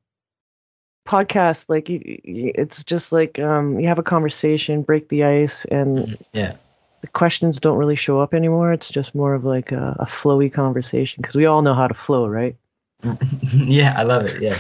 podcast, 1.07 1.65
like 1.69 1.89
you, 1.89 2.19
you, 2.23 2.51
it's 2.55 2.83
just 2.83 3.11
like 3.11 3.39
um, 3.39 3.79
you 3.79 3.88
have 3.88 3.97
a 3.97 4.03
conversation, 4.03 4.83
break 4.83 5.09
the 5.09 5.23
ice, 5.23 5.65
and 5.65 6.17
yeah. 6.33 6.53
the 7.01 7.07
questions 7.07 7.59
don't 7.59 7.77
really 7.77 7.95
show 7.95 8.19
up 8.19 8.33
anymore. 8.33 8.71
It's 8.73 8.89
just 8.89 9.15
more 9.15 9.33
of 9.33 9.45
like 9.45 9.71
a, 9.71 9.95
a 9.99 10.05
flowy 10.05 10.51
conversation 10.51 11.21
because 11.21 11.35
we 11.35 11.45
all 11.45 11.61
know 11.61 11.73
how 11.73 11.88
to 11.88 11.93
flow, 11.93 12.27
right? 12.27 12.55
yeah, 13.53 13.95
I 13.97 14.03
love 14.03 14.25
it. 14.25 14.41
Yeah. 14.41 14.59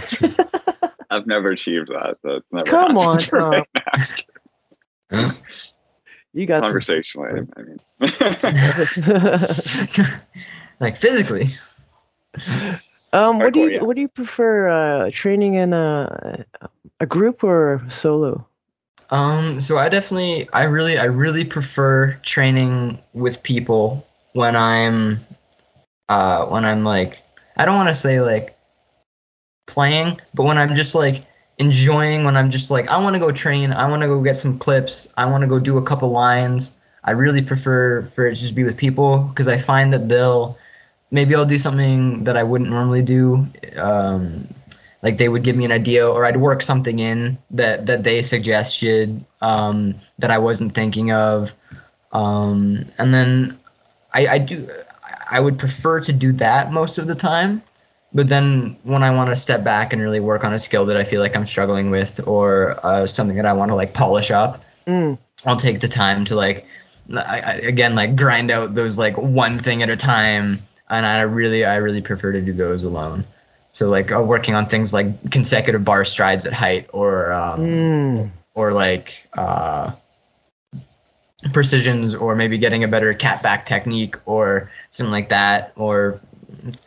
I've 1.09 1.27
never 1.27 1.51
achieved 1.51 1.87
that. 1.89 2.17
So 2.21 2.31
it's 2.35 2.47
never 2.51 2.69
Come 2.69 2.97
on, 2.97 3.19
happened 3.19 3.29
for. 3.29 3.65
Tom. 5.11 5.31
You 6.33 6.45
got 6.45 6.57
some- 6.57 6.65
Conversationally, 6.65 7.47
I 7.55 7.61
mean. 7.61 7.79
like 10.79 10.97
physically. 10.97 11.47
Um, 13.13 13.39
what 13.39 13.53
do 13.53 13.61
you 13.61 13.69
yeah. 13.71 13.81
what 13.81 13.95
do 13.95 14.01
you 14.01 14.07
prefer? 14.07 14.69
Uh, 14.69 15.11
training 15.11 15.55
in 15.55 15.73
a 15.73 16.45
a 16.99 17.05
group 17.05 17.43
or 17.43 17.83
solo? 17.89 18.47
Um, 19.09 19.61
so 19.61 19.77
I 19.77 19.89
definitely, 19.89 20.49
I 20.51 20.65
really, 20.65 20.97
I 20.97 21.05
really 21.05 21.45
prefer 21.45 22.13
training 22.23 22.99
with 23.13 23.41
people 23.43 24.05
when 24.33 24.55
I'm, 24.55 25.17
uh, 26.09 26.45
when 26.47 26.65
I'm 26.65 26.83
like, 26.83 27.21
I 27.55 27.65
don't 27.65 27.75
want 27.75 27.89
to 27.89 27.95
say 27.95 28.19
like 28.21 28.57
playing, 29.65 30.19
but 30.33 30.43
when 30.43 30.57
I'm 30.57 30.75
just 30.75 30.93
like 30.93 31.23
enjoying, 31.57 32.25
when 32.25 32.35
I'm 32.35 32.51
just 32.51 32.69
like, 32.69 32.89
I 32.89 32.97
want 32.97 33.13
to 33.13 33.19
go 33.19 33.31
train, 33.31 33.71
I 33.71 33.89
want 33.89 34.01
to 34.01 34.07
go 34.07 34.21
get 34.21 34.35
some 34.35 34.59
clips, 34.59 35.07
I 35.17 35.25
want 35.25 35.41
to 35.41 35.47
go 35.47 35.59
do 35.59 35.77
a 35.77 35.83
couple 35.83 36.09
lines. 36.11 36.73
I 37.05 37.11
really 37.11 37.41
prefer 37.41 38.03
for 38.07 38.27
it 38.27 38.35
to 38.35 38.41
just 38.41 38.55
be 38.55 38.65
with 38.65 38.75
people 38.75 39.19
because 39.19 39.47
I 39.47 39.57
find 39.57 39.93
that 39.93 40.09
they'll, 40.09 40.57
maybe 41.11 41.35
I'll 41.35 41.45
do 41.45 41.59
something 41.59 42.23
that 42.23 42.37
I 42.37 42.43
wouldn't 42.43 42.69
normally 42.69 43.01
do. 43.01 43.47
Um, 43.77 44.47
like 45.03 45.17
they 45.17 45.29
would 45.29 45.43
give 45.43 45.55
me 45.55 45.63
an 45.63 45.71
idea 45.71 46.07
or 46.07 46.25
I'd 46.25 46.37
work 46.37 46.61
something 46.61 46.99
in 46.99 47.37
that 47.51 47.85
that 47.85 48.03
they 48.03 48.21
suggested 48.21 49.23
um, 49.41 49.95
that 50.19 50.31
I 50.31 50.37
wasn't 50.37 50.73
thinking 50.73 51.11
of, 51.11 51.53
um, 52.13 52.83
and 52.97 53.13
then 53.13 53.57
I, 54.13 54.27
I 54.27 54.37
do 54.39 54.67
I 55.29 55.39
would 55.39 55.59
prefer 55.59 55.99
to 56.01 56.11
do 56.13 56.31
that 56.33 56.71
most 56.71 56.97
of 56.97 57.07
the 57.07 57.15
time. 57.15 57.61
But 58.13 58.29
then 58.29 58.75
when 58.83 59.03
I 59.03 59.11
want 59.11 59.29
to 59.29 59.35
step 59.35 59.63
back 59.63 59.93
and 59.93 60.01
really 60.01 60.21
work 60.21 60.43
on 60.43 60.53
a 60.53 60.57
skill 60.57 60.85
that 60.85 60.97
I 60.97 61.03
feel 61.03 61.21
like 61.21 61.35
I'm 61.35 61.45
struggling 61.45 61.91
with 61.91 62.25
or 62.25 62.79
uh, 62.83 63.05
something 63.05 63.35
that 63.35 63.45
I 63.45 63.53
want 63.53 63.69
to 63.69 63.75
like 63.75 63.93
polish 63.93 64.31
up, 64.31 64.63
Mm, 64.87 65.17
I'll 65.45 65.57
take 65.59 65.81
the 65.81 65.87
time 65.87 66.23
to 66.25 66.35
like 66.35 66.65
I, 67.13 67.39
I, 67.39 67.53
again 67.55 67.93
like 67.93 68.15
grind 68.15 68.49
out 68.49 68.73
those 68.73 68.97
like 68.97 69.17
one 69.17 69.59
thing 69.59 69.83
at 69.83 69.89
a 69.89 69.97
time 69.97 70.59
and 70.89 71.05
I 71.05 71.21
really 71.21 71.65
I 71.65 71.75
really 71.77 72.01
prefer 72.01 72.31
to 72.31 72.41
do 72.41 72.53
those 72.53 72.83
alone. 72.83 73.25
So 73.73 73.87
like 73.87 74.11
uh, 74.11 74.21
working 74.21 74.55
on 74.55 74.67
things 74.67 74.93
like 74.93 75.29
consecutive 75.31 75.85
bar 75.85 76.03
strides 76.03 76.45
at 76.45 76.53
height 76.53 76.89
or 76.93 77.31
um, 77.31 77.59
mm. 77.59 78.31
or 78.55 78.71
like 78.73 79.27
uh, 79.37 79.91
precisions 81.53 82.15
or 82.15 82.35
maybe 82.35 82.57
getting 82.57 82.83
a 82.83 82.87
better 82.87 83.13
cat 83.13 83.43
back 83.43 83.65
technique 83.65 84.15
or 84.25 84.71
something 84.89 85.11
like 85.11 85.29
that 85.29 85.73
or 85.75 86.19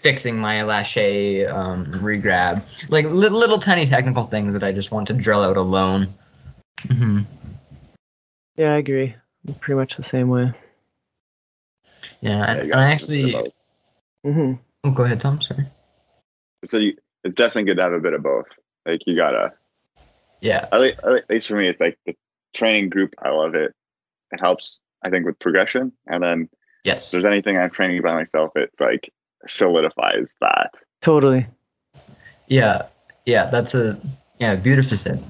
fixing 0.01 0.37
my 0.37 0.63
lache 0.63 1.47
um, 1.49 1.87
regrab 1.87 2.61
like 2.91 3.05
li- 3.07 3.29
little 3.29 3.59
tiny 3.59 3.87
technical 3.87 4.25
things 4.25 4.53
that 4.53 4.65
I 4.65 4.73
just 4.73 4.91
want 4.91 5.07
to 5.09 5.15
drill 5.15 5.43
out 5.43 5.57
alone. 5.57 6.13
hmm 6.89 7.21
Yeah, 8.57 8.75
I 8.75 8.79
agree. 8.79 9.15
I'm 9.47 9.55
pretty 9.55 9.77
much 9.77 9.97
the 9.97 10.03
same 10.03 10.29
way. 10.29 10.53
Yeah, 12.21 12.51
and, 12.51 12.61
and 12.63 12.75
I 12.75 12.91
actually. 12.91 13.53
Consider 14.23 14.47
both. 14.47 14.59
hmm 14.83 14.89
Oh, 14.89 14.91
go 14.93 15.05
ahead, 15.05 15.21
Tom. 15.21 15.41
Sorry. 15.41 15.67
So 16.67 16.79
you, 16.79 16.97
it's 17.25 17.35
definitely 17.35 17.65
good 17.65 17.77
to 17.77 17.83
have 17.83 17.93
a 17.93 18.01
bit 18.01 18.15
of 18.15 18.23
both. 18.23 18.47
Like 18.87 19.01
you 19.07 19.17
gotta, 19.17 19.53
Yeah, 20.41 20.69
at 20.73 20.81
least, 20.81 20.99
at 21.05 21.31
least 21.31 21.49
for 21.49 21.57
me, 21.57 21.69
it's 21.69 21.81
like 21.81 21.99
the 22.07 22.17
training 22.55 22.89
group. 22.89 23.15
I 23.23 23.31
love 23.31 23.55
it. 23.55 23.75
It 24.33 24.41
helps, 24.41 24.79
I 25.05 25.11
think, 25.11 25.27
with 25.27 25.39
progression. 25.39 25.93
And 26.07 26.23
then 26.23 26.43
if 26.53 26.59
yes, 26.85 27.11
there's 27.11 27.25
anything 27.25 27.59
I'm 27.59 27.71
training 27.71 28.01
by 28.03 28.15
myself, 28.15 28.53
it's 28.57 28.81
like 28.81 29.13
solidifies 29.47 30.35
that. 30.41 30.71
Totally. 31.03 31.47
yeah, 32.49 32.83
yeah. 33.27 33.47
That's 33.47 33.75
a 33.75 34.01
yeah, 34.39 34.55
beautifully 34.57 34.97
said. 34.97 35.23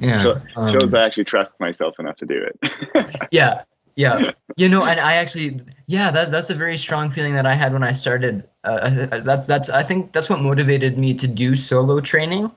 Yeah, 0.00 0.22
So, 0.22 0.42
um, 0.56 0.72
shows 0.72 0.94
I 0.94 1.04
actually 1.06 1.24
trust 1.24 1.52
myself 1.58 1.94
enough 1.98 2.16
to 2.18 2.26
do 2.26 2.46
it. 2.62 3.28
yeah, 3.32 3.62
yeah. 3.98 4.30
You 4.56 4.68
know, 4.68 4.84
and 4.86 4.98
I 4.98 5.14
actually, 5.14 5.60
yeah, 5.86 6.10
that 6.12 6.30
that's 6.30 6.50
a 6.50 6.54
very 6.54 6.76
strong 6.76 7.10
feeling 7.10 7.34
that 7.34 7.46
I 7.46 7.54
had 7.54 7.72
when 7.72 7.82
I 7.82 7.92
started. 7.92 8.44
Uh, 8.64 8.68
uh, 8.70 9.20
that 9.20 9.46
that's 9.46 9.70
I 9.70 9.82
think 9.82 10.12
that's 10.12 10.28
what 10.30 10.40
motivated 10.40 10.98
me 10.98 11.14
to 11.14 11.26
do 11.28 11.54
solo 11.54 12.00
training. 12.00 12.50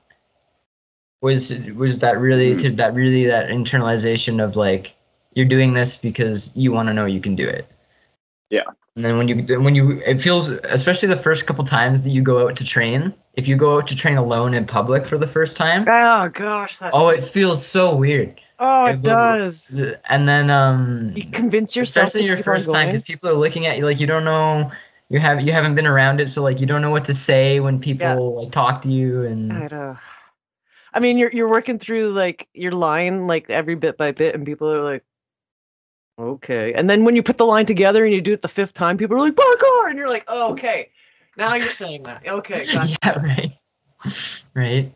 Was 1.20 1.52
was 1.76 1.98
that 1.98 2.18
really 2.18 2.54
to 2.56 2.70
that 2.70 2.94
really 2.94 3.26
that 3.26 3.48
internalization 3.48 4.42
of 4.42 4.56
like 4.56 4.94
you're 5.34 5.46
doing 5.46 5.74
this 5.74 5.96
because 5.96 6.50
you 6.54 6.72
want 6.72 6.88
to 6.88 6.94
know 6.94 7.06
you 7.06 7.20
can 7.20 7.34
do 7.36 7.46
it. 7.48 7.66
Yeah. 8.50 8.64
And 8.96 9.04
then 9.04 9.18
when 9.18 9.28
you 9.28 9.60
when 9.60 9.74
you 9.74 10.00
it 10.06 10.20
feels 10.20 10.48
especially 10.48 11.08
the 11.08 11.16
first 11.16 11.46
couple 11.46 11.64
times 11.64 12.02
that 12.04 12.10
you 12.10 12.22
go 12.22 12.46
out 12.46 12.56
to 12.56 12.64
train. 12.64 13.14
If 13.34 13.48
you 13.48 13.56
go 13.56 13.78
out 13.78 13.86
to 13.88 13.96
train 13.96 14.16
alone 14.16 14.54
in 14.54 14.66
public 14.66 15.06
for 15.06 15.16
the 15.18 15.26
first 15.28 15.56
time, 15.56 15.86
Oh 15.88 16.28
gosh, 16.28 16.78
that. 16.78 16.90
oh, 16.92 17.08
it 17.08 17.24
feels 17.24 17.66
so 17.66 17.94
weird. 17.96 18.38
Oh, 18.62 18.86
it 18.86 18.94
it 18.94 19.02
does. 19.02 19.78
And 20.08 20.28
then 20.28 20.50
um, 20.50 21.12
You 21.14 21.24
convince 21.24 21.74
yourself. 21.74 22.06
especially 22.06 22.26
your 22.26 22.36
first 22.36 22.70
time 22.70 22.86
because 22.86 23.02
people 23.02 23.28
are 23.28 23.34
looking 23.34 23.66
at 23.66 23.76
you 23.76 23.84
like 23.84 24.00
you 24.00 24.06
don't 24.06 24.24
know 24.24 24.70
you 25.08 25.18
have 25.18 25.42
you 25.42 25.52
haven't 25.52 25.74
been 25.74 25.86
around 25.86 26.20
it 26.20 26.30
so 26.30 26.42
like 26.42 26.60
you 26.60 26.66
don't 26.66 26.80
know 26.80 26.90
what 26.90 27.04
to 27.06 27.14
say 27.14 27.60
when 27.60 27.78
people 27.80 28.36
like 28.40 28.52
talk 28.52 28.80
to 28.82 28.90
you 28.90 29.24
and 29.24 29.52
I 29.52 29.68
know. 29.68 29.98
I 30.94 31.00
mean, 31.00 31.18
you're 31.18 31.32
you're 31.32 31.48
working 31.48 31.78
through 31.78 32.12
like 32.12 32.48
your 32.54 32.72
line 32.72 33.26
like 33.26 33.48
every 33.48 33.74
bit 33.74 33.96
by 33.96 34.12
bit, 34.12 34.34
and 34.34 34.44
people 34.44 34.70
are 34.70 34.82
like, 34.82 35.02
okay. 36.18 36.74
And 36.74 36.88
then 36.88 37.04
when 37.04 37.16
you 37.16 37.22
put 37.22 37.38
the 37.38 37.46
line 37.46 37.66
together 37.66 38.04
and 38.04 38.12
you 38.12 38.20
do 38.20 38.32
it 38.32 38.42
the 38.42 38.48
fifth 38.48 38.74
time, 38.74 38.98
people 38.98 39.16
are 39.16 39.20
like 39.20 39.34
parkour, 39.34 39.88
and 39.88 39.98
you're 39.98 40.08
like, 40.08 40.24
oh, 40.28 40.52
okay. 40.52 40.90
Now 41.36 41.54
you're 41.54 41.68
saying 41.68 42.02
that. 42.02 42.26
Okay, 42.26 42.66
gotcha. 42.72 42.96
yeah 43.02 43.22
right 43.22 43.52
right 44.54 44.92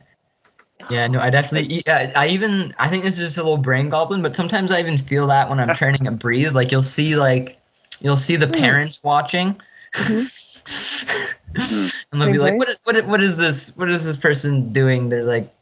yeah 0.90 1.06
no 1.06 1.20
i 1.20 1.30
definitely 1.30 1.82
yeah, 1.86 2.12
uh, 2.14 2.20
i 2.20 2.26
even 2.28 2.74
i 2.78 2.88
think 2.88 3.02
this 3.02 3.18
is 3.18 3.24
just 3.24 3.38
a 3.38 3.42
little 3.42 3.56
brain 3.56 3.88
goblin 3.88 4.22
but 4.22 4.36
sometimes 4.36 4.70
i 4.70 4.78
even 4.78 4.96
feel 4.96 5.26
that 5.26 5.48
when 5.48 5.58
i'm 5.58 5.74
training 5.76 6.06
at 6.06 6.18
breathe 6.18 6.54
like 6.54 6.70
you'll 6.70 6.82
see 6.82 7.16
like 7.16 7.58
you'll 8.00 8.16
see 8.16 8.36
the 8.36 8.46
Hmm. 8.46 8.52
parents 8.52 9.00
watching 9.02 9.60
mm-hmm. 9.94 10.26
and 12.12 12.20
they'll 12.20 12.32
be 12.32 12.38
like 12.38 12.54
mm-hmm. 12.54 12.58
what, 12.84 12.96
what 12.96 13.06
what 13.06 13.22
is 13.22 13.36
this 13.36 13.74
what 13.76 13.90
is 13.90 14.04
this 14.04 14.16
person 14.16 14.72
doing 14.72 15.08
they're 15.08 15.24
like 15.24 15.52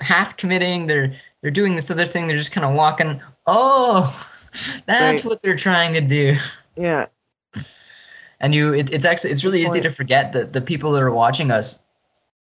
half 0.00 0.36
committing 0.36 0.86
they're 0.86 1.14
they're 1.42 1.50
doing 1.50 1.76
this 1.76 1.90
other 1.90 2.06
thing 2.06 2.26
they're 2.26 2.38
just 2.38 2.52
kind 2.52 2.66
of 2.66 2.74
walking 2.74 3.20
oh 3.46 4.02
that's 4.86 5.24
Right. 5.24 5.30
what 5.30 5.42
they're 5.42 5.56
trying 5.56 5.92
to 5.94 6.00
do 6.00 6.34
Yeah. 6.76 7.06
and 8.40 8.54
you 8.54 8.72
it, 8.74 8.92
it's 8.92 9.04
actually 9.04 9.30
it's 9.30 9.44
really 9.44 9.62
easy 9.62 9.80
to 9.80 9.90
forget 9.90 10.32
that 10.32 10.52
the 10.52 10.60
people 10.60 10.92
that 10.92 11.02
are 11.02 11.12
watching 11.12 11.50
us 11.50 11.78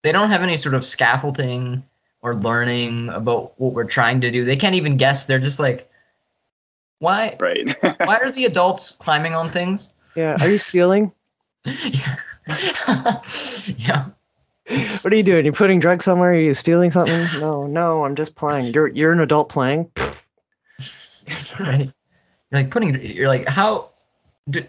they 0.02 0.12
don't 0.12 0.30
have 0.30 0.42
any 0.42 0.56
sort 0.56 0.74
of 0.74 0.84
scaffolding 0.84 1.82
or 2.22 2.34
learning 2.34 3.09
about 3.10 3.59
what 3.60 3.72
we're 3.72 3.84
trying 3.84 4.20
to 4.20 4.30
do 4.30 4.44
they 4.44 4.56
can't 4.56 4.74
even 4.74 4.97
guess 4.97 5.24
they're 5.26 5.38
just 5.38 5.59
like 5.60 5.90
why 6.98 7.34
right. 7.40 7.74
why 8.01 8.16
are 8.18 8.30
the 8.30 8.44
adults 8.44 8.92
climbing 8.92 9.34
on 9.34 9.51
things 9.51 9.92
Yeah. 10.14 10.36
Are 10.40 10.48
you 10.51 10.59
stealing? 10.70 11.12
yeah 11.64 12.16
yeah 13.78 14.05
What 15.02 15.12
are 15.12 15.16
you 15.16 15.22
doing? 15.22 15.44
You're 15.44 15.52
putting 15.55 15.80
drugs 15.80 16.05
somewhere? 16.05 16.30
Are 16.32 16.38
you 16.38 16.55
stealing 16.55 16.90
something? 16.90 17.26
No, 17.40 17.66
no. 17.66 18.05
I'm 18.05 18.14
just 18.14 18.34
playing. 18.36 18.72
You're 18.74 18.88
you're 18.88 19.12
an 19.12 19.20
adult 19.20 19.48
playing. 19.48 19.90
right 21.60 21.90
you're 22.51 22.62
like 22.62 22.70
putting 22.70 23.01
you're 23.02 23.28
like 23.28 23.47
how 23.48 23.90
do, 24.48 24.64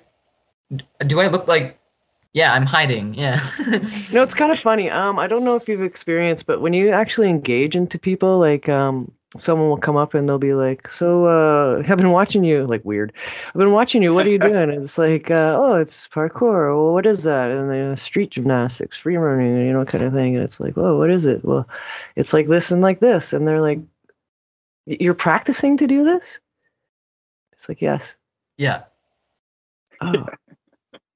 do 1.08 1.20
i 1.20 1.28
look 1.28 1.48
like 1.48 1.78
yeah 2.34 2.54
i'm 2.54 2.66
hiding 2.66 3.14
yeah 3.14 3.40
No, 4.14 4.24
it's 4.24 4.34
kind 4.34 4.52
of 4.52 4.60
funny. 4.60 4.90
Um, 4.90 5.20
I 5.20 5.28
don't 5.28 5.44
know 5.44 5.56
if 5.56 5.68
you've 5.68 5.84
experienced, 5.84 6.46
but 6.46 6.62
when 6.62 6.74
you 6.74 6.90
actually 6.90 7.30
engage 7.30 7.76
into 7.76 7.98
people, 8.00 8.40
like 8.40 8.68
um, 8.70 9.12
someone 9.38 9.70
will 9.70 9.78
come 9.78 9.96
up 9.96 10.14
and 10.14 10.28
they'll 10.28 10.38
be 10.38 10.54
like, 10.54 10.90
"So, 10.90 11.26
uh, 11.26 11.84
I've 11.90 11.98
been 11.98 12.12
watching 12.12 12.44
you." 12.44 12.66
Like 12.68 12.84
weird. 12.84 13.14
I've 13.48 13.54
been 13.60 13.72
watching 13.72 14.04
you. 14.04 14.14
What 14.14 14.26
are 14.28 14.30
you 14.30 14.40
doing? 14.40 14.56
And 14.56 14.84
it's 14.84 14.98
like, 14.98 15.32
uh, 15.32 15.56
"Oh, 15.58 15.76
it's 15.76 16.08
parkour." 16.10 16.76
Well, 16.76 16.94
what 16.94 17.06
is 17.06 17.24
that? 17.24 17.52
And 17.52 17.70
then 17.72 17.96
street 17.98 18.32
gymnastics, 18.32 18.98
free 18.98 19.18
running, 19.18 19.66
you 19.66 19.74
know, 19.74 19.86
kind 19.86 20.04
of 20.04 20.14
thing. 20.14 20.36
And 20.36 20.44
it's 20.44 20.60
like, 20.60 20.76
"Whoa, 20.76 20.98
what 20.98 21.10
is 21.12 21.26
it?" 21.26 21.44
Well, 21.46 21.68
it's 22.16 22.34
like 22.34 22.48
this 22.48 22.72
and 22.72 22.82
like 22.82 23.00
this. 23.00 23.34
And 23.34 23.48
they're 23.48 23.62
like, 23.62 23.80
"You're 24.86 25.14
practicing 25.14 25.78
to 25.78 25.88
do 25.88 26.04
this?" 26.04 26.40
It's 27.54 27.70
like, 27.70 27.82
"Yes." 27.82 28.16
yeah 28.58 28.84
Oh. 30.02 30.26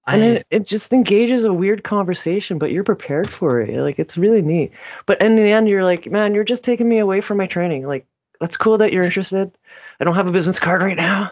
I, 0.08 0.16
and 0.16 0.24
it, 0.38 0.48
it 0.52 0.68
just 0.68 0.94
engages 0.94 1.44
a 1.46 1.54
weird 1.54 1.84
conversation 1.84 2.58
but 2.60 2.72
you're 2.72 2.84
prepared 2.84 3.30
for 3.30 3.60
it 3.62 3.76
like 3.80 3.98
it's 4.00 4.18
really 4.18 4.42
neat 4.42 4.72
but 5.06 5.20
in 5.22 5.36
the 5.36 5.44
end 5.52 5.68
you're 5.68 5.84
like 5.84 6.10
man 6.12 6.36
you're 6.36 6.44
just 6.44 6.64
taking 6.64 6.88
me 6.88 7.00
away 7.00 7.22
from 7.22 7.38
my 7.38 7.48
training 7.48 7.88
like 7.88 8.06
that's 8.40 8.58
cool 8.58 8.78
that 8.78 8.94
you're 8.94 9.04
interested 9.04 9.52
i 10.00 10.04
don't 10.04 10.16
have 10.16 10.28
a 10.28 10.32
business 10.32 10.60
card 10.60 10.82
right 10.84 10.98
now 10.98 11.32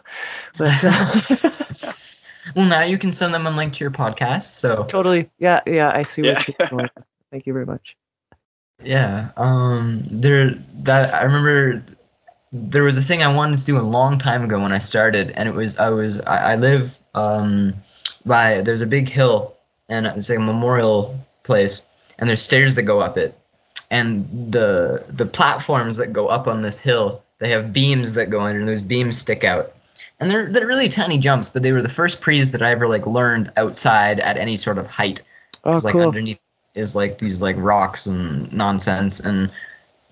but 0.57 0.71
uh, 0.83 1.21
Well, 2.55 2.65
now 2.67 2.81
you 2.81 2.97
can 2.97 3.13
send 3.13 3.33
them 3.33 3.47
a 3.47 3.51
link 3.51 3.73
to 3.75 3.83
your 3.83 3.89
podcast. 3.91 4.43
So 4.43 4.83
Totally. 4.89 5.29
Yeah, 5.39 5.61
yeah. 5.65 5.91
I 5.95 6.03
see 6.03 6.23
Yeah. 6.23 6.33
what 6.33 6.47
you're 6.47 6.67
going. 6.69 6.89
Thank 7.31 7.47
you 7.47 7.53
very 7.53 7.65
much. 7.65 7.95
yeah, 8.83 9.29
um, 9.37 10.03
there 10.11 10.55
that 10.83 11.13
I 11.13 11.23
remember 11.23 11.83
there 12.51 12.83
was 12.83 12.97
a 12.97 13.01
thing 13.01 13.23
I 13.23 13.33
wanted 13.33 13.59
to 13.59 13.65
do 13.65 13.77
a 13.77 13.81
long 13.81 14.17
time 14.17 14.43
ago 14.43 14.59
when 14.59 14.73
I 14.73 14.79
started, 14.79 15.31
and 15.31 15.47
it 15.47 15.55
was 15.55 15.77
I 15.77 15.89
was 15.89 16.19
I, 16.21 16.53
I 16.53 16.55
live 16.57 16.99
um 17.15 17.73
by 18.25 18.61
there's 18.61 18.81
a 18.81 18.87
big 18.87 19.09
hill 19.09 19.55
and 19.89 20.07
it's 20.07 20.29
like 20.29 20.39
a 20.39 20.41
memorial 20.41 21.17
place, 21.43 21.81
and 22.17 22.29
there's 22.29 22.41
stairs 22.41 22.75
that 22.75 22.83
go 22.83 22.99
up 22.99 23.17
it, 23.17 23.37
and 23.91 24.27
the 24.51 25.03
the 25.09 25.25
platforms 25.25 25.97
that 25.97 26.13
go 26.13 26.27
up 26.27 26.47
on 26.47 26.61
this 26.61 26.79
hill 26.79 27.23
they 27.43 27.49
have 27.49 27.73
beams 27.73 28.13
that 28.13 28.29
go 28.29 28.39
under, 28.39 28.59
and 28.59 28.69
those 28.69 28.81
beams 28.81 29.17
stick 29.17 29.43
out. 29.43 29.73
And 30.19 30.31
they're 30.31 30.49
they're 30.49 30.65
really 30.65 30.87
tiny 30.87 31.17
jumps, 31.17 31.49
but 31.49 31.61
they 31.61 31.73
were 31.73 31.81
the 31.81 31.89
first 31.89 32.21
prees 32.21 32.53
that 32.53 32.61
I 32.61 32.71
ever 32.71 32.87
like 32.87 33.05
learned 33.05 33.51
outside 33.57 34.21
at 34.21 34.37
any 34.37 34.55
sort 34.55 34.77
of 34.77 34.89
height. 34.89 35.21
Oh, 35.65 35.73
like 35.83 35.93
cool. 35.93 36.03
underneath 36.03 36.39
is 36.75 36.95
like 36.95 37.17
these 37.17 37.41
like 37.41 37.55
rocks 37.59 38.05
and 38.05 38.51
nonsense 38.51 39.19
and 39.19 39.51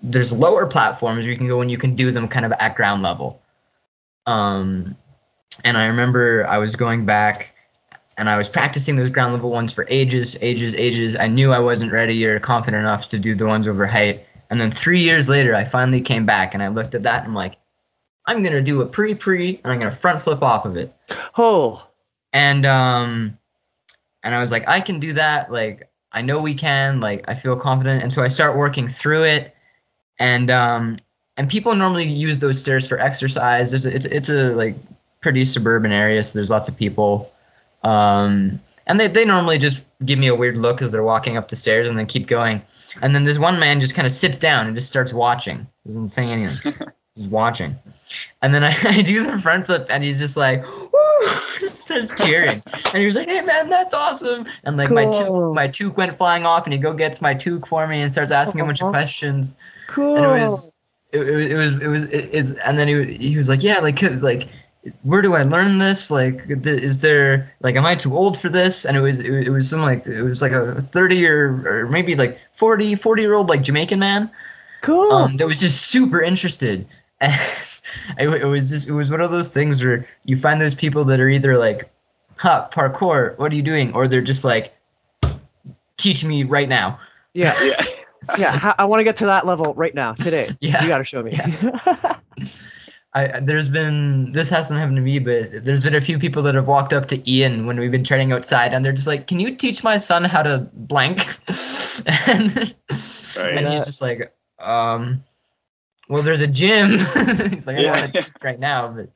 there's 0.02 0.32
lower 0.32 0.66
platforms 0.66 1.24
where 1.24 1.32
you 1.32 1.38
can 1.38 1.48
go 1.48 1.60
and 1.60 1.70
you 1.70 1.78
can 1.78 1.94
do 1.94 2.10
them 2.10 2.28
kind 2.28 2.44
of 2.44 2.52
at 2.52 2.74
ground 2.74 3.02
level. 3.02 3.40
Um 4.26 4.94
and 5.64 5.76
I 5.76 5.86
remember 5.86 6.46
I 6.46 6.58
was 6.58 6.76
going 6.76 7.04
back 7.04 7.51
and 8.18 8.28
I 8.28 8.36
was 8.36 8.48
practicing 8.48 8.96
those 8.96 9.08
ground 9.08 9.32
level 9.32 9.50
ones 9.50 9.72
for 9.72 9.86
ages, 9.88 10.36
ages, 10.40 10.74
ages. 10.74 11.16
I 11.16 11.26
knew 11.26 11.52
I 11.52 11.58
wasn't 11.58 11.92
ready 11.92 12.24
or 12.26 12.38
confident 12.40 12.82
enough 12.82 13.08
to 13.10 13.18
do 13.18 13.34
the 13.34 13.46
ones 13.46 13.66
over 13.66 13.86
height. 13.86 14.26
And 14.50 14.60
then 14.60 14.70
three 14.70 15.00
years 15.00 15.28
later, 15.28 15.54
I 15.54 15.64
finally 15.64 16.00
came 16.00 16.26
back 16.26 16.52
and 16.52 16.62
I 16.62 16.68
looked 16.68 16.94
at 16.94 17.02
that 17.02 17.20
and 17.20 17.28
I'm 17.28 17.34
like, 17.34 17.56
I'm 18.26 18.42
gonna 18.42 18.60
do 18.60 18.82
a 18.82 18.86
pre 18.86 19.14
pre 19.14 19.60
and 19.64 19.72
I'm 19.72 19.78
gonna 19.78 19.90
front 19.90 20.20
flip 20.20 20.42
off 20.42 20.66
of 20.66 20.76
it. 20.76 20.94
Oh, 21.36 21.86
and 22.34 22.64
um 22.64 23.36
and 24.22 24.34
i 24.34 24.40
was 24.40 24.50
like 24.52 24.66
i 24.68 24.80
can 24.80 25.00
do 25.00 25.12
that. 25.14 25.50
Like 25.50 25.90
i 26.12 26.20
know 26.22 26.38
we 26.38 26.54
can. 26.54 27.00
Like 27.00 27.28
i 27.28 27.34
feel 27.34 27.56
confident. 27.56 28.02
And 28.02 28.12
so 28.12 28.22
i 28.22 28.28
start 28.28 28.56
working 28.56 28.86
through 28.86 29.24
it. 29.24 29.54
And 30.18 30.50
um 30.50 30.98
and 31.38 31.48
people 31.48 31.74
normally 31.74 32.06
use 32.06 32.38
those 32.38 32.58
stairs 32.58 32.86
for 32.86 32.98
exercise. 32.98 33.72
It's 33.72 33.86
a, 33.86 33.94
it's 33.96 34.06
it's 34.06 34.28
a 34.28 34.54
like 34.54 34.76
pretty 35.20 35.44
suburban 35.44 35.92
area 35.92 36.22
so 36.22 36.32
there's 36.34 36.50
lots 36.50 36.68
of 36.68 36.76
people 36.76 37.31
um 37.84 38.60
and 38.86 38.98
they, 38.98 39.08
they 39.08 39.24
normally 39.24 39.58
just 39.58 39.84
give 40.04 40.18
me 40.18 40.26
a 40.26 40.34
weird 40.34 40.56
look 40.56 40.82
as 40.82 40.92
they're 40.92 41.02
walking 41.02 41.36
up 41.36 41.48
the 41.48 41.56
stairs 41.56 41.88
and 41.88 41.98
then 41.98 42.06
keep 42.06 42.26
going. 42.26 42.60
And 43.00 43.14
then 43.14 43.24
this 43.24 43.38
one 43.38 43.58
man 43.60 43.80
just 43.80 43.94
kind 43.94 44.06
of 44.06 44.12
sits 44.12 44.38
down 44.38 44.66
and 44.66 44.74
just 44.74 44.88
starts 44.88 45.12
watching. 45.12 45.66
Doesn't 45.86 46.08
say 46.08 46.26
anything. 46.26 46.58
Just 47.16 47.28
watching. 47.28 47.76
And 48.40 48.54
then 48.54 48.64
I, 48.64 48.74
I 48.84 49.02
do 49.02 49.22
the 49.22 49.36
front 49.36 49.66
flip 49.66 49.86
and 49.90 50.02
he's 50.02 50.18
just 50.18 50.34
like 50.34 50.64
Woo! 50.64 51.68
starts 51.74 52.10
cheering. 52.24 52.62
And 52.86 52.96
he 52.96 53.04
was 53.04 53.14
like 53.14 53.28
hey 53.28 53.42
man 53.42 53.68
that's 53.68 53.92
awesome. 53.92 54.46
And 54.64 54.78
like 54.78 54.90
my 54.90 55.04
toque 55.04 55.54
my 55.54 55.68
toque 55.68 55.98
went 55.98 56.14
flying 56.14 56.46
off 56.46 56.64
and 56.64 56.72
he 56.72 56.78
go 56.78 56.94
gets 56.94 57.20
my 57.20 57.34
toque 57.34 57.66
for 57.66 57.86
me 57.86 58.00
and 58.00 58.10
starts 58.10 58.32
asking 58.32 58.62
a 58.62 58.64
bunch 58.64 58.80
of 58.80 58.88
questions. 58.88 59.58
Cool. 59.88 60.16
and 60.16 60.24
it 60.24 60.28
was 60.28 60.72
it, 61.12 61.20
it, 61.20 61.50
it 61.50 61.56
was 61.56 61.72
it 61.72 61.88
was 61.88 62.04
it, 62.04 62.30
it's 62.32 62.52
and 62.52 62.78
then 62.78 62.88
he, 62.88 63.28
he 63.28 63.36
was 63.36 63.50
like 63.50 63.62
yeah 63.62 63.78
like 63.80 64.00
like 64.22 64.48
where 65.02 65.22
do 65.22 65.34
I 65.34 65.42
learn 65.44 65.78
this 65.78 66.10
like 66.10 66.42
is 66.48 67.02
there 67.02 67.52
like 67.60 67.76
am 67.76 67.86
I 67.86 67.94
too 67.94 68.16
old 68.16 68.36
for 68.36 68.48
this 68.48 68.84
and 68.84 68.96
it 68.96 69.00
was 69.00 69.20
it, 69.20 69.46
it 69.46 69.50
was 69.50 69.70
some 69.70 69.80
like 69.80 70.06
it 70.06 70.22
was 70.22 70.42
like 70.42 70.52
a 70.52 70.82
30 70.82 71.26
or, 71.26 71.82
or 71.82 71.88
maybe 71.88 72.16
like 72.16 72.38
40 72.52 72.96
40 72.96 73.22
year 73.22 73.34
old 73.34 73.48
like 73.48 73.62
Jamaican 73.62 73.98
man 74.00 74.30
cool. 74.82 75.12
um, 75.12 75.36
that 75.38 75.46
was 75.46 75.60
just 75.60 75.86
super 75.88 76.20
interested. 76.20 76.86
And 78.16 78.32
it, 78.32 78.42
it 78.42 78.46
was 78.46 78.70
just 78.70 78.88
it 78.88 78.92
was 78.92 79.10
one 79.10 79.20
of 79.20 79.30
those 79.30 79.48
things 79.48 79.84
where 79.84 80.06
you 80.24 80.36
find 80.36 80.60
those 80.60 80.74
people 80.74 81.04
that 81.04 81.20
are 81.20 81.28
either 81.28 81.58
like, 81.58 81.90
"Ha, 82.38 82.68
parkour, 82.72 83.36
what 83.38 83.52
are 83.52 83.54
you 83.54 83.60
doing?" 83.62 83.92
or 83.92 84.08
they're 84.08 84.22
just 84.22 84.44
like, 84.44 84.72
"Teach 85.98 86.24
me 86.24 86.44
right 86.44 86.68
now." 86.68 86.98
yeah, 87.34 87.52
Yeah. 87.62 87.84
yeah. 88.38 88.72
I 88.78 88.84
want 88.86 89.00
to 89.00 89.04
get 89.04 89.16
to 89.18 89.26
that 89.26 89.44
level 89.46 89.74
right 89.74 89.94
now, 89.94 90.14
today. 90.14 90.48
Yeah. 90.60 90.80
You 90.82 90.88
got 90.88 90.98
to 90.98 91.04
show 91.04 91.22
me. 91.22 91.38
I 93.14 93.40
there's 93.40 93.68
been 93.68 94.32
this 94.32 94.48
hasn't 94.48 94.80
happened 94.80 94.96
to 94.96 95.02
me, 95.02 95.18
but 95.18 95.64
there's 95.64 95.84
been 95.84 95.94
a 95.94 96.00
few 96.00 96.18
people 96.18 96.42
that 96.44 96.54
have 96.54 96.66
walked 96.66 96.92
up 96.92 97.06
to 97.08 97.30
Ian 97.30 97.66
when 97.66 97.78
we've 97.78 97.90
been 97.90 98.04
training 98.04 98.32
outside, 98.32 98.72
and 98.72 98.84
they're 98.84 98.92
just 98.92 99.06
like, 99.06 99.26
"Can 99.26 99.38
you 99.38 99.54
teach 99.54 99.84
my 99.84 99.98
son 99.98 100.24
how 100.24 100.42
to 100.42 100.66
blank?" 100.72 101.20
and 102.26 102.74
Right. 103.36 103.56
and 103.56 103.66
he's 103.66 103.84
just 103.84 104.02
like, 104.02 104.34
um, 104.60 105.22
well, 106.08 106.22
there's 106.22 106.40
a 106.42 106.46
gym. 106.46 106.90
he's 107.50 107.66
like, 107.66 107.76
I 107.76 107.82
don't 107.82 107.84
Yeah. 107.84 108.00
want 108.00 108.14
to 108.14 108.22
teach 108.22 108.32
right 108.42 108.60
now, 108.60 108.88
but 108.88 109.08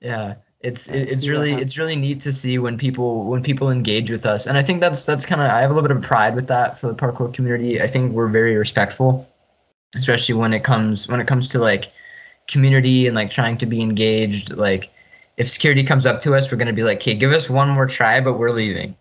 yeah, 0.00 0.34
it's 0.60 0.88
it, 0.88 1.10
it's 1.10 1.26
really 1.28 1.54
it's 1.54 1.78
really 1.78 1.96
neat 1.96 2.20
to 2.22 2.32
see 2.32 2.58
when 2.58 2.76
people 2.78 3.24
when 3.24 3.42
people 3.42 3.70
engage 3.70 4.10
with 4.10 4.26
us, 4.26 4.46
and 4.46 4.56
I 4.58 4.62
think 4.62 4.80
that's 4.80 5.04
that's 5.04 5.24
kind 5.24 5.40
of 5.40 5.48
I 5.50 5.60
have 5.60 5.70
a 5.70 5.74
little 5.74 5.86
bit 5.88 5.96
of 5.96 6.02
pride 6.02 6.34
with 6.34 6.46
that 6.48 6.78
for 6.78 6.88
the 6.88 6.94
parkour 6.94 7.32
community. 7.32 7.80
I 7.80 7.86
think 7.86 8.12
we're 8.12 8.28
very 8.28 8.56
respectful, 8.56 9.28
especially 9.94 10.34
when 10.34 10.52
it 10.52 10.64
comes 10.64 11.08
when 11.08 11.20
it 11.20 11.26
comes 11.26 11.48
to 11.48 11.58
like 11.58 11.88
community 12.48 13.06
and 13.06 13.16
like 13.16 13.30
trying 13.30 13.58
to 13.58 13.66
be 13.66 13.80
engaged. 13.82 14.52
Like 14.56 14.90
if 15.36 15.48
security 15.48 15.84
comes 15.84 16.06
up 16.06 16.20
to 16.22 16.34
us, 16.34 16.50
we're 16.50 16.58
gonna 16.58 16.72
be 16.72 16.84
like, 16.84 16.98
okay, 16.98 17.14
give 17.14 17.32
us 17.32 17.50
one 17.50 17.68
more 17.68 17.86
try, 17.86 18.20
but 18.20 18.34
we're 18.38 18.50
leaving 18.50 18.96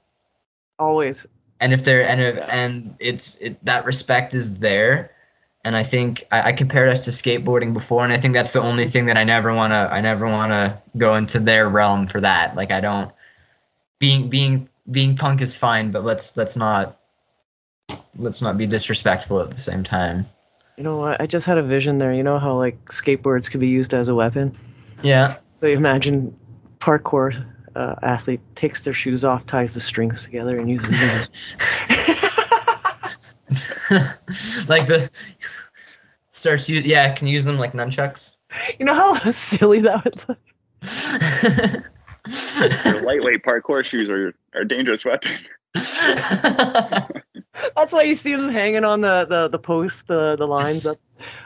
Always. 0.79 1.25
and 1.61 1.73
if 1.73 1.83
they're 1.85 2.03
and 2.03 2.21
if, 2.21 2.37
and 2.49 2.95
it's 2.99 3.35
it, 3.35 3.63
that 3.65 3.85
respect 3.85 4.33
is 4.33 4.55
there 4.59 5.11
and 5.63 5.75
i 5.75 5.83
think 5.83 6.25
I, 6.31 6.49
I 6.49 6.51
compared 6.51 6.89
us 6.89 7.05
to 7.05 7.11
skateboarding 7.11 7.73
before 7.73 8.03
and 8.03 8.11
i 8.13 8.17
think 8.17 8.33
that's 8.33 8.51
the 8.51 8.61
only 8.61 8.85
thing 8.87 9.05
that 9.05 9.17
i 9.17 9.23
never 9.23 9.53
want 9.53 9.71
to 9.71 9.89
i 9.91 10.01
never 10.01 10.27
want 10.27 10.51
to 10.51 10.77
go 10.97 11.15
into 11.15 11.39
their 11.39 11.69
realm 11.69 12.07
for 12.07 12.19
that 12.21 12.55
like 12.55 12.71
i 12.71 12.81
don't 12.81 13.11
being 13.99 14.29
being 14.29 14.69
being 14.91 15.15
punk 15.15 15.41
is 15.41 15.55
fine 15.55 15.91
but 15.91 16.03
let's 16.03 16.35
let's 16.37 16.57
not 16.57 16.99
let's 18.17 18.41
not 18.41 18.57
be 18.57 18.67
disrespectful 18.67 19.39
at 19.39 19.49
the 19.49 19.57
same 19.57 19.83
time 19.83 20.27
You 20.77 20.83
know 20.83 20.97
what? 20.97 21.21
I 21.21 21.25
just 21.25 21.45
had 21.45 21.57
a 21.57 21.63
vision 21.63 21.97
there. 21.99 22.13
You 22.13 22.23
know 22.23 22.39
how 22.39 22.57
like 22.57 22.83
skateboards 22.85 23.49
could 23.49 23.59
be 23.59 23.67
used 23.67 23.93
as 23.93 24.07
a 24.07 24.15
weapon. 24.15 24.57
yeah 25.01 25.37
So 25.53 25.67
you 25.67 25.75
imagine 25.75 26.35
parkour 26.79 27.45
uh, 27.75 27.95
athlete 28.03 28.41
takes 28.55 28.83
their 28.83 28.93
shoes 28.93 29.23
off, 29.25 29.45
ties 29.45 29.73
the 29.73 29.81
strings 29.81 30.21
together, 30.21 30.57
and 30.57 30.69
uses 30.69 30.89
them. 30.89 31.27
like 34.67 34.87
the 34.87 35.09
starts 36.29 36.67
you 36.67 36.81
yeah 36.81 37.13
can 37.13 37.27
use 37.27 37.45
them 37.45 37.57
like 37.57 37.73
nunchucks 37.73 38.35
you 38.79 38.85
know 38.85 38.93
how 38.93 39.13
silly 39.31 39.79
that 39.81 40.03
would 40.03 40.23
look. 40.27 40.39
Your 42.85 43.03
lightweight 43.03 43.43
parkour 43.43 43.83
shoes 43.83 44.09
are 44.09 44.33
are 44.53 44.61
a 44.61 44.67
dangerous 44.67 45.05
weapon. 45.05 45.31
That's 47.75 47.93
why 47.93 48.03
you 48.03 48.15
see 48.15 48.35
them 48.35 48.49
hanging 48.49 48.85
on 48.85 49.01
the 49.01 49.25
the 49.29 49.47
the 49.47 49.59
post, 49.59 50.07
the 50.07 50.35
the 50.35 50.47
lines 50.47 50.85
up 50.85 50.97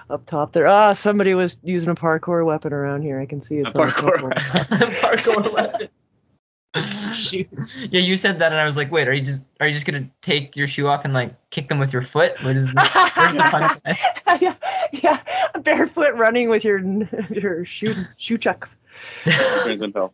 up 0.09 0.25
top 0.25 0.53
there. 0.53 0.67
Ah, 0.67 0.93
somebody 0.93 1.33
was 1.33 1.57
using 1.63 1.89
a 1.89 1.95
parkour 1.95 2.45
weapon 2.45 2.73
around 2.73 3.01
here. 3.01 3.19
I 3.19 3.25
can 3.25 3.41
see 3.41 3.57
it's 3.57 3.73
A 3.73 3.77
parkour 3.77 4.33
top 4.33 4.67
parkour 4.67 5.53
weapon. 5.53 5.87
yeah, 7.91 7.99
you 7.99 8.15
said 8.15 8.37
that, 8.39 8.51
and 8.51 8.61
I 8.61 8.65
was 8.65 8.77
like, 8.77 8.91
"Wait, 8.91 9.07
are 9.07 9.13
you 9.13 9.23
just 9.23 9.43
are 9.59 9.67
you 9.67 9.73
just 9.73 9.85
gonna 9.85 10.07
take 10.21 10.55
your 10.55 10.67
shoe 10.67 10.87
off 10.87 11.03
and 11.03 11.13
like 11.13 11.33
kick 11.49 11.67
them 11.67 11.79
with 11.79 11.91
your 11.91 12.03
foot? 12.03 12.33
What 12.43 12.55
is 12.55 12.67
the, 12.67 13.09
where's 13.15 13.33
the 13.33 13.43
punchline?" 13.43 14.41
yeah, 14.41 14.55
yeah, 14.91 15.19
barefoot 15.61 16.15
running 16.15 16.49
with 16.49 16.63
your 16.63 16.79
your 17.29 17.65
shoe 17.65 17.93
shoe 18.17 18.37
chucks. 18.37 18.77
Turns 19.63 19.81
into 19.81 20.11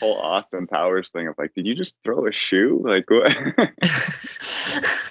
whole 0.00 0.18
Austin 0.18 0.66
Powers 0.66 1.10
thing 1.10 1.28
of 1.28 1.36
like, 1.38 1.54
did 1.54 1.66
you 1.66 1.74
just 1.74 1.94
throw 2.04 2.26
a 2.26 2.32
shoe? 2.32 2.82
Like 2.84 3.08
what? 3.10 3.36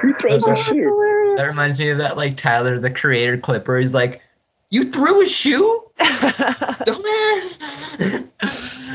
Who 0.00 0.12
throws 0.14 0.42
Oh, 0.46 0.52
a 0.52 0.62
shoe? 0.64 1.34
that 1.36 1.44
reminds 1.46 1.78
me 1.80 1.90
of 1.90 1.98
that 1.98 2.16
like 2.16 2.36
Tyler 2.36 2.78
the 2.78 2.90
Creator 2.90 3.38
clip 3.38 3.66
where 3.68 3.78
he's 3.78 3.94
like, 3.94 4.20
"You 4.70 4.84
threw 4.84 5.22
a 5.22 5.26
shoe, 5.26 5.84
dumbass." 5.98 7.58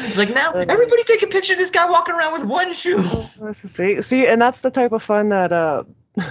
He's 0.06 0.18
like, 0.18 0.34
now 0.34 0.52
everybody 0.52 1.04
take 1.04 1.24
a 1.24 1.28
picture 1.28 1.54
of 1.54 1.60
this 1.60 1.70
guy 1.72 1.90
walking 1.90 2.16
around 2.16 2.34
with 2.34 2.44
one 2.46 2.74
shoe. 2.74 3.02
See, 3.54 4.02
see, 4.02 4.28
and 4.28 4.42
that's 4.42 4.62
the 4.62 4.70
type 4.72 4.92
of 4.92 5.02
fun 5.04 5.30
that 5.30 5.52
uh, 5.54 5.84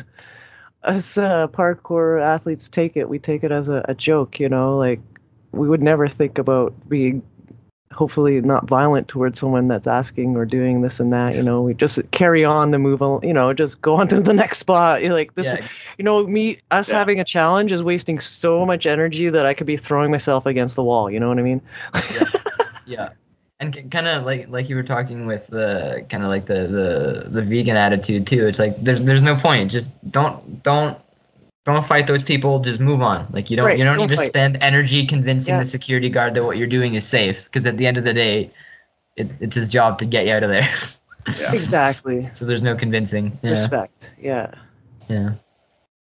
us 0.84 1.16
uh, 1.18 1.46
parkour 1.48 2.20
athletes 2.20 2.68
take 2.68 2.96
it. 2.96 3.08
We 3.08 3.18
take 3.18 3.44
it 3.44 3.52
as 3.52 3.68
a, 3.68 3.84
a 3.88 3.94
joke, 3.94 4.40
you 4.40 4.48
know. 4.48 4.76
Like 4.76 5.00
we 5.52 5.68
would 5.68 5.82
never 5.82 6.08
think 6.08 6.38
about 6.38 6.74
being, 6.88 7.22
hopefully, 7.92 8.40
not 8.40 8.68
violent 8.68 9.08
towards 9.08 9.38
someone 9.40 9.68
that's 9.68 9.86
asking 9.86 10.36
or 10.36 10.44
doing 10.44 10.80
this 10.82 10.98
and 11.00 11.12
that. 11.12 11.34
You 11.34 11.42
know, 11.42 11.62
we 11.62 11.74
just 11.74 11.98
carry 12.10 12.44
on 12.44 12.70
the 12.70 12.78
move. 12.78 13.02
on- 13.02 13.22
You 13.22 13.32
know, 13.32 13.52
just 13.52 13.80
go 13.82 13.96
on 13.96 14.08
to 14.08 14.20
the 14.20 14.32
next 14.42 14.58
spot. 14.58 15.02
You're 15.02 15.12
like 15.12 15.34
this. 15.34 15.46
Yeah, 15.46 15.66
You 15.98 16.04
know, 16.04 16.26
me 16.26 16.58
us 16.70 16.88
Yeah. 16.88 16.98
having 16.98 17.20
a 17.20 17.24
challenge 17.24 17.72
is 17.72 17.82
wasting 17.82 18.18
so 18.20 18.66
much 18.66 18.86
energy 18.86 19.28
that 19.30 19.46
I 19.46 19.54
could 19.54 19.66
be 19.66 19.76
throwing 19.76 20.10
myself 20.10 20.46
against 20.46 20.74
the 20.76 20.82
wall. 20.82 21.10
You 21.10 21.20
know 21.20 21.28
what 21.28 21.38
I 21.38 21.42
mean? 21.42 21.60
yeah 22.86 23.10
and 23.60 23.90
kind 23.92 24.08
of 24.08 24.24
like 24.24 24.48
like 24.48 24.68
you 24.68 24.74
were 24.74 24.82
talking 24.82 25.24
with 25.26 25.46
the 25.46 26.04
kind 26.08 26.24
of 26.24 26.30
like 26.30 26.46
the, 26.46 26.66
the 26.66 27.28
the 27.30 27.42
vegan 27.42 27.76
attitude 27.76 28.26
too 28.26 28.44
it's 28.48 28.58
like 28.58 28.74
there's 28.82 29.00
there's 29.02 29.22
no 29.22 29.36
point 29.36 29.70
just 29.70 29.94
don't 30.10 30.62
don't 30.64 30.98
don't 31.64 31.84
fight 31.84 32.06
those 32.06 32.22
people. 32.22 32.58
Just 32.60 32.80
move 32.80 33.02
on. 33.02 33.26
Like 33.32 33.50
you 33.50 33.56
don't 33.56 33.66
Right, 33.66 33.78
you 33.78 33.84
don't, 33.84 33.96
don't 33.96 34.08
need 34.08 34.16
to 34.16 34.16
fight. 34.16 34.28
spend 34.30 34.58
energy 34.62 35.06
convincing 35.06 35.54
Yeah. 35.54 35.58
the 35.60 35.64
security 35.64 36.08
guard 36.08 36.34
that 36.34 36.44
what 36.44 36.56
you're 36.56 36.66
doing 36.66 36.94
is 36.94 37.06
safe. 37.06 37.44
Because 37.44 37.64
at 37.66 37.76
the 37.76 37.86
end 37.86 37.96
of 37.96 38.04
the 38.04 38.12
day, 38.14 38.50
it, 39.16 39.28
it's 39.40 39.54
his 39.54 39.68
job 39.68 39.98
to 39.98 40.06
get 40.06 40.26
you 40.26 40.32
out 40.32 40.42
of 40.42 40.50
there. 40.50 40.68
Yeah. 41.40 41.52
Exactly. 41.52 42.28
so 42.32 42.44
there's 42.44 42.64
no 42.64 42.74
convincing. 42.74 43.38
Yeah. 43.42 43.50
Respect. 43.50 44.10
Yeah. 44.20 44.52
Yeah. 45.08 45.34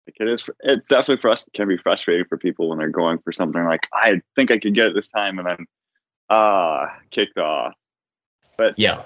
Like 0.06 0.16
it 0.20 0.28
is. 0.28 0.50
It's 0.64 0.88
definitely 0.90 1.22
for 1.22 1.30
us. 1.30 1.46
Can 1.54 1.68
be 1.70 1.78
frustrating 1.78 2.26
for 2.26 2.38
people 2.38 2.68
when 2.70 2.78
they're 2.78 2.90
going 2.90 3.20
for 3.20 3.32
something 3.32 3.64
like 3.64 3.88
I 3.94 4.22
think 4.36 4.52
I 4.52 4.60
could 4.60 4.76
get 4.76 4.88
it 4.88 4.96
this 4.96 5.08
time, 5.08 5.40
and 5.40 5.48
then 5.48 5.66
ah, 6.30 6.94
kicked 7.12 7.38
off. 7.38 7.74
But 8.58 8.74
Yeah. 8.78 9.02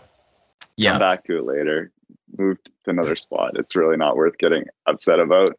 yeah 0.76 0.94
come 0.94 0.96
Yeah. 0.96 0.98
back 1.00 1.24
to 1.26 1.38
it 1.38 1.46
later. 1.46 1.92
Move 2.38 2.58
to 2.64 2.90
another 2.90 3.16
spot. 3.16 3.52
It's 3.60 3.76
really 3.76 3.98
not 3.98 4.16
worth 4.16 4.38
getting 4.40 4.64
upset 4.88 5.20
about. 5.20 5.54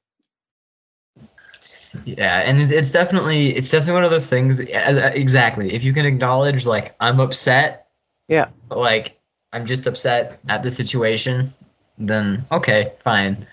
Yeah, 2.04 2.40
and 2.40 2.58
it's- 2.60 2.70
it's 2.70 2.90
definitely 2.90 3.54
it's 3.56 3.70
definitely 3.70 3.94
one 3.94 4.04
of 4.04 4.10
those 4.10 4.26
things. 4.26 4.60
Exactly. 4.60 5.72
If 5.74 5.84
you 5.84 5.92
can 5.92 6.06
acknowledge 6.06 6.64
like 6.66 6.94
I'm 7.00 7.20
upset. 7.20 7.86
Yeah. 8.28 8.48
Like 8.70 9.18
I'm 9.52 9.66
just 9.66 9.86
upset 9.86 10.38
at 10.48 10.62
the 10.62 10.70
situation, 10.70 11.52
then 11.98 12.44
okay, 12.52 12.92
fine. 13.04 13.46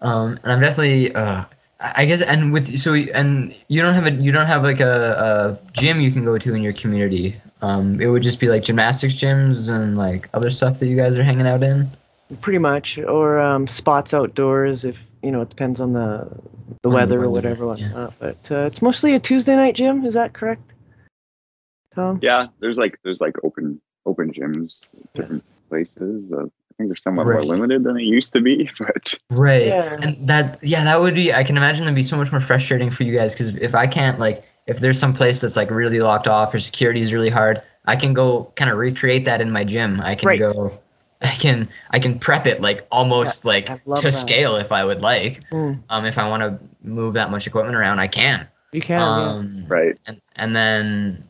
Um, 0.00 0.38
and 0.42 0.52
I'm 0.52 0.60
definitely 0.60 1.14
uh, 1.14 1.44
I 1.80 1.92
I 2.02 2.04
guess 2.06 2.22
and 2.22 2.52
with 2.52 2.78
so 2.78 2.94
and 2.94 3.54
you 3.68 3.82
don't 3.82 3.94
have 3.94 4.06
a 4.06 4.12
you 4.12 4.32
don't 4.32 4.46
have 4.46 4.62
like 4.62 4.80
a, 4.80 5.58
a 5.62 5.72
gym 5.72 6.00
you 6.00 6.10
can 6.10 6.24
go 6.24 6.38
to 6.38 6.54
in 6.54 6.62
your 6.62 6.72
community. 6.72 7.36
Um, 7.62 8.00
it 8.00 8.06
would 8.08 8.22
just 8.22 8.38
be 8.40 8.48
like 8.48 8.62
gymnastics 8.62 9.14
gyms 9.14 9.74
and 9.74 9.96
like 9.96 10.28
other 10.34 10.50
stuff 10.50 10.78
that 10.78 10.86
you 10.88 10.96
guys 10.96 11.18
are 11.18 11.24
hanging 11.24 11.46
out 11.46 11.62
in. 11.62 11.90
Pretty 12.40 12.58
much, 12.58 12.98
or 12.98 13.38
um, 13.40 13.66
spots 13.66 14.12
outdoors 14.12 14.84
if 14.84 15.04
you 15.26 15.32
know 15.32 15.40
it 15.40 15.50
depends 15.50 15.80
on 15.80 15.92
the 15.92 16.28
the 16.82 16.88
the 16.88 16.88
weather 16.88 17.24
or 17.24 17.28
weather, 17.28 17.56
whatever. 17.56 17.64
yeah. 17.76 17.88
whatnot. 17.88 18.14
But 18.20 18.50
uh, 18.50 18.66
it's 18.66 18.80
mostly 18.80 19.14
a 19.14 19.18
Tuesday 19.18 19.56
night 19.56 19.74
gym. 19.74 20.04
Is 20.04 20.14
that 20.14 20.34
correct, 20.34 20.72
Tom? 21.94 22.20
Yeah, 22.22 22.46
there's 22.60 22.76
like 22.76 22.98
there's 23.02 23.20
like 23.20 23.34
open 23.42 23.80
open 24.06 24.32
gyms, 24.32 24.78
different 25.16 25.42
places. 25.68 26.30
Uh, 26.32 26.44
I 26.44 26.72
think 26.78 26.90
they're 26.90 26.96
somewhat 26.96 27.24
more 27.24 27.42
limited 27.42 27.82
than 27.82 27.96
they 27.96 28.02
used 28.02 28.32
to 28.34 28.40
be, 28.40 28.70
but 28.78 29.14
Right. 29.30 29.66
Yeah. 29.66 29.98
And 30.00 30.28
that 30.28 30.58
yeah, 30.62 30.84
that 30.84 31.00
would 31.00 31.16
be 31.16 31.34
I 31.34 31.42
can 31.42 31.56
imagine 31.56 31.84
that'd 31.84 31.96
be 31.96 32.04
so 32.04 32.16
much 32.16 32.30
more 32.30 32.40
frustrating 32.40 32.90
for 32.90 33.02
you 33.02 33.12
guys 33.12 33.34
because 33.34 33.56
if 33.56 33.74
I 33.74 33.88
can't 33.88 34.20
like 34.20 34.44
if 34.66 34.78
there's 34.78 34.98
some 34.98 35.12
place 35.12 35.40
that's 35.40 35.56
like 35.56 35.70
really 35.72 36.00
locked 36.00 36.28
off 36.28 36.54
or 36.54 36.60
security 36.60 37.00
is 37.00 37.12
really 37.12 37.30
hard, 37.30 37.62
I 37.86 37.96
can 37.96 38.14
go 38.14 38.52
kind 38.54 38.70
of 38.70 38.78
recreate 38.78 39.24
that 39.24 39.40
in 39.40 39.50
my 39.50 39.64
gym. 39.64 40.00
I 40.00 40.14
can 40.14 40.28
Right. 40.28 40.38
go 40.38 40.78
I 41.22 41.28
can 41.30 41.68
I 41.90 41.98
can 41.98 42.18
prep 42.18 42.46
it 42.46 42.60
like 42.60 42.86
almost 42.90 43.44
I 43.46 43.48
like 43.48 43.66
to 43.66 44.02
that. 44.02 44.12
scale 44.12 44.56
if 44.56 44.70
I 44.72 44.84
would 44.84 45.00
like. 45.00 45.48
Mm, 45.50 45.82
Um 45.88 46.04
if 46.04 46.18
I 46.18 46.28
want 46.28 46.42
to 46.42 46.58
move 46.82 47.14
that 47.14 47.30
much 47.30 47.46
equipment 47.46 47.76
around, 47.76 47.98
I 48.00 48.06
can. 48.08 48.46
you 48.72 48.80
can. 48.82 49.00
um 49.00 49.64
right. 49.68 49.96
and 50.06 50.20
and 50.36 50.54
then 50.54 51.26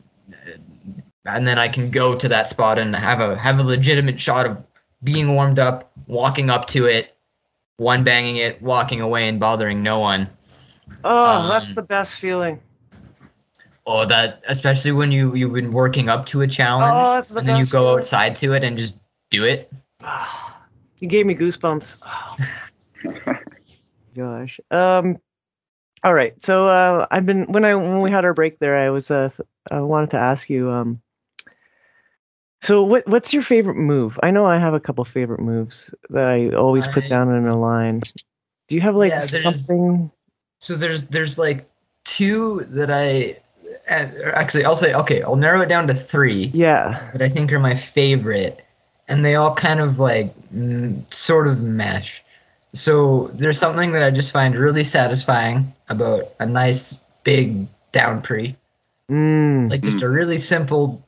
and 1.25 1.47
then 1.47 1.57
I 1.59 1.67
can 1.67 1.89
go 1.89 2.15
to 2.17 2.27
that 2.29 2.47
spot 2.47 2.77
and 2.79 2.95
have 2.95 3.19
a 3.19 3.35
have 3.37 3.59
a 3.59 3.63
legitimate 3.63 4.19
shot 4.19 4.45
of 4.45 4.57
being 5.03 5.33
warmed 5.33 5.59
up, 5.59 5.91
walking 6.07 6.49
up 6.49 6.67
to 6.67 6.85
it, 6.85 7.15
one 7.77 8.03
banging 8.03 8.37
it, 8.37 8.61
walking 8.61 9.01
away 9.01 9.27
and 9.27 9.39
bothering 9.39 9.83
no 9.83 9.99
one. 9.99 10.29
yeah. 10.89 10.95
Oh, 11.03 11.47
that's 11.47 11.69
um, 11.69 11.75
the 11.75 11.83
best 11.83 12.15
feeling. 12.19 12.59
Oh, 13.85 14.03
that 14.05 14.43
especially 14.47 14.91
when 14.91 15.11
you 15.13 15.33
you've 15.33 15.53
been 15.53 15.71
working 15.71 16.09
up 16.09 16.25
to 16.27 16.41
a 16.41 16.47
challenge 16.47 17.07
Oh, 17.07 17.13
that's 17.15 17.29
the 17.29 17.39
and 17.39 17.47
then 17.47 17.55
you 17.57 17.65
go 17.65 17.83
feeling. 17.83 17.99
outside 17.99 18.35
to 18.35 18.53
it 18.53 18.63
and 18.63 18.77
just 18.77 18.97
do 19.29 19.43
it. 19.43 19.71
You 20.99 21.07
gave 21.07 21.27
me 21.27 21.35
goosebumps. 21.35 21.97
Gosh. 24.15 24.59
Um. 24.71 25.17
All 26.03 26.15
right. 26.15 26.41
So 26.41 26.67
uh, 26.69 27.05
I've 27.11 27.27
been 27.27 27.43
when 27.51 27.65
I 27.65 27.75
when 27.75 28.01
we 28.01 28.09
had 28.09 28.25
our 28.25 28.33
break 28.33 28.57
there, 28.57 28.75
I 28.77 28.89
was 28.89 29.11
uh 29.11 29.29
I 29.69 29.79
wanted 29.81 30.09
to 30.11 30.17
ask 30.17 30.49
you 30.49 30.71
um. 30.71 30.99
So 32.63 32.83
what 32.83 33.07
what's 33.07 33.31
your 33.31 33.43
favorite 33.43 33.77
move? 33.77 34.19
I 34.23 34.31
know 34.31 34.47
I 34.47 34.57
have 34.57 34.73
a 34.73 34.79
couple 34.79 35.05
favorite 35.05 35.39
moves 35.39 35.93
that 36.09 36.27
I 36.27 36.49
always 36.55 36.87
put 36.87 37.07
down 37.07 37.31
in 37.31 37.45
a 37.47 37.55
line. 37.59 38.01
Do 38.67 38.75
you 38.75 38.81
have 38.81 38.95
like 38.95 39.11
Yeah, 39.11 39.27
something? 39.27 40.09
So 40.59 40.75
there's 40.75 41.03
there's 41.05 41.37
like 41.37 41.69
two 42.05 42.65
that 42.69 42.89
I 42.89 43.37
uh, 43.91 44.31
actually 44.33 44.65
I'll 44.65 44.75
say 44.75 44.93
okay, 44.95 45.21
I'll 45.21 45.35
narrow 45.35 45.61
it 45.61 45.69
down 45.69 45.85
to 45.87 45.93
3. 45.93 46.49
Yeah. 46.55 47.07
that 47.13 47.21
I 47.21 47.29
think 47.29 47.53
are 47.53 47.59
my 47.59 47.75
favorite, 47.75 48.65
and 49.07 49.23
they 49.25 49.35
all 49.35 49.53
kind 49.53 49.79
of 49.79 49.99
like 49.99 50.33
mm, 50.51 51.01
sort 51.13 51.47
of 51.47 51.61
mesh. 51.61 52.23
So 52.73 53.29
there's 53.33 53.57
something 53.59 53.91
that 53.93 54.03
I 54.03 54.11
just 54.11 54.31
find 54.31 54.55
really 54.55 54.83
satisfying 54.83 55.73
about 55.89 56.33
a 56.39 56.45
nice 56.45 56.99
big 57.23 57.67
down 57.91 58.21
pre, 58.21 58.55
Mm. 59.09 59.69
like 59.71 59.81
just 59.81 60.01
a 60.01 60.09
really 60.09 60.37
simple 60.37 61.01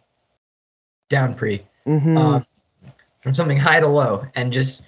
down 1.10 1.36
pre 1.36 1.62
hmm 1.86 2.18
um, 2.18 2.46
from 3.20 3.34
something 3.34 3.58
high 3.58 3.80
to 3.80 3.88
low, 3.88 4.26
and 4.36 4.52
just 4.54 4.84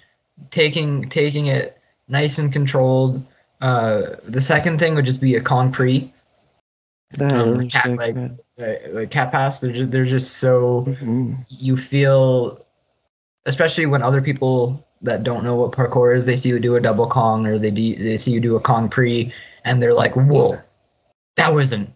taking 0.50 1.08
taking 1.10 1.46
it 1.46 1.78
nice 2.08 2.38
and 2.38 2.52
controlled. 2.52 3.22
Uh, 3.60 4.16
the 4.24 4.40
second 4.40 4.78
thing 4.78 4.94
would 4.94 5.04
just 5.04 5.20
be 5.20 5.36
a 5.36 5.40
Kong 5.40 5.70
pre, 5.70 6.12
um, 7.20 7.68
cat 7.68 7.90
man. 8.14 8.38
uh, 8.58 8.74
like 8.90 9.10
cat 9.10 9.30
pass. 9.30 9.60
They're 9.60 9.72
just, 9.72 9.90
they're 9.90 10.04
just 10.04 10.38
so 10.38 10.84
Mhm. 10.88 11.44
you 11.50 11.76
feel 11.76 12.61
especially 13.46 13.86
when 13.86 14.02
other 14.02 14.22
people 14.22 14.86
that 15.02 15.22
don't 15.22 15.44
know 15.44 15.54
what 15.54 15.72
parkour 15.72 16.16
is 16.16 16.26
they 16.26 16.36
see 16.36 16.48
you 16.48 16.60
do 16.60 16.76
a 16.76 16.80
double 16.80 17.06
kong 17.06 17.46
or 17.46 17.58
they 17.58 17.70
do, 17.70 17.96
they 17.96 18.16
see 18.16 18.30
you 18.30 18.40
do 18.40 18.56
a 18.56 18.60
kong 18.60 18.88
pre 18.88 19.32
and 19.64 19.82
they're 19.82 19.94
like 19.94 20.14
whoa 20.14 20.58
that 21.36 21.52
wasn't 21.52 21.90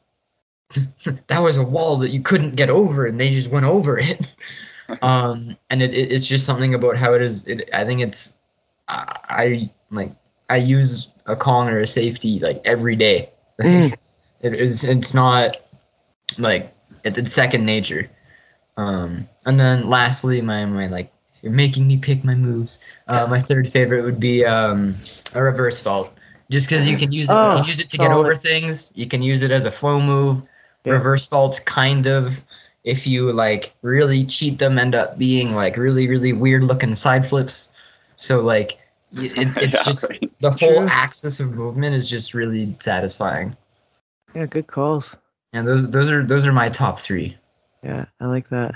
that 1.28 1.38
was 1.38 1.56
a 1.56 1.62
wall 1.62 1.96
that 1.96 2.10
you 2.10 2.20
couldn't 2.20 2.56
get 2.56 2.68
over 2.68 3.06
and 3.06 3.20
they 3.20 3.32
just 3.32 3.50
went 3.50 3.66
over 3.66 3.98
it 3.98 4.36
um 5.02 5.56
and 5.70 5.82
it, 5.82 5.94
it, 5.94 6.12
it's 6.12 6.26
just 6.26 6.44
something 6.44 6.74
about 6.74 6.96
how 6.96 7.14
it 7.14 7.22
is 7.22 7.46
it, 7.46 7.68
i 7.72 7.84
think 7.84 8.00
it's 8.00 8.34
I, 8.88 9.18
I 9.28 9.70
like 9.90 10.12
i 10.50 10.56
use 10.56 11.08
a 11.26 11.36
kong 11.36 11.68
or 11.68 11.78
a 11.78 11.86
safety 11.86 12.38
like 12.38 12.60
every 12.64 12.96
day. 12.96 13.30
Mm. 13.60 13.92
it 14.40 14.54
is 14.54 14.84
it's 14.84 15.14
not 15.14 15.56
like 16.38 16.74
it's 17.04 17.32
second 17.32 17.64
nature 17.64 18.10
um 18.76 19.28
and 19.46 19.58
then 19.58 19.88
lastly 19.88 20.40
my 20.40 20.64
my 20.66 20.86
like 20.86 21.12
you're 21.46 21.54
making 21.54 21.86
me 21.86 21.96
pick 21.96 22.24
my 22.24 22.34
moves 22.34 22.80
uh 23.06 23.24
my 23.28 23.40
third 23.40 23.68
favorite 23.68 24.02
would 24.02 24.18
be 24.18 24.44
um 24.44 24.96
a 25.36 25.42
reverse 25.42 25.80
vault 25.80 26.12
just 26.50 26.66
because 26.66 26.88
you 26.88 26.96
can 26.96 27.12
use 27.12 27.30
it 27.30 27.34
you 27.34 27.48
Oh, 27.48 27.56
can 27.58 27.64
use 27.64 27.78
it 27.78 27.88
to 27.90 27.98
get 27.98 28.10
over 28.10 28.34
things 28.34 28.90
you 28.96 29.06
can 29.06 29.22
use 29.22 29.42
it 29.42 29.52
as 29.52 29.64
a 29.64 29.70
flow 29.70 30.00
move 30.00 30.42
Yeah. 30.84 30.94
reverse 30.94 31.28
vaults 31.28 31.60
kind 31.60 32.06
of 32.06 32.44
if 32.82 33.06
you 33.06 33.30
like 33.32 33.72
really 33.82 34.24
cheat 34.26 34.58
them 34.58 34.76
end 34.78 34.96
up 34.96 35.18
being 35.18 35.54
like 35.54 35.76
really 35.76 36.08
really 36.08 36.32
weird 36.32 36.64
looking 36.64 36.96
side 36.96 37.24
flips 37.24 37.68
so 38.16 38.40
like 38.40 38.72
it, 39.12 39.56
it's 39.56 39.56
Yeah, 39.76 39.82
just 39.84 40.10
right. 40.10 40.32
the 40.40 40.50
whole 40.50 40.80
True. 40.80 40.86
axis 40.88 41.38
of 41.38 41.52
movement 41.54 41.94
is 41.94 42.10
just 42.10 42.34
really 42.34 42.74
satisfying 42.80 43.56
Yeah. 44.34 44.46
Good 44.46 44.66
calls. 44.66 45.14
and 45.52 45.66
those 45.66 45.88
those 45.90 46.10
are 46.10 46.24
those 46.26 46.44
are 46.46 46.52
my 46.52 46.68
top 46.68 46.98
three 46.98 47.36
Yeah, 47.84 48.06
I 48.20 48.26
like 48.26 48.48
that. 48.50 48.74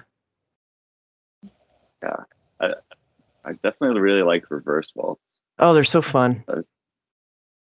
I 3.44 3.52
definitely 3.52 4.00
really 4.00 4.22
like 4.22 4.50
reverse 4.50 4.90
vaults. 4.96 5.22
Oh, 5.58 5.74
they're 5.74 5.84
so 5.84 6.02
fun. 6.02 6.42
Uh, 6.48 6.62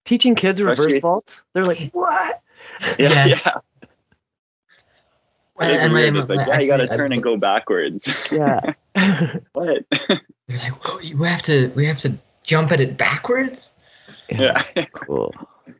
Teaching 0.05 0.35
kids 0.35 0.61
reverse 0.61 0.79
especially- 0.79 0.99
vaults, 0.99 1.43
they're 1.53 1.65
like, 1.65 1.89
what? 1.91 2.41
Yeah, 2.99 3.25
Yes. 3.27 3.45
yeah. 3.45 3.51
And- 5.59 5.71
It's 5.71 5.83
and 5.83 5.93
my- 5.93 6.09
my- 6.09 6.25
like, 6.35 6.47
yeah, 6.47 6.59
you 6.59 6.67
got 6.67 6.77
to 6.77 6.83
actually, 6.83 6.93
I- 6.93 6.97
turn 6.97 7.13
and 7.13 7.23
go 7.23 7.37
backwards. 7.37 8.07
Yeah. 8.31 8.59
what? 9.53 9.85
They're 10.47 10.57
like, 10.57 10.85
Whoa, 10.85 10.97
we 10.97 11.27
have 11.27 11.41
to 11.43 11.69
we 11.75 11.85
have 11.85 11.97
to 11.99 12.13
jump 12.43 12.71
at 12.71 12.79
it 12.79 12.97
backwards. 12.97 13.71
yeah. 14.29 14.61
Cool. 14.93 15.33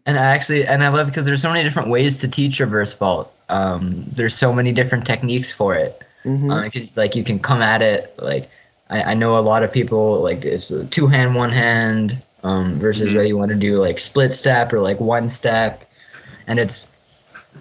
And 0.07 0.17
I 0.17 0.23
actually 0.23 0.65
and 0.65 0.84
I 0.84 0.89
love 0.89 1.07
because 1.07 1.26
there's 1.26 1.41
so 1.41 1.51
many 1.51 1.63
different 1.63 1.89
ways 1.89 2.19
to 2.22 2.27
teach 2.27 2.59
reverse 2.59 2.93
vault. 2.93 3.31
Um, 3.49 4.05
there's 4.09 4.35
so 4.35 4.51
many 4.53 4.72
different 4.72 5.05
techniques 5.05 5.51
for 5.51 5.76
it. 5.76 6.01
because 6.23 6.95
like 6.97 7.15
you 7.15 7.23
can 7.23 7.38
come 7.38 7.61
at 7.61 7.81
it 7.84 8.13
like 8.17 8.49
I, 8.89 9.11
I 9.11 9.13
know 9.13 9.37
a 9.37 9.41
lot 9.41 9.63
of 9.63 9.71
people 9.71 10.21
like 10.21 10.41
this 10.41 10.71
two 10.91 11.07
hand 11.07 11.35
one 11.35 11.51
hand 11.51 12.21
um, 12.43 12.79
versus 12.79 13.11
Mhm. 13.11 13.15
whether 13.15 13.27
you 13.27 13.37
want 13.37 13.49
to 13.49 13.55
do 13.55 13.75
like 13.75 13.97
split 13.99 14.31
step 14.31 14.71
or 14.73 14.79
like 14.79 14.99
one 14.99 15.29
step 15.29 15.83
and 16.47 16.59
it's 16.59 16.87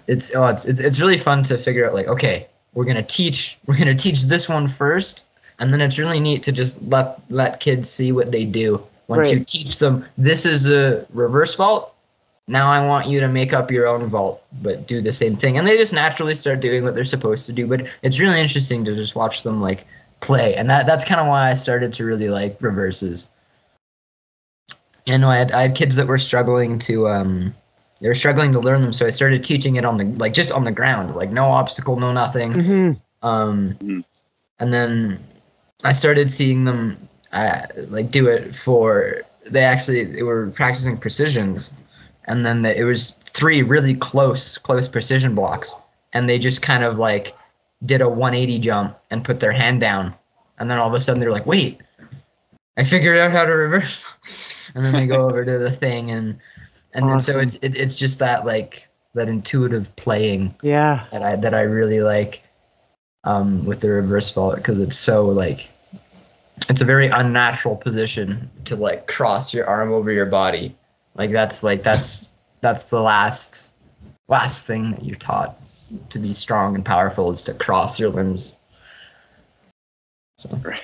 it's 0.07 0.35
oh 0.35 0.47
it's, 0.47 0.65
it's 0.65 0.79
it's 0.79 1.01
really 1.01 1.17
fun 1.17 1.43
to 1.43 1.57
figure 1.57 1.87
out 1.87 1.93
like 1.93 2.07
okay 2.07 2.47
we're 2.73 2.85
gonna 2.85 3.01
teach 3.01 3.57
we're 3.65 3.77
gonna 3.77 3.95
teach 3.95 4.23
this 4.23 4.47
one 4.47 4.67
first 4.67 5.25
and 5.59 5.71
then 5.73 5.81
it's 5.81 5.97
really 5.97 6.19
neat 6.19 6.43
to 6.43 6.51
just 6.51 6.81
let 6.83 7.19
let 7.29 7.59
kids 7.59 7.89
see 7.89 8.11
what 8.11 8.31
they 8.31 8.45
do 8.45 8.81
once 9.07 9.31
you 9.31 9.39
teach 9.43 9.79
them 9.79 10.05
this 10.17 10.45
is 10.45 10.67
a 10.67 11.05
reverse 11.13 11.55
vault 11.55 11.95
now 12.47 12.67
I 12.69 12.85
want 12.85 13.07
you 13.07 13.19
to 13.21 13.27
make 13.27 13.53
up 13.53 13.71
your 13.71 13.87
own 13.87 14.05
vault, 14.05 14.43
but 14.61 14.85
do 14.85 15.01
the 15.01 15.11
same 15.11 15.35
thing. 15.35 15.57
And 15.57 15.67
they 15.67 15.77
just 15.77 15.93
naturally 15.93 16.35
start 16.35 16.59
doing 16.59 16.83
what 16.83 16.93
they're 16.93 17.03
supposed 17.03 17.47
to 17.47 17.51
do. 17.51 17.65
But 17.65 17.87
it's 18.03 18.19
really 18.19 18.39
interesting 18.39 18.85
to 18.85 18.93
just 18.93 19.15
watch 19.15 19.41
them 19.41 19.61
like 19.61 19.85
play. 20.21 20.55
And 20.55 20.69
that 20.69 20.85
that's 20.85 21.05
kind 21.05 21.19
of 21.21 21.27
why 21.27 21.49
I 21.49 21.53
started 21.53 21.93
to 21.93 22.05
really 22.05 22.29
like 22.29 22.57
reverses. 22.61 23.29
I 25.07 25.17
know 25.17 25.29
I 25.29 25.37
had 25.37 25.51
I 25.51 25.61
had 25.63 25.75
kids 25.75 25.95
that 25.97 26.07
were 26.07 26.17
struggling 26.17 26.79
to 26.79 27.07
um 27.07 27.53
they 28.01 28.07
were 28.07 28.15
struggling 28.15 28.51
to 28.51 28.59
learn 28.59 28.81
them, 28.81 28.93
so 28.93 29.05
I 29.05 29.09
started 29.09 29.43
teaching 29.43 29.77
it 29.77 29.85
on 29.85 29.97
the 29.97 30.05
like 30.17 30.33
just 30.33 30.51
on 30.51 30.63
the 30.63 30.71
ground, 30.71 31.15
like 31.15 31.31
no 31.31 31.45
obstacle, 31.45 31.95
no 31.97 32.11
nothing. 32.11 32.53
hmm 32.53 32.91
Um, 33.21 33.75
Mhm. 33.81 34.03
and 34.59 34.71
then 34.71 35.19
I 35.83 35.93
started 35.93 36.29
seeing 36.31 36.65
them 36.65 36.97
uh, 37.31 37.61
like 37.89 38.09
do 38.09 38.27
it 38.27 38.55
for 38.55 39.21
they 39.45 39.63
actually 39.63 40.03
they 40.05 40.23
were 40.23 40.47
practicing 40.51 40.97
precisions, 40.97 41.71
and 42.25 42.45
then 42.45 42.63
the, 42.63 42.77
it 42.77 42.83
was 42.83 43.15
three 43.25 43.61
really 43.61 43.95
close 43.95 44.57
close 44.57 44.87
precision 44.87 45.35
blocks, 45.35 45.75
and 46.13 46.27
they 46.27 46.39
just 46.39 46.61
kind 46.61 46.83
of 46.83 46.97
like 46.97 47.33
did 47.85 48.01
a 48.01 48.09
180 48.09 48.59
jump 48.59 48.97
and 49.11 49.23
put 49.23 49.39
their 49.39 49.51
hand 49.51 49.79
down, 49.79 50.13
and 50.59 50.69
then 50.69 50.79
all 50.79 50.87
of 50.87 50.93
a 50.93 50.99
sudden 50.99 51.19
they're 51.19 51.31
like, 51.31 51.45
wait, 51.45 51.81
I 52.77 52.83
figured 52.83 53.17
out 53.17 53.31
how 53.31 53.45
to 53.45 53.51
reverse, 53.51 54.05
and 54.75 54.85
then 54.85 54.93
they 54.93 55.07
go 55.07 55.27
over 55.27 55.45
to 55.45 55.57
the 55.57 55.71
thing 55.71 56.11
and 56.11 56.37
and 56.93 57.09
then 57.09 57.19
so 57.19 57.39
it's 57.39 57.55
it, 57.55 57.75
it's 57.75 57.97
just 57.97 58.19
that 58.19 58.45
like 58.45 58.87
that 59.13 59.29
intuitive 59.29 59.93
playing 59.97 60.53
Yeah. 60.61 61.05
that 61.11 61.21
I 61.21 61.35
that 61.35 61.53
I 61.53 61.61
really 61.61 62.01
like 62.01 62.41
um, 63.25 63.65
with 63.65 63.81
the 63.81 63.89
reverse 63.89 64.31
vault 64.31 64.55
because 64.55 64.79
it's 64.79 64.97
so 64.97 65.25
like 65.25 65.71
it's 66.69 66.81
a 66.81 66.85
very 66.85 67.07
unnatural 67.07 67.75
position 67.75 68.49
to 68.65 68.75
like 68.75 69.07
cross 69.07 69.53
your 69.53 69.67
arm 69.67 69.91
over 69.91 70.11
your 70.11 70.25
body. 70.25 70.75
Like 71.15 71.31
that's 71.31 71.63
like 71.63 71.83
that's 71.83 72.29
that's 72.61 72.89
the 72.89 73.01
last 73.01 73.71
last 74.27 74.65
thing 74.65 74.91
that 74.91 75.03
you're 75.03 75.17
taught 75.17 75.59
to 76.09 76.19
be 76.19 76.33
strong 76.33 76.75
and 76.75 76.85
powerful 76.85 77.31
is 77.31 77.43
to 77.43 77.53
cross 77.53 77.99
your 77.99 78.09
limbs. 78.09 78.55
So 80.37 80.49
Right. 80.63 80.81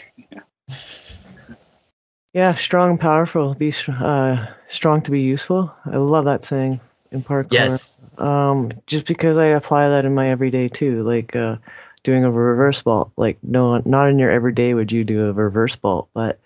Yeah. 2.34 2.56
Strong 2.56 2.92
and 2.92 3.00
powerful. 3.00 3.54
Be 3.56 3.74
uh, 3.88 4.46
strong 4.68 5.02
to 5.04 5.12
be 5.12 5.22
useful. 5.22 5.74
I 5.86 5.98
love 5.98 6.26
that 6.26 6.44
saying 6.46 6.80
in 7.12 7.24
parkour. 7.24 7.52
yes, 7.52 8.00
Um, 8.18 8.72
just 8.88 9.06
because 9.06 9.38
I 9.38 9.46
apply 9.46 9.90
that 9.90 10.06
in 10.06 10.14
my 10.14 10.30
everyday 10.30 10.68
too, 10.70 11.04
like 11.04 11.36
uh, 11.36 11.58
doing 12.04 12.24
a 12.24 12.32
reverse 12.32 12.82
vault. 12.82 13.12
Like 13.18 13.38
no, 13.44 13.82
not 13.86 14.10
in 14.10 14.20
your 14.20 14.32
everyday 14.32 14.74
would 14.74 14.92
you 14.92 15.04
do 15.04 15.28
a 15.28 15.34
reverse 15.34 15.76
vault, 15.76 16.10
but 16.14 16.40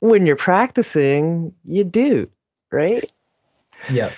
when 0.00 0.26
you're 0.26 0.36
practicing, 0.36 1.54
you 1.64 1.84
do, 1.84 2.28
right? 2.70 3.10
yeah. 3.90 4.10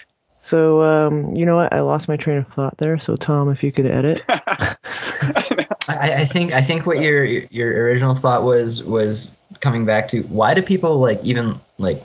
So 0.43 0.82
um, 0.82 1.35
you 1.35 1.47
know 1.47 1.56
what? 1.56 1.73
I 1.73 1.81
lost 1.81 2.09
my 2.09 2.16
train 2.16 2.39
of 2.39 2.48
thought 2.48 2.77
there. 2.78 2.98
So 2.98 3.16
Tom, 3.16 3.48
if 3.48 3.62
you 3.62 3.73
could 3.73 3.86
edit. 3.86 4.23
I, 4.28 4.77
I 5.89 6.24
think 6.24 6.52
I 6.52 6.60
think 6.60 6.85
what 6.85 7.01
your 7.01 7.24
your 7.24 7.70
original 7.85 8.14
thought 8.14 8.43
was 8.43 8.82
was 8.85 9.31
coming 9.60 9.85
back 9.85 10.09
to 10.09 10.23
why 10.23 10.55
do 10.55 10.62
people 10.62 10.98
like 10.98 11.20
even 11.23 11.60
like 11.78 12.05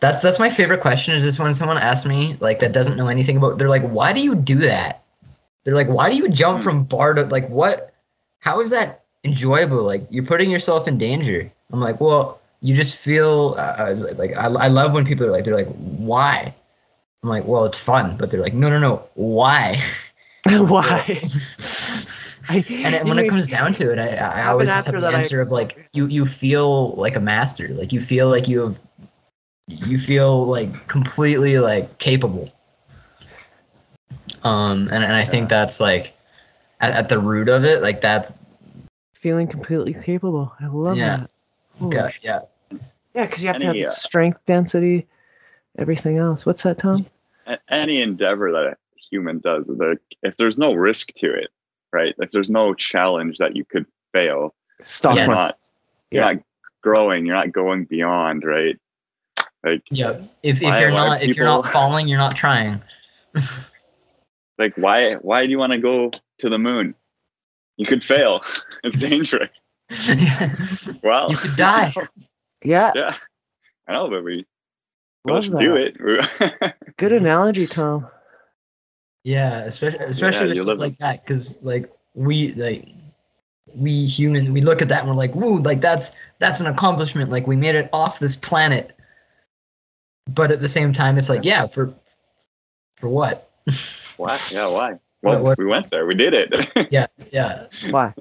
that's 0.00 0.22
that's 0.22 0.38
my 0.38 0.50
favorite 0.50 0.80
question 0.80 1.14
is 1.14 1.24
just 1.24 1.40
when 1.40 1.52
someone 1.54 1.78
asks 1.78 2.06
me 2.06 2.36
like 2.40 2.60
that 2.60 2.72
doesn't 2.72 2.96
know 2.96 3.08
anything 3.08 3.36
about 3.36 3.58
they're 3.58 3.68
like 3.68 3.82
why 3.88 4.12
do 4.12 4.20
you 4.20 4.34
do 4.34 4.56
that 4.56 5.02
they're 5.64 5.74
like 5.74 5.88
why 5.88 6.10
do 6.10 6.16
you 6.16 6.28
jump 6.28 6.60
from 6.60 6.84
bar 6.84 7.14
to 7.14 7.24
like 7.24 7.48
what 7.48 7.92
how 8.40 8.60
is 8.60 8.70
that 8.70 9.04
enjoyable 9.24 9.82
like 9.82 10.06
you're 10.10 10.24
putting 10.24 10.50
yourself 10.50 10.86
in 10.86 10.98
danger 10.98 11.50
i'm 11.72 11.80
like 11.80 12.00
well 12.00 12.40
you 12.60 12.74
just 12.74 12.96
feel 12.96 13.54
uh, 13.58 13.76
I 13.78 13.90
was 13.90 14.02
like 14.16 14.36
I, 14.36 14.46
I 14.46 14.68
love 14.68 14.92
when 14.92 15.04
people 15.04 15.26
are 15.26 15.30
like 15.30 15.44
they're 15.44 15.54
like 15.54 15.72
why 15.76 16.54
i'm 17.22 17.28
like 17.28 17.44
well 17.44 17.64
it's 17.64 17.80
fun 17.80 18.16
but 18.16 18.30
they're 18.30 18.40
like 18.40 18.54
no 18.54 18.68
no 18.70 18.78
no 18.78 19.02
why 19.14 19.80
Why? 20.48 21.04
I, 22.48 22.64
and 22.70 22.94
it, 22.94 23.04
when 23.04 23.18
it 23.18 23.28
comes 23.28 23.46
down 23.46 23.74
to 23.74 23.92
it, 23.92 23.98
I, 23.98 24.04
I 24.12 24.36
have 24.40 24.52
always 24.52 24.68
an 24.70 24.74
just 24.76 24.86
have 24.86 24.94
the 24.94 25.00
that 25.02 25.14
I- 25.14 25.18
answer 25.18 25.42
of 25.42 25.50
like 25.50 25.86
you 25.92 26.06
you 26.06 26.24
feel 26.24 26.92
like 26.92 27.16
a 27.16 27.20
master, 27.20 27.68
like 27.68 27.92
you 27.92 28.00
feel 28.00 28.30
like 28.30 28.48
you 28.48 28.60
have, 28.60 28.80
you 29.66 29.98
feel 29.98 30.46
like 30.46 30.86
completely 30.86 31.58
like 31.58 31.98
capable. 31.98 32.50
Um, 34.44 34.88
and, 34.90 35.04
and 35.04 35.12
I 35.14 35.24
think 35.24 35.50
that's 35.50 35.80
like 35.80 36.16
at, 36.80 36.94
at 36.94 37.08
the 37.10 37.18
root 37.18 37.50
of 37.50 37.64
it, 37.66 37.82
like 37.82 38.00
that's 38.00 38.32
feeling 39.12 39.48
completely 39.48 39.92
capable. 40.02 40.54
I 40.60 40.66
love 40.68 40.96
Yeah. 40.96 41.18
that. 41.18 41.30
Holy 41.78 41.94
yeah, 41.94 42.10
yeah, 42.22 42.40
yeah, 43.14 43.26
because 43.26 43.42
you 43.42 43.48
have 43.48 43.58
to 43.58 43.66
have 43.66 43.74
Any, 43.74 43.84
uh, 43.84 43.90
strength, 43.90 44.40
density, 44.46 45.06
everything 45.78 46.18
else. 46.18 46.44
What's 46.44 46.62
that, 46.64 46.78
Tom? 46.78 47.06
A- 47.46 47.58
any 47.70 48.02
endeavor 48.02 48.52
that 48.52 48.66
a 48.66 48.76
human 49.10 49.38
does, 49.38 49.70
there, 49.78 49.96
if 50.22 50.36
there's 50.36 50.58
no 50.58 50.74
risk 50.74 51.12
to 51.16 51.32
it, 51.32 51.48
right? 51.92 52.14
If 52.18 52.30
there's 52.30 52.50
no 52.50 52.74
challenge 52.74 53.38
that 53.38 53.56
you 53.56 53.64
could 53.64 53.86
fail, 54.12 54.54
stop. 54.82 55.16
Yes. 55.16 55.28
not, 55.30 55.58
you're 56.10 56.24
Yeah. 56.24 56.32
not 56.34 56.42
growing, 56.82 57.24
you're 57.26 57.36
not 57.36 57.52
going 57.52 57.84
beyond, 57.84 58.44
right? 58.44 58.78
Like, 59.64 59.82
yeah. 59.90 60.20
If 60.42 60.60
if 60.60 60.62
you're 60.62 60.90
why 60.92 61.08
not 61.08 61.22
if 61.22 61.36
you're 61.36 61.46
not 61.46 61.66
falling, 61.66 62.06
you're 62.06 62.18
not 62.18 62.36
trying. 62.36 62.80
like 64.58 64.74
why, 64.76 65.14
why 65.14 65.44
do 65.46 65.50
you 65.50 65.58
want 65.58 65.72
to 65.72 65.78
go 65.78 66.10
to 66.38 66.48
the 66.48 66.58
moon? 66.58 66.94
You 67.76 67.86
could 67.86 68.02
fail. 68.04 68.42
it's 68.84 69.00
dangerous. 69.00 69.50
Well, 71.02 71.30
You 71.30 71.36
could 71.38 71.56
die. 71.56 71.92
Yeah, 72.64 72.92
yeah, 72.94 73.14
I 73.86 73.92
know, 73.92 74.10
but 74.10 74.22
we 74.24 74.34
love 74.34 74.44
let's 75.24 75.50
that. 75.52 75.60
do 75.60 75.76
it. 75.76 76.76
Good 76.96 77.12
analogy, 77.12 77.66
Tom. 77.66 78.06
Yeah, 79.24 79.58
especially 79.60 79.98
especially 80.00 80.42
you 80.44 80.48
with 80.48 80.56
stuff 80.58 80.66
live 80.68 80.78
like 80.78 80.98
that, 80.98 81.24
because 81.24 81.58
like 81.62 81.90
we 82.14 82.52
like 82.54 82.88
we 83.74 84.06
human 84.06 84.52
we 84.52 84.60
look 84.60 84.80
at 84.80 84.88
that 84.88 85.00
and 85.00 85.08
we're 85.08 85.16
like, 85.16 85.34
woo, 85.34 85.60
like 85.60 85.80
that's 85.80 86.12
that's 86.38 86.60
an 86.60 86.66
accomplishment. 86.66 87.30
Like 87.30 87.46
we 87.46 87.56
made 87.56 87.74
it 87.74 87.90
off 87.92 88.18
this 88.18 88.36
planet. 88.36 88.94
But 90.28 90.50
at 90.50 90.60
the 90.60 90.68
same 90.68 90.92
time, 90.92 91.18
it's 91.18 91.28
like, 91.28 91.44
yeah, 91.44 91.66
for 91.66 91.92
for 92.96 93.08
what? 93.08 93.50
why? 94.16 94.38
Yeah, 94.52 94.70
why? 94.70 94.98
Well, 95.22 95.42
what- 95.42 95.58
we 95.58 95.64
went 95.66 95.90
there. 95.90 96.06
We 96.06 96.14
did 96.14 96.34
it. 96.34 96.88
yeah, 96.92 97.06
yeah. 97.32 97.66
Why? 97.90 98.14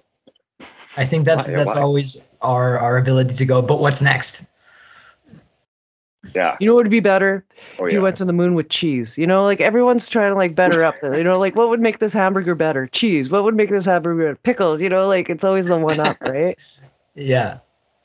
I 0.98 1.06
think 1.06 1.26
that's 1.26 1.48
Why- 1.48 1.56
that's 1.56 1.76
why? 1.76 1.82
always 1.82 2.22
our 2.42 2.80
our 2.80 2.98
ability 2.98 3.36
to 3.36 3.46
go. 3.46 3.62
But 3.62 3.80
what's 3.80 4.02
next? 4.02 4.46
Yeah. 6.36 6.56
You 6.60 6.68
know 6.68 6.76
what 6.76 6.84
would 6.86 6.92
be 6.92 7.00
better 7.00 7.44
Oh, 7.80 7.86
if 7.86 7.92
yeah. 7.92 7.98
you 7.98 8.02
went 8.04 8.18
to 8.18 8.26
the 8.26 8.34
moon 8.34 8.54
with 8.54 8.70
cheese? 8.70 9.18
You 9.18 9.26
know, 9.28 9.44
like 9.44 9.62
everyone's 9.62 10.08
trying 10.10 10.32
to 10.32 10.36
like 10.36 10.56
better 10.56 10.84
up. 10.84 10.96
The, 11.02 11.18
you 11.18 11.24
know, 11.24 11.40
like 11.40 11.56
what 11.56 11.70
would 11.70 11.80
make 11.80 12.00
this 12.00 12.14
hamburger 12.14 12.56
better? 12.56 12.88
Cheese. 12.88 13.30
What 13.30 13.44
would 13.44 13.56
make 13.56 13.70
this 13.70 13.86
hamburger 13.86 14.24
better? 14.24 14.36
Pickles. 14.44 14.82
You 14.82 14.90
know, 14.90 15.08
like 15.08 15.30
it's 15.30 15.44
always 15.44 15.66
the 15.66 15.78
one 15.78 16.00
up, 16.00 16.18
right? 16.22 16.58
Yeah, 17.16 17.60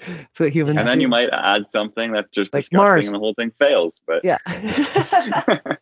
That's 0.07 0.41
what 0.41 0.51
humans 0.51 0.79
and 0.79 0.87
then 0.89 0.99
do. 0.99 1.03
you 1.03 1.09
might 1.09 1.29
add 1.33 1.71
something 1.71 2.13
that's 2.13 2.31
just 2.31 2.53
Like 2.55 2.63
disgusting 2.65 2.79
Mars. 2.79 3.07
and 3.07 3.15
the 3.15 3.19
whole 3.21 3.35
thing 3.35 3.53
fails. 3.59 4.01
But 4.07 4.25
Yeah. 4.25 4.39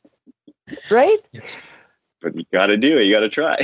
right? 0.91 1.19
but 2.23 2.37
you 2.37 2.45
got 2.53 2.67
to 2.67 2.77
do 2.77 2.99
it. 2.99 3.05
You 3.05 3.15
got 3.15 3.21
to 3.21 3.29
try. 3.31 3.57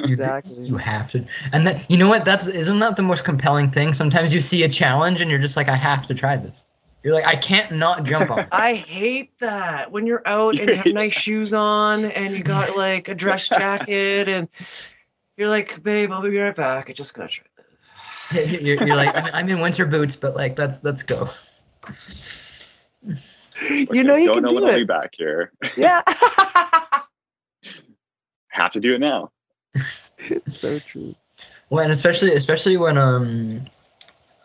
Exactly. 0.00 0.64
You 0.66 0.76
have 0.76 1.10
to, 1.12 1.24
and 1.52 1.66
that 1.66 1.90
you 1.90 1.96
know 1.96 2.08
what? 2.08 2.24
That's 2.24 2.46
isn't 2.46 2.78
that 2.78 2.96
the 2.96 3.02
most 3.02 3.24
compelling 3.24 3.70
thing? 3.70 3.92
Sometimes 3.92 4.32
you 4.34 4.40
see 4.40 4.62
a 4.62 4.68
challenge 4.68 5.20
and 5.20 5.30
you're 5.30 5.40
just 5.40 5.56
like, 5.56 5.68
I 5.68 5.76
have 5.76 6.06
to 6.06 6.14
try 6.14 6.36
this. 6.36 6.64
You're 7.04 7.12
like, 7.12 7.26
I 7.26 7.36
can't 7.36 7.70
not 7.72 8.04
jump 8.04 8.30
on. 8.30 8.48
I 8.50 8.72
hate 8.74 9.38
that 9.38 9.92
when 9.92 10.06
you're 10.06 10.26
out 10.26 10.58
and 10.58 10.70
you 10.70 10.76
have 10.76 10.86
nice 10.94 11.12
shoes 11.12 11.52
on 11.52 12.06
and 12.06 12.32
you 12.32 12.42
got 12.42 12.78
like 12.78 13.08
a 13.08 13.14
dress 13.14 13.46
jacket 13.46 14.26
and 14.26 14.48
you're 15.36 15.50
like, 15.50 15.82
babe, 15.82 16.10
I'll 16.10 16.22
be 16.22 16.36
right 16.38 16.56
back. 16.56 16.88
I 16.88 16.94
just 16.94 17.12
gotta 17.12 17.28
try 17.28 17.44
this. 18.30 18.62
you're, 18.62 18.82
you're 18.82 18.96
like, 18.96 19.14
I'm, 19.14 19.26
I'm 19.34 19.48
in 19.50 19.60
winter 19.60 19.84
boots, 19.84 20.16
but 20.16 20.34
like, 20.34 20.58
let's 20.58 20.82
let's 20.82 21.02
go. 21.02 21.28
You 23.70 24.02
know 24.02 24.16
you 24.16 24.26
don't 24.26 24.34
can 24.34 24.42
know 24.42 24.48
do 24.48 24.54
when 24.56 24.64
I'll 24.64 24.76
be 24.76 24.84
back 24.84 25.14
here. 25.16 25.52
Yeah. 25.76 26.02
Have 28.48 28.72
to 28.72 28.80
do 28.80 28.94
it 28.94 28.98
now. 28.98 29.30
so 30.48 30.78
true. 30.80 31.14
Well, 31.70 31.84
and 31.84 31.92
especially 31.92 32.32
especially 32.32 32.76
when 32.76 32.98
um, 32.98 33.64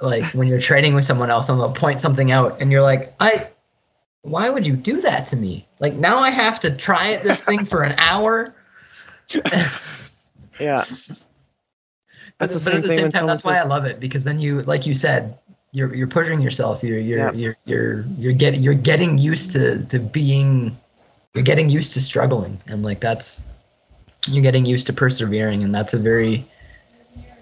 like 0.01 0.23
when 0.33 0.47
you're 0.47 0.59
trading 0.59 0.93
with 0.95 1.05
someone 1.05 1.29
else 1.29 1.49
and 1.49 1.59
they'll 1.59 1.73
point 1.73 1.99
something 1.99 2.31
out, 2.31 2.61
and 2.61 2.71
you're 2.71 2.81
like, 2.81 3.13
I, 3.19 3.49
why 4.21 4.49
would 4.49 4.65
you 4.67 4.75
do 4.75 5.01
that 5.01 5.25
to 5.27 5.35
me? 5.35 5.67
Like 5.79 5.95
now 5.95 6.19
I 6.19 6.29
have 6.29 6.59
to 6.61 6.75
try 6.75 7.17
this 7.17 7.43
thing 7.43 7.65
for 7.65 7.83
an 7.83 7.95
hour. 7.99 8.55
Yeah. 10.59 10.83
But, 12.37 12.49
That's 12.49 12.63
the 12.63 12.71
but 12.71 12.77
at 12.79 12.83
the 12.83 12.89
same 12.89 13.09
time, 13.09 13.25
that's 13.27 13.45
why 13.45 13.57
I 13.57 13.63
love 13.63 13.85
it 13.85 13.99
because 13.99 14.25
then 14.25 14.39
you, 14.39 14.61
like 14.63 14.85
you 14.85 14.93
said, 14.93 15.37
you're 15.71 15.93
you're 15.93 16.07
pushing 16.07 16.41
yourself. 16.41 16.83
You're 16.83 16.99
you're 16.99 17.19
Yep. 17.19 17.35
you're 17.35 17.57
you're 17.65 18.05
you're 18.17 18.33
getting 18.33 18.61
you're 18.61 18.73
getting 18.73 19.17
used 19.17 19.51
to 19.51 19.83
to 19.85 19.99
being, 19.99 20.77
you're 21.33 21.43
getting 21.43 21.69
used 21.69 21.93
to 21.93 22.01
struggling, 22.01 22.57
and 22.67 22.83
like 22.83 22.99
that's, 22.99 23.41
you're 24.27 24.43
getting 24.43 24.65
used 24.65 24.85
to 24.87 24.93
persevering, 24.93 25.63
and 25.63 25.73
that's 25.73 25.93
a 25.93 25.99
very, 25.99 26.45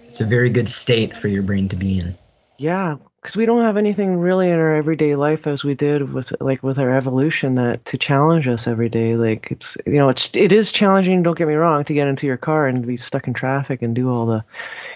it's 0.06 0.20
a 0.20 0.24
very 0.26 0.50
good 0.50 0.68
state 0.68 1.16
for 1.16 1.28
your 1.28 1.42
brain 1.42 1.68
to 1.68 1.76
be 1.76 1.98
in. 1.98 2.16
Yeah, 2.58 2.96
because 3.22 3.36
we 3.36 3.46
don't 3.46 3.62
have 3.62 3.76
anything 3.76 4.18
really 4.18 4.50
in 4.50 4.58
our 4.58 4.74
everyday 4.74 5.14
life 5.14 5.46
as 5.46 5.62
we 5.62 5.74
did 5.74 6.12
with 6.12 6.32
like 6.40 6.60
with 6.64 6.76
our 6.76 6.90
evolution 6.90 7.54
that 7.54 7.84
to 7.84 7.96
challenge 7.96 8.48
us 8.48 8.66
every 8.66 8.88
day. 8.88 9.16
Like 9.16 9.48
it's 9.52 9.76
you 9.86 9.94
know 9.94 10.08
it's 10.08 10.34
it 10.34 10.50
is 10.50 10.72
challenging. 10.72 11.22
Don't 11.22 11.38
get 11.38 11.46
me 11.46 11.54
wrong 11.54 11.84
to 11.84 11.94
get 11.94 12.08
into 12.08 12.26
your 12.26 12.36
car 12.36 12.66
and 12.66 12.84
be 12.84 12.96
stuck 12.96 13.28
in 13.28 13.34
traffic 13.34 13.80
and 13.80 13.94
do 13.94 14.10
all 14.10 14.26
the, 14.26 14.44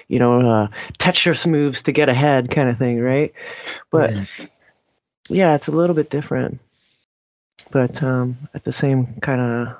you 0.08 0.18
know, 0.18 0.40
uh, 0.40 0.68
Tetris 0.98 1.46
moves 1.46 1.84
to 1.84 1.92
get 1.92 2.08
ahead 2.08 2.50
kind 2.50 2.68
of 2.68 2.76
thing, 2.76 3.00
right? 3.00 3.32
But 3.90 4.10
Yeah. 4.10 4.24
yeah, 5.28 5.54
it's 5.54 5.68
a 5.68 5.72
little 5.72 5.94
bit 5.94 6.10
different, 6.10 6.58
but 7.70 8.02
um, 8.02 8.36
at 8.54 8.64
the 8.64 8.72
same 8.72 9.06
kind 9.20 9.40
of 9.40 9.76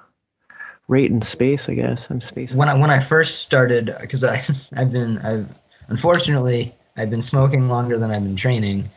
rate 0.87 1.11
and 1.11 1.25
space, 1.25 1.69
I 1.69 1.75
guess. 1.75 2.07
I'm 2.11 2.21
space. 2.21 2.53
when 2.53 2.69
I 2.69 2.75
when 2.75 2.91
I 2.91 3.01
first 3.01 3.41
started, 3.41 3.97
because 4.01 4.23
I 4.23 4.41
I've 4.77 4.93
been 4.93 5.19
I've 5.19 5.49
unfortunately 5.89 6.77
I've 6.97 7.11
been 7.11 7.23
smoking 7.23 7.69
longer 7.69 7.99
than 7.99 8.11
I've 8.11 8.23
been 8.23 8.37
training, 8.37 8.91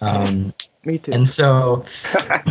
um, 0.00 0.52
Me 0.84 0.98
too. 0.98 1.12
and 1.12 1.28
so 1.28 1.84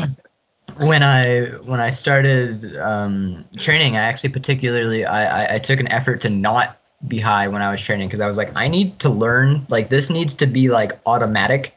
when 0.77 1.03
I 1.03 1.45
when 1.65 1.79
I 1.79 1.91
started 1.91 2.75
um, 2.77 3.45
training, 3.57 3.95
I 3.95 4.01
actually 4.01 4.29
particularly 4.29 5.05
I, 5.05 5.43
I 5.43 5.55
I 5.55 5.59
took 5.59 5.79
an 5.79 5.91
effort 5.91 6.21
to 6.21 6.29
not 6.29 6.79
be 7.07 7.19
high 7.19 7.47
when 7.47 7.61
I 7.61 7.71
was 7.71 7.81
training 7.81 8.07
because 8.07 8.21
I 8.21 8.27
was 8.27 8.37
like 8.37 8.55
I 8.55 8.67
need 8.67 8.99
to 8.99 9.09
learn 9.09 9.65
like 9.69 9.89
this 9.89 10.09
needs 10.09 10.33
to 10.35 10.45
be 10.45 10.69
like 10.69 10.93
automatic. 11.05 11.75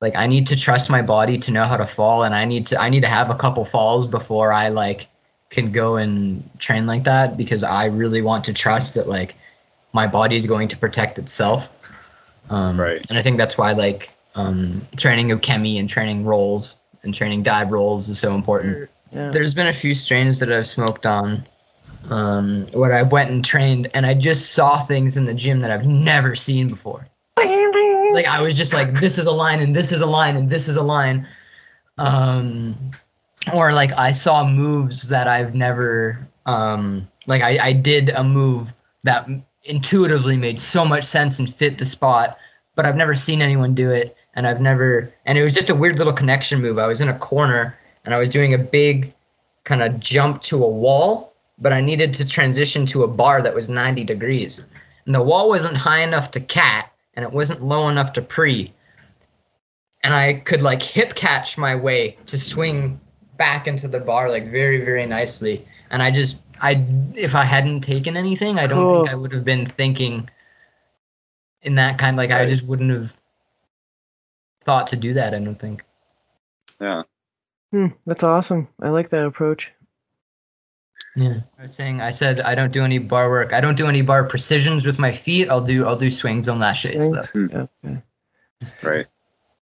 Like 0.00 0.16
I 0.16 0.26
need 0.26 0.46
to 0.48 0.56
trust 0.56 0.90
my 0.90 1.02
body 1.02 1.38
to 1.38 1.50
know 1.50 1.64
how 1.64 1.76
to 1.76 1.86
fall, 1.86 2.24
and 2.24 2.34
I 2.34 2.44
need 2.44 2.66
to 2.68 2.80
I 2.80 2.88
need 2.90 3.00
to 3.00 3.08
have 3.08 3.30
a 3.30 3.34
couple 3.34 3.64
falls 3.64 4.06
before 4.06 4.52
I 4.52 4.68
like 4.68 5.06
can 5.50 5.72
go 5.72 5.96
and 5.96 6.48
train 6.58 6.86
like 6.86 7.04
that 7.04 7.36
because 7.36 7.64
I 7.64 7.86
really 7.86 8.20
want 8.20 8.44
to 8.44 8.52
trust 8.52 8.94
that 8.94 9.08
like 9.08 9.34
my 9.92 10.06
body 10.06 10.36
is 10.36 10.46
going 10.46 10.68
to 10.68 10.76
protect 10.76 11.18
itself. 11.18 11.72
Um, 12.50 12.80
Right. 12.80 13.04
And 13.08 13.18
I 13.18 13.22
think 13.22 13.38
that's 13.38 13.58
why 13.58 13.72
like 13.72 14.14
um, 14.34 14.82
training 14.96 15.28
ukemi 15.28 15.78
and 15.78 15.88
training 15.88 16.24
rolls 16.24 16.76
and 17.02 17.14
training 17.14 17.42
dive 17.42 17.70
rolls 17.70 18.08
is 18.08 18.18
so 18.18 18.34
important. 18.34 18.88
yeah. 19.12 19.30
There's 19.30 19.54
been 19.54 19.68
a 19.68 19.72
few 19.72 19.94
strains 19.94 20.38
that 20.40 20.50
I've 20.52 20.66
smoked 20.68 21.06
on 21.06 21.46
um, 22.10 22.66
where 22.72 22.92
I 22.92 23.02
went 23.02 23.30
and 23.30 23.44
trained 23.44 23.88
and 23.94 24.06
I 24.06 24.14
just 24.14 24.52
saw 24.52 24.84
things 24.84 25.16
in 25.16 25.24
the 25.24 25.34
gym 25.34 25.60
that 25.60 25.70
I've 25.70 25.86
never 25.86 26.34
seen 26.34 26.68
before. 26.68 27.06
Like 28.14 28.26
I 28.26 28.40
was 28.40 28.56
just 28.56 28.72
like, 28.72 28.98
this 29.00 29.18
is 29.18 29.26
a 29.26 29.32
line 29.32 29.60
and 29.60 29.74
this 29.74 29.92
is 29.92 30.00
a 30.00 30.06
line 30.06 30.36
and 30.36 30.48
this 30.48 30.68
is 30.68 30.76
a 30.76 30.82
line. 30.82 31.26
Um, 31.98 32.76
or 33.52 33.72
like 33.72 33.92
I 33.92 34.12
saw 34.12 34.48
moves 34.48 35.08
that 35.08 35.26
I've 35.26 35.54
never 35.54 36.26
um, 36.46 37.06
like 37.26 37.42
I, 37.42 37.58
I 37.62 37.72
did 37.72 38.08
a 38.10 38.24
move 38.24 38.72
that 39.04 39.28
intuitively 39.68 40.36
made 40.36 40.58
so 40.58 40.84
much 40.84 41.04
sense 41.04 41.38
and 41.38 41.52
fit 41.52 41.78
the 41.78 41.86
spot, 41.86 42.36
but 42.74 42.86
I've 42.86 42.96
never 42.96 43.14
seen 43.14 43.42
anyone 43.42 43.74
do 43.74 43.90
it 43.90 44.16
and 44.34 44.46
I've 44.46 44.60
never 44.60 45.12
and 45.26 45.36
it 45.36 45.42
was 45.42 45.54
just 45.54 45.70
a 45.70 45.74
weird 45.74 45.98
little 45.98 46.12
connection 46.12 46.62
move. 46.62 46.78
I 46.78 46.86
was 46.86 47.00
in 47.00 47.08
a 47.08 47.18
corner 47.18 47.76
and 48.04 48.14
I 48.14 48.18
was 48.18 48.28
doing 48.28 48.54
a 48.54 48.58
big 48.58 49.12
kind 49.64 49.82
of 49.82 50.00
jump 50.00 50.42
to 50.42 50.64
a 50.64 50.68
wall, 50.68 51.34
but 51.58 51.72
I 51.72 51.80
needed 51.80 52.14
to 52.14 52.26
transition 52.26 52.86
to 52.86 53.02
a 53.02 53.08
bar 53.08 53.42
that 53.42 53.54
was 53.54 53.68
90 53.68 54.04
degrees. 54.04 54.64
And 55.04 55.14
the 55.14 55.22
wall 55.22 55.48
wasn't 55.48 55.76
high 55.76 56.02
enough 56.02 56.30
to 56.32 56.40
cat 56.40 56.92
and 57.14 57.24
it 57.24 57.32
wasn't 57.32 57.62
low 57.62 57.88
enough 57.88 58.12
to 58.14 58.22
pre. 58.22 58.72
And 60.04 60.14
I 60.14 60.34
could 60.34 60.62
like 60.62 60.82
hip 60.82 61.14
catch 61.16 61.58
my 61.58 61.74
way 61.74 62.16
to 62.26 62.38
swing 62.38 63.00
back 63.36 63.66
into 63.66 63.88
the 63.88 64.00
bar 64.00 64.30
like 64.30 64.50
very 64.50 64.84
very 64.84 65.04
nicely. 65.04 65.66
And 65.90 66.02
I 66.02 66.10
just 66.10 66.38
I 66.60 66.84
if 67.14 67.34
I 67.34 67.44
hadn't 67.44 67.80
taken 67.80 68.16
anything, 68.16 68.58
I 68.58 68.66
don't 68.66 68.94
think 69.04 69.10
I 69.10 69.14
would 69.14 69.32
have 69.32 69.44
been 69.44 69.66
thinking 69.66 70.28
in 71.62 71.74
that 71.76 71.98
kind 71.98 72.16
like 72.16 72.30
I 72.30 72.46
just 72.46 72.64
wouldn't 72.64 72.90
have 72.90 73.16
thought 74.64 74.86
to 74.88 74.96
do 74.96 75.14
that, 75.14 75.34
I 75.34 75.38
don't 75.38 75.58
think. 75.58 75.84
yeah. 76.80 77.02
Hmm, 77.72 77.88
that's 78.06 78.22
awesome. 78.22 78.66
I 78.80 78.88
like 78.88 79.10
that 79.10 79.26
approach. 79.26 79.70
Yeah. 81.16 81.40
I 81.58 81.62
was 81.62 81.74
saying 81.74 82.00
I 82.00 82.10
said 82.12 82.40
I 82.40 82.54
don't 82.54 82.72
do 82.72 82.84
any 82.84 82.98
bar 82.98 83.28
work. 83.28 83.52
I 83.52 83.60
don't 83.60 83.76
do 83.76 83.88
any 83.88 84.02
bar 84.02 84.24
precisions 84.24 84.86
with 84.86 84.98
my 84.98 85.10
feet. 85.12 85.48
I'll 85.50 85.60
do 85.60 85.84
I'll 85.84 85.96
do 85.96 86.10
swings 86.10 86.48
on 86.48 86.58
laches 86.60 87.06
Swings? 87.06 87.28
though. 87.34 87.40
Yeah, 87.50 87.66
okay. 87.84 88.02
Just- 88.60 88.82
Right. 88.82 89.06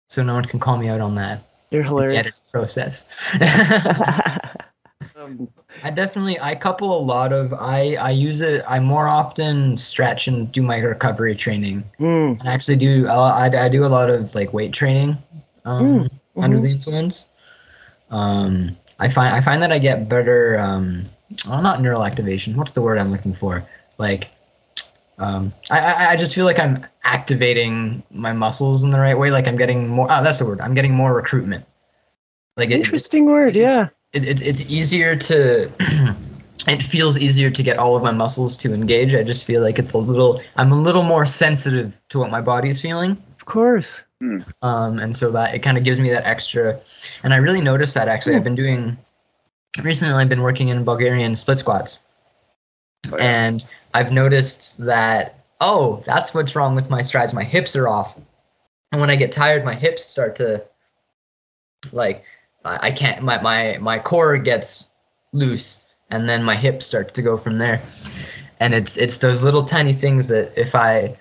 So 0.08 0.22
no 0.22 0.36
one 0.36 0.46
can 0.46 0.60
call 0.60 0.78
me 0.78 0.88
out 0.88 1.02
on 1.02 1.16
that. 1.16 1.42
You're 1.72 1.82
The 1.84 1.90
hilarious. 1.90 2.18
editing 2.20 2.42
process. 2.52 3.10
um, 5.20 5.48
I 5.86 5.92
definitely 5.92 6.40
I 6.42 6.56
couple 6.56 6.98
a 6.98 7.00
lot 7.00 7.32
of 7.32 7.54
I 7.54 7.96
I 8.02 8.10
use 8.10 8.42
it 8.42 8.64
I 8.68 8.80
more 8.80 9.08
often 9.08 9.78
stretch 9.78 10.28
and 10.28 10.52
do 10.52 10.64
my 10.64 10.80
recovery 10.80 11.36
training. 11.36 11.84
mm, 12.00 12.44
I 12.44 12.52
actually 12.52 12.78
do 12.78 13.08
I 13.08 13.52
I 13.56 13.70
do 13.70 13.86
a 13.86 13.92
lot 13.98 14.10
of 14.10 14.34
like 14.34 14.52
weight 14.52 14.74
training 14.74 15.16
um, 15.64 16.10
under 16.38 16.58
mhm. 16.58 16.64
the 16.64 16.70
influence. 16.72 17.26
Um, 18.10 18.76
I 18.98 19.10
find 19.10 19.36
I 19.36 19.42
find 19.42 19.62
that 19.62 19.72
I 19.72 19.78
get 19.78 20.10
better. 20.10 20.58
Um, 20.58 21.06
well, 21.48 21.62
not 21.62 21.82
neural 21.82 22.04
activation. 22.04 22.58
What's 22.58 22.72
the 22.72 22.82
word 22.82 22.98
I'm 22.98 23.12
looking 23.12 23.36
for? 23.36 23.64
Like, 24.00 24.32
um, 25.20 25.54
I, 25.70 25.80
I 25.80 26.10
I 26.14 26.16
just 26.16 26.34
feel 26.34 26.46
like 26.46 26.58
I'm 26.58 26.84
activating 27.04 28.02
my 28.10 28.34
muscles 28.34 28.82
in 28.82 28.90
the 28.90 29.00
right 29.00 29.20
way. 29.20 29.30
Like 29.30 29.48
I'm 29.48 29.56
getting 29.56 29.88
more. 29.88 30.08
Oh, 30.10 30.24
that's 30.24 30.40
the 30.40 30.46
word. 30.48 30.62
I'm 30.62 30.74
getting 30.74 30.96
more 30.96 31.14
recruitment. 31.14 31.64
Like 32.58 32.72
it, 32.72 32.80
interesting 32.80 33.26
word. 33.26 33.56
Yeah. 33.56 33.90
It, 34.16 34.24
it, 34.24 34.42
it's 34.42 34.62
easier 34.72 35.16
to 35.16 35.70
it 36.68 36.82
feels 36.82 37.18
easier 37.18 37.50
to 37.52 37.62
get 37.62 37.78
all 37.78 37.96
of 37.96 38.02
my 38.02 38.12
muscles 38.12 38.56
to 38.58 38.74
engage. 38.74 39.14
I 39.14 39.24
just 39.24 39.46
feel 39.46 39.62
like 39.62 39.78
it's 39.78 39.94
a 39.94 39.98
little 39.98 40.42
i'm 40.56 40.72
a 40.72 40.82
little 40.82 41.04
more 41.04 41.26
sensitive 41.26 42.02
to 42.10 42.20
what 42.20 42.32
my 42.32 42.42
body's 42.42 42.82
feeling. 42.82 43.12
Of 43.38 43.46
course. 43.46 44.04
um, 44.62 44.98
and 45.00 45.16
so 45.16 45.30
that 45.32 45.54
it 45.54 45.60
kind 45.60 45.78
of 45.78 45.84
gives 45.84 46.00
me 46.00 46.10
that 46.10 46.26
extra 46.26 46.80
and 47.24 47.34
i 47.34 47.38
really 47.38 47.62
noticed 47.62 47.94
that 47.96 48.08
actually. 48.08 48.36
I've 48.36 48.44
been 48.46 48.56
doing 48.56 48.98
recently 49.84 50.16
i've 50.16 50.30
been 50.30 50.42
working 50.42 50.70
in 50.70 50.84
bulgarian 50.86 51.36
split 51.36 51.58
squats. 51.58 52.00
Oh, 53.12 53.18
yeah. 53.18 53.24
and 53.48 53.66
i've 53.94 54.12
noticed 54.12 54.78
that 54.80 55.44
oh 55.60 56.02
that's 56.06 56.34
what's 56.34 56.56
wrong 56.56 56.74
with 56.74 56.90
my 56.90 57.02
strides. 57.02 57.34
My 57.34 57.44
hips 57.44 57.76
are 57.76 57.88
off. 57.90 58.18
And 58.92 59.02
when 59.02 59.10
i 59.10 59.16
get 59.18 59.34
tired 59.34 59.66
my 59.66 59.76
hips 59.76 60.06
start 60.06 60.36
to 60.38 60.64
like 61.92 62.24
i, 62.66 62.80
I 62.84 62.92
can't 62.92 63.22
my, 63.24 63.42
my 63.42 63.78
my 63.80 64.00
core 64.00 64.38
gets 64.38 64.90
loose 65.32 65.84
and 66.10 66.28
then 66.30 66.44
my 66.44 66.56
hips 66.56 66.86
start 66.86 67.14
to 67.14 67.22
go 67.22 67.38
from 67.38 67.58
there 67.58 67.82
and 68.60 68.74
it's 68.74 68.98
it's 68.98 69.18
those 69.18 69.42
little 69.44 69.64
tiny 69.64 69.94
things 69.94 70.28
that 70.28 70.52
if 70.60 70.76
i 70.76 71.18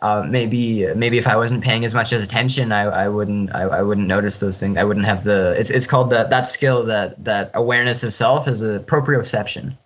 uh, 0.00 0.24
maybe 0.28 0.86
maybe 0.94 1.18
if 1.18 1.26
I 1.26 1.36
wasn't 1.36 1.62
paying 1.62 1.84
as 1.84 1.92
much 1.94 2.12
as 2.14 2.22
attention, 2.24 2.72
I, 2.72 2.82
I 2.84 3.08
wouldn't 3.08 3.54
I, 3.54 3.62
I 3.62 3.82
wouldn't 3.82 4.06
notice 4.06 4.40
those 4.40 4.58
things. 4.58 4.78
I 4.78 4.84
wouldn't 4.84 5.04
have 5.04 5.24
the 5.24 5.54
it's 5.58 5.68
it's 5.68 5.86
called 5.86 6.08
that 6.10 6.30
that 6.30 6.46
skill 6.46 6.84
that 6.86 7.22
that 7.22 7.50
awareness 7.54 8.02
of 8.02 8.14
self 8.14 8.48
is 8.48 8.62
a 8.62 8.80
proprioception, 8.80 9.76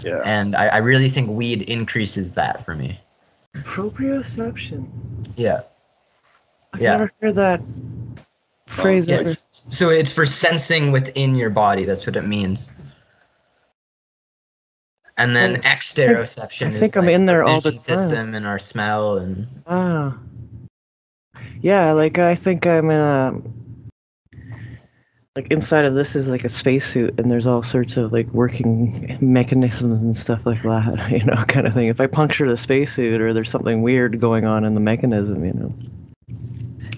Yeah. 0.00 0.22
and 0.24 0.56
I, 0.56 0.68
I 0.68 0.76
really 0.78 1.10
think 1.10 1.28
weed 1.30 1.62
increases 1.62 2.32
that 2.34 2.64
for 2.64 2.74
me. 2.74 2.98
Proprioception. 3.56 4.86
Yeah. 5.36 5.60
I've 6.72 6.80
Yeah. 6.80 6.92
never 6.96 7.10
heard 7.20 7.34
that 7.34 7.60
phrase 8.66 9.08
ever. 9.08 9.22
Yes. 9.22 9.62
So 9.70 9.88
it's 9.90 10.12
for 10.12 10.26
sensing 10.26 10.92
within 10.92 11.34
your 11.34 11.50
body. 11.50 11.84
That's 11.84 12.06
what 12.06 12.16
it 12.16 12.26
means. 12.26 12.70
And 15.16 15.36
then 15.36 15.56
I- 15.56 15.74
exteroception. 15.74 16.66
I 16.68 16.70
is 16.70 16.80
think 16.80 16.96
I'm 16.96 17.06
like 17.06 17.14
in 17.14 17.26
there 17.26 17.44
all 17.44 17.60
the 17.60 17.70
vision 17.72 17.86
time. 17.96 17.98
System 17.98 18.34
and 18.34 18.46
our 18.46 18.58
smell 18.58 19.18
and 19.18 19.46
Ah. 19.66 20.16
Yeah, 21.60 21.92
like 21.92 22.18
I 22.18 22.34
think 22.34 22.66
I'm 22.66 22.90
in 22.90 23.00
a 23.00 23.40
like 25.36 25.48
inside 25.50 25.84
of 25.84 25.94
this 25.94 26.14
is 26.14 26.30
like 26.30 26.44
a 26.44 26.48
spacesuit 26.48 27.18
and 27.18 27.28
there's 27.28 27.46
all 27.46 27.62
sorts 27.62 27.96
of 27.96 28.12
like 28.12 28.28
working 28.28 29.18
mechanisms 29.20 30.00
and 30.00 30.16
stuff 30.16 30.46
like 30.46 30.62
that, 30.62 31.08
you 31.10 31.24
know, 31.24 31.44
kind 31.48 31.66
of 31.66 31.74
thing. 31.74 31.88
If 31.88 32.00
I 32.00 32.06
puncture 32.06 32.48
the 32.48 32.56
spacesuit 32.56 33.20
or 33.20 33.32
there's 33.32 33.50
something 33.50 33.82
weird 33.82 34.20
going 34.20 34.44
on 34.44 34.64
in 34.64 34.74
the 34.74 34.80
mechanism, 34.80 35.44
you 35.44 35.52
know. 35.52 35.74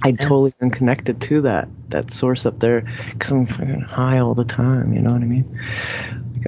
I 0.03 0.13
totally 0.13 0.53
am 0.61 0.71
connected 0.71 1.21
to 1.23 1.41
that 1.43 1.69
that 1.89 2.11
source 2.11 2.47
up 2.47 2.59
there 2.61 2.83
because 3.13 3.31
I'm 3.31 3.47
fucking 3.47 3.81
high 3.83 4.19
all 4.19 4.35
the 4.35 4.45
time. 4.45 4.93
You 4.93 5.01
know 5.01 5.13
what 5.13 5.23
I 5.23 5.27
mean? 5.27 5.61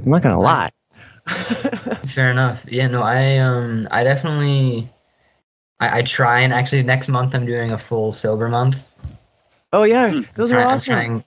I'm 0.02 0.10
not 0.10 0.22
gonna 0.22 0.40
lie. 0.40 0.70
Fair 2.06 2.30
enough. 2.30 2.64
Yeah, 2.68 2.88
no, 2.88 3.02
I 3.02 3.38
um 3.38 3.88
I 3.90 4.04
definitely 4.04 4.88
I, 5.80 5.98
I 5.98 6.02
try 6.02 6.40
and 6.40 6.52
actually 6.52 6.82
next 6.82 7.08
month 7.08 7.34
I'm 7.34 7.46
doing 7.46 7.70
a 7.72 7.78
full 7.78 8.12
sober 8.12 8.48
month. 8.48 8.86
oh 9.72 9.82
yeah, 9.84 10.10
Hmm. 10.12 10.22
those 10.36 10.50
Try- 10.50 10.62
are 10.62 10.68
I'm 10.68 10.76
awesome. 10.76 10.94
trying 10.94 11.24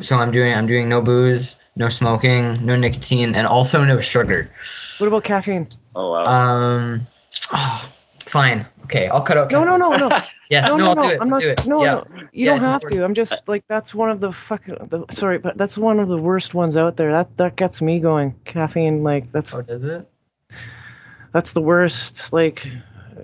so 0.00 0.16
I'm 0.16 0.30
doing 0.30 0.54
I'm 0.54 0.66
doing 0.66 0.88
no 0.88 1.00
booze, 1.00 1.56
no 1.76 1.88
smoking, 1.88 2.64
no 2.64 2.76
nicotine, 2.76 3.34
and 3.34 3.46
also 3.46 3.84
no 3.84 4.00
sugar. 4.00 4.50
What 4.98 5.06
about 5.08 5.24
caffeine? 5.24 5.68
Oh 5.94 6.12
wow. 6.12 6.24
Um 6.24 7.06
oh, 7.52 7.88
fine. 8.20 8.66
Okay, 8.84 9.08
I'll 9.08 9.22
cut 9.22 9.36
out 9.36 9.50
No, 9.52 9.64
no, 9.64 9.76
no, 9.76 9.90
no. 9.96 10.08
Yes, 10.52 10.68
no, 10.68 10.76
no, 10.76 10.84
no, 10.84 10.90
I'll 10.90 10.94
no. 10.96 11.02
do 11.02 11.08
it. 11.14 11.18
I'm 11.22 11.28
not. 11.30 11.40
do 11.40 11.48
it. 11.48 11.64
No, 11.64 11.82
yeah. 11.82 11.94
no. 11.94 12.04
You 12.32 12.44
Yeah, 12.44 12.50
don't 12.56 12.62
have 12.64 12.74
important. 12.74 13.00
to. 13.00 13.04
I'm 13.06 13.14
just 13.14 13.34
like 13.46 13.64
that's 13.68 13.94
one 13.94 14.10
of 14.10 14.20
the 14.20 14.32
fucking. 14.32 14.76
The, 14.90 15.04
sorry, 15.10 15.38
but 15.38 15.56
that's 15.56 15.78
one 15.78 15.98
of 15.98 16.08
the 16.08 16.18
worst 16.18 16.52
ones 16.54 16.76
out 16.76 16.96
there. 16.98 17.10
That 17.10 17.34
that 17.38 17.56
gets 17.56 17.80
me 17.80 17.98
going. 18.00 18.34
Caffeine, 18.44 19.02
like 19.02 19.32
that's 19.32 19.54
Oh, 19.54 19.62
does 19.62 19.84
it? 19.84 20.06
that's 21.32 21.54
the 21.54 21.62
worst 21.62 22.32
like 22.34 22.66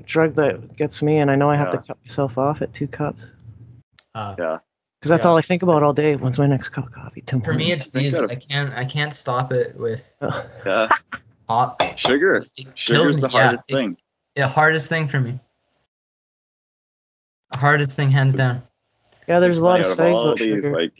drug 0.06 0.34
that 0.36 0.74
gets 0.76 1.02
me, 1.02 1.18
and 1.18 1.30
I 1.30 1.34
know 1.36 1.50
I 1.50 1.56
have 1.56 1.70
to 1.70 1.78
cut 1.78 1.98
myself 2.02 2.38
off 2.38 2.62
at 2.62 2.72
two 2.72 2.86
cups 2.88 3.22
Uh, 4.14 4.34
yeah. 4.38 4.58
because 4.98 5.10
that's 5.10 5.24
Yeah. 5.24 5.30
all 5.30 5.36
I 5.36 5.42
think 5.42 5.62
about 5.62 5.82
all 5.82 5.92
day. 5.92 6.16
When's 6.16 6.38
my 6.38 6.46
next 6.46 6.70
cup 6.70 6.86
of 6.86 6.92
coffee? 6.92 7.22
Tim 7.26 7.42
for 7.42 7.52
me, 7.52 7.72
it's 7.72 7.94
I 7.94 7.98
these. 8.00 8.12
that- 8.14 8.30
I 8.30 8.36
can't. 8.36 8.72
I 8.72 8.84
can't 8.86 9.12
stop 9.12 9.52
it 9.52 9.76
with 9.76 10.14
Yeah. 10.64 10.88
hot. 11.48 11.82
Sugar. 11.96 12.36
It 12.56 12.74
kills 12.74 12.76
Sugar's 12.76 13.14
me. 13.16 13.20
the 13.20 13.28
yeah, 13.28 13.42
hardest 13.42 13.70
it- 13.70 13.74
thing. 13.74 13.96
the 14.36 14.46
hardest 14.46 14.88
thing 14.88 15.06
for 15.08 15.20
me. 15.20 15.38
The 17.52 17.58
hardest 17.58 17.96
thing, 17.96 18.10
hands 18.10 18.34
down. 18.34 18.62
Yeah, 19.26 19.40
there's 19.40 19.58
a 19.58 19.64
lot 19.64 19.80
of 19.80 19.86
Out 19.86 19.92
studies 19.92 20.14
all 20.14 20.26
about 20.28 20.38
these 20.38 20.54
sugar. 20.54 20.72
like 20.72 20.92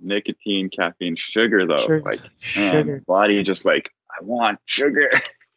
nicotine, 0.00 0.70
caffeine, 0.70 1.16
sugar 1.18 1.66
though. 1.66 1.76
Sugar- 1.76 2.02
Like 2.02 2.20
man, 2.56 2.72
sugar. 2.72 3.02
body 3.06 3.42
just 3.42 3.64
like 3.64 3.90
I 4.10 4.22
want 4.24 4.58
sugar. 4.66 5.10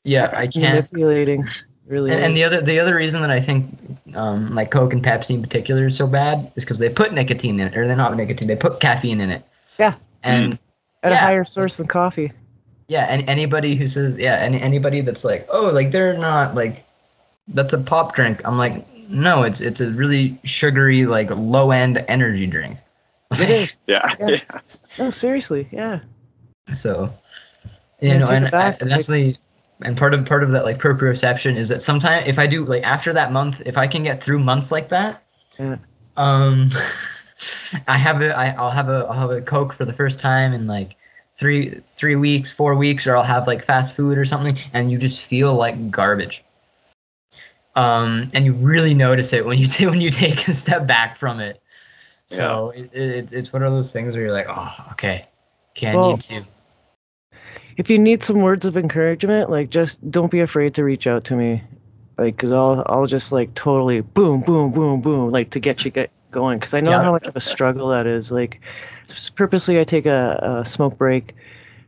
Yeah, 0.03 0.29
I 0.33 0.47
can't. 0.47 0.73
manipulating. 0.91 1.45
Really. 1.85 2.11
And, 2.11 2.21
and 2.23 2.37
the 2.37 2.43
other 2.43 2.61
the 2.61 2.79
other 2.79 2.95
reason 2.95 3.21
that 3.21 3.31
I 3.31 3.39
think 3.41 3.77
um, 4.13 4.53
like 4.55 4.71
Coke 4.71 4.93
and 4.93 5.03
Pepsi 5.03 5.31
in 5.31 5.41
particular 5.41 5.85
is 5.87 5.95
so 5.97 6.07
bad 6.07 6.51
is 6.55 6.63
because 6.63 6.79
they 6.79 6.89
put 6.89 7.13
nicotine 7.13 7.59
in 7.59 7.67
it, 7.67 7.77
or 7.77 7.87
they're 7.87 7.95
not 7.95 8.15
nicotine, 8.15 8.47
they 8.47 8.55
put 8.55 8.79
caffeine 8.79 9.19
in 9.21 9.29
it. 9.29 9.43
Yeah. 9.79 9.95
And 10.23 10.59
at 11.03 11.11
a 11.11 11.17
higher 11.17 11.45
source 11.45 11.75
than 11.77 11.87
coffee. 11.87 12.31
yeah, 12.87 13.05
and 13.05 13.27
anybody 13.29 13.75
who 13.75 13.85
says 13.87 14.15
yeah, 14.17 14.35
any 14.35 14.61
anybody 14.61 15.01
that's 15.01 15.23
like, 15.23 15.45
oh, 15.49 15.67
like 15.69 15.91
they're 15.91 16.17
not 16.17 16.55
like 16.55 16.85
that's 17.49 17.73
a 17.73 17.77
pop 17.79 18.13
drink. 18.15 18.41
I'm 18.45 18.57
like, 18.57 18.85
no, 19.09 19.43
it's 19.43 19.61
it's 19.61 19.81
a 19.81 19.91
really 19.91 20.39
sugary, 20.43 21.05
like 21.05 21.29
low 21.31 21.71
end 21.71 22.03
energy 22.07 22.47
drink. 22.47 22.77
It 23.37 23.49
is. 23.49 23.79
Yeah. 23.87 24.15
Yeah. 24.19 24.29
yeah. 24.29 24.41
No, 24.97 25.11
seriously. 25.11 25.69
Yeah. 25.71 26.01
So, 26.73 27.13
you 28.01 28.09
Yeah, 28.09 28.17
know, 28.17 28.29
and, 28.29 28.45
it 28.45 28.51
back, 28.51 28.81
and 28.81 28.91
that's 28.91 29.07
the 29.07 29.37
and 29.81 29.97
part 29.97 30.13
of 30.13 30.25
part 30.25 30.43
of 30.43 30.51
that 30.51 30.65
like 30.65 30.79
proprioception 30.79 31.55
is 31.55 31.69
that 31.69 31.81
sometimes 31.81 32.27
if 32.27 32.39
I 32.39 32.47
do 32.47 32.65
like 32.65 32.83
after 32.83 33.13
that 33.13 33.31
month, 33.31 33.61
if 33.65 33.77
I 33.77 33.87
can 33.87 34.03
get 34.03 34.23
through 34.23 34.39
months 34.39 34.71
like 34.71 34.89
that, 34.89 35.23
Yeah. 35.59 35.77
um, 36.17 36.69
I 37.87 37.97
have 37.97 38.21
a 38.21 38.35
I, 38.37 38.49
I'll 38.57 38.69
have 38.71 38.89
a 38.89 39.05
I'll 39.09 39.13
have 39.19 39.31
a 39.31 39.41
Coke 39.41 39.73
for 39.73 39.85
the 39.85 39.93
first 39.93 40.19
time 40.19 40.53
in 40.53 40.67
like 40.67 40.97
three 41.35 41.71
three 41.81 42.15
weeks, 42.15 42.51
four 42.51 42.75
weeks, 42.75 43.07
or 43.07 43.15
I'll 43.15 43.23
have 43.23 43.47
like 43.47 43.63
fast 43.63 43.95
food 43.95 44.17
or 44.17 44.25
something, 44.25 44.57
and 44.73 44.91
you 44.91 44.97
just 44.97 45.21
feel 45.27 45.55
like 45.55 45.91
garbage. 45.91 46.43
Um, 47.77 48.27
and 48.33 48.43
you 48.43 48.53
really 48.53 48.93
notice 48.95 49.33
it 49.33 49.45
when 49.45 49.57
you 49.59 49.67
ta- 49.75 49.89
when 49.89 50.01
you 50.01 50.09
take 50.09 50.47
a 50.47 50.53
step 50.53 50.87
back 50.87 51.15
from 51.15 51.39
it. 51.39 51.61
So 52.25 52.71
it, 52.75 52.93
it, 52.93 53.31
it's 53.31 53.53
one 53.53 53.63
of 53.63 53.71
those 53.71 53.93
things 53.93 54.13
where 54.15 54.23
you're 54.25 54.33
like, 54.33 54.47
oh, 54.49 54.75
okay, 54.91 55.23
can 55.75 55.95
Well, 55.95 56.11
need 56.11 56.21
to. 56.21 56.43
If 57.77 57.89
you 57.89 57.99
need 57.99 58.23
some 58.23 58.41
words 58.41 58.65
of 58.65 58.75
encouragement, 58.75 59.49
like 59.49 59.69
just 59.69 59.99
don't 60.11 60.31
be 60.31 60.39
afraid 60.41 60.73
to 60.75 60.83
reach 60.83 61.05
out 61.07 61.23
to 61.25 61.35
me. 61.35 61.63
Like, 62.17 62.35
cause 62.37 62.51
I'll 62.51 62.83
I'll 62.87 63.05
just 63.05 63.31
like 63.31 63.53
totally 63.53 64.01
boom 64.01 64.41
boom 64.41 64.71
boom 64.71 64.99
boom 65.01 65.29
like 65.31 65.51
to 65.51 65.59
get 65.59 65.85
you 65.85 65.91
get 65.91 66.09
going. 66.31 66.59
Cause 66.59 66.73
I 66.73 66.79
know 66.81 66.91
Yeah. 66.91 67.03
how 67.03 67.11
much 67.11 67.25
of 67.27 67.35
a 67.35 67.39
struggle 67.39 67.89
that 67.89 68.07
is. 68.07 68.31
Like, 68.31 68.59
purposely 69.35 69.79
I 69.79 69.83
take 69.83 70.07
a, 70.07 70.59
a 70.61 70.65
smoke 70.67 70.97
break, 70.97 71.35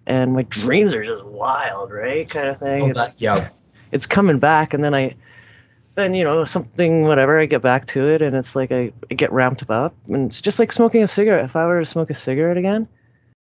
and 0.05 0.33
my 0.33 0.43
dreams 0.43 0.93
are 0.93 1.03
just 1.03 1.25
wild, 1.25 1.91
right? 1.91 2.29
Kind 2.29 2.47
of 2.49 2.59
thing. 2.59 2.83
Oh, 2.83 2.89
It's- 2.91 3.07
that, 3.07 3.19
yeah. 3.19 3.49
it's 3.91 4.05
coming 4.05 4.37
back 4.37 4.73
and 4.75 4.83
then 4.83 4.93
i 4.93 5.15
then 5.99 6.13
you 6.13 6.23
know 6.23 6.45
something 6.45 7.03
whatever 7.03 7.39
i 7.39 7.45
get 7.45 7.61
back 7.61 7.85
to 7.85 8.07
it 8.09 8.21
and 8.21 8.35
it's 8.35 8.55
like 8.55 8.71
i, 8.71 8.91
I 9.11 9.13
get 9.13 9.31
ramped 9.31 9.69
up 9.69 9.93
and 10.07 10.29
it's 10.29 10.41
just 10.41 10.57
like 10.59 10.71
smoking 10.71 11.03
a 11.03 11.07
cigarette 11.07 11.45
if 11.45 11.55
i 11.55 11.65
were 11.65 11.79
to 11.79 11.85
smoke 11.85 12.09
a 12.09 12.13
cigarette 12.13 12.57
again 12.57 12.87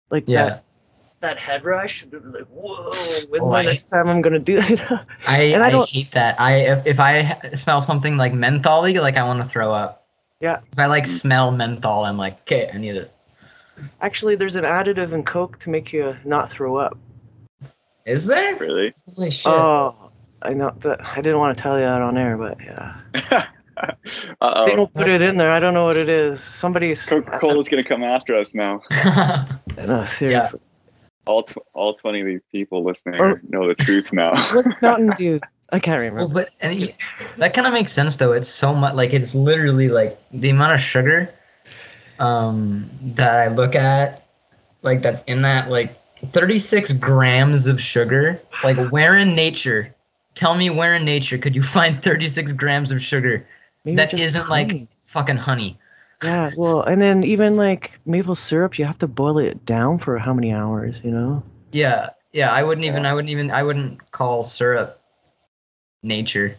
like 0.10 0.24
Yeah. 0.28 0.46
that 0.46 0.64
that 1.22 1.38
head 1.40 1.66
rush 1.66 2.06
would 2.06 2.12
be 2.12 2.40
like 2.40 2.48
whoa 2.48 2.92
when's 3.30 3.44
Oh, 3.44 3.50
the 3.52 3.56
I- 3.58 3.64
next 3.64 3.86
time 3.86 4.08
i'm 4.08 4.22
gonna 4.22 4.40
do 4.40 4.58
it 4.62 4.80
I, 5.28 5.42
And 5.54 5.64
I 5.64 5.68
I, 5.68 5.72
don't- 5.72 5.90
hate 5.90 6.12
that. 6.12 6.40
I 6.40 6.58
if, 6.60 6.86
if 6.88 7.00
I 7.00 7.22
ha- 7.24 7.40
smell 7.54 7.82
something 7.82 8.16
like 8.18 8.32
mentholy, 8.34 9.02
like 9.02 9.18
I 9.18 9.24
want 9.24 9.42
to 9.42 9.48
throw 9.48 9.72
up. 9.74 10.06
Yeah. 10.42 10.60
If 10.74 10.78
I 10.80 10.86
like 10.86 11.06
smell 11.08 11.52
menthol, 11.52 12.06
I'm 12.06 12.18
like, 12.18 12.40
okay, 12.42 12.70
I 12.74 12.78
need 12.78 12.96
it. 12.96 13.12
actually 14.02 14.36
there's 14.36 14.56
an 14.56 14.64
additive 14.66 15.12
in 15.14 15.24
coke 15.24 15.58
to 15.60 15.70
make 15.70 15.92
you 15.92 16.16
not 16.26 16.50
throw 16.50 16.78
up 16.78 16.98
Is 18.06 18.26
there? 18.28 18.56
Really? 18.58 18.94
Holy 19.16 19.32
shit! 19.32 19.52
oh 19.52 20.05
i 20.46 20.54
know 20.54 20.74
that 20.80 21.04
i 21.06 21.16
didn't 21.22 21.40
want 21.40 21.56
to 21.56 21.62
tell 21.62 21.76
you 21.78 21.84
that 21.86 22.02
on 22.02 22.18
air 22.18 22.38
but 22.38 22.58
yeah 22.62 22.96
uh 24.42 24.66
they 24.66 24.76
don't 24.76 24.94
put 24.94 25.08
it 25.08 25.22
in 25.22 25.38
there 25.38 25.52
i 25.52 25.60
don't 25.60 25.74
know 25.74 25.86
what 25.86 25.98
it 25.98 26.08
is 26.10 26.40
somebody's 26.42 27.06
Coca 27.06 27.38
Cola's 27.40 27.68
gonna 27.68 27.84
come 27.84 28.04
after 28.04 28.36
us 28.36 28.54
now. 28.54 28.82
no 29.78 30.06
seriously 30.06 30.60
All 31.28 31.44
tw- 31.44 31.58
all 31.74 31.96
twenty 31.96 32.22
of 32.22 32.28
these 32.28 32.44
people 32.52 32.84
listening 32.84 33.20
Or- 33.20 33.42
know 33.50 33.68
the 33.68 33.76
truth 33.76 34.14
now. 34.14 34.32
what's 34.54 34.70
Mountain 34.82 35.14
Dew? 35.18 35.40
I 35.72 35.80
can't 35.80 36.00
remember. 36.00 36.20
well, 36.20 36.28
remember. 36.30 36.52
but 36.60 36.66
and 36.66 36.94
that 37.38 37.54
kind 37.56 37.66
of 37.66 37.74
makes 37.74 37.92
sense 37.92 38.16
though. 38.18 38.32
It's 38.32 38.48
so 38.48 38.74
much 38.74 38.94
like 38.94 39.14
it's 39.14 39.34
literally 39.34 39.90
like 39.90 40.20
the 40.32 40.50
amount 40.52 40.74
of 40.74 40.80
sugar 40.80 41.34
um 42.20 42.88
that 43.02 43.40
I 43.40 43.48
look 43.48 43.76
at, 43.76 44.28
like 44.84 45.02
that's 45.02 45.24
in 45.24 45.42
that 45.42 45.70
like 45.70 45.98
36 46.32 46.94
grams 46.94 47.66
of 47.66 47.82
sugar. 47.82 48.40
Like 48.64 48.78
where 48.90 49.18
in 49.18 49.34
nature? 49.36 49.95
Tell 50.36 50.56
me 50.56 50.70
where 50.70 50.96
in 50.96 51.06
nature 51.06 51.38
could 51.38 51.56
you 51.56 51.62
find 51.78 52.02
36 52.02 52.54
grams 52.54 52.92
of 52.92 53.02
sugar? 53.02 53.46
Maybe 53.84 53.96
that 53.98 54.10
just 54.12 54.24
isn't 54.24 54.50
like 54.50 54.88
fucking 55.06 55.38
honey. 55.38 55.78
Yeah, 56.24 56.52
well, 56.56 56.82
and 56.84 57.02
then 57.02 57.24
even 57.24 57.56
like 57.56 57.92
maple 58.06 58.36
syrup, 58.36 58.80
you 58.80 58.86
have 58.86 58.98
to 59.00 59.08
boil 59.08 59.38
it 59.38 59.66
down 59.66 59.98
for 60.00 60.18
how 60.18 60.34
many 60.34 60.52
hours? 60.54 61.02
You 61.04 61.12
know? 61.12 61.44
Yeah, 61.72 62.10
yeah. 62.32 62.52
I 62.52 62.64
wouldn't 62.64 62.86
even. 62.86 63.06
I 63.06 63.14
wouldn't 63.14 63.30
even. 63.30 63.52
I 63.52 63.64
wouldn't 63.64 64.12
call 64.12 64.44
syrup 64.44 65.02
nature. 66.04 66.56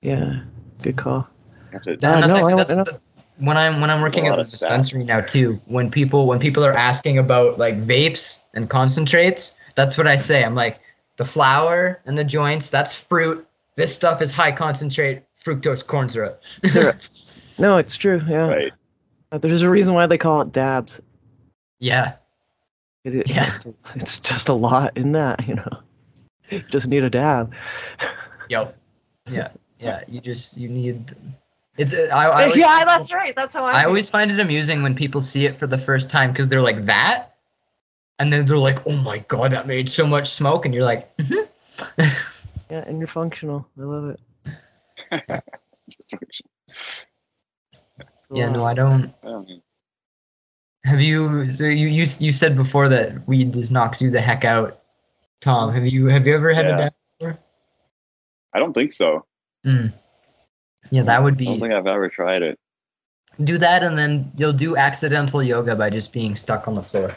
Yeah, 0.00 0.40
good 0.82 0.96
call. 0.96 1.28
Have 1.72 1.82
Uh, 1.86 1.94
no, 1.98 2.16
actually- 2.16 2.52
I 2.52 2.56
that's 2.56 2.72
don't- 2.72 2.84
the- 2.86 3.00
when 3.38 3.56
I'm 3.56 3.80
when 3.80 3.90
I'm 3.90 4.00
working 4.00 4.26
at 4.26 4.36
the 4.36 4.44
dispensary 4.44 5.04
now 5.04 5.20
too. 5.20 5.60
When 5.66 5.90
people 5.90 6.26
when 6.26 6.40
people 6.40 6.64
are 6.64 6.72
asking 6.72 7.18
about 7.18 7.56
like 7.58 7.80
vapes 7.80 8.40
and 8.54 8.68
concentrates, 8.68 9.54
that's 9.76 9.96
what 9.96 10.08
I 10.08 10.16
say. 10.16 10.42
I'm 10.44 10.56
like 10.56 10.78
the 11.18 11.24
flour 11.26 12.00
and 12.06 12.16
the 12.16 12.24
joints. 12.24 12.70
That's 12.70 12.94
fruit. 12.94 13.46
This 13.76 13.94
stuff 13.94 14.22
is 14.22 14.32
high 14.32 14.50
concentrate 14.52 15.22
fructose 15.38 15.86
corn 15.86 16.08
syrup. 16.08 16.42
Syrup. 16.42 16.96
No, 17.60 17.76
it's 17.76 17.96
true. 17.96 18.22
Yeah, 18.28 18.46
Right. 18.46 18.72
Uh, 19.32 19.38
there's 19.38 19.62
a 19.62 19.68
reason 19.68 19.92
why 19.92 20.06
they 20.06 20.16
call 20.16 20.40
it 20.42 20.52
dabs. 20.52 21.00
yeah. 21.80 22.14
It, 23.04 23.14
it- 23.16 23.28
Yeah. 23.28 23.52
it's, 23.56 23.66
it's 23.96 24.20
just 24.20 24.48
a 24.48 24.52
lot 24.52 24.96
in 24.96 25.10
that. 25.12 25.46
You 25.48 25.54
know, 25.56 25.78
you 26.50 26.60
just 26.70 26.86
need 26.86 27.02
a 27.02 27.10
dab. 27.10 27.52
Yo. 28.48 28.72
Yeah. 29.28 29.48
Yeah. 29.80 30.02
You 30.08 30.20
just 30.20 30.56
you 30.56 30.68
need. 30.68 31.14
It's. 31.76 31.92
uh, 31.94 32.08
I, 32.12 32.26
I 32.26 32.42
always- 32.44 32.56
yeah, 32.58 32.84
that's 32.84 33.12
right. 33.12 33.34
That's 33.34 33.54
how 33.54 33.64
I. 33.64 33.82
I 33.82 33.84
always 33.86 34.08
find 34.08 34.30
it 34.30 34.38
amusing 34.38 34.82
when 34.84 34.94
people 34.94 35.20
see 35.20 35.44
it 35.44 35.56
for 35.56 35.66
the 35.66 35.78
first 35.78 36.10
time 36.10 36.30
because 36.32 36.48
they're 36.48 36.62
like 36.62 36.84
that, 36.86 37.37
and 38.18 38.32
then 38.32 38.44
they're 38.46 38.58
like, 38.58 38.78
"Oh 38.86 38.96
my 38.96 39.18
god, 39.28 39.52
that 39.52 39.66
made 39.66 39.88
so 39.90 40.06
much 40.06 40.28
smoke," 40.30 40.64
and 40.66 40.74
you're 40.74 40.84
like, 40.84 41.14
"Mhm." 41.18 41.48
Yeah, 42.70 42.84
and 42.86 42.98
you're 42.98 43.06
functional. 43.08 43.66
I 43.80 43.82
love 43.82 44.10
it. 44.10 44.20
"Yeah, 48.30 48.50
no. 48.50 48.64
I 48.64 48.74
don't." 48.74 49.14
Have 50.84 51.00
you? 51.00 51.50
So 51.50 51.64
you 51.64 51.88
you 51.88 52.04
you 52.18 52.32
said 52.32 52.56
before 52.56 52.88
that 52.90 53.26
weed 53.26 53.54
just 53.54 53.70
knocks 53.70 54.00
you 54.02 54.10
the 54.10 54.20
heck 54.20 54.44
out, 54.44 54.80
Tom. 55.40 55.72
Have 55.72 55.86
you 55.86 56.06
have 56.08 56.26
you 56.26 56.34
ever 56.34 56.52
had 56.52 56.66
Yeah. 56.66 56.74
a 56.74 56.78
dab 56.78 56.92
before? 57.18 57.38
I 58.54 58.58
don't 58.58 58.72
think 58.74 58.92
so. 58.94 59.24
Mm. 59.66 59.92
Yeah, 60.90 61.02
that 61.02 61.22
would 61.22 61.36
be. 61.36 61.46
I 61.48 61.50
don't 61.52 61.60
think 61.60 61.72
I've 61.74 61.86
ever 61.86 62.08
tried 62.08 62.42
it. 62.42 62.58
do 63.44 63.56
that, 63.58 63.82
and 63.82 63.96
then 63.96 64.30
you'll 64.36 64.52
do 64.52 64.76
accidental 64.76 65.42
yoga 65.42 65.74
by 65.76 65.88
just 65.90 66.12
being 66.12 66.34
stuck 66.36 66.66
on 66.68 66.74
the 66.74 66.82
floor. 66.82 67.10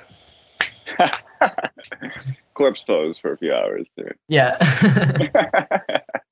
Corpse 2.54 2.84
pose 2.84 3.18
for 3.20 3.34
a 3.34 3.38
few 3.38 3.54
hours. 3.54 3.88
Dude. 3.98 4.16
Yeah. 4.28 4.58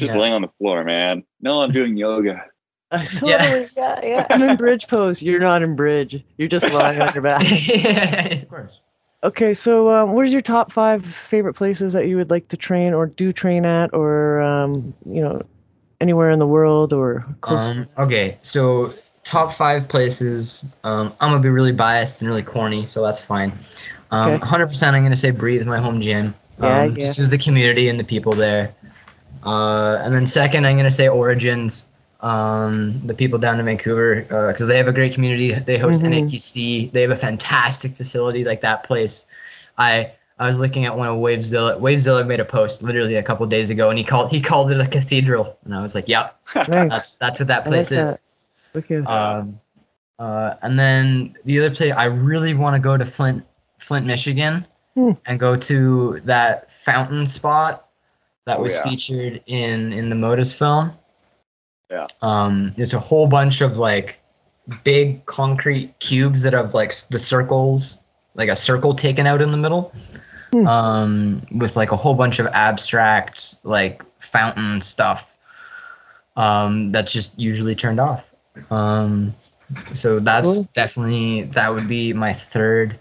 Just 0.00 0.14
Yeah. 0.14 0.16
laying 0.16 0.34
on 0.34 0.42
the 0.42 0.50
floor, 0.58 0.84
man. 0.84 1.24
No, 1.40 1.62
I'm 1.62 1.70
doing 1.70 1.96
yoga. 1.96 2.44
totally. 2.92 3.64
Yeah. 3.76 4.00
yeah, 4.02 4.26
I'm 4.30 4.42
in 4.42 4.56
bridge 4.56 4.86
pose. 4.86 5.20
You're 5.20 5.40
not 5.40 5.62
in 5.62 5.76
bridge. 5.76 6.22
You're 6.36 6.48
just 6.48 6.70
lying 6.70 7.00
on 7.00 7.12
your 7.12 7.22
back. 7.22 7.42
of 8.32 8.48
course. 8.48 8.80
Okay, 9.24 9.52
so 9.52 9.88
um, 9.94 10.12
what 10.12 10.24
is 10.26 10.32
your 10.32 10.40
top 10.40 10.70
five 10.70 11.04
favorite 11.04 11.54
places 11.54 11.92
that 11.92 12.06
you 12.06 12.16
would 12.16 12.30
like 12.30 12.46
to 12.48 12.56
train 12.56 12.94
or 12.94 13.06
do 13.06 13.32
train 13.32 13.64
at, 13.64 13.92
or 13.92 14.40
um, 14.40 14.94
you 15.04 15.20
know, 15.20 15.42
anywhere 16.00 16.30
in 16.30 16.38
the 16.38 16.46
world 16.46 16.92
or 16.92 17.26
close? 17.40 17.60
Um, 17.64 17.88
okay, 17.98 18.38
so 18.42 18.94
top 19.28 19.52
five 19.52 19.88
places. 19.88 20.64
Um, 20.84 21.12
I'm 21.20 21.30
gonna 21.30 21.42
be 21.42 21.48
really 21.50 21.72
biased 21.72 22.20
and 22.22 22.28
really 22.28 22.42
corny, 22.42 22.84
so 22.86 23.02
that's 23.04 23.24
fine. 23.24 23.52
Um, 24.10 24.32
Okay. 24.32 24.38
100%. 24.46 24.94
I'm 24.96 25.02
gonna 25.02 25.16
say 25.16 25.30
Breathe, 25.30 25.66
my 25.66 25.78
home 25.78 26.00
gym. 26.00 26.34
Yeah, 26.60 26.82
um, 26.82 26.94
Just 26.96 27.18
as 27.18 27.30
the 27.30 27.38
community 27.38 27.88
and 27.88 28.00
the 28.00 28.04
people 28.04 28.32
there. 28.32 28.72
Uh, 29.44 29.98
and 30.02 30.12
then 30.12 30.26
second, 30.26 30.66
I'm 30.66 30.76
gonna 30.76 30.90
say 30.90 31.08
Origins. 31.08 31.86
Um, 32.20 33.00
the 33.06 33.14
people 33.14 33.38
down 33.38 33.60
in 33.60 33.66
Vancouver, 33.66 34.22
because 34.48 34.66
they 34.66 34.76
have 34.76 34.88
a 34.88 34.92
great 34.92 35.14
community. 35.14 35.52
They 35.54 35.78
host 35.78 36.02
Mhm. 36.02 36.06
NATC. 36.06 36.90
They 36.92 37.02
have 37.02 37.12
a 37.12 37.16
fantastic 37.16 37.94
facility 37.94 38.44
like 38.44 38.60
that 38.62 38.82
place. 38.82 39.24
I 39.78 40.10
I 40.40 40.46
was 40.48 40.58
looking 40.58 40.84
at 40.84 40.96
one 40.96 41.06
of 41.08 41.16
Wavezilla. 41.16 41.78
Wavezilla 41.80 42.26
made 42.26 42.40
a 42.40 42.44
post 42.44 42.82
literally 42.82 43.14
a 43.16 43.22
couple 43.22 43.44
days 43.46 43.70
ago, 43.70 43.88
and 43.90 43.98
he 43.98 44.04
called 44.04 44.30
he 44.32 44.40
called 44.40 44.72
it 44.72 44.80
a 44.80 44.86
cathedral, 44.86 45.56
and 45.64 45.74
I 45.74 45.80
was 45.80 45.94
like, 45.94 46.08
"Yep, 46.08 46.36
nice. 46.54 46.90
that's 46.90 47.14
that's 47.14 47.38
what 47.38 47.46
that 47.48 47.64
place 47.64 47.92
is." 47.92 48.18
That. 48.72 48.78
Wicked. 48.78 49.06
Um, 49.06 49.58
uh, 50.18 50.54
and 50.62 50.78
then 50.78 51.34
the 51.44 51.58
other 51.58 51.74
place, 51.74 51.92
I 51.96 52.06
really 52.06 52.54
want 52.54 52.74
to 52.74 52.80
go 52.80 52.96
to 52.96 53.04
Flint, 53.04 53.44
Flint, 53.78 54.06
Michigan, 54.06 54.66
Hmm. 54.94 55.12
and 55.26 55.38
go 55.38 55.54
to 55.56 56.20
that 56.24 56.72
fountain 56.72 57.26
spot 57.26 57.88
that 58.46 58.58
Oh, 58.58 58.62
was 58.62 58.74
yeah. 58.74 58.82
featured 58.82 59.42
in 59.46 59.92
in 59.92 60.08
the 60.10 60.16
Modus 60.16 60.52
film. 60.54 60.92
Yeah. 61.90 62.06
Um, 62.22 62.72
there's 62.76 62.94
a 62.94 62.98
whole 62.98 63.26
bunch 63.28 63.60
of 63.60 63.78
like 63.78 64.20
big 64.84 65.24
concrete 65.26 65.94
cubes 66.00 66.42
that 66.42 66.52
have 66.52 66.74
like 66.74 66.92
the 67.10 67.18
circles, 67.18 67.98
like 68.34 68.48
a 68.48 68.56
circle 68.56 68.92
taken 68.94 69.26
out 69.26 69.40
in 69.40 69.50
the 69.52 69.56
middle, 69.56 69.92
Hmm. 70.52 70.66
um, 70.66 71.42
with 71.52 71.76
like 71.76 71.92
a 71.92 71.96
whole 71.96 72.14
bunch 72.14 72.38
of 72.40 72.46
abstract 72.48 73.56
like 73.62 74.02
fountain 74.18 74.80
stuff. 74.80 75.38
Um, 76.36 76.90
that's 76.92 77.12
just 77.12 77.38
usually 77.38 77.74
turned 77.74 78.00
off. 78.00 78.34
Um, 78.70 79.34
so 79.94 80.18
that's 80.18 80.54
Cool. 80.56 80.68
definitely 80.72 81.42
that 81.52 81.72
would 81.72 81.88
be 81.88 82.12
my 82.12 82.32
third. 82.32 82.98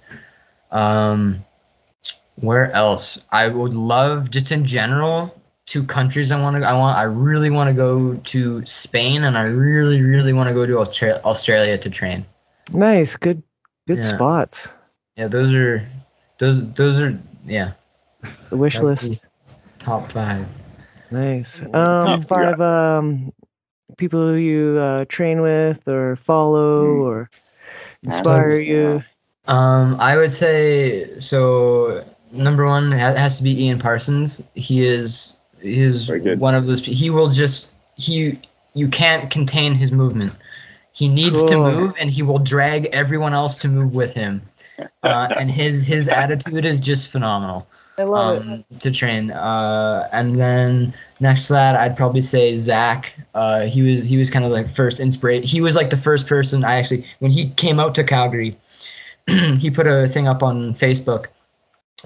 Um, 0.72 1.44
where 2.36 2.72
else? 2.74 3.20
I 3.32 3.48
would 3.48 3.74
love 3.74 4.30
just 4.30 4.52
in 4.52 4.66
general 4.66 5.34
two 5.66 5.84
countries 5.84 6.32
I 6.32 6.40
want 6.42 6.56
to 6.56 6.68
I 6.68 6.74
want 6.74 6.98
I 6.98 7.04
really 7.04 7.50
want 7.50 7.68
to 7.70 7.74
go 7.74 8.16
to 8.16 8.66
Spain 8.66 9.24
and 9.24 9.38
I 9.38 9.44
really 9.44 10.02
really 10.02 10.34
want 10.34 10.48
to 10.48 10.54
go 10.54 10.66
to 10.66 10.74
Austra- 10.74 11.22
Australia 11.24 11.78
to 11.78 11.90
train. 11.90 12.26
Nice, 12.74 13.16
good, 13.16 13.42
good 13.88 13.98
Yeah. 14.00 14.16
spots. 14.16 14.68
Yeah, 15.18 15.28
those 15.28 15.54
are 15.54 15.88
those 16.38 16.72
those 16.74 17.00
are 17.00 17.18
yeah. 17.46 17.72
The 18.50 18.58
wish 18.58 18.76
list. 18.80 19.14
Top 19.80 20.12
5. 20.12 20.48
Nice. 21.12 21.62
Yeah, 21.62 21.68
Um, 22.04 22.22
yeah. 22.22 22.26
five 22.28 22.62
um 22.62 23.32
people 23.96 24.20
who 24.28 24.36
you 24.36 24.78
uh, 24.80 25.06
train 25.08 25.42
with 25.42 25.88
or 25.88 26.16
follow 26.18 26.96
Hmm. 26.96 27.02
or 27.02 27.30
inspire 28.04 28.60
you. 28.60 29.04
Um 29.48 29.96
I 30.00 30.18
would 30.18 30.32
say 30.32 31.18
so 31.20 32.04
number 32.32 32.66
1 32.66 32.92
ha- 32.92 33.16
has 33.16 33.38
to 33.38 33.44
be 33.44 33.64
Ian 33.66 33.80
Parsons. 33.80 34.42
He 34.56 34.86
is 34.86 35.36
he 35.62 35.80
is 35.80 36.10
one 36.38 36.54
of 36.56 36.68
those 36.68 36.86
he 36.86 37.10
will 37.10 37.30
just 37.30 37.72
he 37.96 38.40
you 38.74 38.88
can't 38.90 39.30
contain 39.32 39.74
his 39.74 39.92
movement. 39.92 40.38
He 40.92 41.08
needs 41.08 41.44
to 41.46 41.58
move 41.58 41.94
and 42.00 42.10
he 42.10 42.24
will 42.24 42.40
drag 42.40 42.88
everyone 42.92 43.34
else 43.34 43.58
to 43.60 43.68
move 43.68 43.96
with 43.96 44.14
him. 44.14 44.42
Uh, 45.04 45.30
and 45.40 45.50
his 45.50 45.84
his 45.88 46.08
attitude 46.10 46.66
is 46.66 46.80
just 46.80 47.10
phenomenal. 47.10 47.68
I 48.00 48.04
love 48.04 48.36
it. 48.36 48.48
um, 48.48 48.66
to 48.80 48.92
train. 48.92 49.32
Uh, 49.32 50.08
and 50.12 50.36
then 50.36 50.94
next 51.20 51.48
to 51.48 51.54
that, 51.54 51.76
I'd 51.76 51.98
probably 51.98 52.22
say 52.22 52.54
Zach. 52.54 53.18
Uh, 53.34 53.66
he 53.66 53.82
was 53.82 54.06
he 54.06 54.18
was 54.18 54.30
kind 54.30 54.46
of 54.46 54.52
like 54.52 54.70
first 54.70 55.00
inspiration. 55.00 55.44
He 55.44 55.62
was 55.62 55.76
like 55.76 55.90
the 55.90 55.98
first 55.98 56.28
person 56.28 56.64
I 56.64 56.76
actually 56.76 57.06
when 57.20 57.32
he 57.32 57.50
came 57.52 57.80
out 57.80 57.96
to 57.96 58.04
Calgary, 58.04 58.56
he 59.58 59.72
put 59.72 59.88
a 59.88 60.08
thing 60.08 60.28
up 60.28 60.44
on 60.44 60.74
Facebook, 60.76 61.28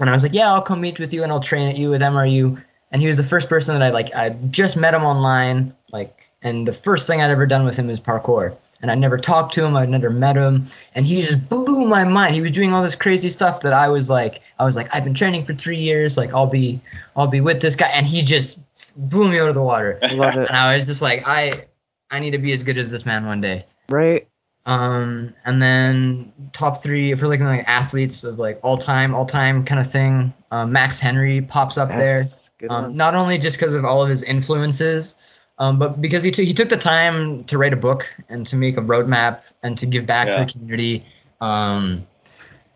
and 0.00 0.08
I 0.08 0.12
was 0.12 0.22
like, 0.22 0.34
yeah, 0.34 0.52
I'll 0.52 0.62
come 0.62 0.80
meet 0.80 0.98
with 0.98 1.12
you 1.12 1.22
and 1.22 1.32
I'll 1.32 1.40
train 1.40 1.68
at 1.68 1.76
you 1.76 1.90
with 1.90 2.00
MRU. 2.00 2.62
And 2.90 3.00
he 3.00 3.08
was 3.08 3.16
the 3.16 3.24
first 3.24 3.48
person 3.48 3.78
that 3.78 3.82
I 3.82 3.90
like. 3.90 4.14
I 4.14 4.30
just 4.50 4.76
met 4.76 4.94
him 4.94 5.04
online, 5.04 5.74
like, 5.92 6.26
and 6.42 6.66
the 6.66 6.72
first 6.72 7.06
thing 7.06 7.22
I'd 7.22 7.30
ever 7.30 7.46
done 7.46 7.64
with 7.64 7.76
him 7.76 7.88
is 7.88 8.00
parkour. 8.00 8.54
And 8.82 8.90
I 8.90 8.94
never 8.96 9.16
talked 9.16 9.54
to 9.54 9.64
him. 9.64 9.76
I'd 9.76 9.88
never 9.88 10.10
met 10.10 10.36
him, 10.36 10.66
and 10.94 11.06
he 11.06 11.20
just 11.20 11.48
blew 11.48 11.86
my 11.86 12.04
mind. 12.04 12.34
He 12.34 12.40
was 12.40 12.50
doing 12.50 12.72
all 12.72 12.82
this 12.82 12.96
crazy 12.96 13.28
stuff 13.28 13.60
that 13.60 13.72
I 13.72 13.88
was 13.88 14.10
like, 14.10 14.40
I 14.58 14.64
was 14.64 14.74
like, 14.74 14.92
I've 14.94 15.04
been 15.04 15.14
training 15.14 15.44
for 15.44 15.54
three 15.54 15.78
years. 15.78 16.16
Like, 16.16 16.34
I'll 16.34 16.48
be, 16.48 16.80
I'll 17.16 17.28
be 17.28 17.40
with 17.40 17.62
this 17.62 17.76
guy, 17.76 17.86
and 17.88 18.06
he 18.06 18.22
just 18.22 18.58
blew 18.96 19.28
me 19.28 19.38
out 19.38 19.48
of 19.48 19.54
the 19.54 19.62
water. 19.62 19.98
I 20.02 20.12
love 20.14 20.36
it. 20.36 20.48
And 20.48 20.56
I 20.56 20.74
was 20.74 20.86
just 20.86 21.00
like, 21.00 21.22
I, 21.26 21.66
I 22.10 22.18
need 22.18 22.32
to 22.32 22.38
be 22.38 22.52
as 22.52 22.62
good 22.62 22.76
as 22.76 22.90
this 22.90 23.06
man 23.06 23.24
one 23.24 23.40
day. 23.40 23.64
Right? 23.88 24.26
Um, 24.64 25.34
and 25.44 25.60
then 25.60 26.32
top 26.52 26.82
three, 26.82 27.10
if 27.10 27.20
we're 27.20 27.28
looking 27.28 27.46
at 27.46 27.50
like 27.50 27.68
athletes 27.68 28.22
of 28.22 28.38
like 28.38 28.60
all 28.62 28.78
time, 28.78 29.14
all 29.14 29.26
time 29.26 29.64
kind 29.64 29.80
of 29.80 29.90
thing, 29.90 30.32
uh, 30.52 30.66
Max 30.66 31.00
Henry 31.00 31.42
pops 31.42 31.76
up 31.76 31.88
there. 31.88 32.18
That's 32.18 32.50
good 32.58 32.70
Um, 32.70 32.96
not 32.96 33.14
only 33.14 33.38
just 33.38 33.56
because 33.56 33.74
of 33.74 33.84
all 33.84 34.02
of 34.02 34.08
his 34.08 34.22
influences, 34.22 35.16
um, 35.62 35.78
but 35.78 36.00
because 36.00 36.24
he, 36.24 36.32
took 36.32 36.44
he 36.44 36.52
took 36.52 36.70
the 36.70 36.76
time 36.76 37.44
to 37.44 37.56
write 37.56 37.72
a 37.72 37.76
book 37.76 38.12
and 38.28 38.44
to 38.48 38.56
make 38.56 38.76
a 38.76 38.80
roadmap 38.80 39.42
and 39.62 39.78
to 39.78 39.86
give 39.86 40.06
back 40.06 40.28
to 40.28 40.44
the 40.44 40.52
community. 40.52 41.06
Um, 41.40 42.04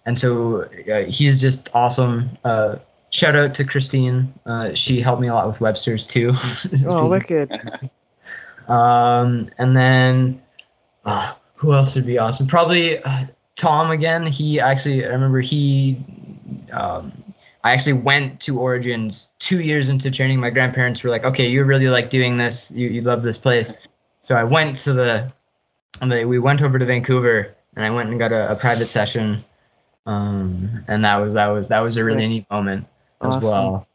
and 0.06 0.16
so 0.16 0.68
uh, 0.92 1.02
he's 1.02 1.40
just 1.40 1.68
awesome. 1.74 2.30
Uh, 2.44 2.76
shout 3.10 3.34
out 3.34 3.54
to 3.54 3.64
Christine. 3.64 4.32
Uh, 4.46 4.72
she 4.74 5.00
helped 5.00 5.20
me 5.20 5.26
a 5.26 5.34
lot 5.34 5.48
with 5.48 5.60
Webster's 5.60 6.06
too. 6.06 6.32
Oh, 6.86 7.08
wicked. 7.08 7.50
Um, 8.68 9.48
and 9.58 9.76
then 9.76 10.42
uh, 11.04 11.34
who 11.54 11.72
else 11.72 11.94
would 11.94 12.04
be 12.04 12.18
awesome? 12.18 12.48
Probably 12.48 12.98
uh, 12.98 13.26
Tom 13.54 13.92
again. 13.92 14.26
He 14.26 14.58
actually, 14.58 15.04
I 15.04 15.10
remember 15.10 15.40
he, 15.40 16.04
um, 16.72 17.12
I 17.66 17.72
actually 17.72 17.94
went 17.94 18.40
to 18.42 18.60
Origins 18.60 19.28
two 19.40 19.60
years 19.60 19.88
into 19.88 20.08
training. 20.08 20.38
My 20.38 20.50
grandparents 20.50 21.02
were 21.02 21.10
like, 21.10 21.24
"Okay, 21.24 21.48
you 21.48 21.64
really 21.64 21.88
like 21.88 22.10
doing 22.10 22.36
this. 22.36 22.70
You 22.70 22.86
you 22.88 23.00
love 23.00 23.22
this 23.22 23.36
place." 23.36 23.76
So 24.20 24.36
I 24.36 24.44
went 24.44 24.76
to 24.84 24.92
the, 24.92 25.32
we 26.00 26.38
went 26.38 26.62
over 26.62 26.78
to 26.78 26.86
Vancouver, 26.86 27.52
and 27.74 27.84
I 27.84 27.90
went 27.90 28.10
and 28.10 28.20
got 28.20 28.30
a, 28.30 28.52
a 28.52 28.54
private 28.54 28.88
session. 28.88 29.44
Um, 30.06 30.84
and 30.86 31.04
that 31.04 31.16
was 31.16 31.34
that 31.34 31.48
was 31.48 31.66
that 31.66 31.80
was 31.80 31.96
a 31.96 32.04
really 32.04 32.28
neat 32.28 32.48
moment 32.52 32.86
as 33.22 33.34
Awesome. 33.34 33.50
well. 33.50 33.88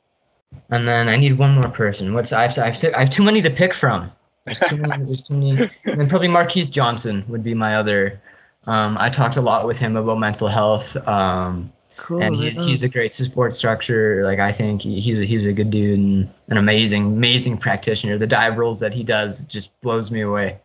And 0.70 0.86
then 0.86 1.08
I 1.08 1.16
need 1.16 1.38
one 1.38 1.56
more 1.56 1.70
person. 1.70 2.14
What's 2.14 2.34
I 2.34 2.42
have 2.44 2.54
to, 2.56 2.64
I 2.64 2.72
have, 2.72 2.94
I 2.94 3.00
have 3.00 3.10
too 3.10 3.24
many 3.24 3.42
to 3.42 3.50
pick 3.50 3.74
from. 3.74 4.12
There's 4.44 4.60
too 4.60 4.76
many. 4.76 5.06
There's 5.08 5.22
too 5.22 5.36
many. 5.36 5.70
And 5.86 5.98
then 5.98 6.10
probably 6.10 6.28
Marquise 6.28 6.70
Johnson 6.70 7.24
would 7.30 7.42
be 7.42 7.54
my 7.54 7.76
other. 7.76 8.22
Um, 8.68 8.98
I 9.00 9.10
talked 9.10 9.38
a 9.38 9.42
lot 9.42 9.66
with 9.66 9.80
him 9.80 9.96
about 9.96 10.20
mental 10.20 10.50
health. 10.50 10.98
Um, 11.08 11.72
Cool. 11.98 12.22
and 12.22 12.36
right 12.38 12.54
he's, 12.54 12.66
he's 12.66 12.84
a 12.84 12.90
great 12.90 13.14
support 13.14 13.54
structure. 13.54 14.24
Like 14.24 14.40
I 14.40 14.52
think 14.52 14.82
he, 14.82 15.00
he's 15.00 15.20
a, 15.20 15.26
he's 15.26 15.46
a 15.46 15.54
good 15.54 15.70
dude 15.70 16.00
and 16.00 16.30
an 16.50 16.58
amazing 16.58 17.06
amazing 17.06 17.58
practitioner. 17.58 18.18
The 18.18 18.28
dive 18.28 18.58
rolls 18.58 18.80
that 18.80 18.94
he 18.94 19.04
does 19.04 19.46
just 19.46 19.80
blows 19.82 20.12
me 20.12 20.22
away. 20.22 20.60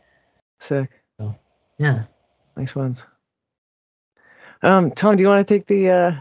sick. 0.61 0.91
Yeah. 1.79 2.05
Nice 2.57 2.75
ones. 2.75 3.05
Um, 4.63 4.91
Tom, 4.93 5.17
do 5.17 5.23
you 5.23 5.29
want 5.29 5.47
to 5.47 5.55
take 5.55 5.67
the 5.67 5.91
uh 5.91 6.13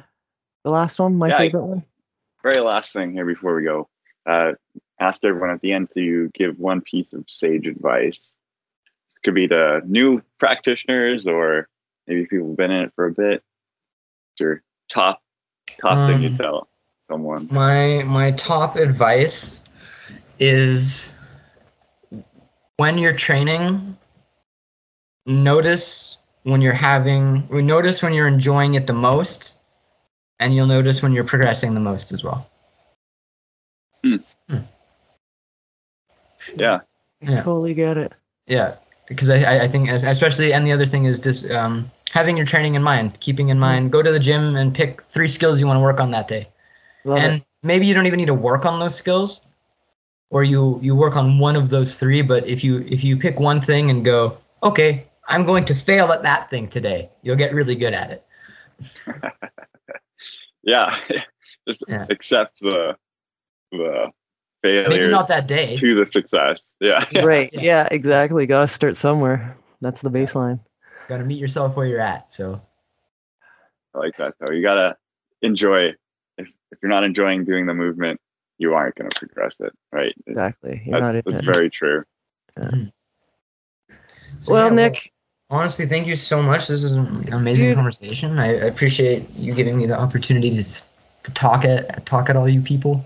the 0.64 0.70
last 0.70 1.00
one, 1.00 1.16
my 1.16 1.30
Yeah, 1.30 1.36
I- 1.36 1.40
favorite 1.40 1.66
one? 1.66 1.84
very 2.44 2.60
last 2.60 2.94
thing 2.94 3.12
here 3.14 3.26
before 3.26 3.56
we 3.56 3.64
go. 3.64 3.90
Uh, 4.28 4.52
ask 5.00 5.24
everyone 5.24 5.50
at 5.50 5.62
the 5.62 5.72
end 5.72 5.88
to 5.96 6.30
give 6.36 6.60
one 6.60 6.80
piece 6.82 7.12
of 7.14 7.24
sage 7.28 7.66
advice. 7.66 8.34
Could 9.24 9.34
be 9.34 9.48
to 9.48 9.82
new 9.86 10.22
practitioners 10.40 11.26
or 11.26 11.68
maybe 12.08 12.26
people 12.28 12.46
who've 12.48 12.58
been 12.58 12.70
in 12.72 12.84
it 12.84 12.94
for 12.96 13.06
a 13.08 13.12
bit. 13.12 13.42
What's 14.32 14.40
your 14.40 14.64
top 14.90 15.22
top 15.82 16.08
thing 16.08 16.16
Um, 16.18 16.22
you 16.22 16.38
tell 16.38 16.68
someone? 17.10 17.48
My 17.52 18.04
my 18.04 18.32
top 18.32 18.76
advice 18.76 19.62
is 20.40 21.12
when 22.78 22.98
you're 22.98 23.14
training, 23.14 23.98
notice 25.26 26.18
when 26.44 26.62
you're 26.62 26.74
having 26.74 27.48
we 27.50 27.62
notice 27.62 28.04
when 28.04 28.14
you're 28.14 28.28
enjoying 28.28 28.76
it 28.76 28.88
the 28.88 28.94
most, 28.94 29.58
and 30.40 30.54
you'll 30.56 30.68
notice 30.68 31.02
when 31.02 31.12
you're 31.14 31.24
progressing 31.24 31.74
the 31.74 31.80
most 31.80 32.12
as 32.12 32.24
well. 32.24 32.48
Yeah, 36.56 36.82
I 37.22 37.32
Yeah. 37.32 37.42
totally 37.42 37.74
get 37.74 37.98
it. 37.98 38.14
Yeah, 38.48 38.76
because 39.08 39.30
I, 39.30 39.38
I- 39.44 39.64
I 39.64 39.68
think 39.68 39.90
especially 39.90 40.54
and 40.54 40.66
the 40.66 40.72
other 40.72 40.86
thing 40.86 41.06
is 41.06 41.20
just 41.20 41.50
um, 41.52 41.90
having 42.12 42.38
your 42.38 42.46
training 42.46 42.76
in 42.76 42.84
mind, 42.84 43.20
keeping 43.20 43.50
in 43.50 43.60
mind, 43.60 43.92
go 43.92 44.02
to 44.02 44.12
the 44.12 44.20
gym 44.20 44.56
and 44.56 44.74
pick 44.74 45.02
three 45.02 45.28
skills 45.28 45.60
you 45.60 45.68
want 45.68 45.78
to 45.78 45.82
work 45.82 46.00
on 46.00 46.12
that 46.12 46.28
day, 46.28 46.46
Love 47.04 47.24
and 47.24 47.34
it. 47.34 47.42
maybe 47.64 47.86
you 47.86 47.94
don't 47.94 48.06
even 48.08 48.18
need 48.18 48.26
to 48.28 48.34
work 48.34 48.66
on 48.66 48.80
those 48.80 48.96
skills, 48.96 49.42
or 50.30 50.44
you 50.44 50.80
you 50.82 50.96
work 50.96 51.16
on 51.16 51.40
one 51.40 51.56
of 51.56 51.70
those 51.70 51.98
three. 52.00 52.22
But 52.22 52.48
if 52.48 52.64
you 52.64 52.80
if 52.90 53.04
you 53.04 53.18
pick 53.18 53.40
one 53.40 53.62
thing 53.62 53.90
and 53.90 54.04
go, 54.06 54.38
okay, 54.64 55.06
I'm 55.28 55.46
going 55.46 55.66
to 55.66 55.76
fail 55.76 56.12
at 56.12 56.24
that 56.24 56.50
thing 56.50 56.68
today, 56.68 57.10
you'll 57.24 57.36
get 57.38 57.54
really 57.54 57.76
good 57.76 57.94
at 57.94 58.12
it. 58.12 58.26
yeah. 60.64 60.98
Just 61.68 61.84
Yeah. 61.88 62.06
accept 62.10 62.60
the 62.60 62.96
the 63.72 64.12
Maybe 64.66 64.90
failure 64.90 65.10
not 65.10 65.28
that 65.28 65.48
day. 65.48 65.78
to 65.78 65.96
the 65.96 66.06
success. 66.06 66.76
Yeah. 66.80 67.04
Right. 67.24 67.50
yeah. 67.54 67.62
Yeah. 67.62 67.88
exactly. 67.92 68.46
Got 68.46 68.62
to 68.62 68.68
start 68.68 68.96
somewhere. 68.96 69.56
That's 69.82 70.02
the 70.02 70.10
baseline. 70.10 70.60
Got 71.08 71.18
to 71.18 71.26
meet 71.26 71.40
yourself 71.40 71.76
where 71.76 71.86
you're 71.86 72.00
at. 72.00 72.32
So 72.32 72.62
I 73.96 74.00
like 74.00 74.18
that 74.18 74.34
though. 74.40 74.52
You 74.52 74.62
gotta 74.62 74.96
enjoy. 75.42 75.94
If 76.38 76.48
if 76.72 76.80
you're 76.82 76.90
not 76.90 77.04
enjoying 77.04 77.46
doing 77.46 77.66
the 77.66 77.74
movement, 77.74 78.20
you 78.58 78.74
aren't 78.74 78.96
gonna 78.96 79.10
progress 79.16 79.56
it. 79.60 79.74
Right. 79.92 80.14
Exactly. 80.28 80.82
You're 80.86 81.02
That's, 81.02 81.16
not 81.16 81.26
that's 81.26 81.46
very 81.46 81.70
true. 81.70 82.04
Hmm. 82.58 82.86
So, 84.40 84.54
Well, 84.54 84.68
yeah, 84.68 84.74
Nick, 84.74 85.12
honestly, 85.50 85.86
thank 85.86 86.08
you 86.08 86.16
so 86.16 86.42
much. 86.42 86.68
This 86.68 86.84
is 86.84 86.92
an 86.92 87.34
amazing 87.34 87.68
Dude. 87.68 87.76
conversation. 87.76 88.38
I, 88.38 88.48
I 88.48 88.66
appreciate 88.66 89.30
you 89.36 89.54
giving 89.54 89.78
me 89.78 89.86
the 89.86 90.00
opportunity 90.00 90.56
to 90.56 90.64
to 91.24 91.34
talk 91.34 91.66
at 91.66 92.06
talk 92.06 92.30
at 92.30 92.36
all 92.36 92.50
you 92.50 92.62
people. 92.62 93.06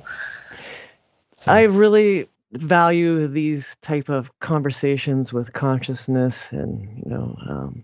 So, 1.40 1.54
I 1.54 1.64
really 1.64 2.28
value 2.52 3.28
these 3.28 3.78
type 3.82 4.10
of 4.10 4.30
conversations 4.40 5.32
with 5.32 5.54
consciousness 5.54 6.52
and 6.52 6.82
you 6.98 7.10
know 7.10 7.38
um, 7.48 7.84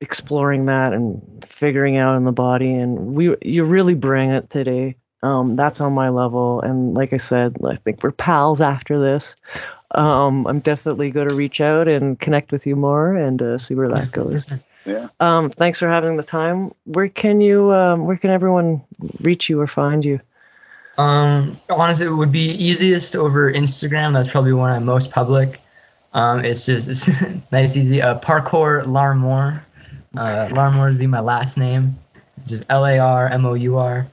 exploring 0.00 0.66
that 0.66 0.92
and 0.92 1.22
figuring 1.48 1.96
out 1.96 2.16
in 2.16 2.24
the 2.24 2.32
body 2.32 2.74
and 2.74 3.14
we 3.14 3.34
you 3.40 3.64
really 3.64 3.94
bring 3.94 4.30
it 4.30 4.50
today 4.50 4.96
um, 5.22 5.54
that's 5.54 5.80
on 5.80 5.92
my 5.92 6.08
level 6.08 6.60
and 6.62 6.92
like 6.94 7.12
i 7.12 7.16
said 7.16 7.56
i 7.64 7.76
think 7.76 8.02
we're 8.02 8.10
pals 8.10 8.60
after 8.60 9.00
this 9.00 9.34
um, 9.94 10.46
I'm 10.46 10.60
definitely 10.60 11.10
going 11.10 11.28
to 11.28 11.36
reach 11.36 11.60
out 11.60 11.88
and 11.88 12.18
connect 12.18 12.52
with 12.52 12.66
you 12.66 12.76
more 12.76 13.14
and 13.14 13.40
uh, 13.40 13.58
see 13.58 13.74
where 13.74 13.88
that 13.88 14.10
goes. 14.10 14.52
Yeah. 14.84 15.08
Um, 15.20 15.50
thanks 15.50 15.78
for 15.78 15.88
having 15.88 16.16
the 16.16 16.22
time. 16.22 16.72
Where 16.84 17.08
can 17.08 17.40
you? 17.40 17.72
Um, 17.72 18.06
where 18.06 18.16
can 18.16 18.30
everyone 18.30 18.82
reach 19.20 19.48
you 19.48 19.60
or 19.60 19.66
find 19.66 20.04
you? 20.04 20.20
Um, 20.98 21.60
honestly, 21.70 22.06
it 22.06 22.10
would 22.10 22.32
be 22.32 22.50
easiest 22.52 23.16
over 23.16 23.52
Instagram. 23.52 24.12
That's 24.12 24.30
probably 24.30 24.52
when 24.52 24.70
I'm 24.70 24.84
most 24.84 25.10
public. 25.10 25.60
Um, 26.12 26.44
it's 26.44 26.66
just 26.66 26.88
it's 26.88 27.22
nice, 27.52 27.76
easy. 27.76 28.00
Uh, 28.00 28.18
parkour 28.20 28.86
Larmour. 28.86 29.64
Uh, 30.16 30.48
Larmour 30.52 30.90
would 30.90 30.98
be 30.98 31.08
my 31.08 31.20
last 31.20 31.58
name. 31.58 31.96
It's 32.38 32.50
just 32.50 32.66
L 32.68 32.86
A 32.86 32.98
R 32.98 33.28
M 33.28 33.44
O 33.44 33.54
U 33.54 33.76
R. 33.76 34.06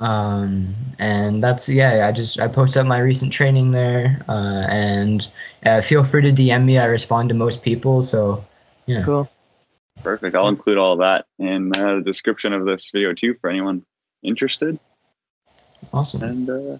Um, 0.00 0.74
and 0.98 1.42
that's 1.42 1.68
yeah. 1.68 2.06
I 2.06 2.12
just 2.12 2.40
I 2.40 2.48
post 2.48 2.76
up 2.76 2.86
my 2.86 2.98
recent 2.98 3.32
training 3.32 3.70
there. 3.70 4.20
Uh, 4.28 4.66
and 4.68 5.30
uh, 5.64 5.80
feel 5.80 6.02
free 6.02 6.22
to 6.22 6.32
DM 6.32 6.64
me. 6.64 6.78
I 6.78 6.86
respond 6.86 7.28
to 7.28 7.34
most 7.34 7.62
people. 7.62 8.02
So 8.02 8.44
yeah. 8.86 9.04
Cool. 9.04 9.30
Perfect. 10.02 10.34
I'll 10.34 10.48
include 10.48 10.78
all 10.78 10.96
that 10.96 11.26
in 11.38 11.72
uh, 11.76 11.96
the 11.96 12.02
description 12.02 12.52
of 12.52 12.64
this 12.64 12.90
video 12.92 13.12
too 13.12 13.34
for 13.40 13.50
anyone 13.50 13.84
interested. 14.22 14.78
Awesome. 15.92 16.22
And 16.22 16.50
uh, 16.50 16.78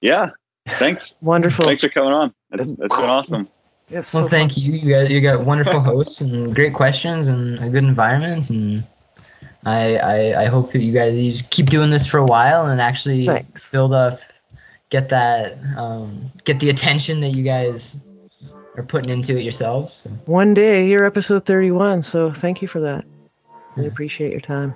yeah, 0.00 0.30
thanks. 0.68 1.16
Wonderful. 1.20 1.64
Thanks 1.64 1.82
for 1.82 1.88
coming 1.88 2.12
on. 2.12 2.34
It's, 2.52 2.70
it's 2.70 2.78
been 2.78 2.90
awesome. 2.90 3.48
Yes. 3.90 4.14
Well, 4.14 4.28
thank 4.28 4.56
you. 4.56 4.72
You 4.72 4.94
guys, 4.94 5.10
you 5.10 5.20
got 5.20 5.44
wonderful 5.44 5.80
hosts 5.80 6.20
and 6.20 6.54
great 6.54 6.72
questions 6.74 7.28
and 7.28 7.58
a 7.62 7.68
good 7.68 7.84
environment. 7.84 8.48
And 8.48 8.82
I, 9.66 9.96
I, 9.96 10.42
I 10.42 10.44
hope 10.46 10.72
that 10.72 10.80
you 10.80 10.92
guys 10.92 11.14
you 11.14 11.30
just 11.30 11.50
keep 11.50 11.66
doing 11.66 11.90
this 11.90 12.06
for 12.06 12.18
a 12.18 12.24
while 12.24 12.66
and 12.66 12.80
actually 12.80 13.26
Thanks. 13.26 13.70
build 13.70 13.92
up, 13.92 14.20
get 14.88 15.10
that, 15.10 15.58
um, 15.76 16.30
get 16.44 16.60
the 16.60 16.70
attention 16.70 17.20
that 17.20 17.30
you 17.30 17.42
guys 17.42 18.00
are 18.76 18.82
putting 18.82 19.12
into 19.12 19.36
it 19.36 19.42
yourselves. 19.42 19.92
So, 19.92 20.10
One 20.26 20.54
day, 20.54 20.88
you're 20.88 21.04
episode 21.04 21.44
31, 21.44 22.02
so 22.02 22.32
thank 22.32 22.62
you 22.62 22.68
for 22.68 22.80
that. 22.80 23.04
I 23.76 23.82
Yeah. 23.82 23.88
appreciate 23.88 24.32
your 24.32 24.40
time. 24.40 24.74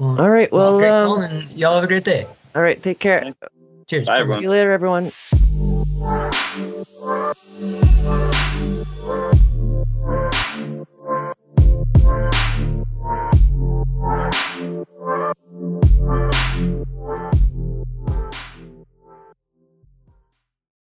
Well, 0.00 0.18
all 0.18 0.30
right. 0.30 0.50
Well, 0.50 0.78
well 0.78 0.94
um, 0.94 1.06
Colin, 1.06 1.48
y'all 1.54 1.74
have 1.74 1.84
a 1.84 1.86
great 1.86 2.04
day. 2.04 2.26
All 2.54 2.62
right. 2.62 2.82
Take 2.82 2.98
care. 2.98 3.20
Okay. 3.20 3.34
Cheers. 3.86 4.06
Bye, 4.06 4.20
everyone. 4.20 4.40
See 4.40 4.44
you 4.44 4.50
later, 4.50 4.72
everyone. 4.72 5.12